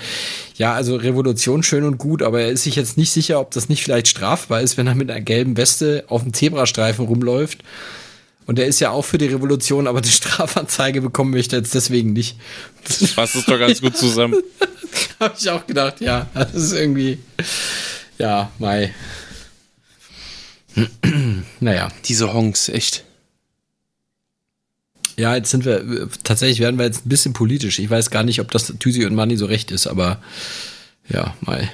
ja, 0.56 0.74
also 0.74 0.96
Revolution 0.96 1.62
schön 1.62 1.84
und 1.84 1.98
gut, 2.00 2.24
aber 2.24 2.42
er 2.42 2.50
ist 2.50 2.64
sich 2.64 2.76
jetzt 2.76 2.98
nicht 2.98 3.12
sicher, 3.12 3.40
ob 3.40 3.52
das 3.52 3.70
nicht 3.70 3.84
vielleicht 3.84 4.08
strafbar 4.08 4.62
ist, 4.62 4.78
wenn 4.78 4.88
er 4.88 4.96
mit 4.96 5.12
einer 5.12 5.22
gelben 5.22 5.56
Weste 5.56 6.06
auf 6.08 6.24
dem 6.24 6.34
Zebrastreifen 6.34 7.06
rumläuft. 7.06 7.60
Und 8.48 8.58
er 8.58 8.66
ist 8.66 8.80
ja 8.80 8.90
auch 8.90 9.04
für 9.06 9.20
die 9.20 9.28
Revolution, 9.28 9.86
aber 9.86 10.02
die 10.02 10.10
Strafanzeige 10.10 11.02
bekommen 11.02 11.30
möchte 11.30 11.56
er 11.58 11.60
jetzt 11.60 11.76
deswegen 11.76 12.14
nicht. 12.14 12.36
Das 12.88 13.12
fasst 13.12 13.36
es 13.36 13.46
doch 13.46 13.60
ganz 13.60 13.82
gut 13.82 13.96
zusammen. 13.96 14.34
Habe 15.20 15.36
ich 15.40 15.48
auch 15.52 15.68
gedacht, 15.68 16.02
ja, 16.02 16.28
das 16.34 16.56
ist 16.56 16.74
irgendwie, 16.74 17.20
ja, 18.18 18.52
Mai. 18.58 18.96
naja. 21.60 21.90
Diese 22.06 22.34
Honks, 22.34 22.70
echt. 22.70 23.04
Ja, 25.18 25.36
jetzt 25.36 25.52
sind 25.52 25.66
wir, 25.66 26.10
tatsächlich 26.24 26.60
werden 26.60 26.78
wir 26.78 26.86
jetzt 26.86 27.06
ein 27.06 27.10
bisschen 27.10 27.34
politisch. 27.34 27.80
Ich 27.80 27.90
weiß 27.90 28.10
gar 28.10 28.24
nicht, 28.24 28.40
ob 28.40 28.52
das 28.52 28.74
Tüsi 28.80 29.06
und 29.06 29.16
Manni 29.16 29.36
so 29.36 29.46
recht 29.48 29.72
ist, 29.72 29.88
aber 29.88 30.22
ja, 31.10 31.36
Mai. 31.42 31.70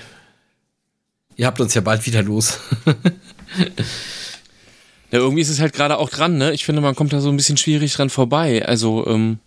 Ihr 1.38 1.46
habt 1.46 1.60
uns 1.60 1.74
ja 1.74 1.82
bald 1.82 2.06
wieder 2.06 2.24
los. 2.24 2.60
Ja, 5.12 5.20
irgendwie 5.20 5.44
ist 5.44 5.50
es 5.50 5.60
halt 5.62 5.72
gerade 5.74 5.98
auch 5.98 6.10
dran, 6.10 6.38
ne? 6.38 6.52
Ich 6.52 6.66
finde, 6.66 6.82
man 6.82 6.96
kommt 6.96 7.14
da 7.14 7.22
so 7.22 7.30
ein 7.30 7.38
bisschen 7.38 7.58
schwierig 7.58 7.94
dran 7.94 8.10
vorbei. 8.10 8.66
Also, 8.66 9.06
ähm, 9.08 9.38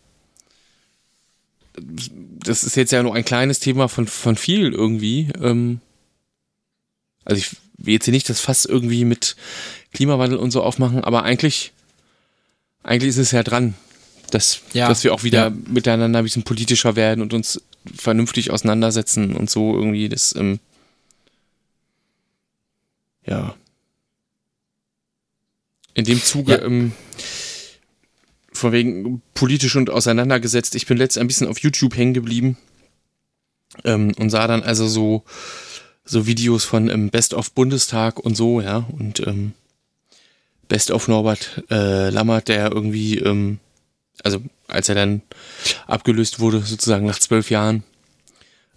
das 1.77 2.65
ist 2.65 2.77
jetzt 2.77 2.93
ja 2.93 3.03
nur 3.03 3.15
ein 3.15 3.25
kleines 3.25 3.59
Thema 3.61 3.89
von, 3.89 4.07
von 4.07 4.37
viel 4.37 4.73
irgendwie. 4.73 5.29
Ähm, 5.43 5.81
Also 7.25 7.39
ich 7.41 7.57
will 7.79 7.95
jetzt 7.95 8.05
hier 8.05 8.13
nicht 8.13 8.29
das 8.29 8.41
Fass 8.41 8.65
irgendwie 8.65 9.05
mit 9.05 9.37
Klimawandel 9.95 10.39
und 10.39 10.51
so 10.51 10.63
aufmachen, 10.63 11.03
aber 11.03 11.23
eigentlich, 11.23 11.73
eigentlich 12.83 13.11
ist 13.11 13.19
es 13.19 13.31
ja 13.31 13.43
dran, 13.43 13.75
dass, 14.31 14.61
ja, 14.75 14.89
dass 14.89 15.05
wir 15.05 15.15
auch 15.15 15.23
wieder 15.23 15.45
ja. 15.45 15.51
miteinander 15.51 16.19
ein 16.19 16.25
bisschen 16.25 16.43
politischer 16.43 16.97
werden 16.97 17.23
und 17.23 17.33
uns 17.33 17.63
vernünftig 17.95 18.51
auseinandersetzen 18.51 19.35
und 19.35 19.49
so 19.49 19.75
irgendwie 19.75 20.09
das, 20.09 20.35
ähm, 20.35 20.61
ja. 23.25 23.55
In 25.95 26.05
dem 26.05 26.23
Zuge, 26.23 26.53
ja. 26.53 26.63
ähm, 26.63 26.93
von 28.53 28.73
wegen 28.73 29.23
politisch 29.35 29.77
und 29.77 29.89
auseinandergesetzt. 29.89 30.75
Ich 30.75 30.87
bin 30.87 30.99
letztens 30.99 31.23
ein 31.23 31.29
bisschen 31.29 31.47
auf 31.47 31.61
YouTube 31.61 31.97
hängen 31.97 32.15
geblieben 32.15 32.59
ähm, 33.85 34.13
und 34.19 34.31
sah 34.31 34.47
dann 34.47 34.63
also 34.63 34.87
so, 34.87 35.25
so 36.09 36.27
Videos 36.27 36.65
von 36.65 36.89
ähm, 36.89 37.11
Best 37.11 37.35
of 37.35 37.53
Bundestag 37.53 38.19
und 38.19 38.37
so, 38.37 38.61
ja, 38.61 38.87
und 38.99 39.21
ähm, 39.27 39.53
Best 40.69 40.91
of 40.91 41.09
Norbert 41.09 41.65
äh, 41.71 42.11
Lammert, 42.11 42.49
der 42.49 42.73
irgendwie, 42.73 43.19
ähm, 43.19 43.59
also 44.23 44.41
als 44.67 44.89
er 44.89 44.95
dann 44.95 45.23
abgelöst 45.87 46.41
wurde, 46.41 46.61
sozusagen 46.61 47.07
nach 47.07 47.19
zwölf 47.19 47.51
Jahren. 47.51 47.85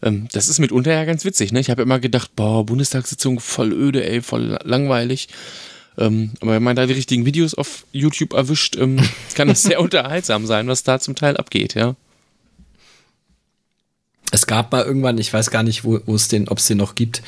Ähm, 0.02 0.28
das 0.32 0.48
ist 0.48 0.60
mitunter 0.60 0.94
ja 0.94 1.06
ganz 1.06 1.26
witzig, 1.26 1.52
ne? 1.52 1.60
Ich 1.60 1.70
habe 1.70 1.82
immer 1.82 2.00
gedacht, 2.00 2.36
boah, 2.36 2.66
Bundestagssitzung 2.66 3.40
voll 3.40 3.72
öde, 3.72 4.06
ey, 4.08 4.22
voll 4.22 4.60
langweilig. 4.64 5.30
Ähm, 5.98 6.32
aber 6.40 6.54
wenn 6.54 6.64
man 6.64 6.76
da 6.76 6.86
die 6.86 6.94
richtigen 6.94 7.26
Videos 7.26 7.54
auf 7.54 7.86
YouTube 7.92 8.34
erwischt, 8.34 8.78
ähm, 8.78 9.00
kann 9.36 9.48
das 9.48 9.64
sehr 9.64 9.82
unterhaltsam 9.82 10.46
sein, 10.46 10.68
was 10.68 10.84
da 10.84 11.00
zum 11.00 11.16
Teil 11.16 11.38
abgeht, 11.38 11.76
ja. 11.76 11.96
Es 14.32 14.48
gab 14.48 14.72
mal 14.72 14.84
irgendwann, 14.84 15.18
ich 15.18 15.32
weiß 15.34 15.52
gar 15.52 15.62
nicht, 15.62 15.84
wo, 15.84 16.00
wo 16.06 16.16
es 16.16 16.30
den, 16.30 16.48
ob 16.48 16.58
es 16.58 16.68
den 16.68 16.78
noch 16.78 16.96
gibt. 16.96 17.22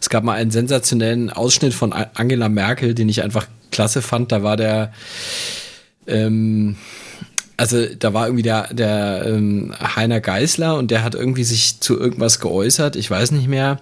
Es 0.00 0.08
gab 0.08 0.22
mal 0.24 0.34
einen 0.34 0.52
sensationellen 0.52 1.30
Ausschnitt 1.30 1.74
von 1.74 1.92
Angela 1.92 2.48
Merkel, 2.48 2.94
den 2.94 3.08
ich 3.08 3.22
einfach 3.22 3.46
klasse 3.72 4.02
fand. 4.02 4.30
Da 4.30 4.42
war 4.44 4.56
der, 4.56 4.92
ähm, 6.06 6.76
also 7.56 7.84
da 7.98 8.14
war 8.14 8.26
irgendwie 8.26 8.42
der, 8.42 8.72
der 8.72 9.24
ähm, 9.26 9.74
Heiner 9.80 10.20
Geißler 10.20 10.76
und 10.76 10.90
der 10.90 11.02
hat 11.02 11.14
irgendwie 11.14 11.44
sich 11.44 11.80
zu 11.80 11.98
irgendwas 11.98 12.40
geäußert, 12.40 12.96
ich 12.96 13.10
weiß 13.10 13.32
nicht 13.32 13.48
mehr. 13.48 13.80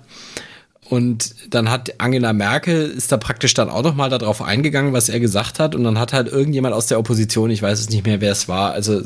Und 0.89 1.55
dann 1.55 1.71
hat 1.71 2.01
Angela 2.03 2.35
Merkel, 2.35 2.91
ist 2.91 3.13
da 3.13 3.17
praktisch 3.17 3.55
dann 3.55 3.71
auch 3.71 3.83
nochmal 3.83 4.11
darauf 4.11 4.43
eingegangen, 4.43 4.93
was 4.93 5.09
er 5.09 5.21
gesagt 5.21 5.59
hat. 5.59 5.75
Und 5.75 5.85
dann 5.85 5.99
hat 5.99 6.13
halt 6.13 6.29
irgendjemand 6.29 6.75
aus 6.75 6.87
der 6.87 6.99
Opposition, 6.99 7.51
ich 7.51 7.63
weiß 7.63 7.81
es 7.81 7.89
nicht 7.89 8.05
mehr, 8.05 8.21
wer 8.21 8.33
es 8.33 8.47
war, 8.47 8.73
also 8.73 9.01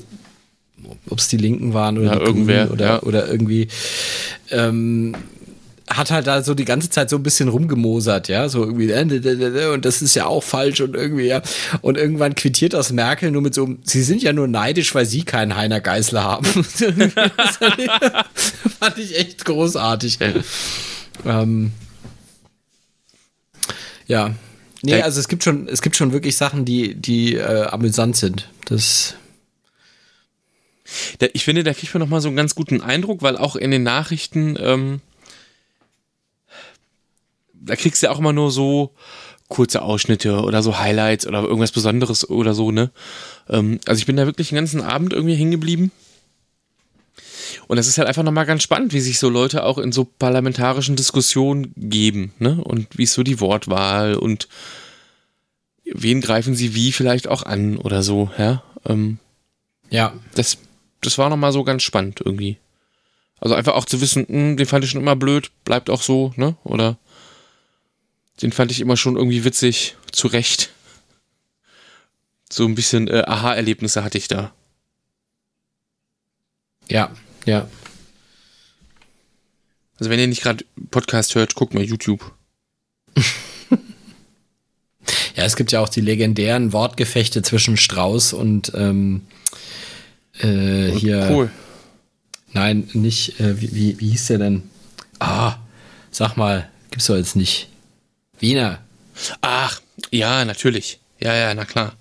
ob 1.08 1.18
es 1.18 1.28
die 1.28 1.36
Linken 1.36 1.74
waren 1.74 1.98
oder 1.98 2.14
ja, 2.14 2.20
irgendwer 2.20 2.70
oder, 2.70 2.86
ja. 2.86 3.02
oder 3.02 3.28
irgendwie, 3.28 3.68
ähm, 4.50 5.14
hat 5.88 6.10
halt 6.10 6.26
da 6.26 6.42
so 6.42 6.54
die 6.54 6.64
ganze 6.64 6.90
Zeit 6.90 7.10
so 7.10 7.16
ein 7.16 7.22
bisschen 7.22 7.48
rumgemosert, 7.48 8.28
ja, 8.28 8.48
so 8.48 8.64
irgendwie, 8.64 8.90
äh, 8.90 9.72
und 9.72 9.84
das 9.84 10.02
ist 10.02 10.16
ja 10.16 10.26
auch 10.26 10.42
falsch 10.42 10.80
und 10.80 10.96
irgendwie, 10.96 11.26
ja. 11.26 11.42
Und 11.80 11.96
irgendwann 11.96 12.34
quittiert 12.34 12.72
das 12.72 12.92
Merkel 12.92 13.30
nur 13.30 13.42
mit 13.42 13.54
so, 13.54 13.68
sie 13.84 14.02
sind 14.02 14.22
ja 14.22 14.32
nur 14.32 14.48
neidisch, 14.48 14.94
weil 14.94 15.06
sie 15.06 15.22
keinen 15.22 15.54
Heiner 15.54 15.80
Geißler 15.80 16.24
haben. 16.24 16.46
das 16.54 17.56
fand 18.78 18.98
ich 18.98 19.16
echt 19.16 19.44
großartig. 19.44 20.18
Ähm, 21.24 21.70
ja. 24.06 24.34
Nee, 24.82 25.02
also 25.02 25.20
es 25.20 25.28
gibt 25.28 25.42
schon, 25.44 25.68
es 25.68 25.82
gibt 25.82 25.96
schon 25.96 26.12
wirklich 26.12 26.36
Sachen, 26.36 26.64
die, 26.64 26.94
die 26.94 27.34
äh, 27.34 27.66
amüsant 27.66 28.16
sind. 28.16 28.48
Das. 28.66 29.14
Ich 31.32 31.44
finde, 31.44 31.64
da 31.64 31.72
kriegt 31.72 31.92
man 31.94 32.00
nochmal 32.00 32.20
so 32.20 32.28
einen 32.28 32.36
ganz 32.36 32.54
guten 32.54 32.80
Eindruck, 32.80 33.22
weil 33.22 33.36
auch 33.36 33.56
in 33.56 33.70
den 33.70 33.82
Nachrichten, 33.82 34.56
ähm, 34.60 35.00
da 37.52 37.76
kriegst 37.76 38.02
du 38.02 38.06
ja 38.06 38.12
auch 38.12 38.18
immer 38.18 38.32
nur 38.32 38.50
so 38.50 38.92
kurze 39.48 39.82
Ausschnitte 39.82 40.40
oder 40.40 40.62
so 40.62 40.78
Highlights 40.78 41.26
oder 41.26 41.42
irgendwas 41.42 41.72
Besonderes 41.72 42.28
oder 42.28 42.54
so, 42.54 42.70
ne? 42.70 42.90
Ähm, 43.48 43.80
also 43.86 43.98
ich 43.98 44.06
bin 44.06 44.16
da 44.16 44.26
wirklich 44.26 44.48
den 44.48 44.56
ganzen 44.56 44.80
Abend 44.80 45.12
irgendwie 45.12 45.34
hängen 45.34 45.52
geblieben 45.52 45.92
und 47.68 47.78
es 47.78 47.86
ist 47.86 47.98
halt 47.98 48.08
einfach 48.08 48.22
nochmal 48.22 48.46
ganz 48.46 48.62
spannend, 48.62 48.92
wie 48.92 49.00
sich 49.00 49.18
so 49.18 49.28
Leute 49.28 49.64
auch 49.64 49.78
in 49.78 49.92
so 49.92 50.04
parlamentarischen 50.04 50.96
Diskussionen 50.96 51.72
geben, 51.76 52.32
ne? 52.38 52.60
Und 52.62 52.86
wie 52.96 53.04
ist 53.04 53.14
so 53.14 53.22
die 53.22 53.40
Wortwahl 53.40 54.14
und 54.14 54.48
wen 55.84 56.20
greifen 56.20 56.54
sie 56.54 56.74
wie 56.74 56.92
vielleicht 56.92 57.28
auch 57.28 57.44
an 57.44 57.76
oder 57.76 58.02
so, 58.02 58.30
ja? 58.38 58.62
Ähm, 58.84 59.18
ja. 59.90 60.12
Das, 60.34 60.58
das 61.00 61.18
war 61.18 61.28
nochmal 61.28 61.52
so 61.52 61.64
ganz 61.64 61.82
spannend 61.82 62.20
irgendwie. 62.24 62.58
Also 63.38 63.54
einfach 63.54 63.74
auch 63.74 63.84
zu 63.84 64.00
wissen, 64.00 64.26
mh, 64.28 64.34
hm, 64.34 64.56
den 64.56 64.66
fand 64.66 64.84
ich 64.84 64.90
schon 64.90 65.00
immer 65.00 65.16
blöd, 65.16 65.50
bleibt 65.64 65.90
auch 65.90 66.02
so, 66.02 66.32
ne? 66.36 66.56
Oder 66.64 66.98
den 68.42 68.52
fand 68.52 68.70
ich 68.70 68.80
immer 68.80 68.96
schon 68.96 69.16
irgendwie 69.16 69.44
witzig, 69.44 69.96
zu 70.12 70.26
Recht. 70.28 70.70
So 72.50 72.64
ein 72.64 72.74
bisschen 72.74 73.08
äh, 73.08 73.24
Aha-Erlebnisse 73.26 74.04
hatte 74.04 74.18
ich 74.18 74.28
da. 74.28 74.52
Ja, 76.88 77.10
ja. 77.44 77.68
Also 79.98 80.10
wenn 80.10 80.20
ihr 80.20 80.26
nicht 80.26 80.42
gerade 80.42 80.64
Podcast 80.90 81.34
hört, 81.34 81.54
guckt 81.54 81.74
mal 81.74 81.82
YouTube. 81.82 82.32
ja, 85.34 85.44
es 85.44 85.56
gibt 85.56 85.72
ja 85.72 85.80
auch 85.80 85.88
die 85.88 86.02
legendären 86.02 86.72
Wortgefechte 86.72 87.42
zwischen 87.42 87.76
Strauß 87.76 88.34
und 88.34 88.72
ähm, 88.74 89.22
äh, 90.40 90.90
hier. 90.90 91.28
Cool. 91.30 91.50
Nein, 92.52 92.88
nicht. 92.92 93.40
Äh, 93.40 93.60
wie, 93.60 93.74
wie, 93.74 94.00
wie 94.00 94.10
hieß 94.10 94.26
der 94.28 94.38
denn? 94.38 94.62
Ah, 95.18 95.56
sag 96.10 96.36
mal, 96.36 96.68
gibt's 96.90 97.06
doch 97.06 97.16
jetzt 97.16 97.36
nicht. 97.36 97.68
Wiener. 98.38 98.80
Ach, 99.40 99.80
ja, 100.10 100.44
natürlich. 100.44 101.00
Ja, 101.20 101.34
ja, 101.34 101.54
na 101.54 101.64
klar. 101.64 101.94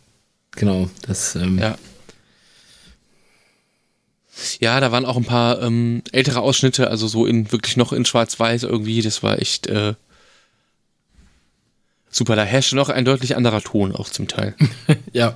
Genau, 0.51 0.89
das. 1.07 1.35
Ähm, 1.35 1.59
ja. 1.59 1.77
Ja, 4.59 4.79
da 4.79 4.91
waren 4.91 5.05
auch 5.05 5.15
ein 5.15 5.25
paar 5.25 5.61
ähm, 5.61 6.03
ältere 6.11 6.41
Ausschnitte, 6.41 6.89
also 6.89 7.07
so 7.07 7.25
in 7.25 7.51
wirklich 7.51 7.77
noch 7.77 7.93
in 7.93 8.05
Schwarz-Weiß 8.05 8.63
irgendwie. 8.63 9.01
Das 9.01 9.23
war 9.23 9.39
echt 9.39 9.67
äh, 9.67 9.93
super. 12.09 12.35
Da 12.35 12.43
herrschte 12.43 12.75
noch 12.75 12.89
ein 12.89 13.05
deutlich 13.05 13.37
anderer 13.37 13.61
Ton 13.61 13.93
auch 13.93 14.09
zum 14.09 14.27
Teil. 14.27 14.55
ja. 15.13 15.35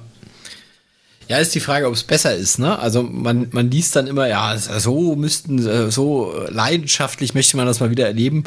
Ja, 1.29 1.37
ist 1.37 1.55
die 1.55 1.59
Frage, 1.59 1.87
ob 1.87 1.93
es 1.93 2.03
besser 2.03 2.35
ist, 2.35 2.59
ne? 2.59 2.77
Also 2.79 3.03
man, 3.03 3.47
man 3.51 3.71
liest 3.71 3.95
dann 3.95 4.07
immer, 4.07 4.27
ja, 4.27 4.57
so 4.57 5.15
müssten, 5.15 5.65
äh, 5.65 5.91
so 5.91 6.33
leidenschaftlich 6.49 7.33
möchte 7.33 7.55
man 7.55 7.67
das 7.67 7.79
mal 7.79 7.91
wieder 7.91 8.07
erleben 8.07 8.43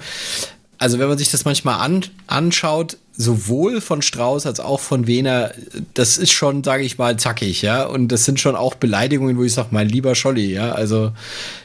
also 0.82 0.98
wenn 0.98 1.08
man 1.08 1.16
sich 1.16 1.30
das 1.30 1.44
manchmal 1.44 1.78
an, 1.78 2.04
anschaut, 2.26 2.96
sowohl 3.12 3.80
von 3.80 4.02
Strauß 4.02 4.46
als 4.46 4.58
auch 4.58 4.80
von 4.80 5.06
Wehner, 5.06 5.52
das 5.94 6.18
ist 6.18 6.32
schon, 6.32 6.64
sage 6.64 6.82
ich 6.82 6.98
mal, 6.98 7.16
zackig, 7.18 7.62
ja. 7.62 7.84
Und 7.84 8.08
das 8.08 8.24
sind 8.24 8.40
schon 8.40 8.56
auch 8.56 8.74
Beleidigungen, 8.74 9.38
wo 9.38 9.44
ich 9.44 9.52
sage, 9.52 9.68
mein 9.70 9.88
lieber 9.88 10.16
Scholli, 10.16 10.52
ja. 10.52 10.72
Also 10.72 11.12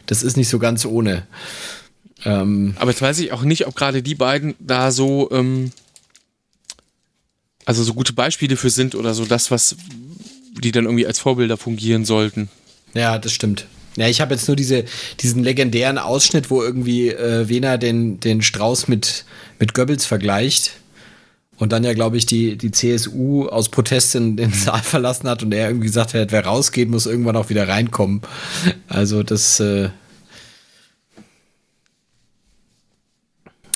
das 0.06 0.22
ist 0.22 0.38
nicht 0.38 0.50
so 0.50 0.60
ganz 0.60 0.86
ohne. 0.86 1.26
Ähm 2.26 2.76
Aber 2.78 2.92
jetzt 2.92 3.02
weiß 3.02 3.18
ich 3.18 3.32
auch 3.32 3.42
nicht, 3.42 3.66
ob 3.66 3.76
gerade 3.76 4.04
die 4.04 4.14
beiden 4.14 4.54
da 4.60 4.92
so, 4.92 5.30
ähm, 5.32 5.72
also 7.66 7.82
so 7.82 7.96
gute 7.96 8.14
Beispiele 8.14 8.56
für 8.56 8.70
sind 8.70 8.94
oder 8.94 9.16
so 9.16 9.26
das, 9.26 9.50
was 9.50 9.78
die 10.62 10.72
dann 10.72 10.86
irgendwie 10.86 11.08
als 11.08 11.20
Vorbilder 11.20 11.58
fungieren 11.58 12.06
sollten. 12.06 12.50
Ja, 12.94 13.18
das 13.18 13.34
stimmt. 13.34 13.68
Ja, 13.98 14.08
ich 14.08 14.22
habe 14.22 14.36
jetzt 14.36 14.48
nur 14.48 14.56
diese, 14.56 14.86
diesen 15.20 15.44
legendären 15.44 15.98
Ausschnitt, 15.98 16.52
wo 16.52 16.62
irgendwie 16.62 17.10
äh, 17.10 17.50
Wehner 17.50 17.78
den, 17.78 18.20
den 18.20 18.42
Strauß 18.42 18.88
mit, 18.88 19.26
mit 19.60 19.74
Goebbels 19.74 20.06
vergleicht. 20.06 20.74
Und 21.58 21.72
dann 21.72 21.84
ja, 21.84 21.94
glaube 21.94 22.18
ich, 22.18 22.28
die, 22.28 22.56
die 22.56 22.70
CSU 22.70 23.48
aus 23.48 23.70
Protest 23.70 24.14
in 24.14 24.38
den 24.38 24.54
Saal 24.54 24.84
verlassen 24.84 25.28
hat 25.28 25.42
und 25.42 25.52
er 25.52 25.68
irgendwie 25.68 25.88
gesagt 25.88 26.14
hat, 26.14 26.32
wer 26.32 26.46
rausgeht, 26.46 26.90
muss 26.90 27.08
irgendwann 27.08 27.36
auch 27.36 27.50
wieder 27.50 27.68
reinkommen. 27.68 28.22
Also 28.88 29.24
das, 29.24 29.60
äh 29.60 29.90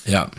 ja. 0.05 0.29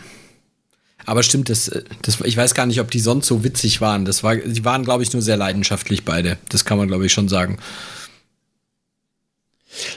Aber 1.05 1.23
stimmt, 1.23 1.49
das, 1.49 1.71
das, 2.01 2.21
ich 2.21 2.37
weiß 2.37 2.53
gar 2.53 2.65
nicht, 2.65 2.79
ob 2.79 2.91
die 2.91 2.99
sonst 2.99 3.27
so 3.27 3.43
witzig 3.43 3.81
waren. 3.81 4.05
Das 4.05 4.23
war, 4.23 4.35
die 4.35 4.65
waren, 4.65 4.83
glaube 4.83 5.03
ich, 5.03 5.11
nur 5.13 5.21
sehr 5.21 5.37
leidenschaftlich 5.37 6.05
beide. 6.05 6.37
Das 6.49 6.65
kann 6.65 6.77
man, 6.77 6.87
glaube 6.87 7.05
ich, 7.05 7.13
schon 7.13 7.27
sagen. 7.27 7.57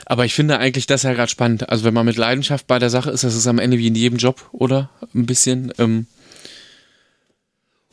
Aber 0.06 0.24
ich 0.24 0.34
finde 0.34 0.58
eigentlich 0.58 0.86
das 0.86 1.02
ja 1.02 1.12
gerade 1.12 1.30
spannend. 1.30 1.68
Also 1.68 1.84
wenn 1.84 1.94
man 1.94 2.06
mit 2.06 2.16
Leidenschaft 2.16 2.66
bei 2.66 2.78
der 2.78 2.90
Sache 2.90 3.10
ist, 3.10 3.24
das 3.24 3.34
ist 3.34 3.46
am 3.46 3.58
Ende 3.58 3.78
wie 3.78 3.86
in 3.86 3.94
jedem 3.94 4.18
Job, 4.18 4.48
oder? 4.52 4.90
Ein 5.14 5.26
bisschen. 5.26 5.72
Ähm 5.78 6.06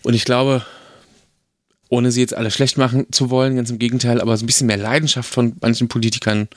und 0.03 0.13
ich 0.13 0.25
glaube, 0.25 0.65
ohne 1.89 2.11
sie 2.11 2.21
jetzt 2.21 2.33
alle 2.33 2.51
schlecht 2.51 2.77
machen 2.77 3.07
zu 3.11 3.29
wollen, 3.29 3.55
ganz 3.55 3.69
im 3.69 3.79
Gegenteil, 3.79 4.21
aber 4.21 4.35
so 4.37 4.43
ein 4.43 4.47
bisschen 4.47 4.67
mehr 4.67 4.77
Leidenschaft 4.77 5.29
von 5.29 5.55
manchen 5.61 5.87
Politikern 5.87 6.47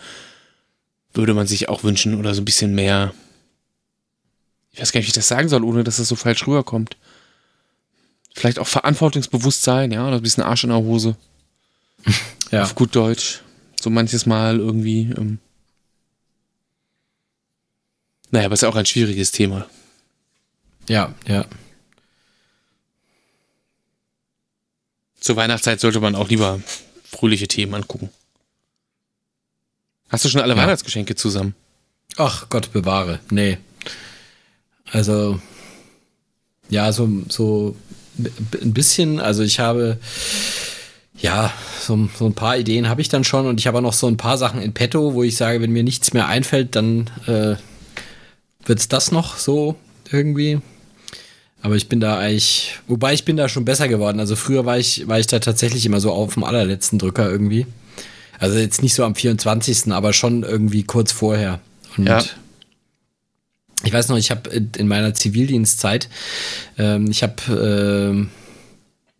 würde 1.12 1.34
man 1.34 1.46
sich 1.46 1.68
auch 1.68 1.82
wünschen 1.82 2.14
oder 2.14 2.34
so 2.34 2.42
ein 2.42 2.44
bisschen 2.44 2.74
mehr 2.74 3.12
ich 4.76 4.82
weiß 4.82 4.92
gar 4.92 4.98
nicht, 4.98 5.06
wie 5.06 5.10
ich 5.10 5.14
das 5.14 5.28
sagen 5.28 5.48
soll, 5.48 5.64
ohne 5.64 5.84
dass 5.84 5.96
das 5.96 6.06
so 6.06 6.16
falsch 6.16 6.46
rüberkommt. 6.46 6.98
Vielleicht 8.34 8.58
auch 8.58 8.66
Verantwortungsbewusstsein, 8.66 9.90
ja, 9.90 10.06
oder 10.06 10.16
ein 10.16 10.22
bisschen 10.22 10.42
Arsch 10.42 10.64
in 10.64 10.70
der 10.70 10.78
Hose. 10.80 11.16
ja. 12.50 12.62
Auf 12.62 12.74
gut 12.74 12.94
Deutsch. 12.94 13.40
So 13.80 13.88
manches 13.88 14.26
Mal 14.26 14.58
irgendwie. 14.58 15.12
Ähm, 15.16 15.38
naja, 18.30 18.44
aber 18.44 18.52
es 18.52 18.62
ist 18.62 18.68
auch 18.68 18.76
ein 18.76 18.84
schwieriges 18.84 19.32
Thema. 19.32 19.66
Ja, 20.88 21.14
ja. 21.26 21.46
Zur 25.18 25.36
Weihnachtszeit 25.36 25.80
sollte 25.80 26.00
man 26.00 26.14
auch 26.14 26.28
lieber 26.28 26.60
fröhliche 27.10 27.48
Themen 27.48 27.74
angucken. 27.74 28.10
Hast 30.10 30.26
du 30.26 30.28
schon 30.28 30.42
alle 30.42 30.54
ja. 30.54 30.60
Weihnachtsgeschenke 30.60 31.14
zusammen? 31.14 31.54
Ach 32.18 32.50
Gott, 32.50 32.72
bewahre. 32.74 33.20
Nee. 33.30 33.56
Also, 34.92 35.40
ja, 36.68 36.92
so, 36.92 37.08
so 37.28 37.76
ein 38.18 38.72
bisschen, 38.72 39.20
also 39.20 39.42
ich 39.42 39.60
habe, 39.60 39.98
ja, 41.18 41.52
so, 41.80 42.08
so 42.18 42.26
ein 42.26 42.34
paar 42.34 42.56
Ideen 42.56 42.88
habe 42.88 43.00
ich 43.00 43.08
dann 43.08 43.24
schon 43.24 43.46
und 43.46 43.60
ich 43.60 43.66
habe 43.66 43.78
auch 43.78 43.82
noch 43.82 43.92
so 43.92 44.06
ein 44.06 44.16
paar 44.16 44.38
Sachen 44.38 44.60
in 44.60 44.72
petto, 44.72 45.14
wo 45.14 45.22
ich 45.22 45.36
sage, 45.36 45.60
wenn 45.60 45.72
mir 45.72 45.82
nichts 45.82 46.12
mehr 46.12 46.26
einfällt, 46.28 46.76
dann 46.76 47.10
äh, 47.26 47.56
wird 48.64 48.78
es 48.78 48.88
das 48.88 49.12
noch 49.12 49.36
so 49.36 49.76
irgendwie. 50.10 50.60
Aber 51.62 51.74
ich 51.74 51.88
bin 51.88 52.00
da 52.00 52.18
eigentlich, 52.18 52.78
wobei 52.86 53.12
ich 53.12 53.24
bin 53.24 53.36
da 53.36 53.48
schon 53.48 53.64
besser 53.64 53.88
geworden. 53.88 54.20
Also 54.20 54.36
früher 54.36 54.66
war 54.66 54.78
ich, 54.78 55.08
war 55.08 55.18
ich 55.18 55.26
da 55.26 55.40
tatsächlich 55.40 55.84
immer 55.86 56.00
so 56.00 56.12
auf 56.12 56.34
dem 56.34 56.44
allerletzten 56.44 56.98
Drücker 56.98 57.28
irgendwie. 57.28 57.66
Also 58.38 58.58
jetzt 58.58 58.82
nicht 58.82 58.94
so 58.94 59.04
am 59.04 59.14
24., 59.14 59.92
aber 59.92 60.12
schon 60.12 60.42
irgendwie 60.42 60.82
kurz 60.84 61.12
vorher. 61.12 61.60
Und 61.96 62.06
ja. 62.06 62.22
Ich 63.86 63.92
weiß 63.92 64.08
noch, 64.08 64.16
ich 64.16 64.30
habe 64.30 64.50
in 64.50 64.88
meiner 64.88 65.14
Zivildienstzeit, 65.14 66.08
ähm, 66.78 67.10
ich 67.10 67.22
habe, 67.22 68.16
äh, 68.18 68.26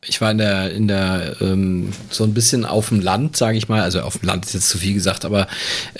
ich 0.08 0.20
war 0.20 0.30
in 0.30 0.38
der, 0.38 0.72
in 0.72 0.88
der, 0.88 1.36
ähm, 1.40 1.92
so 2.10 2.24
ein 2.24 2.34
bisschen 2.34 2.64
auf 2.64 2.88
dem 2.90 3.00
Land, 3.00 3.36
sage 3.36 3.58
ich 3.58 3.68
mal, 3.68 3.82
also 3.82 4.00
auf 4.00 4.18
dem 4.18 4.26
Land 4.26 4.44
ist 4.44 4.54
jetzt 4.54 4.68
zu 4.68 4.78
viel 4.78 4.94
gesagt, 4.94 5.24
aber 5.24 5.46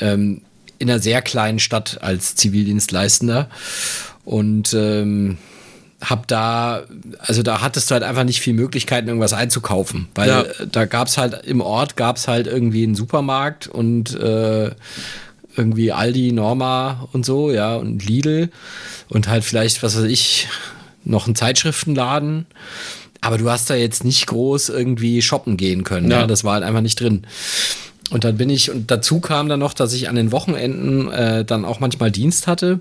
ähm, 0.01 0.43
in 0.79 0.91
einer 0.91 1.01
sehr 1.01 1.23
kleinen 1.23 1.59
Stadt 1.59 1.99
als 2.03 2.35
Zivildienstleistender. 2.35 3.49
Und 4.25 4.75
ähm, 4.75 5.39
hab 6.01 6.27
da, 6.27 6.83
also 7.21 7.43
da 7.43 7.63
hattest 7.63 7.91
du 7.91 7.95
halt 7.95 8.03
einfach 8.03 8.25
nicht 8.25 8.41
viel 8.41 8.53
Möglichkeiten, 8.53 9.09
irgendwas 9.09 9.33
einzukaufen, 9.33 10.09
weil 10.15 10.29
ja. 10.29 10.45
da 10.71 10.85
gab 10.85 11.09
es 11.09 11.17
halt 11.17 11.47
im 11.47 11.61
Ort 11.61 11.97
gab 11.97 12.17
es 12.17 12.29
halt 12.29 12.47
irgendwie 12.47 12.85
einen 12.85 12.95
Supermarkt 12.95 13.67
und 13.67 14.15
äh, 14.15 14.73
irgendwie 15.57 15.93
Aldi, 15.93 16.33
Norma 16.33 17.09
und 17.13 17.25
so, 17.25 17.51
ja, 17.51 17.77
und 17.77 18.05
Lidl 18.05 18.51
und 19.09 19.29
halt 19.29 19.45
vielleicht, 19.45 19.83
was 19.83 19.97
weiß 19.97 20.05
ich, 20.05 20.49
noch 21.05 21.27
ein 21.27 21.35
Zeitschriftenladen. 21.35 22.47
Aber 23.21 23.39
du 23.39 23.51
hast 23.51 23.71
da 23.71 23.75
jetzt 23.75 24.05
nicht 24.05 24.27
groß 24.27 24.69
irgendwie 24.69 25.23
shoppen 25.23 25.57
gehen 25.57 25.85
können. 25.85 26.11
Ja. 26.11 26.21
ja. 26.21 26.27
Das 26.27 26.45
war 26.45 26.55
halt 26.55 26.65
einfach 26.65 26.83
nicht 26.83 27.01
drin. 27.01 27.23
Und 28.11 28.25
dann 28.25 28.37
bin 28.37 28.51
ich, 28.51 28.71
und 28.71 28.91
dazu 28.91 29.21
kam 29.21 29.49
dann 29.49 29.61
noch, 29.61 29.75
dass 29.75 29.93
ich 29.93 30.09
an 30.09 30.15
den 30.15 30.31
Wochenenden 30.31 31.11
äh, 31.11 31.45
dann 31.45 31.65
auch 31.65 31.81
manchmal 31.81 32.13
Dienst 32.13 32.47
hatte 32.47 32.79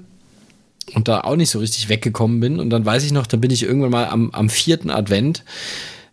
und 0.93 1.07
da 1.07 1.21
auch 1.21 1.35
nicht 1.35 1.49
so 1.49 1.59
richtig 1.59 1.89
weggekommen 1.89 2.39
bin. 2.39 2.59
Und 2.59 2.69
dann 2.69 2.85
weiß 2.85 3.03
ich 3.03 3.11
noch, 3.11 3.25
dann 3.25 3.41
bin 3.41 3.49
ich 3.49 3.63
irgendwann 3.63 3.91
mal 3.91 4.07
am, 4.07 4.29
am 4.31 4.49
vierten 4.49 4.91
Advent 4.91 5.43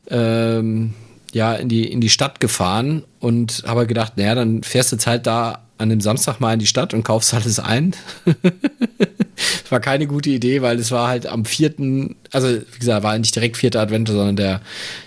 ähm, 0.08 0.94
ja, 1.32 1.54
in 1.54 1.68
die, 1.68 1.90
in 1.90 2.00
die 2.00 2.10
Stadt 2.10 2.40
gefahren 2.40 3.04
und 3.18 3.64
habe 3.66 3.86
gedacht, 3.86 4.16
naja, 4.16 4.34
dann 4.34 4.62
fährst 4.62 4.92
du 4.92 4.96
jetzt 4.96 5.06
halt 5.06 5.26
da 5.26 5.62
an 5.78 5.88
dem 5.88 6.00
Samstag 6.00 6.38
mal 6.40 6.52
in 6.52 6.60
die 6.60 6.66
Stadt 6.66 6.94
und 6.94 7.02
kaufst 7.02 7.34
alles 7.34 7.58
ein. 7.58 7.96
das 8.24 8.44
war 9.70 9.80
keine 9.80 10.06
gute 10.06 10.30
Idee, 10.30 10.62
weil 10.62 10.78
es 10.78 10.92
war 10.92 11.08
halt 11.08 11.26
am 11.26 11.44
vierten, 11.44 12.16
also 12.30 12.48
wie 12.48 12.78
gesagt, 12.78 13.02
war 13.02 13.18
nicht 13.18 13.34
direkt 13.34 13.56
vierter 13.56 13.80
Advent, 13.80 14.08
sondern 14.08 14.36
der, 14.36 14.60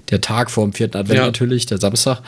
der 0.10 0.20
Tag 0.20 0.52
vor 0.52 0.66
dem 0.66 0.74
vierten 0.74 0.98
Advent 0.98 1.20
ja. 1.20 1.26
natürlich, 1.26 1.66
der 1.66 1.78
Samstag. 1.78 2.22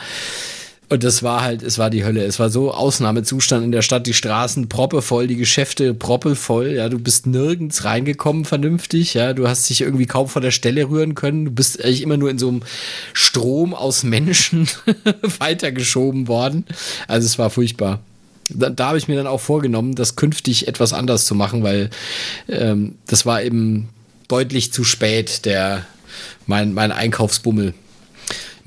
Und 0.90 1.04
das 1.04 1.22
war 1.22 1.42
halt, 1.42 1.62
es 1.62 1.76
war 1.76 1.90
die 1.90 2.04
Hölle. 2.04 2.24
Es 2.24 2.38
war 2.38 2.48
so 2.48 2.72
Ausnahmezustand 2.72 3.62
in 3.62 3.72
der 3.72 3.82
Stadt, 3.82 4.06
die 4.06 4.14
Straßen 4.14 4.70
proppevoll, 4.70 5.26
die 5.26 5.36
Geschäfte 5.36 5.92
proppevoll. 5.92 6.68
Ja, 6.68 6.88
du 6.88 6.98
bist 6.98 7.26
nirgends 7.26 7.84
reingekommen 7.84 8.46
vernünftig. 8.46 9.12
Ja, 9.12 9.34
du 9.34 9.48
hast 9.48 9.68
dich 9.68 9.82
irgendwie 9.82 10.06
kaum 10.06 10.28
von 10.28 10.42
der 10.42 10.50
Stelle 10.50 10.88
rühren 10.88 11.14
können. 11.14 11.44
Du 11.44 11.50
bist 11.50 11.84
eigentlich 11.84 12.00
immer 12.00 12.16
nur 12.16 12.30
in 12.30 12.38
so 12.38 12.48
einem 12.48 12.62
Strom 13.12 13.74
aus 13.74 14.02
Menschen 14.02 14.66
weitergeschoben 15.38 16.26
worden. 16.26 16.64
Also 17.06 17.26
es 17.26 17.38
war 17.38 17.50
furchtbar. 17.50 18.00
Da, 18.48 18.70
da 18.70 18.88
habe 18.88 18.98
ich 18.98 19.08
mir 19.08 19.16
dann 19.16 19.26
auch 19.26 19.40
vorgenommen, 19.42 19.94
das 19.94 20.16
künftig 20.16 20.68
etwas 20.68 20.94
anders 20.94 21.26
zu 21.26 21.34
machen, 21.34 21.62
weil 21.62 21.90
ähm, 22.48 22.94
das 23.06 23.26
war 23.26 23.42
eben 23.42 23.90
deutlich 24.28 24.72
zu 24.72 24.84
spät, 24.84 25.44
der 25.44 25.84
mein, 26.46 26.72
mein 26.72 26.92
Einkaufsbummel 26.92 27.74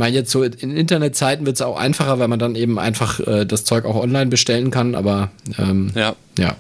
meine, 0.02 0.16
jetzt 0.16 0.32
so 0.32 0.44
in 0.44 0.76
Internetzeiten 0.76 1.46
wird 1.46 1.56
es 1.56 1.62
auch 1.62 1.78
einfacher, 1.78 2.20
weil 2.20 2.28
man 2.28 2.40
dann 2.40 2.56
eben 2.56 2.80
einfach 2.80 3.20
äh, 3.20 3.46
das 3.46 3.64
Zeug 3.64 3.86
auch 3.86 3.96
online 3.96 4.30
bestellen 4.30 4.72
kann, 4.72 4.96
aber 4.96 5.32
ähm, 5.58 5.92
ja. 5.96 6.16
ja. 6.38 6.58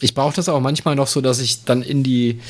Ich 0.00 0.14
brauche 0.14 0.34
das 0.34 0.48
auch 0.48 0.60
manchmal 0.60 0.96
noch 0.96 1.06
so, 1.06 1.20
dass 1.20 1.38
ich 1.38 1.64
dann 1.64 1.82
in 1.82 2.02
die, 2.02 2.40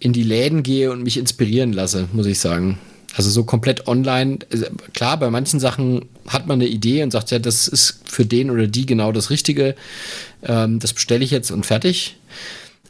in 0.00 0.12
die 0.12 0.22
Läden 0.24 0.62
gehe 0.62 0.90
und 0.90 1.02
mich 1.02 1.18
inspirieren 1.18 1.72
lasse, 1.72 2.08
muss 2.12 2.26
ich 2.26 2.40
sagen. 2.40 2.78
Also 3.14 3.30
so 3.30 3.44
komplett 3.44 3.86
online. 3.86 4.38
Also 4.50 4.66
klar, 4.92 5.18
bei 5.18 5.30
manchen 5.30 5.60
Sachen 5.60 6.06
hat 6.26 6.46
man 6.46 6.60
eine 6.60 6.68
Idee 6.68 7.02
und 7.02 7.12
sagt, 7.12 7.30
ja, 7.30 7.38
das 7.38 7.68
ist 7.68 8.00
für 8.06 8.24
den 8.24 8.50
oder 8.50 8.66
die 8.66 8.86
genau 8.86 9.12
das 9.12 9.30
Richtige. 9.30 9.76
Ähm, 10.42 10.80
das 10.80 10.94
bestelle 10.94 11.24
ich 11.24 11.30
jetzt 11.30 11.50
und 11.50 11.64
fertig. 11.64 12.16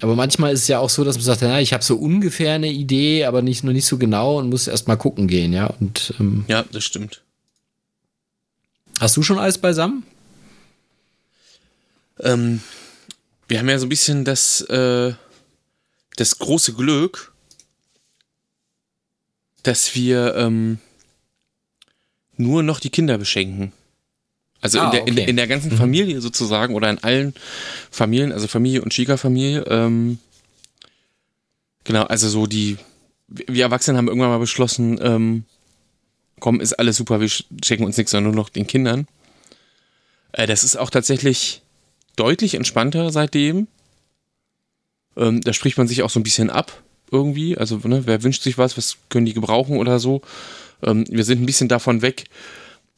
Aber 0.01 0.17
manchmal 0.17 0.53
ist 0.53 0.63
es 0.63 0.69
ja 0.69 0.81
auch 0.81 0.91
so, 0.91 1.05
dass 1.05 1.17
man 1.17 1.25
sagt, 1.25 1.43
na, 1.43 1.61
ich 1.61 1.73
habe 1.73 1.85
so 1.85 1.97
ungefähr 1.97 2.55
eine 2.55 2.71
Idee, 2.71 3.25
aber 3.25 3.43
nicht, 3.43 3.65
nur 3.65 3.73
nicht 3.73 3.87
so 3.87 3.97
genau 3.97 4.39
und 4.39 4.51
muss 4.51 4.67
erst 4.67 4.89
mal 4.89 4.97
gucken 4.97 5.29
gehen, 5.29 5.53
ja. 5.53 5.67
Und, 5.67 6.15
ähm, 6.19 6.45
ja, 6.49 6.65
das 6.73 6.85
stimmt. 6.85 7.23
Hast 9.01 9.17
du 9.17 9.23
schon 9.23 9.39
alles 9.39 9.59
beisammen? 9.59 10.05
Ähm, 12.21 12.61
wir 13.49 13.59
haben 13.59 13.69
ja 13.69 13.79
so 13.79 13.87
ein 13.87 13.91
bisschen 13.91 14.25
das, 14.25 14.61
äh, 14.63 15.15
das 16.17 16.39
große 16.39 16.75
Glück, 16.75 17.33
dass 19.63 19.95
wir 19.95 20.35
ähm, 20.37 20.79
nur 22.37 22.63
noch 22.63 22.81
die 22.81 22.91
Kinder 22.91 23.19
beschenken. 23.19 23.73
Also 24.65 24.81
ah, 24.81 24.87
in, 24.87 24.91
der, 24.93 25.03
okay. 25.03 25.11
in, 25.11 25.29
in, 25.29 25.37
der 25.37 25.47
ganzen 25.47 25.73
mhm. 25.73 25.77
Familie 25.77 26.23
sozusagen 26.23 26.75
oder 26.75 26.89
in 26.89 26.97
allen 27.05 27.35
Familien, 27.91 28.33
also 28.33 28.49
Familie 28.49 28.81
und 28.81 28.95
Schwiegerfamilie. 28.95 29.63
Ähm, 29.69 30.19
genau, 31.85 32.05
also 32.05 32.31
so 32.31 32.47
die, 32.47 32.79
wir 33.29 33.65
Erwachsenen 33.65 33.99
haben 33.99 34.09
irgendwann 34.09 34.31
mal 34.31 34.39
beschlossen, 34.39 34.99
ähm, 35.03 35.45
komm, 36.41 36.63
ist 36.63 36.73
alles 36.73 36.97
super, 36.97 37.21
wir 37.21 37.29
schenken 37.29 37.85
uns 37.85 37.99
nichts, 37.99 38.13
sondern 38.13 38.33
nur 38.33 38.43
noch 38.43 38.49
den 38.49 38.67
Kindern. 38.67 39.07
Äh, 40.33 40.47
das 40.47 40.65
ist 40.65 40.77
auch 40.77 40.89
tatsächlich 40.89 41.61
deutlich 42.17 42.55
entspannter 42.55 43.13
seitdem. 43.13 43.69
Ähm, 45.15 45.43
da 45.43 45.53
spricht 45.53 45.77
man 45.77 45.89
sich 45.89 46.03
auch 46.03 46.11
so 46.11 46.21
ein 46.21 46.25
bisschen 46.25 46.49
ab 46.49 46.83
irgendwie. 47.11 47.59
Also, 47.59 47.81
ne, 47.85 48.07
wer 48.07 48.23
wünscht 48.23 48.43
sich 48.43 48.57
was, 48.57 48.79
was 48.79 48.97
können 49.11 49.27
die 49.27 49.35
gebrauchen 49.35 49.77
oder 49.77 49.99
so. 49.99 50.23
Ähm, 50.83 51.05
wir 51.11 51.25
sind 51.25 51.43
ein 51.43 51.47
bisschen 51.47 51.69
davon 51.69 52.01
weg, 52.01 52.25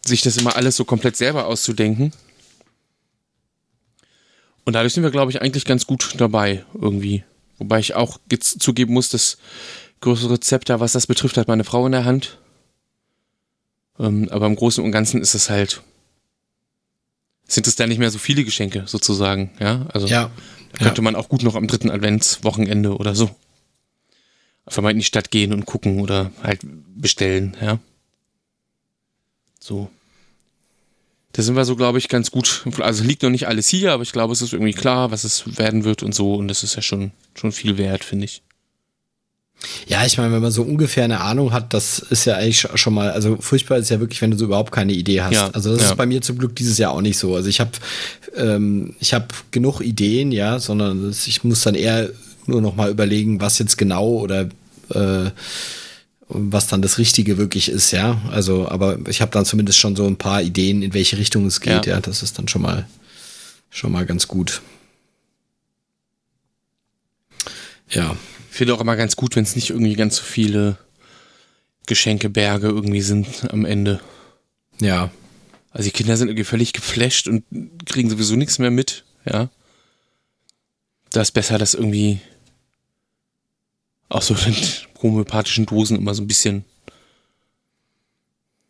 sich 0.07 0.23
das 0.23 0.37
immer 0.37 0.57
alles 0.57 0.77
so 0.77 0.85
komplett 0.85 1.17
selber 1.17 1.47
auszudenken. 1.47 2.13
Und 4.65 4.73
dadurch 4.73 4.95
sind 4.95 5.05
wir, 5.05 5.11
glaube 5.11 5.31
ich, 5.31 5.41
eigentlich 5.41 5.65
ganz 5.65 5.87
gut 5.87 6.15
dabei 6.19 6.65
irgendwie. 6.75 7.25
Wobei 7.59 7.79
ich 7.79 7.95
auch 7.95 8.19
zugeben 8.41 8.95
muss, 8.95 9.11
das 9.11 9.39
größere 10.01 10.41
Zepter, 10.41 10.81
was 10.81 10.93
das 10.93 11.07
betrifft, 11.07 11.37
hat 11.37 11.49
meine 11.49 11.65
Frau 11.65 11.87
in 11.87 11.93
der 11.93 12.05
Hand. 12.05 12.39
Ähm, 13.99 14.29
aber 14.31 14.47
im 14.47 14.57
Großen 14.57 14.85
und 14.85 14.93
Ganzen 14.93 15.21
ist 15.21 15.35
es 15.35 15.49
halt. 15.49 15.83
Sind 17.49 17.69
es 17.69 17.77
da 17.77 17.87
nicht 17.87 17.99
mehr 17.99 18.11
so 18.11 18.19
viele 18.19 18.45
Geschenke 18.45 18.83
sozusagen, 18.87 19.53
ja? 19.61 19.87
Also 19.93 20.09
ja, 20.09 20.33
da 20.73 20.85
könnte 20.85 21.01
ja. 21.01 21.05
man 21.05 21.15
auch 21.15 21.29
gut 21.29 21.45
noch 21.45 21.55
am 21.55 21.69
dritten 21.69 21.91
Adventswochenende 21.91 22.97
oder 22.97 23.15
so 23.15 23.31
einfach 24.67 24.83
mal 24.83 24.91
in 24.91 24.99
die 24.99 25.05
Stadt 25.05 25.31
gehen 25.31 25.53
und 25.53 25.65
gucken 25.65 26.01
oder 26.01 26.33
halt 26.43 26.61
bestellen, 26.97 27.57
ja. 27.61 27.79
So. 29.61 29.91
Da 31.37 31.43
sind 31.43 31.55
wir 31.55 31.67
so, 31.67 31.77
glaube 31.77 31.99
ich, 31.99 32.09
ganz 32.09 32.31
gut. 32.31 32.65
Also 32.81 33.05
liegt 33.05 33.23
noch 33.23 33.29
nicht 33.29 33.47
alles 33.47 33.69
hier, 33.69 33.93
aber 33.93 34.03
ich 34.03 34.13
glaube, 34.13 34.33
es 34.33 34.41
ist 34.41 34.55
irgendwie 34.55 34.73
klar, 34.73 35.11
was 35.11 35.23
es 35.23 35.59
werden 35.59 35.85
wird 35.85 36.03
und 36.03 36.15
so. 36.15 36.35
Und 36.35 36.49
das 36.49 36.63
ist 36.63 36.77
ja 36.77 36.83
schon, 36.83 37.11
schon 37.35 37.53
viel 37.53 37.77
wert, 37.77 38.05
finde 38.05 38.25
ich. 38.25 38.43
Ja, 39.87 40.07
ich 40.07 40.17
meine, 40.17 40.33
wenn 40.33 40.41
man 40.41 40.51
so 40.51 40.63
ungefähr 40.63 41.05
eine 41.05 41.21
Ahnung 41.21 41.53
hat, 41.53 41.75
das 41.75 41.99
ist 41.99 42.25
ja 42.25 42.37
eigentlich 42.37 42.67
schon 42.75 42.95
mal, 42.95 43.11
also 43.11 43.37
furchtbar 43.39 43.77
ist 43.77 43.91
ja 43.91 44.01
wirklich, 44.01 44.23
wenn 44.23 44.31
du 44.31 44.39
so 44.39 44.47
überhaupt 44.47 44.73
keine 44.73 44.95
Idee 44.95 45.21
hast. 45.21 45.35
Ja, 45.35 45.51
also 45.51 45.73
das 45.73 45.83
ja. 45.83 45.91
ist 45.91 45.97
bei 45.97 46.07
mir 46.07 46.23
zum 46.23 46.39
Glück 46.39 46.57
dieses 46.57 46.79
Jahr 46.79 46.93
auch 46.93 47.03
nicht 47.03 47.19
so. 47.19 47.35
Also 47.35 47.51
ich 47.51 47.61
habe 47.61 47.73
ähm, 48.35 48.95
ich 48.99 49.13
habe 49.13 49.27
genug 49.51 49.81
Ideen, 49.83 50.33
ja, 50.33 50.59
sondern 50.59 51.11
ich 51.11 51.45
muss 51.45 51.63
dann 51.63 51.75
eher 51.75 52.11
nur 52.47 52.63
noch 52.63 52.77
mal 52.77 52.91
überlegen, 52.91 53.41
was 53.41 53.59
jetzt 53.59 53.77
genau 53.77 54.07
oder 54.07 54.49
äh, 54.95 55.31
was 56.29 56.67
dann 56.67 56.83
das 56.83 56.99
Richtige 56.99 57.39
wirklich 57.39 57.69
ist, 57.69 57.93
ja. 57.93 58.21
Also, 58.31 58.69
aber 58.69 58.99
ich 59.09 59.21
habe 59.21 59.31
dann 59.31 59.45
zumindest 59.45 59.79
schon 59.79 59.95
so 59.97 60.07
ein 60.07 60.17
paar 60.17 60.43
Ideen, 60.43 60.83
in 60.83 60.93
welche 60.93 61.19
Richtung 61.19 61.47
es 61.47 61.61
geht, 61.61 61.87
ja. 61.87 61.95
ja. 61.95 62.01
Das 62.01 62.23
ist 62.23 62.39
dann 62.39 62.49
schon 62.49 62.63
mal, 62.63 62.87
schon 63.71 63.93
mal 63.93 64.07
ganz 64.07 64.27
gut. 64.27 64.63
Ja. 67.91 68.17
Ich 68.51 68.57
finde 68.57 68.75
auch 68.75 68.81
immer 68.81 68.97
ganz 68.97 69.17
gut, 69.17 69.37
wenn 69.37 69.45
es 69.45 69.55
nicht 69.55 69.71
irgendwie 69.71 69.95
ganz 69.95 70.17
so 70.17 70.23
viele 70.23 70.79
Geschenkeberge 71.87 72.69
irgendwie 72.69 73.03
sind 73.03 73.53
am 73.53 73.65
Ende. 73.65 74.01
Ja. 74.81 75.11
Also 75.71 75.85
die 75.85 75.93
Kinder 75.93 76.17
sind 76.17 76.29
irgendwie 76.29 76.45
völlig 76.45 76.73
geflasht 76.73 77.29
und 77.29 77.45
kriegen 77.85 78.09
sowieso 78.11 78.35
nichts 78.35 78.59
mehr 78.59 78.71
mit, 78.71 79.05
ja. 79.25 79.51
Da 81.11 81.21
ist 81.21 81.33
besser, 81.33 81.59
das 81.59 81.75
irgendwie 81.75 82.21
auch 84.09 84.23
so 84.23 84.35
mit 84.35 84.89
homöopathischen 85.03 85.67
Dosen 85.67 85.97
immer 85.97 86.15
so 86.15 86.23
ein 86.23 86.29
bisschen 86.29 86.65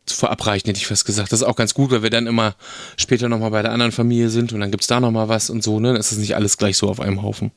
verabreichen, 0.05 0.67
hätte 0.67 0.79
ich 0.79 0.87
fast 0.87 1.05
gesagt. 1.05 1.31
Das 1.31 1.41
ist 1.41 1.47
auch 1.47 1.55
ganz 1.55 1.73
gut, 1.73 1.91
weil 1.91 2.03
wir 2.03 2.09
dann 2.09 2.27
immer 2.27 2.55
später 2.95 3.29
nochmal 3.29 3.51
bei 3.51 3.61
der 3.61 3.71
anderen 3.71 3.91
Familie 3.91 4.29
sind 4.29 4.53
und 4.53 4.59
dann 4.59 4.71
gibt 4.71 4.81
es 4.81 4.87
da 4.87 4.99
nochmal 4.99 5.29
was 5.29 5.49
und 5.49 5.63
so, 5.63 5.79
ne? 5.79 5.89
Dann 5.89 5.97
ist 5.97 6.11
es 6.11 6.17
nicht 6.17 6.35
alles 6.35 6.57
gleich 6.57 6.77
so 6.77 6.89
auf 6.89 6.99
einem 6.99 7.21
Haufen. 7.21 7.51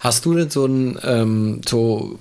Hast 0.00 0.24
du 0.24 0.34
denn 0.34 0.50
so 0.50 0.66
ein, 0.66 0.98
ähm, 1.04 1.60
so 1.66 2.18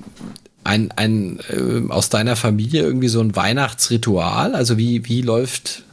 ein, 0.64 0.92
ein 0.92 1.40
äh, 1.50 1.90
aus 1.90 2.10
deiner 2.10 2.36
Familie 2.36 2.84
irgendwie 2.84 3.08
so 3.08 3.22
ein 3.22 3.36
Weihnachtsritual? 3.36 4.54
Also 4.54 4.78
wie, 4.78 5.06
wie 5.08 5.22
läuft 5.22 5.84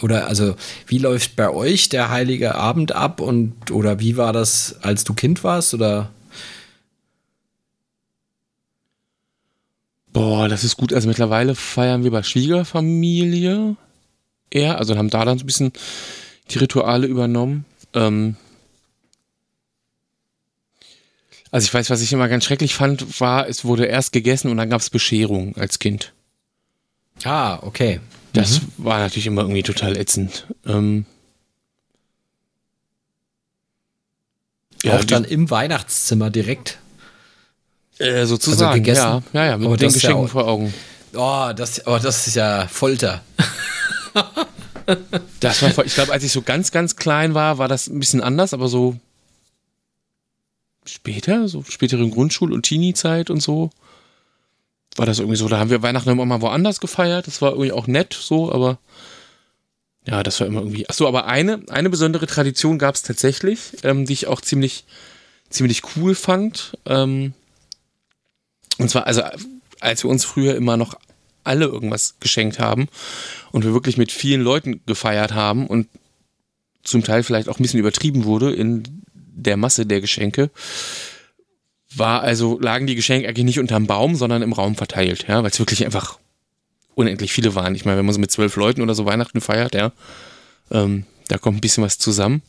oder 0.00 0.28
also 0.28 0.54
wie 0.86 0.98
läuft 0.98 1.34
bei 1.34 1.50
euch 1.50 1.88
der 1.88 2.10
heilige 2.10 2.54
Abend 2.54 2.92
ab 2.92 3.20
und 3.20 3.70
oder 3.70 4.00
wie 4.00 4.16
war 4.16 4.32
das, 4.32 4.76
als 4.82 5.04
du 5.04 5.14
Kind 5.14 5.44
warst 5.44 5.74
oder? 5.74 6.10
Boah, 10.12 10.48
das 10.48 10.64
ist 10.64 10.76
gut. 10.76 10.92
Also 10.92 11.08
mittlerweile 11.08 11.54
feiern 11.54 12.04
wir 12.04 12.10
bei 12.10 12.22
Schwiegerfamilie 12.22 13.76
eher, 14.50 14.78
also 14.78 14.96
haben 14.96 15.10
da 15.10 15.24
dann 15.24 15.38
so 15.38 15.44
ein 15.44 15.46
bisschen 15.46 15.72
die 16.50 16.58
Rituale 16.58 17.06
übernommen. 17.06 17.64
Ähm 17.94 18.36
also 21.50 21.64
ich 21.64 21.74
weiß, 21.74 21.90
was 21.90 22.02
ich 22.02 22.12
immer 22.12 22.28
ganz 22.28 22.44
schrecklich 22.44 22.74
fand, 22.74 23.20
war, 23.20 23.48
es 23.48 23.64
wurde 23.64 23.86
erst 23.86 24.12
gegessen 24.12 24.50
und 24.50 24.56
dann 24.56 24.70
gab 24.70 24.80
es 24.80 24.90
Bescherung 24.90 25.56
als 25.56 25.78
Kind. 25.78 26.12
Ah, 27.24 27.58
okay. 27.62 28.00
Das 28.32 28.62
mhm. 28.62 28.66
war 28.78 28.98
natürlich 28.98 29.26
immer 29.26 29.42
irgendwie 29.42 29.62
total 29.62 29.96
ätzend. 29.96 30.46
Ähm 30.66 31.06
ja, 34.82 34.98
Auch 34.98 35.04
dann 35.04 35.24
im 35.24 35.50
Weihnachtszimmer 35.50 36.30
direkt. 36.30 36.78
Äh, 37.98 38.26
sozusagen, 38.26 38.70
also 38.70 38.82
gegessen. 38.82 39.24
ja, 39.32 39.44
ja, 39.44 39.50
ja, 39.50 39.58
mit 39.58 39.68
oh, 39.68 39.76
den 39.76 39.92
Geschenken 39.92 40.22
ja 40.22 40.28
vor 40.28 40.46
Augen. 40.46 40.72
Oh 41.14 41.50
das, 41.54 41.86
oh, 41.86 41.98
das 42.00 42.26
ist 42.26 42.34
ja 42.34 42.68
Folter. 42.68 43.22
das 45.40 45.62
war, 45.62 45.84
ich 45.84 45.94
glaube, 45.94 46.12
als 46.12 46.22
ich 46.22 46.32
so 46.32 46.42
ganz, 46.42 46.70
ganz 46.70 46.96
klein 46.96 47.34
war, 47.34 47.58
war 47.58 47.68
das 47.68 47.88
ein 47.88 47.98
bisschen 47.98 48.22
anders, 48.22 48.54
aber 48.54 48.68
so 48.68 48.96
später, 50.84 51.48
so 51.48 51.62
späteren 51.62 52.10
Grundschul- 52.10 52.52
und 52.52 52.62
Teenie-Zeit 52.62 53.30
und 53.30 53.42
so, 53.42 53.70
war 54.96 55.06
das 55.06 55.18
irgendwie 55.18 55.36
so. 55.36 55.48
Da 55.48 55.58
haben 55.58 55.70
wir 55.70 55.82
Weihnachten 55.82 56.10
immer 56.10 56.26
mal 56.26 56.40
woanders 56.40 56.80
gefeiert. 56.80 57.26
Das 57.26 57.40
war 57.42 57.50
irgendwie 57.50 57.72
auch 57.72 57.86
nett 57.86 58.14
so, 58.18 58.52
aber 58.52 58.78
ja, 60.06 60.22
das 60.22 60.40
war 60.40 60.46
immer 60.46 60.60
irgendwie. 60.60 60.88
Achso, 60.88 61.06
aber 61.06 61.26
eine, 61.26 61.62
eine 61.68 61.90
besondere 61.90 62.26
Tradition 62.26 62.78
gab 62.78 62.94
es 62.94 63.02
tatsächlich, 63.02 63.72
ähm, 63.82 64.06
die 64.06 64.14
ich 64.14 64.26
auch 64.26 64.40
ziemlich, 64.40 64.84
ziemlich 65.50 65.82
cool 65.96 66.14
fand. 66.14 66.76
Ähm, 66.86 67.34
und 68.78 68.88
zwar, 68.88 69.06
also, 69.06 69.22
als 69.80 70.04
wir 70.04 70.10
uns 70.10 70.24
früher 70.24 70.56
immer 70.56 70.76
noch 70.76 70.94
alle 71.44 71.66
irgendwas 71.66 72.16
geschenkt 72.20 72.58
haben 72.58 72.88
und 73.52 73.64
wir 73.64 73.72
wirklich 73.72 73.96
mit 73.96 74.12
vielen 74.12 74.42
Leuten 74.42 74.80
gefeiert 74.86 75.32
haben 75.32 75.66
und 75.66 75.88
zum 76.82 77.02
Teil 77.02 77.22
vielleicht 77.22 77.48
auch 77.48 77.58
ein 77.58 77.62
bisschen 77.62 77.80
übertrieben 77.80 78.24
wurde 78.24 78.52
in 78.52 79.02
der 79.14 79.56
Masse 79.56 79.86
der 79.86 80.00
Geschenke, 80.00 80.50
war 81.94 82.22
also, 82.22 82.58
lagen 82.60 82.86
die 82.86 82.94
Geschenke 82.94 83.28
eigentlich 83.28 83.44
nicht 83.44 83.58
unterm 83.58 83.86
Baum, 83.86 84.14
sondern 84.14 84.42
im 84.42 84.52
Raum 84.52 84.76
verteilt, 84.76 85.26
ja, 85.28 85.42
weil 85.42 85.50
es 85.50 85.58
wirklich 85.58 85.84
einfach 85.84 86.18
unendlich 86.94 87.32
viele 87.32 87.54
waren. 87.54 87.74
Ich 87.74 87.84
meine, 87.84 87.98
wenn 87.98 88.06
man 88.06 88.14
so 88.14 88.20
mit 88.20 88.30
zwölf 88.30 88.56
Leuten 88.56 88.82
oder 88.82 88.94
so 88.94 89.06
Weihnachten 89.06 89.40
feiert, 89.40 89.74
ja, 89.74 89.92
ähm, 90.70 91.06
da 91.28 91.38
kommt 91.38 91.58
ein 91.58 91.60
bisschen 91.60 91.84
was 91.84 91.98
zusammen. 91.98 92.42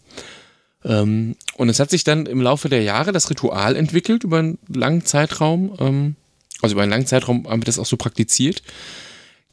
Ähm, 0.83 1.35
und 1.55 1.69
es 1.69 1.79
hat 1.79 1.89
sich 1.89 2.03
dann 2.03 2.25
im 2.25 2.41
Laufe 2.41 2.69
der 2.69 2.83
Jahre 2.83 3.11
das 3.11 3.29
Ritual 3.29 3.75
entwickelt 3.75 4.23
über 4.23 4.39
einen 4.39 4.57
langen 4.67 5.05
Zeitraum, 5.05 5.75
ähm, 5.79 6.15
also 6.61 6.73
über 6.73 6.83
einen 6.83 6.91
langen 6.91 7.07
Zeitraum 7.07 7.47
haben 7.47 7.61
wir 7.61 7.65
das 7.65 7.79
auch 7.79 7.85
so 7.85 7.97
praktiziert, 7.97 8.61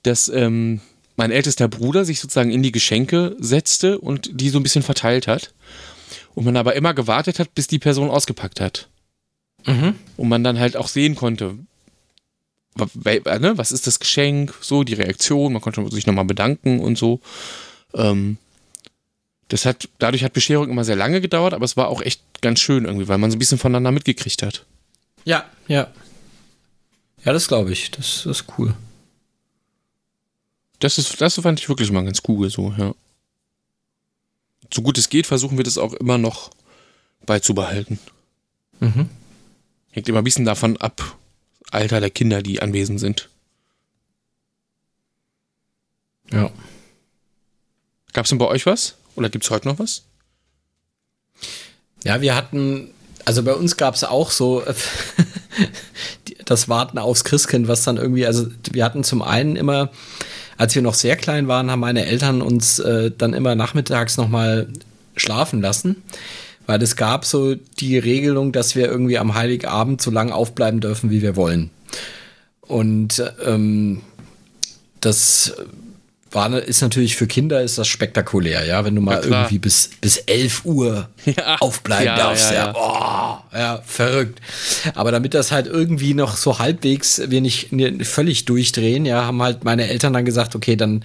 dass 0.03 0.28
ähm, 0.28 0.81
mein 1.16 1.31
ältester 1.31 1.69
Bruder 1.69 2.05
sich 2.05 2.20
sozusagen 2.20 2.51
in 2.51 2.62
die 2.62 2.73
Geschenke 2.73 3.37
setzte 3.39 3.99
und 3.99 4.41
die 4.41 4.51
so 4.51 4.59
ein 4.59 4.62
bisschen 4.62 4.83
verteilt 4.83 5.27
hat. 5.27 5.53
Und 6.35 6.45
man 6.45 6.57
aber 6.57 6.77
immer 6.77 6.93
gewartet 6.93 7.39
hat, 7.39 7.55
bis 7.55 7.66
die 7.66 7.78
Person 7.78 8.11
ausgepackt 8.11 8.61
hat. 8.61 8.89
Mhm. 9.65 9.95
Und 10.19 10.28
man 10.28 10.45
dann 10.45 10.59
halt 10.59 10.77
auch 10.77 10.89
sehen 10.89 11.15
konnte, 11.15 11.59
ne, 12.77 13.53
was 13.57 13.73
ist 13.73 13.87
das 13.87 13.99
Geschenk, 13.99 14.55
so 14.61 14.85
die 14.85 14.95
Reaktion, 14.95 15.53
man 15.53 15.62
konnte 15.62 15.89
sich 15.91 16.07
nochmal 16.07 16.27
bedanken 16.27 16.81
und 16.81 16.99
so. 16.99 17.20
Ähm, 17.95 18.37
das 19.49 19.65
hat, 19.65 19.89
dadurch 19.99 20.24
hat 20.24 20.33
Bescherung 20.33 20.69
immer 20.69 20.85
sehr 20.85 20.97
lange 20.97 21.20
gedauert, 21.20 21.55
aber 21.55 21.65
es 21.65 21.77
war 21.77 21.89
auch 21.89 22.03
echt 22.03 22.20
ganz 22.43 22.61
schön 22.61 22.85
irgendwie, 22.85 23.09
weil 23.09 23.19
man 23.19 23.31
so 23.31 23.37
ein 23.37 23.39
bisschen 23.39 23.59
voneinander 23.59 23.93
mitgekriegt 23.93 24.43
hat. 24.43 24.66
Ja, 25.24 25.45
ja. 25.69 25.89
Ja, 27.25 27.33
das 27.33 27.49
glaube 27.49 27.73
ich. 27.73 27.91
Das, 27.91 28.23
das 28.25 28.41
ist 28.41 28.45
cool. 28.59 28.75
Das 30.79 30.99
ist, 30.99 31.21
das 31.21 31.41
fand 31.41 31.59
ich 31.59 31.69
wirklich 31.69 31.91
mal 31.91 32.05
ganz 32.05 32.23
cool, 32.29 32.51
so, 32.51 32.73
ja. 32.77 32.95
So 34.73 34.83
gut 34.83 34.99
es 34.99 35.09
geht, 35.09 35.27
versuchen 35.27 35.57
wir 35.57 35.65
das 35.65 35.79
auch 35.79 35.95
immer 35.95 36.19
noch 36.19 36.51
beizubehalten. 37.25 37.99
Mhm. 38.81 39.09
Hängt 39.91 40.09
immer 40.09 40.19
ein 40.19 40.25
bisschen 40.25 40.45
davon 40.45 40.77
ab, 40.77 41.17
Alter 41.71 42.01
der 42.01 42.11
Kinder, 42.11 42.43
die 42.43 42.61
anwesend 42.61 43.01
sind. 43.01 43.29
Ja. 46.31 46.51
Gab 48.13 48.25
es 48.25 48.31
denn 48.31 48.39
bei 48.39 48.47
euch 48.47 48.67
was? 48.67 48.97
Oder 49.15 49.31
gibt 49.31 49.45
es 49.45 49.51
heute 49.51 49.69
noch 49.69 49.79
was? 49.79 50.03
Ja, 52.05 52.21
wir 52.21 52.35
hatten, 52.35 52.91
also 53.25 53.43
bei 53.43 53.55
uns 53.55 53.77
gab 53.77 53.95
es 53.95 54.05
auch 54.05 54.31
so 54.31 54.63
das 56.47 56.68
Warten 56.68 56.98
aufs 56.98 57.24
Christkind, 57.24 57.68
was 57.68 57.85
dann 57.85 57.98
irgendwie, 57.98 58.27
also 58.27 58.47
wir 58.73 58.85
hatten 58.85 59.05
zum 59.05 59.20
einen 59.20 59.56
immer, 59.56 59.90
als 60.56 60.74
wir 60.74 60.82
noch 60.82 60.94
sehr 60.94 61.16
klein 61.16 61.48
waren, 61.48 61.70
haben 61.70 61.81
meine 61.81 62.06
Eltern 62.06 62.40
uns 62.40 62.78
äh, 62.78 63.10
dann 63.16 63.35
immer 63.35 63.55
nachmittags 63.55 64.16
nochmal 64.16 64.68
schlafen 65.16 65.60
lassen. 65.60 66.02
Weil 66.66 66.82
es 66.82 66.97
gab 66.97 67.24
so 67.24 67.55
die 67.55 67.97
Regelung, 67.98 68.51
dass 68.51 68.74
wir 68.74 68.86
irgendwie 68.86 69.18
am 69.18 69.35
Heiligabend 69.35 70.02
so 70.02 70.10
lange 70.10 70.35
aufbleiben 70.35 70.81
dürfen, 70.81 71.10
wie 71.10 71.23
wir 71.23 71.36
wollen. 71.36 71.70
Und 72.60 73.23
ähm, 73.44 74.01
das 75.01 75.55
war, 76.37 76.63
ist 76.63 76.83
natürlich 76.83 77.17
für 77.17 77.27
Kinder 77.27 77.63
ist 77.63 77.79
das 77.79 77.89
spektakulär, 77.89 78.65
ja, 78.65 78.85
wenn 78.85 78.95
du 78.95 79.01
mal 79.01 79.17
ja, 79.17 79.25
irgendwie 79.25 79.59
bis, 79.59 79.91
bis 80.01 80.19
11 80.19 80.65
Uhr 80.65 81.09
ja. 81.25 81.57
aufbleiben 81.57 82.07
ja, 82.07 82.17
darfst, 82.17 82.53
ja, 82.53 82.73
ja. 82.73 82.75
Oh, 82.77 83.57
ja, 83.57 83.83
verrückt. 83.85 84.41
Aber 84.95 85.11
damit 85.11 85.35
das 85.35 85.51
halt 85.51 85.67
irgendwie 85.67 86.15
noch 86.15 86.37
so 86.37 86.61
halbwegs 86.61 87.23
wir 87.29 87.41
nicht, 87.41 87.71
völlig 88.03 88.45
durchdrehen, 88.45 89.07
ja, 89.07 89.25
haben 89.25 89.43
halt 89.43 89.65
meine 89.65 89.89
Eltern 89.89 90.13
dann 90.13 90.25
gesagt, 90.25 90.55
okay, 90.55 90.77
dann 90.77 91.05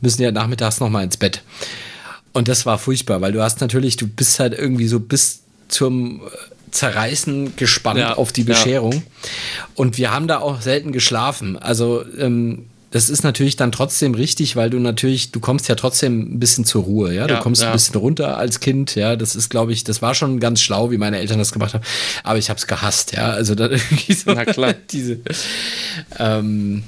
müssen 0.00 0.18
wir 0.18 0.32
nachmittags 0.32 0.80
noch 0.80 0.88
mal 0.88 1.04
ins 1.04 1.16
Bett. 1.18 1.42
Und 2.32 2.48
das 2.48 2.64
war 2.66 2.78
furchtbar, 2.78 3.20
weil 3.20 3.32
du 3.32 3.42
hast 3.42 3.60
natürlich, 3.60 3.96
du 3.96 4.08
bist 4.08 4.40
halt 4.40 4.54
irgendwie 4.54 4.88
so 4.88 4.98
bis 4.98 5.42
zum 5.68 6.22
Zerreißen 6.70 7.56
gespannt 7.56 8.00
ja, 8.00 8.14
auf 8.14 8.32
die 8.32 8.44
Bescherung. 8.44 8.92
Ja. 8.92 9.02
Und 9.74 9.98
wir 9.98 10.12
haben 10.12 10.26
da 10.26 10.38
auch 10.38 10.62
selten 10.62 10.92
geschlafen. 10.92 11.58
Also 11.58 12.04
ähm, 12.18 12.66
das 12.90 13.08
ist 13.08 13.22
natürlich 13.22 13.54
dann 13.54 13.70
trotzdem 13.70 14.14
richtig, 14.14 14.56
weil 14.56 14.68
du 14.68 14.80
natürlich, 14.80 15.30
du 15.30 15.38
kommst 15.38 15.68
ja 15.68 15.76
trotzdem 15.76 16.34
ein 16.34 16.40
bisschen 16.40 16.64
zur 16.64 16.82
Ruhe, 16.82 17.14
ja. 17.14 17.28
Du 17.28 17.34
ja, 17.34 17.40
kommst 17.40 17.62
ja. 17.62 17.68
ein 17.68 17.72
bisschen 17.72 17.94
runter 17.94 18.36
als 18.36 18.58
Kind, 18.58 18.96
ja. 18.96 19.14
Das 19.14 19.36
ist, 19.36 19.48
glaube 19.48 19.72
ich, 19.72 19.84
das 19.84 20.02
war 20.02 20.14
schon 20.14 20.40
ganz 20.40 20.60
schlau, 20.60 20.90
wie 20.90 20.98
meine 20.98 21.18
Eltern 21.18 21.38
das 21.38 21.52
gemacht 21.52 21.74
haben. 21.74 21.84
Aber 22.24 22.38
ich 22.38 22.50
habe 22.50 22.58
es 22.58 22.66
gehasst, 22.66 23.12
ja. 23.12 23.30
Also 23.30 23.54
dann 23.54 23.70
irgendwie 23.72 24.12
so 24.12 24.32
Na 24.32 24.44
klar. 24.44 24.74
diese. 24.90 25.20
Ähm, 26.18 26.82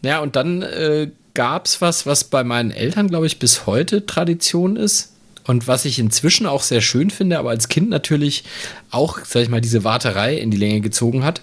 ja, 0.00 0.20
und 0.20 0.34
dann 0.34 0.62
äh, 0.62 1.10
gab 1.34 1.66
es 1.66 1.82
was, 1.82 2.06
was 2.06 2.24
bei 2.24 2.42
meinen 2.42 2.70
Eltern, 2.70 3.08
glaube 3.08 3.26
ich, 3.26 3.38
bis 3.38 3.66
heute 3.66 4.06
Tradition 4.06 4.76
ist. 4.76 5.10
Und 5.44 5.66
was 5.66 5.84
ich 5.84 5.98
inzwischen 5.98 6.46
auch 6.46 6.62
sehr 6.62 6.80
schön 6.80 7.10
finde, 7.10 7.38
aber 7.38 7.50
als 7.50 7.68
Kind 7.68 7.90
natürlich 7.90 8.44
auch, 8.90 9.18
sag 9.24 9.42
ich 9.42 9.48
mal, 9.48 9.60
diese 9.60 9.84
Warterei 9.84 10.38
in 10.38 10.50
die 10.50 10.56
Länge 10.56 10.80
gezogen 10.80 11.24
hat. 11.24 11.42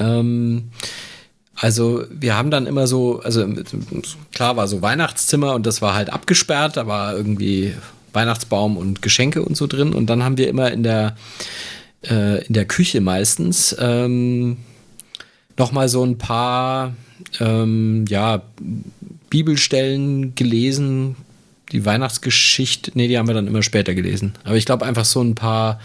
Ähm, 0.00 0.70
also 1.60 2.04
wir 2.10 2.36
haben 2.36 2.50
dann 2.50 2.66
immer 2.66 2.86
so, 2.86 3.20
also 3.20 3.46
klar 4.32 4.56
war 4.56 4.66
so 4.66 4.80
Weihnachtszimmer 4.80 5.54
und 5.54 5.66
das 5.66 5.82
war 5.82 5.94
halt 5.94 6.10
abgesperrt, 6.10 6.78
da 6.78 6.86
war 6.86 7.14
irgendwie 7.14 7.74
Weihnachtsbaum 8.14 8.78
und 8.78 9.02
Geschenke 9.02 9.42
und 9.42 9.58
so 9.58 9.66
drin. 9.66 9.92
Und 9.92 10.06
dann 10.08 10.24
haben 10.24 10.38
wir 10.38 10.48
immer 10.48 10.72
in 10.72 10.82
der, 10.82 11.16
äh, 12.02 12.42
in 12.46 12.54
der 12.54 12.64
Küche 12.64 13.02
meistens 13.02 13.76
ähm, 13.78 14.56
noch 15.58 15.70
mal 15.70 15.90
so 15.90 16.02
ein 16.02 16.16
paar 16.16 16.94
ähm, 17.40 18.06
ja, 18.08 18.42
Bibelstellen 19.28 20.34
gelesen, 20.34 21.16
die 21.72 21.84
Weihnachtsgeschichte, 21.84 22.92
nee, 22.94 23.08
die 23.08 23.18
haben 23.18 23.28
wir 23.28 23.34
dann 23.34 23.46
immer 23.46 23.62
später 23.62 23.94
gelesen. 23.94 24.34
Aber 24.44 24.56
ich 24.56 24.64
glaube 24.64 24.84
einfach 24.84 25.04
so 25.04 25.22
ein 25.22 25.34
paar, 25.34 25.80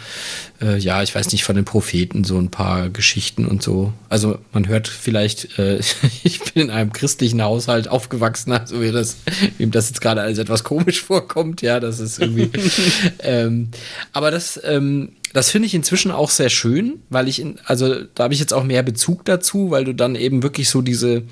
äh, 0.61 0.77
ja, 0.77 1.03
ich 1.03 1.13
weiß 1.13 1.31
nicht, 1.31 1.43
von 1.43 1.55
den 1.55 1.65
Propheten, 1.65 2.23
so 2.23 2.37
ein 2.37 2.49
paar 2.49 2.89
Geschichten 2.89 3.45
und 3.45 3.61
so. 3.61 3.93
Also 4.09 4.39
man 4.51 4.67
hört 4.67 4.87
vielleicht, 4.87 5.59
äh, 5.59 5.79
ich 6.23 6.39
bin 6.39 6.63
in 6.63 6.69
einem 6.71 6.91
christlichen 6.91 7.41
Haushalt 7.41 7.87
aufgewachsen, 7.87 8.51
also 8.51 8.81
wie 8.81 8.91
das, 8.91 9.17
wie 9.57 9.67
das 9.67 9.89
jetzt 9.89 10.01
gerade 10.01 10.21
alles 10.21 10.39
etwas 10.39 10.63
komisch 10.63 11.01
vorkommt, 11.01 11.61
ja, 11.61 11.79
das 11.79 11.99
ist 11.99 12.19
irgendwie. 12.19 12.49
ähm, 13.19 13.69
aber 14.11 14.31
das, 14.31 14.59
ähm, 14.63 15.09
das 15.33 15.51
finde 15.51 15.67
ich 15.67 15.75
inzwischen 15.75 16.11
auch 16.11 16.29
sehr 16.29 16.49
schön, 16.49 17.01
weil 17.09 17.27
ich, 17.27 17.39
in, 17.41 17.59
also 17.65 17.93
da 18.15 18.23
habe 18.23 18.33
ich 18.33 18.39
jetzt 18.39 18.53
auch 18.53 18.63
mehr 18.63 18.83
Bezug 18.83 19.25
dazu, 19.25 19.69
weil 19.69 19.83
du 19.83 19.93
dann 19.93 20.15
eben 20.15 20.41
wirklich 20.43 20.69
so 20.69 20.81
diese, 20.81 21.23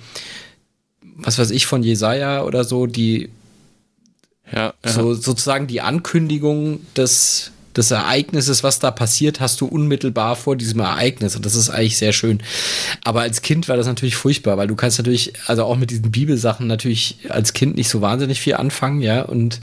was 1.15 1.39
weiß 1.39 1.51
ich, 1.51 1.65
von 1.65 1.83
Jesaja 1.83 2.43
oder 2.43 2.65
so, 2.65 2.85
die 2.85 3.29
ja, 4.53 4.73
ja. 4.85 4.91
So 4.91 5.13
sozusagen 5.13 5.67
die 5.67 5.81
Ankündigung 5.81 6.81
des, 6.95 7.51
des 7.75 7.91
Ereignisses, 7.91 8.63
was 8.63 8.79
da 8.79 8.91
passiert, 8.91 9.39
hast 9.39 9.61
du 9.61 9.65
unmittelbar 9.65 10.35
vor 10.35 10.55
diesem 10.55 10.79
Ereignis. 10.79 11.35
Und 11.35 11.45
das 11.45 11.55
ist 11.55 11.69
eigentlich 11.69 11.97
sehr 11.97 12.13
schön. 12.13 12.41
Aber 13.03 13.21
als 13.21 13.41
Kind 13.41 13.67
war 13.67 13.77
das 13.77 13.87
natürlich 13.87 14.15
furchtbar, 14.15 14.57
weil 14.57 14.67
du 14.67 14.75
kannst 14.75 14.99
natürlich, 14.99 15.33
also 15.47 15.63
auch 15.63 15.77
mit 15.77 15.89
diesen 15.89 16.11
Bibelsachen 16.11 16.67
natürlich 16.67 17.17
als 17.29 17.53
Kind 17.53 17.75
nicht 17.75 17.89
so 17.89 18.01
wahnsinnig 18.01 18.41
viel 18.41 18.55
anfangen, 18.55 19.01
ja. 19.01 19.23
Und 19.23 19.59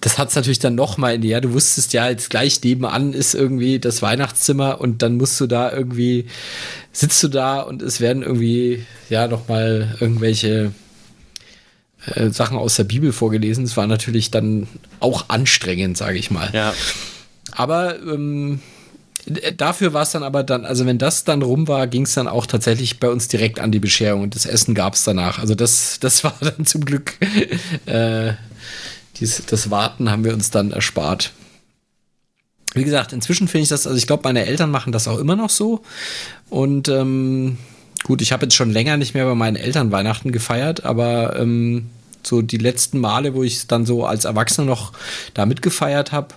das 0.00 0.18
hat 0.18 0.30
es 0.30 0.34
natürlich 0.34 0.58
dann 0.58 0.74
noch 0.74 0.96
mal 0.96 1.14
in 1.14 1.20
die, 1.22 1.28
ja, 1.28 1.40
du 1.40 1.52
wusstest 1.52 1.92
ja, 1.92 2.08
jetzt 2.08 2.30
gleich 2.30 2.62
nebenan 2.62 3.12
ist 3.12 3.34
irgendwie 3.34 3.78
das 3.78 4.02
Weihnachtszimmer 4.02 4.80
und 4.80 5.02
dann 5.02 5.16
musst 5.16 5.38
du 5.40 5.46
da 5.46 5.70
irgendwie, 5.72 6.26
sitzt 6.92 7.22
du 7.22 7.28
da 7.28 7.60
und 7.60 7.82
es 7.82 8.00
werden 8.00 8.22
irgendwie, 8.22 8.84
ja, 9.10 9.28
noch 9.28 9.48
mal 9.48 9.96
irgendwelche 10.00 10.72
äh, 12.06 12.30
Sachen 12.30 12.56
aus 12.56 12.76
der 12.76 12.84
Bibel 12.84 13.12
vorgelesen. 13.12 13.64
Es 13.64 13.76
war 13.76 13.86
natürlich 13.86 14.30
dann 14.30 14.68
auch 15.00 15.28
anstrengend, 15.28 15.96
sage 15.96 16.18
ich 16.18 16.30
mal. 16.30 16.50
Ja. 16.52 16.74
Aber 17.52 17.98
ähm, 18.00 18.60
dafür 19.56 19.92
war 19.92 20.02
es 20.02 20.10
dann 20.10 20.22
aber 20.22 20.42
dann, 20.42 20.64
also 20.64 20.86
wenn 20.86 20.98
das 20.98 21.24
dann 21.24 21.42
rum 21.42 21.68
war, 21.68 21.86
ging 21.86 22.02
es 22.02 22.14
dann 22.14 22.28
auch 22.28 22.46
tatsächlich 22.46 23.00
bei 23.00 23.08
uns 23.08 23.28
direkt 23.28 23.60
an 23.60 23.72
die 23.72 23.80
Bescherung 23.80 24.22
und 24.22 24.34
das 24.34 24.46
Essen 24.46 24.74
gab 24.74 24.94
es 24.94 25.04
danach. 25.04 25.38
Also 25.38 25.54
das, 25.54 25.98
das 26.00 26.24
war 26.24 26.34
dann 26.40 26.66
zum 26.66 26.84
Glück, 26.84 27.14
äh, 27.86 28.32
dies, 29.18 29.42
das 29.46 29.70
Warten 29.70 30.10
haben 30.10 30.24
wir 30.24 30.32
uns 30.32 30.50
dann 30.50 30.72
erspart. 30.72 31.32
Wie 32.72 32.84
gesagt, 32.84 33.12
inzwischen 33.12 33.48
finde 33.48 33.64
ich 33.64 33.68
das, 33.68 33.86
also 33.86 33.98
ich 33.98 34.06
glaube, 34.06 34.22
meine 34.24 34.46
Eltern 34.46 34.70
machen 34.70 34.92
das 34.92 35.08
auch 35.08 35.18
immer 35.18 35.34
noch 35.34 35.50
so. 35.50 35.82
Und 36.48 36.88
ähm, 36.88 37.58
gut, 38.04 38.22
ich 38.22 38.32
habe 38.32 38.44
jetzt 38.46 38.54
schon 38.54 38.70
länger 38.70 38.96
nicht 38.96 39.14
mehr 39.14 39.26
bei 39.26 39.34
meinen 39.34 39.56
Eltern 39.56 39.92
Weihnachten 39.92 40.32
gefeiert, 40.32 40.84
aber 40.84 41.38
ähm, 41.38 41.90
so 42.22 42.42
die 42.42 42.58
letzten 42.58 42.98
Male, 42.98 43.34
wo 43.34 43.42
ich 43.42 43.66
dann 43.66 43.86
so 43.86 44.04
als 44.04 44.24
Erwachsener 44.24 44.66
noch 44.66 44.92
da 45.34 45.46
mitgefeiert 45.46 46.12
habe, 46.12 46.28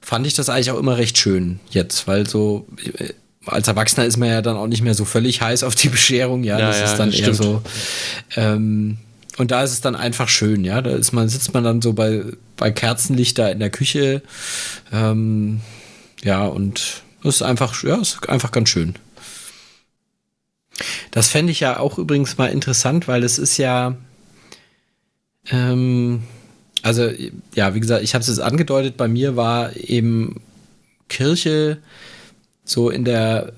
fand 0.00 0.26
ich 0.26 0.34
das 0.34 0.48
eigentlich 0.48 0.70
auch 0.70 0.78
immer 0.78 0.96
recht 0.96 1.18
schön 1.18 1.60
jetzt, 1.70 2.06
weil 2.06 2.26
so 2.28 2.66
äh, 2.98 3.12
als 3.46 3.68
Erwachsener 3.68 4.06
ist 4.06 4.16
man 4.16 4.28
ja 4.28 4.42
dann 4.42 4.56
auch 4.56 4.66
nicht 4.66 4.82
mehr 4.82 4.94
so 4.94 5.04
völlig 5.04 5.40
heiß 5.40 5.62
auf 5.62 5.74
die 5.74 5.88
Bescherung, 5.88 6.44
ja, 6.44 6.58
Ja, 6.58 6.66
das 6.68 6.78
ja, 6.78 6.84
ist 6.84 6.96
dann 6.96 7.10
das 7.10 7.18
eher 7.20 7.34
stimmt. 7.34 7.36
so. 7.36 7.62
Ähm, 8.36 8.98
und 9.38 9.50
da 9.50 9.62
ist 9.62 9.72
es 9.72 9.80
dann 9.80 9.96
einfach 9.96 10.28
schön, 10.28 10.64
ja. 10.64 10.82
Da 10.82 10.90
ist 10.90 11.12
man, 11.12 11.28
sitzt 11.28 11.54
man 11.54 11.64
dann 11.64 11.80
so 11.80 11.94
bei, 11.94 12.24
bei 12.56 12.70
Kerzenlicht 12.70 13.38
da 13.38 13.48
in 13.48 13.58
der 13.58 13.70
Küche. 13.70 14.22
Ähm, 14.92 15.60
ja, 16.22 16.44
und 16.44 17.02
es 17.24 17.36
ist 17.36 17.42
einfach, 17.42 17.82
ja, 17.82 17.96
ist 17.96 18.28
einfach 18.28 18.52
ganz 18.52 18.68
schön. 18.68 18.96
Das 21.10 21.28
fände 21.28 21.52
ich 21.52 21.60
ja 21.60 21.78
auch 21.78 21.98
übrigens 21.98 22.38
mal 22.38 22.46
interessant, 22.46 23.08
weil 23.08 23.24
es 23.24 23.38
ist 23.38 23.56
ja, 23.58 23.96
ähm, 25.50 26.22
also 26.82 27.10
ja, 27.54 27.74
wie 27.74 27.80
gesagt, 27.80 28.02
ich 28.02 28.14
habe 28.14 28.22
es 28.22 28.28
jetzt 28.28 28.40
angedeutet, 28.40 28.96
bei 28.96 29.08
mir 29.08 29.36
war 29.36 29.76
eben 29.76 30.40
Kirche 31.08 31.78
so 32.64 32.88
in 32.88 33.04
der, 33.04 33.52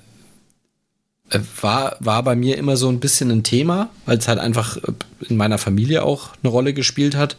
äh, 1.31 1.39
war, 1.61 1.97
war 2.01 2.23
bei 2.23 2.35
mir 2.35 2.59
immer 2.59 2.77
so 2.77 2.89
ein 2.89 3.01
bisschen 3.01 3.31
ein 3.31 3.45
Thema, 3.45 3.91
weil 4.07 4.19
es 4.19 4.29
halt 4.29 4.39
einfach 4.39 4.77
äh, 4.79 4.93
in 5.29 5.37
meiner 5.37 5.59
Familie 5.59 6.03
auch 6.03 6.31
eine 6.43 6.51
Rolle 6.51 6.75
gespielt 6.75 7.15
hat 7.15 7.37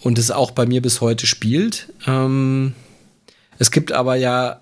und 0.00 0.18
es 0.18 0.30
auch 0.30 0.50
bei 0.50 0.66
mir 0.66 0.82
bis 0.82 1.00
heute 1.00 1.26
spielt. 1.26 1.92
Ähm, 2.06 2.74
es 3.58 3.70
gibt 3.70 3.92
aber 3.92 4.16
ja 4.16 4.60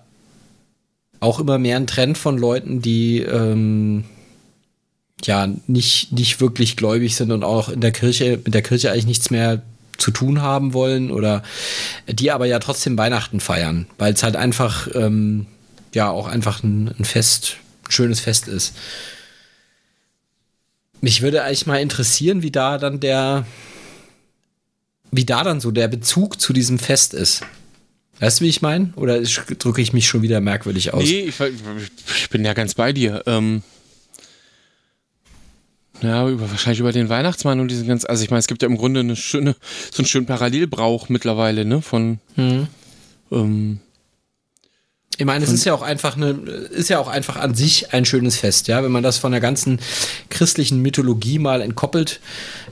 auch 1.19 1.39
immer 1.39 1.57
mehr 1.57 1.77
einen 1.77 1.87
Trend 1.87 2.17
von 2.17 2.37
Leuten, 2.37 2.81
die 2.81 3.19
ähm, 3.19 4.05
ja 5.27 5.47
nicht, 5.67 6.11
nicht 6.11 6.41
wirklich 6.41 6.75
gläubig 6.75 7.15
sind 7.15 7.31
und 7.31 7.43
auch 7.43 7.69
in 7.69 7.81
der 7.81 7.91
Kirche, 7.91 8.39
mit 8.43 8.53
der 8.53 8.61
Kirche 8.61 8.91
eigentlich 8.91 9.07
nichts 9.07 9.29
mehr 9.29 9.61
zu 9.97 10.11
tun 10.11 10.41
haben 10.41 10.73
wollen 10.73 11.11
oder 11.11 11.43
die 12.07 12.31
aber 12.31 12.45
ja 12.45 12.59
trotzdem 12.59 12.97
Weihnachten 12.97 13.39
feiern, 13.39 13.87
weil 13.97 14.13
es 14.13 14.23
halt 14.23 14.35
einfach 14.35 14.87
ähm, 14.93 15.45
ja 15.93 16.09
auch 16.09 16.27
einfach 16.27 16.63
ein, 16.63 16.93
ein 16.97 17.05
Fest, 17.05 17.57
ein 17.87 17.91
schönes 17.91 18.19
Fest 18.19 18.47
ist. 18.47 18.73
Mich 21.01 21.21
würde 21.21 21.43
eigentlich 21.43 21.67
mal 21.67 21.81
interessieren, 21.81 22.43
wie 22.43 22.51
da 22.51 22.77
dann 22.77 22.99
der, 22.99 23.45
wie 25.11 25.25
da 25.25 25.43
dann 25.43 25.59
so 25.59 25.71
der 25.71 25.87
Bezug 25.87 26.39
zu 26.39 26.53
diesem 26.53 26.79
Fest 26.79 27.13
ist. 27.13 27.43
Weißt 28.19 28.39
du, 28.39 28.45
wie 28.45 28.49
ich 28.49 28.61
meine? 28.61 28.93
Oder 28.95 29.21
drücke 29.21 29.81
ich 29.81 29.91
mich 29.91 30.07
schon 30.07 30.21
wieder 30.21 30.39
merkwürdig 30.39 30.93
aus? 30.93 31.03
Nee, 31.03 31.21
ich, 31.23 31.35
ich 31.39 32.29
bin 32.29 32.45
ja 32.45 32.53
ganz 32.53 32.75
bei 32.75 32.93
dir. 32.93 33.23
Ähm, 33.25 33.63
ja, 36.01 36.27
über, 36.27 36.49
wahrscheinlich 36.49 36.79
über 36.79 36.91
den 36.91 37.09
Weihnachtsmann 37.09 37.59
und 37.59 37.69
diesen 37.69 37.87
ganz. 37.87 38.05
Also 38.05 38.23
ich 38.23 38.29
meine, 38.29 38.39
es 38.39 38.47
gibt 38.47 38.61
ja 38.61 38.67
im 38.67 38.77
Grunde 38.77 39.01
eine 39.01 39.15
schöne, 39.15 39.55
so 39.91 39.99
einen 39.99 40.07
schönen 40.07 40.25
Parallelbrauch 40.25 41.09
mittlerweile, 41.09 41.65
ne? 41.65 41.81
Von 41.81 42.19
Hm. 42.35 42.67
ähm, 43.31 43.79
Ich 45.17 45.25
meine, 45.25 45.45
es 45.45 45.51
ist 45.51 45.63
ja 45.65 45.73
auch 45.73 45.83
einfach 45.83 46.17
eine, 46.17 46.31
ist 46.31 46.89
ja 46.89 46.99
auch 46.99 47.07
einfach 47.07 47.35
an 47.37 47.53
sich 47.53 47.93
ein 47.93 48.05
schönes 48.05 48.37
Fest, 48.37 48.67
ja, 48.67 48.83
wenn 48.83 48.91
man 48.91 49.03
das 49.03 49.17
von 49.19 49.31
der 49.31 49.41
ganzen 49.41 49.79
christlichen 50.29 50.81
Mythologie 50.81 51.39
mal 51.39 51.61
entkoppelt. 51.61 52.19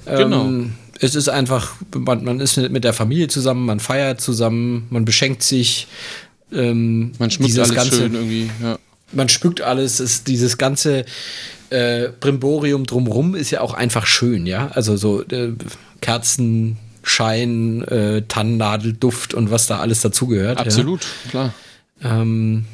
Genau. 0.06 0.45
Ähm, 0.45 0.73
es 0.99 1.15
ist 1.15 1.30
einfach, 1.30 1.73
man, 1.95 2.23
man 2.23 2.39
ist 2.39 2.57
mit 2.57 2.84
der 2.84 2.93
Familie 2.93 3.27
zusammen, 3.27 3.65
man 3.65 3.80
feiert 3.80 4.22
zusammen, 4.22 4.88
man 4.89 5.06
beschenkt 5.06 5.43
sich. 5.43 5.88
Ähm, 6.53 7.14
man 7.18 7.31
schmückt 7.31 7.49
dieses 7.49 7.69
alles 7.69 7.76
ganze, 7.76 7.95
schön 7.95 8.14
irgendwie. 8.14 8.49
Ja. 8.61 8.77
Man 9.12 9.30
schmückt 9.30 9.62
alles, 9.62 10.00
ist 10.00 10.28
dieses 10.28 10.58
ganze 10.58 11.06
äh, 11.72 12.10
Brimborium 12.20 12.86
drumrum 12.86 13.34
ist 13.36 13.50
ja 13.52 13.62
auch 13.62 13.74
einfach 13.74 14.06
schön, 14.06 14.46
ja. 14.46 14.68
Also 14.74 14.98
so 14.98 15.22
äh, 15.24 15.54
Kerzenschein, 16.02 17.84
äh, 17.84 18.24
Tannennadelduft 18.28 19.34
und 19.34 19.52
was 19.52 19.68
da 19.68 19.80
alles 19.80 20.02
dazugehört. 20.02 20.60
Ja? 20.60 20.66
Absolut, 20.66 21.08
klar. 21.30 21.54
Ähm, 22.04 22.66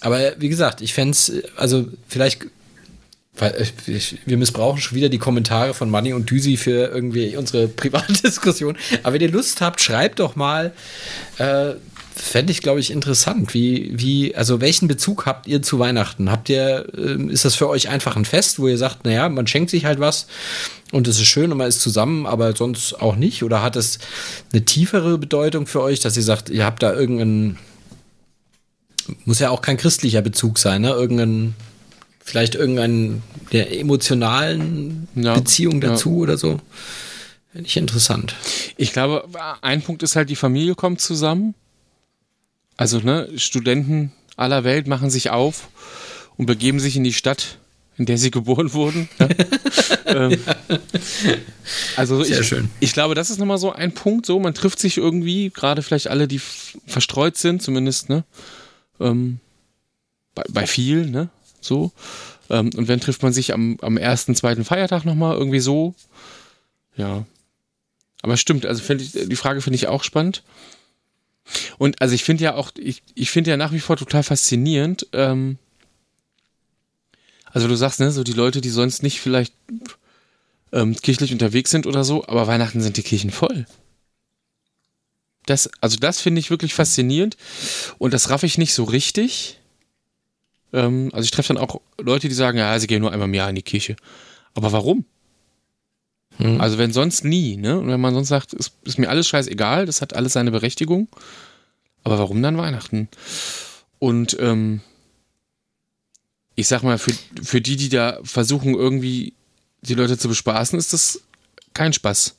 aber 0.00 0.34
wie 0.38 0.48
gesagt, 0.48 0.80
ich 0.80 0.94
fände 0.94 1.12
es, 1.12 1.32
also 1.56 1.88
vielleicht, 2.06 2.46
weil 3.36 3.52
äh, 3.54 3.90
ich, 3.90 4.18
wir 4.26 4.36
missbrauchen 4.36 4.80
schon 4.80 4.96
wieder 4.96 5.08
die 5.08 5.18
Kommentare 5.18 5.74
von 5.74 5.90
Manny 5.90 6.12
und 6.12 6.30
Düsi 6.30 6.56
für 6.56 6.92
irgendwie 6.92 7.36
unsere 7.36 7.66
Privatdiskussion. 7.68 8.76
Aber 9.02 9.14
wenn 9.14 9.22
ihr 9.22 9.32
Lust 9.32 9.60
habt, 9.60 9.80
schreibt 9.80 10.20
doch 10.20 10.36
mal. 10.36 10.72
Äh, 11.38 11.74
Fände 12.20 12.50
ich, 12.50 12.62
glaube 12.62 12.80
ich, 12.80 12.90
interessant. 12.90 13.54
Wie, 13.54 13.92
wie, 13.94 14.34
also 14.34 14.60
welchen 14.60 14.88
Bezug 14.88 15.24
habt 15.24 15.46
ihr 15.46 15.62
zu 15.62 15.78
Weihnachten? 15.78 16.30
Habt 16.30 16.48
ihr, 16.48 16.86
ähm, 16.96 17.30
ist 17.30 17.44
das 17.44 17.54
für 17.54 17.68
euch 17.68 17.88
einfach 17.88 18.16
ein 18.16 18.24
Fest, 18.24 18.58
wo 18.58 18.66
ihr 18.66 18.76
sagt, 18.76 19.04
naja, 19.04 19.28
man 19.28 19.46
schenkt 19.46 19.70
sich 19.70 19.84
halt 19.84 20.00
was 20.00 20.26
und 20.90 21.06
es 21.06 21.18
ist 21.18 21.26
schön 21.26 21.52
und 21.52 21.58
man 21.58 21.68
ist 21.68 21.80
zusammen, 21.80 22.26
aber 22.26 22.56
sonst 22.56 23.00
auch 23.00 23.14
nicht? 23.14 23.44
Oder 23.44 23.62
hat 23.62 23.76
es 23.76 23.98
eine 24.52 24.64
tiefere 24.64 25.16
Bedeutung 25.16 25.66
für 25.66 25.80
euch, 25.80 26.00
dass 26.00 26.16
ihr 26.16 26.22
sagt, 26.24 26.50
ihr 26.50 26.64
habt 26.64 26.82
da 26.82 26.92
irgendeinen 26.92 27.58
muss 29.24 29.38
ja 29.38 29.50
auch 29.50 29.62
kein 29.62 29.76
christlicher 29.76 30.22
Bezug 30.22 30.58
sein, 30.58 30.82
ne? 30.82 30.90
Irgendein, 30.90 31.54
vielleicht 32.22 32.54
irgendeinen 32.54 33.22
der 33.52 33.78
emotionalen 33.78 35.08
Ja, 35.14 35.34
Beziehung 35.34 35.80
ja. 35.82 35.90
dazu 35.90 36.18
oder 36.18 36.36
so. 36.36 36.60
Finde 37.52 37.66
ich 37.66 37.76
interessant. 37.76 38.34
Ich 38.76 38.92
glaube, 38.92 39.26
ein 39.62 39.82
Punkt 39.82 40.02
ist 40.02 40.16
halt, 40.16 40.28
die 40.28 40.36
Familie 40.36 40.74
kommt 40.74 41.00
zusammen. 41.00 41.54
Also, 42.78 43.00
ne, 43.00 43.28
Studenten 43.36 44.12
aller 44.36 44.64
Welt 44.64 44.86
machen 44.86 45.10
sich 45.10 45.28
auf 45.28 45.68
und 46.36 46.46
begeben 46.46 46.80
sich 46.80 46.96
in 46.96 47.04
die 47.04 47.12
Stadt, 47.12 47.58
in 47.98 48.06
der 48.06 48.16
sie 48.16 48.30
geboren 48.38 48.72
wurden. 48.72 49.10
Ja? 50.08 50.30
ähm, 50.30 50.40
also 51.96 52.24
Sehr 52.24 52.40
ich, 52.40 52.48
schön. 52.48 52.70
ich 52.80 52.94
glaube, 52.94 53.14
das 53.14 53.28
ist 53.28 53.38
nochmal 53.38 53.58
so 53.58 53.72
ein 53.72 53.92
Punkt, 53.92 54.24
so, 54.24 54.40
man 54.40 54.54
trifft 54.54 54.78
sich 54.78 54.96
irgendwie, 54.96 55.50
gerade 55.50 55.82
vielleicht 55.82 56.08
alle, 56.08 56.26
die 56.26 56.38
verstreut 56.38 57.36
sind, 57.36 57.62
zumindest, 57.62 58.08
ne? 58.08 58.24
Ähm, 59.00 59.38
bei, 60.34 60.44
bei 60.48 60.66
vielen, 60.66 61.10
ne? 61.10 61.28
So. 61.60 61.92
Ähm, 62.48 62.70
und 62.74 62.88
dann 62.88 63.00
trifft 63.00 63.22
man 63.22 63.34
sich 63.34 63.52
am, 63.52 63.76
am 63.82 63.98
ersten, 63.98 64.34
zweiten 64.34 64.64
Feiertag 64.64 65.04
nochmal 65.04 65.36
irgendwie 65.36 65.60
so. 65.60 65.94
Ja. 66.96 67.26
Aber 68.22 68.38
stimmt, 68.38 68.64
also 68.64 68.82
ich, 68.94 69.12
die 69.12 69.36
Frage 69.36 69.60
finde 69.60 69.76
ich 69.76 69.88
auch 69.88 70.04
spannend. 70.04 70.42
Und 71.78 72.00
also 72.00 72.14
ich 72.14 72.24
finde 72.24 72.44
ja 72.44 72.54
auch, 72.54 72.70
ich, 72.78 73.02
ich 73.14 73.30
finde 73.30 73.50
ja 73.50 73.56
nach 73.56 73.72
wie 73.72 73.80
vor 73.80 73.96
total 73.96 74.22
faszinierend, 74.22 75.06
ähm, 75.12 75.58
also 77.50 77.66
du 77.66 77.76
sagst, 77.76 78.00
ne, 78.00 78.10
so 78.10 78.24
die 78.24 78.34
Leute, 78.34 78.60
die 78.60 78.68
sonst 78.68 79.02
nicht 79.02 79.20
vielleicht 79.20 79.54
ähm, 80.72 80.94
kirchlich 80.94 81.32
unterwegs 81.32 81.70
sind 81.70 81.86
oder 81.86 82.04
so, 82.04 82.26
aber 82.26 82.46
Weihnachten 82.46 82.80
sind 82.80 82.96
die 82.96 83.02
Kirchen 83.02 83.30
voll. 83.30 83.66
Das, 85.46 85.70
also 85.80 85.96
das 85.96 86.20
finde 86.20 86.40
ich 86.40 86.50
wirklich 86.50 86.74
faszinierend 86.74 87.36
und 87.96 88.12
das 88.12 88.28
raff 88.28 88.42
ich 88.42 88.58
nicht 88.58 88.74
so 88.74 88.84
richtig. 88.84 89.58
Ähm, 90.74 91.10
also 91.14 91.24
ich 91.24 91.30
treffe 91.30 91.54
dann 91.54 91.62
auch 91.62 91.80
Leute, 91.98 92.28
die 92.28 92.34
sagen, 92.34 92.58
ja, 92.58 92.78
sie 92.78 92.86
gehen 92.86 93.00
nur 93.00 93.12
einmal 93.12 93.28
im 93.28 93.34
Jahr 93.34 93.48
in 93.48 93.54
die 93.54 93.62
Kirche. 93.62 93.96
Aber 94.54 94.72
warum? 94.72 95.06
Hm. 96.38 96.60
Also 96.60 96.78
wenn 96.78 96.92
sonst 96.92 97.24
nie, 97.24 97.56
ne? 97.56 97.78
Und 97.78 97.88
wenn 97.88 98.00
man 98.00 98.14
sonst 98.14 98.28
sagt, 98.28 98.52
ist, 98.52 98.72
ist 98.84 98.98
mir 98.98 99.08
alles 99.08 99.28
scheißegal, 99.28 99.86
das 99.86 100.00
hat 100.00 100.14
alles 100.14 100.32
seine 100.32 100.50
Berechtigung. 100.50 101.08
Aber 102.04 102.18
warum 102.18 102.42
dann 102.42 102.56
Weihnachten? 102.56 103.08
Und 103.98 104.36
ähm, 104.40 104.80
ich 106.54 106.68
sag 106.68 106.82
mal, 106.82 106.98
für, 106.98 107.12
für 107.42 107.60
die, 107.60 107.76
die 107.76 107.88
da 107.88 108.18
versuchen, 108.22 108.74
irgendwie 108.74 109.34
die 109.82 109.94
Leute 109.94 110.18
zu 110.18 110.28
bespaßen, 110.28 110.78
ist 110.78 110.92
das 110.92 111.20
kein 111.74 111.92
Spaß. 111.92 112.34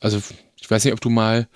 Also, 0.00 0.20
ich 0.60 0.70
weiß 0.70 0.84
nicht, 0.84 0.94
ob 0.94 1.00
du 1.00 1.10
mal 1.10 1.48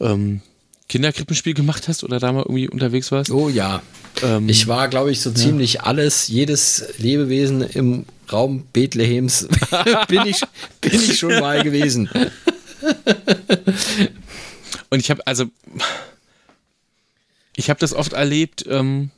ähm, 0.00 0.42
Kinderkrippenspiel 0.88 1.54
gemacht 1.54 1.88
hast 1.88 2.04
oder 2.04 2.20
da 2.20 2.32
mal 2.32 2.42
irgendwie 2.42 2.68
unterwegs 2.68 3.10
warst. 3.10 3.30
Oh 3.30 3.48
ja. 3.48 3.82
Ähm, 4.22 4.48
ich 4.48 4.68
war, 4.68 4.88
glaube 4.88 5.10
ich, 5.10 5.20
so 5.20 5.30
ja. 5.30 5.36
ziemlich 5.36 5.82
alles, 5.82 6.28
jedes 6.28 6.84
Lebewesen 6.98 7.62
im 7.62 8.04
Raum 8.30 8.66
Bethlehems 8.72 9.48
bin, 10.08 10.26
ich, 10.26 10.42
bin 10.80 10.94
ich 10.94 11.18
schon 11.18 11.38
mal 11.40 11.62
gewesen. 11.62 12.08
Und 14.90 15.00
ich 15.00 15.10
habe, 15.10 15.26
also, 15.26 15.46
ich 17.56 17.70
habe 17.70 17.80
das 17.80 17.92
oft 17.92 18.12
erlebt, 18.12 18.64
ähm, 18.68 19.10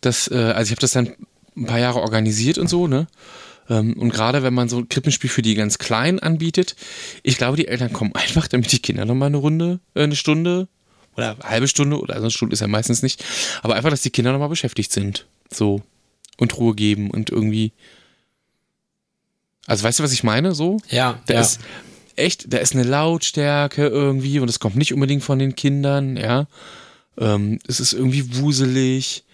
dass, 0.00 0.28
äh, 0.30 0.34
also 0.34 0.68
ich 0.68 0.70
habe 0.72 0.80
das 0.80 0.92
dann 0.92 1.14
ein 1.56 1.66
paar 1.66 1.78
Jahre 1.78 2.00
organisiert 2.00 2.58
und 2.58 2.68
so, 2.68 2.86
ne? 2.86 3.06
Ähm, 3.68 3.94
und 3.94 4.12
gerade 4.12 4.42
wenn 4.42 4.54
man 4.54 4.68
so 4.68 4.78
ein 4.78 4.88
Krippenspiel 4.88 5.30
für 5.30 5.42
die 5.42 5.54
ganz 5.54 5.78
Kleinen 5.78 6.18
anbietet, 6.20 6.76
ich 7.22 7.36
glaube, 7.36 7.56
die 7.56 7.68
Eltern 7.68 7.92
kommen 7.92 8.12
einfach, 8.14 8.48
damit 8.48 8.72
die 8.72 8.80
Kinder 8.80 9.04
nochmal 9.04 9.28
eine 9.28 9.38
Runde, 9.38 9.80
äh, 9.94 10.02
eine 10.02 10.16
Stunde 10.16 10.68
oder 11.16 11.32
eine 11.32 11.50
halbe 11.50 11.68
Stunde 11.68 11.98
oder 11.98 12.14
also 12.14 12.24
eine 12.24 12.30
Stunde 12.30 12.52
ist 12.52 12.60
ja 12.60 12.68
meistens 12.68 13.02
nicht, 13.02 13.24
aber 13.62 13.74
einfach, 13.74 13.90
dass 13.90 14.02
die 14.02 14.10
Kinder 14.10 14.32
nochmal 14.32 14.48
beschäftigt 14.48 14.92
sind. 14.92 15.26
So. 15.52 15.82
Und 16.38 16.56
Ruhe 16.58 16.74
geben 16.74 17.10
und 17.10 17.30
irgendwie. 17.30 17.72
Also 19.66 19.84
weißt 19.84 19.98
du, 19.98 20.02
was 20.02 20.12
ich 20.12 20.22
meine? 20.22 20.54
So? 20.54 20.76
Ja. 20.90 21.20
Da 21.26 21.34
ja. 21.34 21.40
ist 21.40 21.60
echt, 22.14 22.52
da 22.52 22.58
ist 22.58 22.74
eine 22.74 22.84
Lautstärke 22.84 23.86
irgendwie 23.86 24.38
und 24.40 24.48
es 24.48 24.60
kommt 24.60 24.76
nicht 24.76 24.92
unbedingt 24.92 25.24
von 25.24 25.38
den 25.38 25.56
Kindern, 25.56 26.16
ja. 26.16 26.46
Ähm, 27.18 27.58
es 27.66 27.80
ist 27.80 27.94
irgendwie 27.94 28.36
wuselig. 28.36 29.24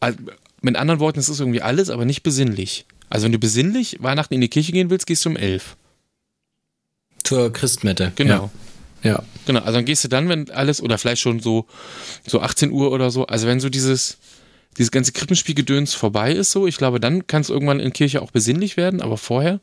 Also, 0.00 0.18
mit 0.60 0.76
anderen 0.76 1.00
Worten, 1.00 1.18
es 1.18 1.28
ist 1.28 1.40
irgendwie 1.40 1.62
alles, 1.62 1.90
aber 1.90 2.04
nicht 2.04 2.22
besinnlich. 2.22 2.84
Also 3.08 3.24
wenn 3.24 3.32
du 3.32 3.38
besinnlich 3.38 3.98
Weihnachten 4.00 4.34
in 4.34 4.40
die 4.40 4.48
Kirche 4.48 4.72
gehen 4.72 4.90
willst, 4.90 5.06
gehst 5.06 5.24
du 5.24 5.30
um 5.30 5.36
elf. 5.36 5.76
Zur 7.22 7.52
Christmette. 7.52 8.12
Genau. 8.16 8.50
Ja. 9.02 9.10
ja. 9.10 9.22
Genau, 9.46 9.60
also 9.60 9.72
dann 9.72 9.84
gehst 9.84 10.04
du 10.04 10.08
dann, 10.08 10.28
wenn 10.28 10.50
alles, 10.50 10.82
oder 10.82 10.98
vielleicht 10.98 11.22
schon 11.22 11.40
so, 11.40 11.66
so 12.26 12.40
18 12.40 12.70
Uhr 12.72 12.90
oder 12.90 13.10
so, 13.10 13.26
also 13.26 13.46
wenn 13.46 13.60
so 13.60 13.68
dieses, 13.68 14.18
dieses 14.76 14.90
ganze 14.90 15.12
Krippenspielgedöns 15.12 15.94
vorbei 15.94 16.32
ist, 16.32 16.50
so, 16.50 16.66
ich 16.66 16.76
glaube, 16.76 17.00
dann 17.00 17.26
kann 17.26 17.42
es 17.42 17.50
irgendwann 17.50 17.80
in 17.80 17.92
Kirche 17.92 18.22
auch 18.22 18.30
besinnlich 18.30 18.76
werden, 18.76 19.00
aber 19.00 19.16
vorher, 19.16 19.60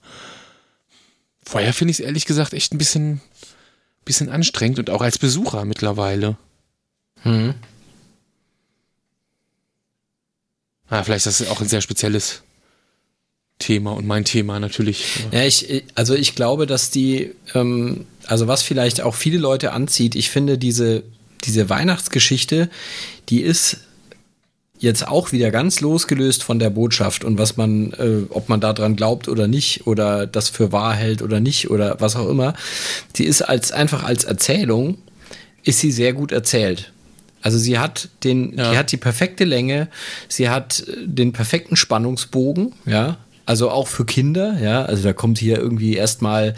vorher 1.44 1.74
finde 1.74 1.92
ich 1.92 2.00
es 2.00 2.06
ehrlich 2.06 2.26
gesagt 2.26 2.54
echt 2.54 2.74
ein 2.74 2.78
bisschen, 2.78 3.22
bisschen 4.06 4.30
anstrengend 4.30 4.80
und 4.80 4.90
auch 4.90 5.02
als 5.02 5.18
Besucher 5.18 5.66
mittlerweile. 5.66 6.38
Hm. 7.24 7.54
Ah, 10.90 11.04
vielleicht 11.04 11.26
ist 11.26 11.42
das 11.42 11.50
auch 11.50 11.62
ein 11.62 11.68
sehr 11.68 11.82
spezielles 11.82 12.44
Thema 13.60 13.92
und 13.92 14.06
mein 14.06 14.26
Thema 14.26 14.60
natürlich. 14.60 15.06
Ja, 15.32 15.44
ich, 15.44 15.84
also 15.96 16.16
ich 16.16 16.36
glaube, 16.36 16.68
dass 16.68 16.90
die, 16.90 17.32
ähm, 17.54 18.06
also 18.26 18.48
was 18.48 18.62
vielleicht 18.62 19.02
auch 19.02 19.16
viele 19.16 19.38
Leute 19.38 19.72
anzieht, 19.72 20.16
ich 20.16 20.30
finde 20.30 20.58
diese, 20.58 21.04
diese 21.44 21.70
Weihnachtsgeschichte, 21.70 22.70
die 23.30 23.42
ist 23.42 23.78
jetzt 24.80 25.08
auch 25.08 25.32
wieder 25.32 25.50
ganz 25.50 25.80
losgelöst 25.80 26.44
von 26.44 26.60
der 26.60 26.70
Botschaft 26.70 27.24
und 27.24 27.38
was 27.38 27.56
man, 27.56 27.94
äh, 27.94 28.24
ob 28.30 28.50
man 28.50 28.60
daran 28.60 28.98
glaubt 28.98 29.30
oder 29.30 29.48
nicht 29.48 29.88
oder 29.88 30.28
das 30.28 30.50
für 30.50 30.74
wahr 30.74 30.94
hält 30.94 31.22
oder 31.22 31.40
nicht 31.40 31.70
oder 31.70 31.96
was 32.00 32.18
auch 32.18 32.28
immer. 32.28 32.54
Sie 33.16 33.24
ist 33.24 33.42
als 33.44 33.72
einfach 33.72 34.04
als 34.04 34.26
Erzählung 34.26 34.98
ist 35.64 35.80
sie 35.80 35.92
sehr 35.92 36.12
gut 36.12 36.34
erzählt. 36.34 36.92
Also 37.42 37.58
sie 37.58 37.80
hat 37.80 38.10
den, 38.24 38.58
ja. 38.58 38.72
die 38.72 38.78
hat 38.78 38.92
die 38.92 38.98
perfekte 38.98 39.46
Länge, 39.46 39.88
sie 40.28 40.50
hat 40.50 40.84
den 41.06 41.32
perfekten 41.32 41.76
Spannungsbogen, 41.76 42.74
ja. 42.86 43.18
Also 43.46 43.70
auch 43.70 43.88
für 43.88 44.06
Kinder, 44.06 44.58
ja. 44.62 44.86
Also 44.86 45.04
da 45.04 45.14
kommt 45.14 45.38
hier 45.38 45.58
irgendwie 45.58 45.96
erstmal, 45.96 46.56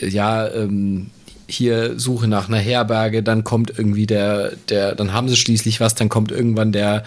ja, 0.00 0.48
ähm, 0.48 1.10
hier 1.46 1.98
Suche 1.98 2.28
nach 2.28 2.48
einer 2.48 2.58
Herberge, 2.58 3.22
dann 3.22 3.44
kommt 3.44 3.72
irgendwie 3.76 4.06
der, 4.06 4.52
der, 4.68 4.94
dann 4.94 5.12
haben 5.12 5.28
sie 5.28 5.36
schließlich 5.36 5.80
was, 5.80 5.94
dann 5.94 6.08
kommt 6.08 6.30
irgendwann 6.30 6.72
der, 6.72 7.04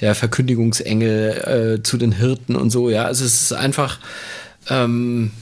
der 0.00 0.14
Verkündigungsengel 0.14 1.78
äh, 1.78 1.82
zu 1.82 1.98
den 1.98 2.12
Hirten 2.12 2.56
und 2.56 2.70
so, 2.70 2.88
ja. 2.88 3.04
Also 3.04 3.24
es 3.24 3.42
ist 3.42 3.52
einfach, 3.52 3.98
ähm, 4.70 5.32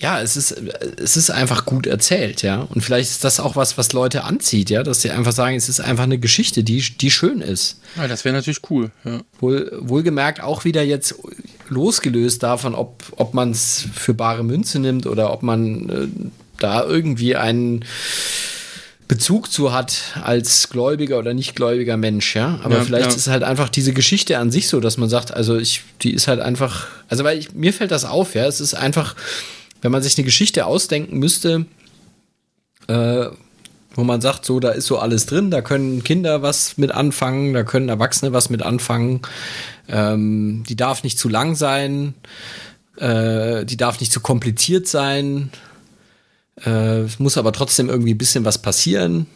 ja, 0.00 0.20
es 0.20 0.36
ist, 0.36 0.52
es 0.52 1.16
ist 1.16 1.30
einfach 1.30 1.64
gut 1.64 1.86
erzählt, 1.86 2.42
ja. 2.42 2.60
Und 2.60 2.82
vielleicht 2.82 3.10
ist 3.10 3.24
das 3.24 3.40
auch 3.40 3.56
was, 3.56 3.76
was 3.78 3.92
Leute 3.92 4.24
anzieht, 4.24 4.70
ja, 4.70 4.82
dass 4.82 5.02
sie 5.02 5.10
einfach 5.10 5.32
sagen, 5.32 5.56
es 5.56 5.68
ist 5.68 5.80
einfach 5.80 6.04
eine 6.04 6.18
Geschichte, 6.18 6.62
die, 6.62 6.80
die 6.80 7.10
schön 7.10 7.40
ist. 7.40 7.80
Ja, 7.96 8.06
das 8.06 8.24
wäre 8.24 8.34
natürlich 8.34 8.60
cool, 8.70 8.90
ja. 9.04 9.20
Wohl, 9.40 9.76
wohlgemerkt 9.80 10.40
auch 10.40 10.64
wieder 10.64 10.82
jetzt 10.82 11.16
losgelöst 11.68 12.42
davon, 12.42 12.74
ob, 12.74 13.04
ob 13.16 13.34
man 13.34 13.50
es 13.50 13.86
für 13.92 14.14
bare 14.14 14.44
Münze 14.44 14.78
nimmt 14.78 15.06
oder 15.06 15.32
ob 15.32 15.42
man 15.42 15.88
äh, 15.88 16.08
da 16.58 16.84
irgendwie 16.84 17.36
einen 17.36 17.84
Bezug 19.08 19.50
zu 19.50 19.72
hat 19.72 20.02
als 20.22 20.68
gläubiger 20.68 21.18
oder 21.18 21.34
nicht 21.34 21.56
gläubiger 21.56 21.96
Mensch, 21.96 22.36
ja. 22.36 22.60
Aber 22.62 22.76
ja, 22.76 22.84
vielleicht 22.84 23.10
ja. 23.10 23.16
ist 23.16 23.26
halt 23.26 23.42
einfach 23.42 23.68
diese 23.68 23.92
Geschichte 23.92 24.38
an 24.38 24.52
sich 24.52 24.68
so, 24.68 24.78
dass 24.80 24.96
man 24.96 25.08
sagt, 25.08 25.34
also 25.34 25.56
ich, 25.56 25.82
die 26.02 26.12
ist 26.12 26.28
halt 26.28 26.40
einfach, 26.40 26.86
also 27.08 27.24
weil 27.24 27.38
ich, 27.38 27.52
mir 27.54 27.72
fällt 27.72 27.90
das 27.90 28.04
auf, 28.04 28.34
ja. 28.34 28.46
Es 28.46 28.60
ist 28.60 28.74
einfach, 28.74 29.16
wenn 29.82 29.92
man 29.92 30.02
sich 30.02 30.16
eine 30.16 30.24
Geschichte 30.24 30.66
ausdenken 30.66 31.18
müsste, 31.18 31.66
äh, 32.88 33.26
wo 33.94 34.04
man 34.04 34.20
sagt, 34.20 34.44
so, 34.44 34.60
da 34.60 34.70
ist 34.70 34.86
so 34.86 34.98
alles 34.98 35.26
drin, 35.26 35.50
da 35.50 35.60
können 35.60 36.04
Kinder 36.04 36.42
was 36.42 36.78
mit 36.78 36.92
anfangen, 36.92 37.52
da 37.52 37.64
können 37.64 37.88
Erwachsene 37.88 38.32
was 38.32 38.50
mit 38.50 38.62
anfangen, 38.62 39.22
ähm, 39.88 40.62
die 40.68 40.76
darf 40.76 41.02
nicht 41.02 41.18
zu 41.18 41.28
lang 41.28 41.56
sein, 41.56 42.14
äh, 42.96 43.64
die 43.64 43.76
darf 43.76 44.00
nicht 44.00 44.12
zu 44.12 44.20
kompliziert 44.20 44.86
sein, 44.86 45.50
äh, 46.64 47.00
es 47.00 47.18
muss 47.18 47.36
aber 47.36 47.52
trotzdem 47.52 47.88
irgendwie 47.88 48.14
ein 48.14 48.18
bisschen 48.18 48.44
was 48.44 48.58
passieren. 48.58 49.26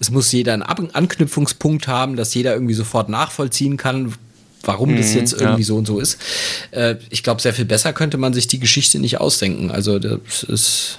Es 0.00 0.10
muss 0.10 0.32
jeder 0.32 0.52
einen 0.52 0.62
Ab 0.62 0.80
Anknüpfungspunkt 0.92 1.88
haben, 1.88 2.16
dass 2.16 2.34
jeder 2.34 2.54
irgendwie 2.54 2.74
sofort 2.74 3.08
nachvollziehen 3.08 3.76
kann, 3.76 4.14
warum 4.64 4.92
mhm, 4.92 4.96
das 4.96 5.14
jetzt 5.14 5.32
irgendwie 5.32 5.62
ja. 5.62 5.66
so 5.66 5.76
und 5.76 5.86
so 5.86 6.00
ist. 6.00 6.18
Äh, 6.70 6.96
ich 7.10 7.22
glaube, 7.22 7.40
sehr 7.42 7.54
viel 7.54 7.64
besser 7.64 7.92
könnte 7.92 8.18
man 8.18 8.32
sich 8.32 8.46
die 8.46 8.58
Geschichte 8.58 8.98
nicht 8.98 9.20
ausdenken. 9.20 9.70
Also 9.70 9.98
das 9.98 10.42
ist. 10.42 10.98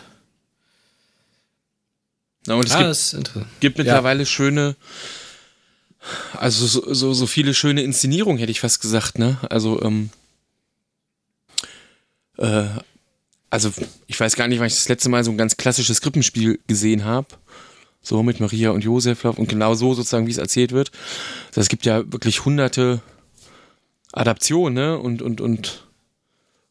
Ja, 2.48 2.56
und 2.56 2.66
es 2.66 2.74
ah, 3.16 3.18
gibt, 3.18 3.60
gibt, 3.62 3.78
mittlerweile 3.78 4.20
ja. 4.20 4.26
schöne, 4.26 4.76
also 6.34 6.66
so, 6.68 6.94
so, 6.94 7.14
so, 7.14 7.26
viele 7.26 7.54
schöne 7.54 7.84
Inszenierungen, 7.84 8.38
hätte 8.38 8.52
ich 8.52 8.60
fast 8.60 8.82
gesagt, 8.82 9.18
ne? 9.18 9.38
Also, 9.50 9.82
ähm, 9.82 10.10
äh, 12.38 12.66
also 13.50 13.72
ich 14.08 14.20
weiß 14.20 14.36
gar 14.36 14.48
nicht, 14.48 14.60
wann 14.60 14.68
ich 14.68 14.74
das 14.74 14.90
letzte 14.90 15.10
Mal 15.10 15.24
so 15.24 15.32
ein 15.32 15.38
ganz 15.38 15.56
klassisches 15.56 16.02
Krippenspiel 16.02 16.60
gesehen 16.68 17.06
habe. 17.06 17.28
So 18.02 18.22
mit 18.22 18.42
Maria 18.42 18.72
und 18.72 18.84
Josef 18.84 19.24
und 19.24 19.48
genau 19.48 19.76
so 19.76 19.94
sozusagen, 19.94 20.28
wie 20.28 20.32
es 20.32 20.38
erzählt 20.38 20.74
wird. 20.74 20.92
Also, 21.50 21.62
es 21.62 21.70
gibt 21.70 21.86
ja 21.86 22.00
wirklich 22.12 22.44
hunderte 22.44 23.02
Adaption, 24.14 24.74
ne? 24.74 24.98
Und, 24.98 25.22
und, 25.22 25.42
und 25.42 25.84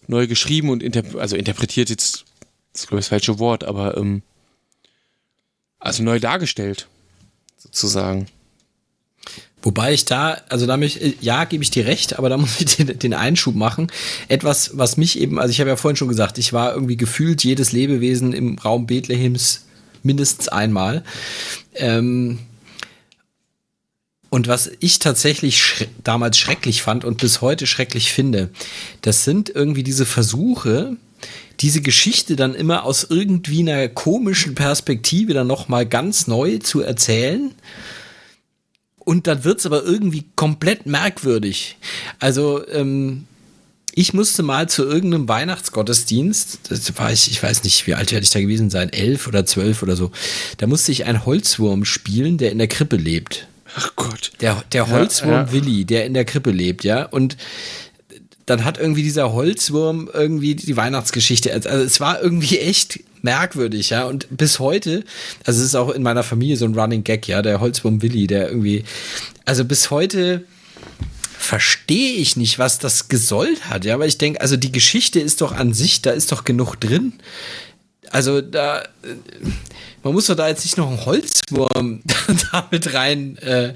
neu 0.06 0.26
geschrieben 0.26 0.70
und 0.70 0.82
interp 0.82 1.16
also 1.16 1.36
interpretiert 1.36 1.90
jetzt, 1.90 2.24
das 2.72 2.82
ist 2.82 2.88
glaube 2.88 3.00
ich 3.00 3.06
das 3.06 3.10
falsche 3.10 3.38
Wort, 3.38 3.64
aber 3.64 3.96
ähm, 3.96 4.22
also 5.78 6.02
neu 6.02 6.20
dargestellt, 6.20 6.88
sozusagen. 7.58 8.26
Wobei 9.62 9.92
ich 9.92 10.04
da, 10.04 10.38
also 10.48 10.66
da 10.66 10.76
mich, 10.76 11.16
ja, 11.20 11.44
gebe 11.44 11.62
ich 11.62 11.70
dir 11.70 11.86
recht, 11.86 12.18
aber 12.18 12.28
da 12.28 12.36
muss 12.38 12.60
ich 12.60 12.76
den, 12.76 12.98
den 12.98 13.14
Einschub 13.14 13.54
machen. 13.54 13.90
Etwas, 14.28 14.76
was 14.76 14.96
mich 14.96 15.18
eben, 15.18 15.38
also 15.38 15.50
ich 15.50 15.60
habe 15.60 15.70
ja 15.70 15.76
vorhin 15.76 15.96
schon 15.96 16.08
gesagt, 16.08 16.38
ich 16.38 16.52
war 16.52 16.74
irgendwie 16.74 16.96
gefühlt 16.96 17.44
jedes 17.44 17.72
Lebewesen 17.72 18.32
im 18.32 18.58
Raum 18.58 18.86
Bethlehems 18.86 19.66
mindestens 20.02 20.48
einmal. 20.48 21.04
Ähm, 21.74 22.40
und 24.32 24.48
was 24.48 24.70
ich 24.80 24.98
tatsächlich 24.98 25.62
sch 25.62 25.84
damals 26.04 26.38
schrecklich 26.38 26.80
fand 26.80 27.04
und 27.04 27.18
bis 27.18 27.42
heute 27.42 27.66
schrecklich 27.66 28.14
finde, 28.14 28.48
das 29.02 29.24
sind 29.24 29.50
irgendwie 29.50 29.82
diese 29.82 30.06
Versuche, 30.06 30.96
diese 31.60 31.82
Geschichte 31.82 32.34
dann 32.34 32.54
immer 32.54 32.84
aus 32.84 33.04
irgendwie 33.10 33.60
einer 33.60 33.90
komischen 33.90 34.54
Perspektive 34.54 35.34
dann 35.34 35.48
noch 35.48 35.68
mal 35.68 35.84
ganz 35.84 36.28
neu 36.28 36.56
zu 36.56 36.80
erzählen. 36.80 37.50
Und 38.96 39.26
dann 39.26 39.44
wird's 39.44 39.66
aber 39.66 39.84
irgendwie 39.84 40.24
komplett 40.34 40.86
merkwürdig. 40.86 41.76
Also 42.18 42.66
ähm, 42.68 43.26
ich 43.94 44.14
musste 44.14 44.42
mal 44.42 44.66
zu 44.66 44.84
irgendeinem 44.84 45.28
Weihnachtsgottesdienst, 45.28 46.70
das 46.70 46.96
war 46.96 47.12
ich, 47.12 47.30
ich 47.30 47.42
weiß 47.42 47.64
nicht, 47.64 47.86
wie 47.86 47.92
alt 47.92 48.12
werde 48.12 48.24
ich 48.24 48.30
da 48.30 48.40
gewesen 48.40 48.70
sein, 48.70 48.88
elf 48.94 49.26
oder 49.26 49.44
zwölf 49.44 49.82
oder 49.82 49.94
so. 49.94 50.10
Da 50.56 50.66
musste 50.66 50.90
ich 50.90 51.04
einen 51.04 51.26
Holzwurm 51.26 51.84
spielen, 51.84 52.38
der 52.38 52.50
in 52.50 52.56
der 52.56 52.68
Krippe 52.68 52.96
lebt. 52.96 53.46
Ach 53.74 53.92
Gott. 53.96 54.32
Der, 54.40 54.62
der 54.72 54.88
Holzwurm 54.88 55.30
ja, 55.30 55.42
ja. 55.42 55.52
Willi, 55.52 55.84
der 55.84 56.06
in 56.06 56.14
der 56.14 56.24
Krippe 56.24 56.50
lebt, 56.50 56.84
ja. 56.84 57.04
Und 57.04 57.36
dann 58.46 58.64
hat 58.64 58.78
irgendwie 58.78 59.02
dieser 59.02 59.32
Holzwurm 59.32 60.10
irgendwie 60.12 60.54
die 60.54 60.76
Weihnachtsgeschichte. 60.76 61.52
Also 61.52 61.68
es 61.68 62.00
war 62.00 62.20
irgendwie 62.20 62.58
echt 62.58 63.00
merkwürdig, 63.22 63.90
ja. 63.90 64.04
Und 64.04 64.26
bis 64.30 64.58
heute, 64.58 65.04
also 65.44 65.60
es 65.60 65.66
ist 65.66 65.74
auch 65.74 65.90
in 65.90 66.02
meiner 66.02 66.22
Familie 66.22 66.56
so 66.56 66.64
ein 66.64 66.74
Running 66.78 67.04
Gag, 67.04 67.28
ja, 67.28 67.40
der 67.40 67.60
Holzwurm 67.60 68.02
Willi, 68.02 68.26
der 68.26 68.48
irgendwie, 68.48 68.84
also 69.44 69.64
bis 69.64 69.90
heute 69.90 70.44
verstehe 71.38 72.14
ich 72.14 72.36
nicht, 72.36 72.58
was 72.58 72.78
das 72.78 73.08
gesollt 73.08 73.68
hat, 73.68 73.84
ja, 73.84 73.98
weil 73.98 74.08
ich 74.08 74.18
denke, 74.18 74.40
also 74.40 74.56
die 74.56 74.72
Geschichte 74.72 75.18
ist 75.20 75.40
doch 75.40 75.52
an 75.52 75.72
sich, 75.72 76.02
da 76.02 76.10
ist 76.10 76.30
doch 76.30 76.44
genug 76.44 76.76
drin. 76.76 77.14
Also 78.10 78.40
da, 78.40 78.82
man 80.02 80.12
muss 80.12 80.26
doch 80.26 80.34
da 80.34 80.48
jetzt 80.48 80.64
nicht 80.64 80.76
noch 80.76 80.88
einen 80.88 81.04
Holzwurm 81.04 82.00
da 82.52 82.68
mit 82.70 82.92
rein. 82.94 83.38
Äh, 83.38 83.68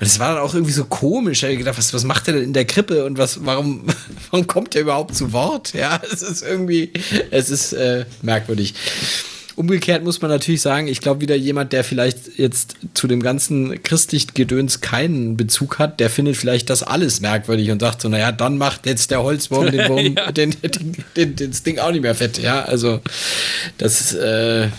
und 0.00 0.06
es 0.06 0.18
war 0.18 0.34
dann 0.34 0.42
auch 0.42 0.54
irgendwie 0.54 0.72
so 0.72 0.84
komisch. 0.84 1.42
Ich 1.42 1.48
habe 1.48 1.56
gedacht, 1.56 1.78
was, 1.78 1.92
was 1.92 2.04
macht 2.04 2.26
der 2.26 2.34
denn 2.34 2.44
in 2.44 2.52
der 2.52 2.64
Krippe 2.64 3.04
und 3.04 3.18
was, 3.18 3.44
warum, 3.44 3.84
warum 4.30 4.46
kommt 4.46 4.74
der 4.74 4.82
überhaupt 4.82 5.14
zu 5.14 5.32
Wort? 5.32 5.74
Ja, 5.74 6.00
es 6.12 6.22
ist 6.22 6.42
irgendwie, 6.42 6.92
es 7.30 7.50
ist 7.50 7.72
äh, 7.72 8.04
merkwürdig. 8.22 8.74
Umgekehrt 9.56 10.02
muss 10.02 10.20
man 10.20 10.32
natürlich 10.32 10.62
sagen, 10.62 10.88
ich 10.88 11.00
glaube 11.00 11.20
wieder 11.20 11.36
jemand, 11.36 11.72
der 11.72 11.84
vielleicht 11.84 12.38
jetzt 12.38 12.74
zu 12.92 13.06
dem 13.06 13.22
ganzen 13.22 13.84
christlich 13.84 14.34
Gedöns 14.34 14.80
keinen 14.80 15.36
Bezug 15.36 15.78
hat, 15.78 16.00
der 16.00 16.10
findet 16.10 16.36
vielleicht 16.36 16.70
das 16.70 16.82
alles 16.82 17.20
merkwürdig 17.20 17.70
und 17.70 17.80
sagt 17.80 18.02
so, 18.02 18.08
naja, 18.08 18.32
dann 18.32 18.58
macht 18.58 18.84
jetzt 18.84 19.12
der 19.12 19.22
Holzwurm 19.22 19.70
den 19.70 19.88
Wurm, 19.88 20.16
ja. 20.16 20.32
den, 20.32 20.56
den, 20.60 21.04
den, 21.36 21.50
das 21.50 21.62
Ding 21.62 21.78
auch 21.78 21.92
nicht 21.92 22.02
mehr 22.02 22.16
fett. 22.16 22.38
Ja, 22.38 22.64
also 22.64 23.00
das 23.78 24.12
äh, 24.12 24.70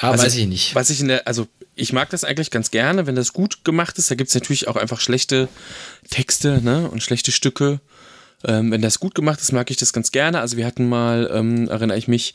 Ah, 0.00 0.10
also, 0.10 0.24
weiß 0.24 0.36
ich 0.36 0.46
nicht. 0.46 0.74
Was 0.74 0.90
ich 0.90 1.00
in 1.00 1.08
der, 1.08 1.26
also 1.26 1.46
ich 1.74 1.92
mag 1.92 2.10
das 2.10 2.24
eigentlich 2.24 2.50
ganz 2.50 2.70
gerne, 2.70 3.06
wenn 3.06 3.14
das 3.14 3.32
gut 3.32 3.64
gemacht 3.64 3.98
ist. 3.98 4.10
Da 4.10 4.14
gibt 4.14 4.28
es 4.28 4.34
natürlich 4.34 4.68
auch 4.68 4.76
einfach 4.76 5.00
schlechte 5.00 5.48
Texte 6.10 6.60
ne? 6.62 6.88
und 6.90 7.02
schlechte 7.02 7.32
Stücke. 7.32 7.80
Ähm, 8.44 8.70
wenn 8.70 8.82
das 8.82 9.00
gut 9.00 9.14
gemacht 9.14 9.40
ist, 9.40 9.52
mag 9.52 9.70
ich 9.70 9.76
das 9.76 9.92
ganz 9.92 10.10
gerne. 10.10 10.40
Also 10.40 10.56
wir 10.56 10.66
hatten 10.66 10.88
mal, 10.88 11.30
ähm, 11.32 11.68
erinnere 11.68 11.98
ich 11.98 12.08
mich, 12.08 12.34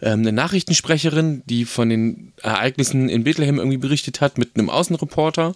ähm, 0.00 0.20
eine 0.20 0.32
Nachrichtensprecherin, 0.32 1.42
die 1.46 1.64
von 1.64 1.88
den 1.88 2.32
Ereignissen 2.42 3.08
in 3.08 3.24
Bethlehem 3.24 3.58
irgendwie 3.58 3.78
berichtet 3.78 4.20
hat 4.20 4.38
mit 4.38 4.56
einem 4.56 4.70
Außenreporter. 4.70 5.54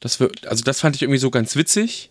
Das 0.00 0.20
wird, 0.20 0.46
also 0.46 0.64
das 0.64 0.80
fand 0.80 0.96
ich 0.96 1.02
irgendwie 1.02 1.18
so 1.18 1.30
ganz 1.30 1.56
witzig. 1.56 2.10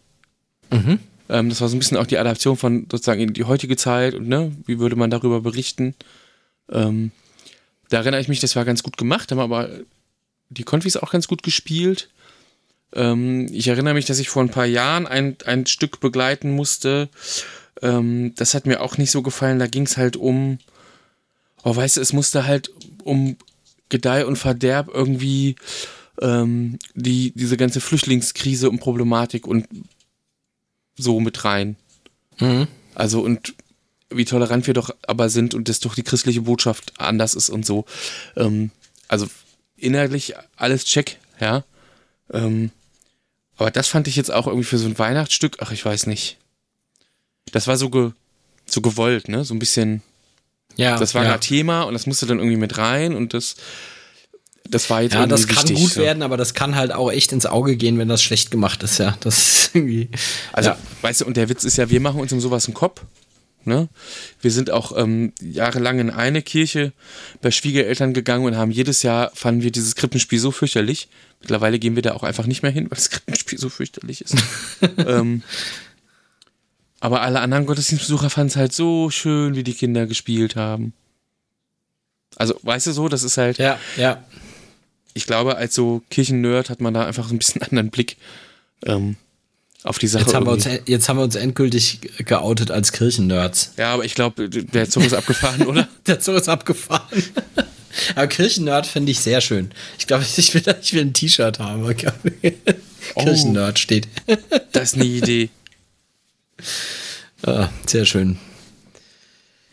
Mhm. 0.71 0.99
Ähm, 1.29 1.49
das 1.49 1.61
war 1.61 1.69
so 1.69 1.75
ein 1.75 1.79
bisschen 1.79 1.97
auch 1.97 2.07
die 2.07 2.17
Adaption 2.17 2.57
von 2.57 2.87
sozusagen 2.91 3.21
in 3.21 3.33
die 3.33 3.43
heutige 3.43 3.75
Zeit 3.75 4.13
und 4.13 4.27
ne, 4.27 4.51
wie 4.65 4.79
würde 4.79 4.95
man 4.95 5.09
darüber 5.09 5.41
berichten. 5.41 5.95
Ähm, 6.71 7.11
da 7.93 7.99
erinnere 7.99 8.21
ich 8.21 8.27
mich, 8.27 8.39
das 8.39 8.55
war 8.55 8.65
ganz 8.65 8.81
gut 8.81 8.97
gemacht, 8.97 9.31
haben 9.31 9.39
aber 9.39 9.69
die 10.49 10.63
Konfis 10.63 10.97
auch 10.97 11.11
ganz 11.11 11.27
gut 11.27 11.43
gespielt. 11.43 12.09
Ähm, 12.95 13.47
ich 13.51 13.67
erinnere 13.67 13.93
mich, 13.93 14.05
dass 14.05 14.17
ich 14.17 14.29
vor 14.29 14.41
ein 14.41 14.49
paar 14.49 14.65
Jahren 14.65 15.05
ein, 15.05 15.37
ein 15.45 15.67
Stück 15.67 15.99
begleiten 15.99 16.51
musste. 16.55 17.09
Ähm, 17.83 18.33
das 18.35 18.55
hat 18.55 18.65
mir 18.65 18.81
auch 18.81 18.97
nicht 18.97 19.11
so 19.11 19.21
gefallen. 19.21 19.59
Da 19.59 19.67
ging 19.67 19.83
es 19.83 19.97
halt 19.97 20.15
um, 20.15 20.57
oh, 21.63 21.75
weißt 21.75 21.97
du, 21.97 22.01
es 22.01 22.13
musste 22.13 22.47
halt 22.47 22.71
um 23.03 23.37
Gedeih 23.89 24.25
und 24.25 24.37
Verderb 24.37 24.89
irgendwie 24.91 25.55
ähm, 26.19 26.79
die, 26.95 27.31
diese 27.35 27.57
ganze 27.57 27.79
Flüchtlingskrise 27.79 28.71
und 28.71 28.79
Problematik 28.79 29.45
und 29.45 29.67
so 30.97 31.19
mit 31.19 31.45
rein. 31.45 31.75
Mhm. 32.39 32.67
Also 32.95 33.21
und 33.21 33.53
wie 34.15 34.25
tolerant 34.25 34.67
wir 34.67 34.73
doch 34.73 34.93
aber 35.07 35.29
sind 35.29 35.53
und 35.53 35.69
dass 35.69 35.79
doch 35.79 35.95
die 35.95 36.03
christliche 36.03 36.41
Botschaft 36.41 36.93
anders 36.97 37.33
ist 37.33 37.49
und 37.49 37.65
so. 37.65 37.85
Ähm, 38.35 38.71
also 39.07 39.27
inhaltlich 39.77 40.35
alles 40.55 40.85
check, 40.85 41.17
ja. 41.39 41.63
Ähm, 42.31 42.71
aber 43.57 43.71
das 43.71 43.87
fand 43.87 44.07
ich 44.07 44.15
jetzt 44.15 44.31
auch 44.31 44.47
irgendwie 44.47 44.65
für 44.65 44.77
so 44.77 44.87
ein 44.87 44.97
Weihnachtsstück, 44.97 45.57
ach, 45.59 45.71
ich 45.71 45.85
weiß 45.85 46.07
nicht. 46.07 46.37
Das 47.51 47.67
war 47.67 47.77
so, 47.77 47.89
ge, 47.89 48.11
so 48.65 48.81
gewollt, 48.81 49.27
ne? 49.27 49.43
So 49.45 49.53
ein 49.53 49.59
bisschen. 49.59 50.01
Ja. 50.75 50.97
Das 50.97 51.13
war 51.13 51.23
ja. 51.23 51.33
ein 51.33 51.41
Thema 51.41 51.83
und 51.83 51.93
das 51.93 52.07
musste 52.07 52.25
dann 52.25 52.39
irgendwie 52.39 52.57
mit 52.57 52.77
rein 52.77 53.15
und 53.15 53.33
das. 53.33 53.55
Das 54.69 54.89
war 54.89 55.01
jetzt 55.01 55.13
Ja, 55.13 55.27
das 55.27 55.45
kann 55.45 55.57
wichtig, 55.57 55.77
gut 55.77 55.91
so. 55.91 56.01
werden, 56.01 56.23
aber 56.23 56.37
das 56.37 56.53
kann 56.53 56.75
halt 56.75 56.93
auch 56.93 57.11
echt 57.11 57.33
ins 57.33 57.45
Auge 57.45 57.75
gehen, 57.75 57.99
wenn 57.99 58.07
das 58.07 58.23
schlecht 58.23 58.49
gemacht 58.49 58.81
ist, 58.81 58.97
ja. 58.97 59.17
Das 59.19 59.37
ist 59.37 59.75
irgendwie. 59.75 60.09
Also, 60.53 60.71
ja. 60.71 60.77
weißt 61.01 61.21
du, 61.21 61.25
und 61.25 61.37
der 61.37 61.49
Witz 61.49 61.65
ist 61.65 61.77
ja, 61.77 61.89
wir 61.89 61.99
machen 61.99 62.21
uns 62.21 62.31
um 62.31 62.39
sowas 62.39 62.65
einen 62.65 62.73
Kopf 62.73 63.01
Ne? 63.65 63.87
Wir 64.41 64.51
sind 64.51 64.71
auch 64.71 64.97
ähm, 64.97 65.33
jahrelang 65.41 65.99
in 65.99 66.09
eine 66.09 66.41
Kirche 66.41 66.91
bei 67.41 67.51
Schwiegereltern 67.51 68.13
gegangen 68.13 68.45
und 68.45 68.57
haben 68.57 68.71
jedes 68.71 69.03
Jahr 69.03 69.31
fanden 69.33 69.63
wir 69.63 69.71
dieses 69.71 69.95
Krippenspiel 69.95 70.39
so 70.39 70.51
fürchterlich. 70.51 71.07
Mittlerweile 71.41 71.79
gehen 71.79 71.95
wir 71.95 72.01
da 72.01 72.13
auch 72.13 72.23
einfach 72.23 72.45
nicht 72.45 72.63
mehr 72.63 72.71
hin, 72.71 72.85
weil 72.85 72.97
das 72.97 73.09
Krippenspiel 73.09 73.59
so 73.59 73.69
fürchterlich 73.69 74.21
ist. 74.21 74.35
ähm, 74.97 75.43
aber 76.99 77.21
alle 77.21 77.41
anderen 77.41 77.65
Gottesdienstbesucher 77.65 78.29
fanden 78.29 78.47
es 78.47 78.55
halt 78.55 78.71
so 78.71 79.09
schön, 79.09 79.55
wie 79.55 79.63
die 79.63 79.73
Kinder 79.73 80.07
gespielt 80.07 80.55
haben. 80.55 80.93
Also, 82.37 82.57
weißt 82.63 82.87
du 82.87 82.91
so, 82.93 83.09
das 83.09 83.23
ist 83.23 83.37
halt. 83.37 83.57
Ja, 83.57 83.77
ja. 83.97 84.23
Ich 85.13 85.25
glaube, 85.25 85.57
als 85.57 85.75
so 85.75 86.01
Kirchennerd 86.09 86.69
hat 86.69 86.81
man 86.81 86.93
da 86.93 87.05
einfach 87.05 87.27
so 87.27 87.35
ein 87.35 87.39
bisschen 87.39 87.61
anderen 87.63 87.89
Blick. 87.89 88.17
Ähm, 88.85 89.17
auf 89.83 89.99
die 89.99 90.07
Sache. 90.07 90.23
Jetzt 90.23 90.33
haben, 90.33 90.45
wir 90.45 90.51
uns, 90.51 90.67
jetzt 90.85 91.09
haben 91.09 91.17
wir 91.17 91.23
uns 91.23 91.35
endgültig 91.35 91.99
geoutet 92.19 92.71
als 92.71 92.91
Kirchennerds. 92.91 93.73
Ja, 93.77 93.93
aber 93.93 94.05
ich 94.05 94.15
glaube, 94.15 94.49
der 94.49 94.89
Zug 94.89 95.05
ist 95.05 95.13
abgefahren, 95.13 95.61
oder? 95.67 95.87
der 96.07 96.19
Zug 96.19 96.35
ist 96.35 96.49
abgefahren. 96.49 97.23
aber 98.15 98.27
Kirchennerd 98.27 98.87
finde 98.87 99.11
ich 99.11 99.19
sehr 99.19 99.41
schön. 99.41 99.71
Ich 99.99 100.07
glaube, 100.07 100.25
ich 100.37 100.53
will, 100.53 100.63
ich 100.81 100.93
will 100.93 101.01
ein 101.01 101.13
T-Shirt 101.13 101.59
haben. 101.59 101.83
Oh. 101.83 103.23
Kirchennerd 103.23 103.79
steht. 103.79 104.07
das 104.71 104.93
ist 104.93 104.95
eine 104.95 105.05
Idee. 105.05 105.49
Ah, 107.45 107.69
sehr 107.85 108.05
schön. 108.05 108.39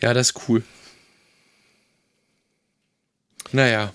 Ja, 0.02 0.12
das 0.12 0.30
ist 0.30 0.48
cool. 0.48 0.64
Naja. 3.52 3.92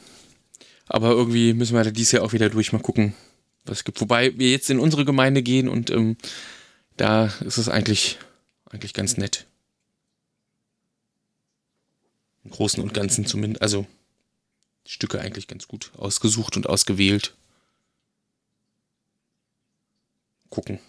Aber 0.88 1.10
irgendwie 1.10 1.54
müssen 1.54 1.76
wir 1.76 1.92
dieses 1.92 2.12
Jahr 2.12 2.24
auch 2.24 2.34
wieder 2.34 2.50
durch 2.50 2.72
mal 2.72 2.80
gucken, 2.80 3.16
was 3.66 3.84
gibt. 3.84 4.02
Wobei 4.02 4.38
wir 4.38 4.52
jetzt 4.52 4.70
in 4.70 4.80
unsere 4.80 5.06
Gemeinde 5.06 5.44
gehen 5.44 5.68
und 5.68 5.90
ähm, 5.90 6.18
da 6.98 7.28
ist 7.42 7.58
es 7.58 7.70
eigentlich, 7.70 8.18
eigentlich 8.70 8.94
ganz 8.94 9.18
nett. 9.18 9.46
Im 12.44 12.52
Großen 12.52 12.82
und 12.82 12.94
Ganzen 12.94 13.26
zumindest. 13.26 13.62
Also 13.62 13.88
Stücke 14.86 15.20
eigentlich 15.20 15.48
ganz 15.48 15.68
gut 15.68 15.92
ausgesucht 15.98 16.58
und 16.58 16.68
ausgewählt. 16.68 17.34
Gucken. 20.50 20.80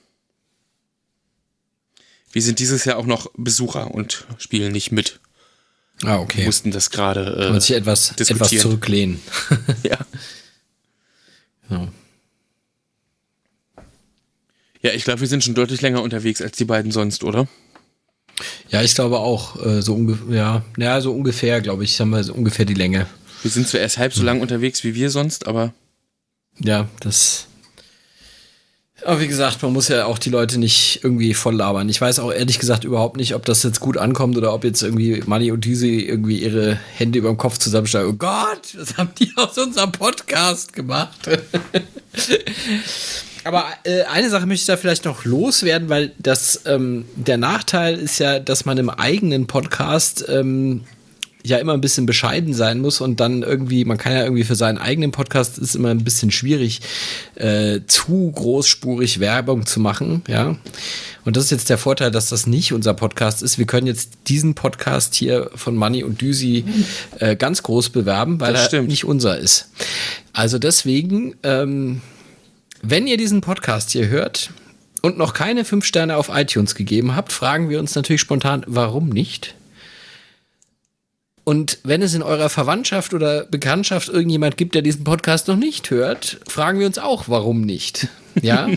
Wir 2.31 2.43
sind 2.43 2.59
dieses 2.59 2.85
Jahr 2.85 2.99
auch 2.99 3.07
noch 3.07 3.31
Besucher 3.37 3.91
und 3.91 4.27
spielen 4.39 4.73
nicht 4.73 4.93
mit. 4.93 5.21
Ah, 6.03 6.19
okay. 6.19 6.39
Wir 6.39 6.45
mussten 6.45 6.71
das 6.71 6.91
gerade. 6.91 7.49
Äh, 7.49 7.53
Muss 7.53 7.71
ich 7.71 7.77
etwas, 7.77 8.11
etwas 8.13 8.51
zurücklehnen. 8.51 9.23
ja. 9.83 9.99
Genau. 11.69 11.89
Ja, 14.87 14.93
ich 14.93 15.03
glaube, 15.03 15.21
wir 15.21 15.27
sind 15.27 15.43
schon 15.43 15.57
deutlich 15.57 15.83
länger 15.83 16.01
unterwegs 16.01 16.41
als 16.41 16.57
die 16.57 16.65
beiden 16.65 16.93
sonst, 16.93 17.25
oder? 17.25 17.49
Ja, 18.69 18.83
ich 18.83 18.95
glaube 18.95 19.19
auch. 19.19 19.61
Äh, 19.67 19.83
so, 19.83 19.99
ja, 20.31 20.63
ja, 20.77 21.01
so 21.01 21.13
ungefähr, 21.13 21.61
glaube 21.61 21.83
ich, 21.83 21.99
haben 21.99 22.11
wir 22.11 22.23
so 22.23 22.33
ungefähr 22.33 22.67
die 22.67 22.75
Länge. 22.75 23.09
Wir 23.43 23.51
sind 23.51 23.67
zwar 23.67 23.81
erst 23.81 23.99
halb 23.99 24.15
so 24.15 24.23
lang 24.23 24.41
unterwegs 24.41 24.85
wie 24.85 24.95
wir 24.95 25.11
sonst, 25.11 25.49
aber. 25.49 25.75
Ja, 26.61 26.89
das. 27.01 27.49
Aber 29.05 29.21
wie 29.21 29.27
gesagt, 29.27 29.61
man 29.65 29.73
muss 29.73 29.89
ja 29.89 30.07
auch 30.07 30.21
die 30.21 30.31
Leute 30.31 30.57
nicht 30.57 31.01
irgendwie 31.03 31.35
voll 31.35 31.57
labern. 31.57 31.89
Ich 31.89 32.01
weiß 32.01 32.21
auch 32.21 32.33
ehrlich 32.33 32.61
gesagt 32.61 32.85
überhaupt 32.85 33.17
nicht, 33.17 33.35
ob 33.35 33.45
das 33.45 33.65
jetzt 33.65 33.81
gut 33.81 33.99
ankommt 33.99 34.37
oder 34.37 34.55
ob 34.55 34.63
jetzt 34.63 34.85
irgendwie 34.85 35.21
Manny 35.27 35.51
und 35.51 35.65
Düse 35.65 35.89
irgendwie 35.89 36.45
ihre 36.45 36.79
Hände 36.95 37.19
über 37.19 37.31
dem 37.31 37.39
Kopf 37.39 37.59
zusammensteigen. 37.59 38.11
Oh 38.11 38.17
Gott, 38.17 38.77
was 38.77 38.97
haben 38.97 39.11
die 39.19 39.33
aus 39.35 39.59
unserem 39.59 39.91
Podcast 39.91 40.73
gemacht? 40.73 41.29
Aber 43.47 43.67
äh, 43.85 44.03
eine 44.05 44.29
Sache 44.29 44.45
möchte 44.47 44.63
ich 44.63 44.67
da 44.67 44.77
vielleicht 44.77 45.05
noch 45.05 45.25
loswerden, 45.25 45.89
weil 45.89 46.13
das 46.19 46.63
ähm, 46.67 47.05
der 47.15 47.39
Nachteil 47.39 47.97
ist 47.97 48.19
ja, 48.19 48.41
dass 48.41 48.65
man 48.65 48.77
im 48.77 48.91
eigenen 48.91 49.47
Podcast 49.47 50.25
ähm, 50.29 50.83
ja 51.45 51.59
immer 51.59 51.73
ein 51.73 51.81
bisschen 51.81 52.07
bescheiden 52.07 52.55
sein 52.55 52.81
muss 52.81 53.01
und 53.01 53.21
dann 53.21 53.45
irgendwie, 53.45 53.85
man 53.85 53.99
kann 53.99 54.13
ja 54.13 54.25
irgendwie 54.25 54.43
für 54.43 54.57
seinen 54.57 54.79
eigenen 54.79 55.13
Podcast 55.13 55.59
ist 55.59 55.77
immer 55.77 55.91
ein 55.91 56.03
bisschen 56.03 56.33
schwierig, 56.33 56.81
äh, 57.37 57.81
zu 57.87 58.33
großspurig 58.33 59.21
Werbung 59.21 59.65
zu 59.65 59.79
machen, 59.79 60.23
ja. 60.27 60.57
Und 61.25 61.37
das 61.37 61.45
ist 61.45 61.51
jetzt 61.51 61.71
der 61.71 61.79
Vorteil, 61.79 62.11
dass 62.11 62.29
das 62.29 62.47
nicht 62.47 62.73
unser 62.73 62.95
Podcast 62.95 63.43
ist. 63.43 63.59
Wir 63.59 63.67
können 63.67 63.87
jetzt 63.87 64.11
diesen 64.27 64.55
Podcast 64.55 65.15
hier 65.15 65.51
von 65.55 65.77
Money 65.77 66.03
und 66.05 66.21
Düsi 66.21 66.65
äh, 67.19 67.37
ganz 67.37 67.63
groß 67.63 67.91
bewerben, 67.91 68.41
weil 68.41 68.55
er 68.55 68.83
nicht 68.83 69.05
unser 69.05 69.39
ist. 69.39 69.71
Also 70.33 70.59
deswegen, 70.59 71.35
ähm, 71.43 72.01
wenn 72.83 73.07
ihr 73.07 73.17
diesen 73.17 73.41
Podcast 73.41 73.91
hier 73.91 74.09
hört 74.09 74.51
und 75.03 75.19
noch 75.19 75.35
keine 75.35 75.65
fünf 75.65 75.85
Sterne 75.85 76.17
auf 76.17 76.31
iTunes 76.33 76.75
gegeben 76.75 77.15
habt, 77.17 77.33
fragen 77.33 77.69
wir 77.69 77.79
uns 77.79 77.95
natürlich 77.95 78.21
spontan, 78.21 78.65
warum 78.67 79.09
nicht? 79.09 79.55
Und 81.45 81.79
wenn 81.85 82.03
es 82.03 82.15
in 82.15 82.23
eurer 82.23 82.49
Verwandtschaft 82.49 83.15
oder 83.15 83.45
Bekanntschaft 83.45 84.09
irgendjemand 84.09 84.57
gibt, 84.57 84.75
der 84.75 84.83
diesen 84.83 85.05
Podcast 85.05 85.47
noch 85.47 85.57
nicht 85.57 85.91
hört, 85.91 86.41
fragen 86.49 86.81
wir 86.81 86.87
uns 86.87 86.99
auch, 86.99 87.29
warum 87.29 87.61
nicht. 87.61 88.09
Ja. 88.43 88.69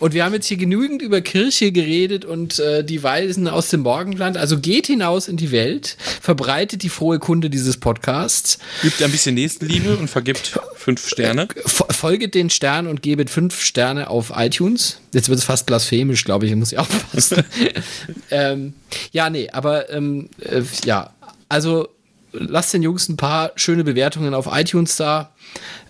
und 0.00 0.14
wir 0.14 0.24
haben 0.24 0.34
jetzt 0.34 0.46
hier 0.46 0.56
genügend 0.56 1.02
über 1.02 1.20
Kirche 1.20 1.72
geredet 1.72 2.24
und 2.24 2.58
äh, 2.58 2.84
die 2.84 3.02
Weisen 3.02 3.48
aus 3.48 3.68
dem 3.68 3.80
Morgenland. 3.80 4.36
Also 4.36 4.58
geht 4.58 4.86
hinaus 4.86 5.28
in 5.28 5.36
die 5.36 5.52
Welt, 5.52 5.96
verbreitet 6.20 6.82
die 6.82 6.88
frohe 6.88 7.18
Kunde 7.18 7.50
dieses 7.50 7.76
Podcasts. 7.76 8.58
Übt 8.82 9.04
ein 9.04 9.10
bisschen 9.10 9.34
Nächstenliebe 9.34 9.96
und 9.96 10.08
vergibt 10.08 10.58
fünf 10.76 11.08
Sterne. 11.08 11.48
Folget 11.64 12.34
den 12.34 12.50
Sternen 12.50 12.88
und 12.88 13.02
gebet 13.02 13.30
fünf 13.30 13.60
Sterne 13.60 14.08
auf 14.08 14.32
iTunes. 14.34 15.00
Jetzt 15.12 15.28
wird 15.28 15.38
es 15.38 15.44
fast 15.44 15.66
blasphemisch, 15.66 16.24
glaube 16.24 16.46
ich, 16.46 16.54
muss 16.54 16.72
ich 16.72 16.78
aufpassen. 16.78 17.44
ähm, 18.30 18.74
ja, 19.12 19.30
nee, 19.30 19.48
aber 19.50 19.90
ähm, 19.90 20.28
äh, 20.40 20.62
ja, 20.84 21.10
also 21.48 21.88
lasst 22.32 22.74
den 22.74 22.82
Jungs 22.82 23.08
ein 23.08 23.16
paar 23.16 23.52
schöne 23.56 23.84
Bewertungen 23.84 24.34
auf 24.34 24.48
iTunes 24.50 24.96
da. 24.96 25.32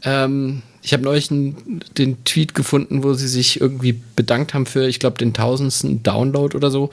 Ähm, 0.02 0.62
ich 0.86 0.92
habe 0.92 1.02
neulich 1.02 1.26
den 1.26 2.24
Tweet 2.24 2.54
gefunden, 2.54 3.02
wo 3.02 3.12
sie 3.14 3.26
sich 3.26 3.60
irgendwie 3.60 4.00
bedankt 4.14 4.54
haben 4.54 4.66
für, 4.66 4.86
ich 4.86 5.00
glaube, 5.00 5.18
den 5.18 5.34
tausendsten 5.34 6.04
Download 6.04 6.56
oder 6.56 6.70
so. 6.70 6.90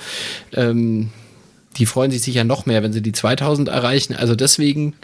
Ähm, 0.51 1.09
die 1.77 1.85
freuen 1.85 2.09
sich 2.09 2.23
sicher 2.23 2.43
noch 2.43 2.65
mehr, 2.65 2.81
wenn 2.81 2.91
sie 2.91 3.03
die 3.03 3.11
2000 3.11 3.69
erreichen. 3.69 4.15
Also 4.15 4.33
deswegen 4.33 4.95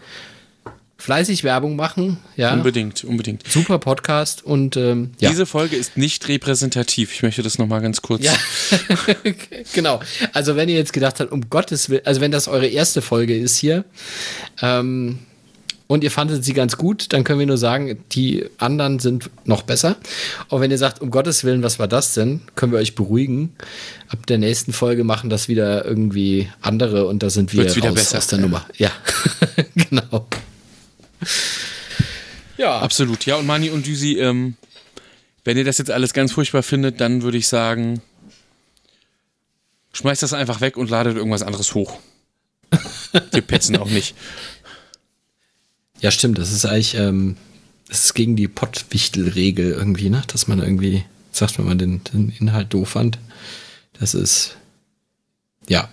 fleißig 0.97 1.43
Werbung 1.43 1.75
machen. 1.75 2.17
Ja. 2.35 2.51
Unbedingt, 2.51 3.03
unbedingt. 3.03 3.47
Super 3.47 3.77
Podcast 3.77 4.43
und 4.43 4.75
ähm, 4.75 5.11
ja. 5.19 5.29
Diese 5.29 5.45
Folge 5.45 5.75
ist 5.75 5.95
nicht 5.95 6.27
repräsentativ. 6.27 7.13
Ich 7.13 7.21
möchte 7.21 7.43
das 7.43 7.59
nochmal 7.59 7.81
ganz 7.81 8.01
kurz. 8.01 8.23
Ja, 8.23 8.33
genau. 9.73 9.99
Also 10.33 10.55
wenn 10.55 10.67
ihr 10.67 10.77
jetzt 10.77 10.93
gedacht 10.93 11.19
habt, 11.19 11.31
um 11.31 11.47
Gottes 11.51 11.91
Willen, 11.91 12.07
also 12.07 12.21
wenn 12.21 12.31
das 12.31 12.47
eure 12.47 12.67
erste 12.67 13.03
Folge 13.03 13.37
ist 13.37 13.55
hier 13.55 13.85
ähm, 14.63 15.19
und 15.89 16.03
ihr 16.03 16.11
fandet 16.11 16.45
sie 16.45 16.53
ganz 16.53 16.77
gut, 16.77 17.13
dann 17.13 17.23
können 17.23 17.39
wir 17.39 17.47
nur 17.47 17.57
sagen, 17.57 17.97
die 18.11 18.45
anderen 18.59 18.99
sind 18.99 19.31
noch 19.45 19.63
besser. 19.63 19.97
Und 20.47 20.61
wenn 20.61 20.69
ihr 20.69 20.77
sagt, 20.77 21.01
um 21.01 21.09
Gottes 21.09 21.43
Willen, 21.43 21.63
was 21.63 21.79
war 21.79 21.87
das 21.87 22.13
denn, 22.13 22.41
können 22.53 22.71
wir 22.71 22.77
euch 22.77 22.93
beruhigen. 22.93 23.55
Ab 24.07 24.27
der 24.27 24.37
nächsten 24.37 24.71
Folge 24.71 25.03
machen 25.03 25.31
das 25.31 25.47
wieder 25.47 25.83
irgendwie 25.83 26.47
andere 26.61 27.07
und 27.07 27.23
da 27.23 27.31
sind 27.31 27.53
wir 27.53 27.63
Wird's 27.63 27.75
wieder 27.75 27.91
besser. 27.91 28.19
aus 28.19 28.27
der 28.27 28.37
Nummer. 28.37 28.67
Ja, 28.77 28.91
genau. 29.89 30.27
Ja. 32.57 32.77
Absolut. 32.81 33.25
Ja, 33.25 33.37
und 33.37 33.47
Mani 33.47 33.71
und 33.71 33.87
Düsi, 33.87 34.19
ähm, 34.19 34.57
wenn 35.43 35.57
ihr 35.57 35.65
das 35.65 35.79
jetzt 35.79 35.89
alles 35.89 36.13
ganz 36.13 36.33
furchtbar 36.33 36.61
findet, 36.61 37.01
dann 37.01 37.23
würde 37.23 37.39
ich 37.39 37.47
sagen, 37.47 38.03
schmeißt 39.93 40.21
das 40.21 40.33
einfach 40.33 40.61
weg 40.61 40.77
und 40.77 40.91
ladet 40.91 41.17
irgendwas 41.17 41.41
anderes 41.41 41.73
hoch. 41.73 41.97
Wir 43.31 43.41
petzen 43.41 43.75
auch 43.77 43.89
nicht. 43.89 44.13
Ja, 45.99 46.11
stimmt. 46.11 46.37
Das 46.37 46.51
ist 46.51 46.65
eigentlich, 46.65 46.95
ähm, 46.95 47.35
das 47.87 48.05
ist 48.05 48.13
gegen 48.13 48.35
die 48.35 48.47
Pottwichtel-Regel 48.47 49.71
irgendwie, 49.71 50.09
ne? 50.09 50.23
Dass 50.27 50.47
man 50.47 50.59
irgendwie 50.59 51.03
sagt, 51.31 51.57
wenn 51.57 51.65
man 51.65 51.77
den, 51.77 52.01
den 52.13 52.33
Inhalt 52.39 52.73
doof 52.73 52.89
fand. 52.89 53.19
Das 53.99 54.13
ist, 54.13 54.57
ja. 55.67 55.89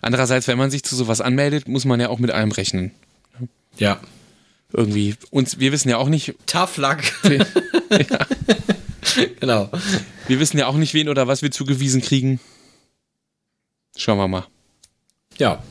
Andererseits, 0.00 0.46
wenn 0.48 0.58
man 0.58 0.70
sich 0.70 0.82
zu 0.82 0.94
sowas 0.96 1.20
anmeldet, 1.20 1.68
muss 1.68 1.84
man 1.84 2.00
ja 2.00 2.08
auch 2.08 2.18
mit 2.18 2.30
allem 2.30 2.52
rechnen. 2.52 2.92
Ja. 3.76 4.00
Irgendwie. 4.72 5.14
Uns, 5.30 5.58
wir 5.58 5.72
wissen 5.72 5.88
ja 5.88 5.98
auch 5.98 6.08
nicht. 6.08 6.34
Tough 6.46 6.76
luck. 6.76 6.98
ja. 7.90 8.26
Genau. 9.40 9.70
Wir 10.28 10.40
wissen 10.40 10.58
ja 10.58 10.66
auch 10.66 10.76
nicht, 10.76 10.94
wen 10.94 11.08
oder 11.08 11.26
was 11.26 11.42
wir 11.42 11.50
zugewiesen 11.50 12.02
kriegen. 12.02 12.40
Schauen 13.96 14.18
wir 14.18 14.28
mal. 14.28 14.46
Ja. 15.38 15.62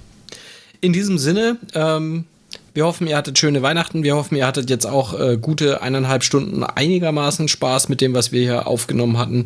In 0.81 0.93
diesem 0.93 1.17
Sinne, 1.17 1.57
ähm, 1.73 2.25
wir 2.75 2.85
hoffen, 2.85 3.07
ihr 3.07 3.15
hattet 3.15 3.39
schöne 3.39 3.61
Weihnachten. 3.61 4.03
Wir 4.03 4.17
hoffen, 4.17 4.35
ihr 4.35 4.45
hattet 4.45 4.69
jetzt 4.69 4.85
auch 4.85 5.17
äh, 5.17 5.37
gute 5.37 5.81
eineinhalb 5.81 6.25
Stunden 6.25 6.61
einigermaßen 6.61 7.47
Spaß 7.47 7.87
mit 7.87 8.01
dem, 8.01 8.13
was 8.13 8.33
wir 8.33 8.41
hier 8.41 8.67
aufgenommen 8.67 9.17
hatten. 9.17 9.45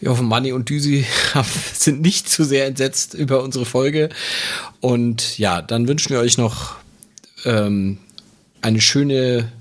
Wir 0.00 0.10
hoffen, 0.10 0.26
Manni 0.26 0.50
und 0.50 0.68
Düsi 0.68 1.06
sind 1.72 2.00
nicht 2.02 2.28
zu 2.28 2.42
sehr 2.42 2.66
entsetzt 2.66 3.14
über 3.14 3.44
unsere 3.44 3.66
Folge. 3.66 4.08
Und 4.80 5.38
ja, 5.38 5.62
dann 5.62 5.86
wünschen 5.86 6.10
wir 6.10 6.18
euch 6.18 6.38
noch 6.38 6.74
ähm, 7.44 7.98
eine 8.62 8.80
schöne 8.80 9.52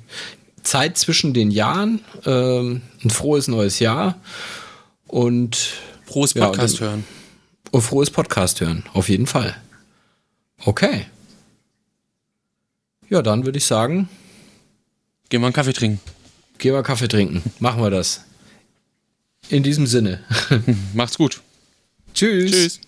Zeit 0.63 0.97
zwischen 0.97 1.35
den 1.35 1.51
Jahren, 1.51 2.01
ähm, 2.25 2.81
ein 3.03 3.11
frohes 3.11 3.47
neues 3.47 3.77
Jahr 3.77 4.15
und 5.05 5.73
frohes 6.07 6.33
Podcast 6.33 6.79
ja, 6.79 6.87
hören. 6.87 7.03
Und 7.69 7.81
frohes 7.81 8.09
Podcast 8.09 8.61
hören, 8.61 8.83
auf 8.93 9.09
jeden 9.09 9.27
Fall. 9.27 9.55
Okay. 10.65 11.05
Ja, 13.07 13.21
dann 13.21 13.45
würde 13.45 13.59
ich 13.59 13.65
sagen. 13.65 14.09
Gehen 15.29 15.41
wir 15.41 15.47
einen 15.47 15.53
Kaffee 15.53 15.73
trinken. 15.73 15.99
Gehen 16.57 16.73
wir 16.73 16.81
Kaffee 16.81 17.07
trinken. 17.07 17.43
Machen 17.59 17.81
wir 17.81 17.91
das. 17.91 18.21
In 19.49 19.61
diesem 19.61 19.85
Sinne. 19.85 20.23
Macht's 20.93 21.17
gut. 21.17 21.41
Tschüss. 22.15 22.51
Tschüss. 22.51 22.79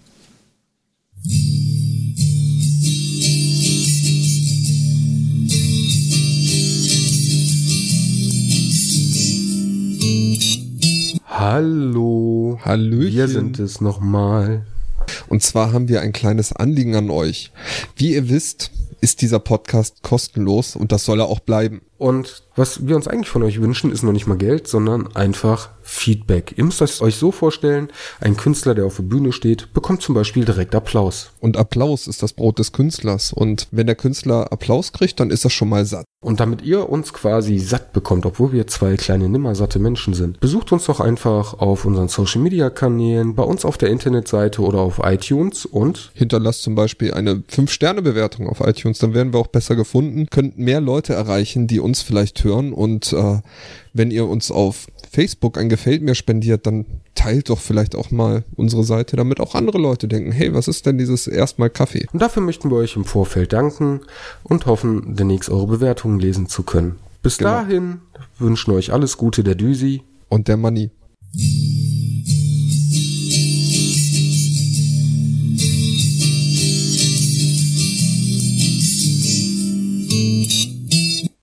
Hallo. 11.26 12.60
Hallöchen. 12.66 13.14
Wir 13.14 13.28
sind 13.28 13.60
es 13.60 13.82
nochmal. 13.82 14.66
Und 15.28 15.44
zwar 15.44 15.74
haben 15.74 15.88
wir 15.88 16.02
ein 16.02 16.12
kleines 16.12 16.54
Anliegen 16.54 16.96
an 16.96 17.12
euch. 17.12 17.52
Wie 17.96 18.14
ihr 18.16 18.30
wisst, 18.30 18.72
ist 19.02 19.22
dieser 19.22 19.40
Podcast 19.40 20.02
kostenlos 20.04 20.76
und 20.76 20.92
das 20.92 21.06
soll 21.06 21.20
er 21.20 21.28
auch 21.28 21.40
bleiben. 21.40 21.82
Und 21.98 22.44
was 22.56 22.88
wir 22.88 22.96
uns 22.96 23.08
eigentlich 23.08 23.30
von 23.30 23.44
euch 23.44 23.62
wünschen, 23.62 23.92
ist 23.92 24.04
noch 24.04 24.12
nicht 24.12 24.28
mal 24.28 24.38
Geld, 24.38 24.68
sondern 24.68 25.16
einfach 25.16 25.70
Feedback. 25.84 26.54
Ihr 26.58 26.66
müsst 26.66 26.82
es 26.82 27.02
euch 27.02 27.16
so 27.16 27.32
vorstellen, 27.32 27.90
ein 28.20 28.36
Künstler, 28.36 28.76
der 28.76 28.86
auf 28.86 28.98
der 28.98 29.04
Bühne 29.04 29.32
steht, 29.32 29.74
bekommt 29.74 30.02
zum 30.02 30.16
Beispiel 30.16 30.44
direkt 30.44 30.76
Applaus. 30.76 31.32
Und 31.40 31.56
Applaus 31.56 32.08
ist 32.08 32.22
das 32.24 32.34
Brot 32.34 32.60
des 32.60 32.74
Künstlers. 32.74 33.32
Und 33.32 33.68
wenn 33.72 33.88
der 33.88 33.96
Künstler 33.96 34.52
Applaus 34.52 34.92
kriegt, 34.92 35.20
dann 35.20 35.30
ist 35.30 35.46
er 35.46 35.50
schon 35.50 35.70
mal 35.70 35.86
satt. 35.86 36.06
Und 36.20 36.40
damit 36.40 36.64
ihr 36.64 36.90
uns 36.90 37.14
quasi 37.14 37.60
satt 37.60 37.94
bekommt, 37.94 38.26
obwohl 38.26 38.52
wir 38.52 38.68
zwei 38.68 38.98
kleine 38.98 39.30
nimmersatte 39.30 39.78
Menschen 39.78 40.16
sind, 40.16 40.40
besucht 40.40 40.72
uns 40.72 40.86
doch 40.86 41.00
einfach 41.00 41.54
auf 41.54 41.86
unseren 41.86 42.08
Social 42.08 42.42
Media 42.42 42.72
Kanälen, 42.72 43.36
bei 43.36 43.44
uns 43.44 43.64
auf 43.64 43.78
der 43.78 43.90
Internetseite 43.90 44.62
oder 44.62 44.80
auf 44.80 45.00
iTunes 45.04 45.66
und 45.66 46.12
hinterlasst 46.16 46.64
zum 46.64 46.74
Beispiel 46.74 47.14
eine 47.14 47.36
5-Sterne-Bewertung 47.36 48.50
auf 48.50 48.62
iTunes. 48.62 48.98
Dann 48.98 49.14
werden 49.14 49.32
wir 49.32 49.40
auch 49.40 49.48
besser 49.48 49.76
gefunden, 49.76 50.26
könnt 50.32 50.58
mehr 50.58 50.82
Leute 50.82 51.14
erreichen, 51.14 51.68
die 51.68 51.80
uns 51.88 52.02
vielleicht 52.02 52.44
hören. 52.44 52.74
Und 52.74 53.14
äh, 53.14 53.40
wenn 53.94 54.12
ihr 54.12 54.28
uns 54.28 54.52
auf 54.52 54.88
Facebook 55.12 55.58
ein 55.58 55.70
Gefällt 55.70 56.04
mir 56.04 56.14
spendiert, 56.16 56.68
dann 56.68 56.86
teilt 57.16 57.50
doch 57.50 57.60
vielleicht 57.60 57.96
auch 57.96 58.12
mal 58.12 58.44
unsere 58.56 58.84
Seite, 58.84 59.16
damit 59.16 59.40
auch 59.40 59.56
andere 59.56 59.80
Leute 59.80 60.08
denken, 60.08 60.32
hey, 60.32 60.54
was 60.54 60.68
ist 60.68 60.86
denn 60.86 60.98
dieses 60.98 61.26
erstmal 61.28 61.70
Kaffee? 61.70 62.06
Und 62.14 62.22
dafür 62.22 62.44
möchten 62.44 62.70
wir 62.70 62.78
euch 62.78 62.96
im 62.96 63.06
Vorfeld 63.06 63.54
danken 63.54 64.02
und 64.44 64.66
hoffen, 64.66 65.16
demnächst 65.16 65.50
eure 65.50 65.68
Bewertungen 65.68 66.20
lesen 66.20 66.48
zu 66.48 66.64
können. 66.64 66.98
Bis 67.24 67.40
genau. 67.40 67.52
dahin 67.52 68.02
wünschen 68.38 68.72
euch 68.72 68.94
alles 68.94 69.18
Gute 69.18 69.44
der 69.44 69.56
Düsi 69.56 70.04
und 70.30 70.48
der 70.48 70.58
Manni. 70.58 70.92
Thank 80.18 80.54
you. 80.54 80.77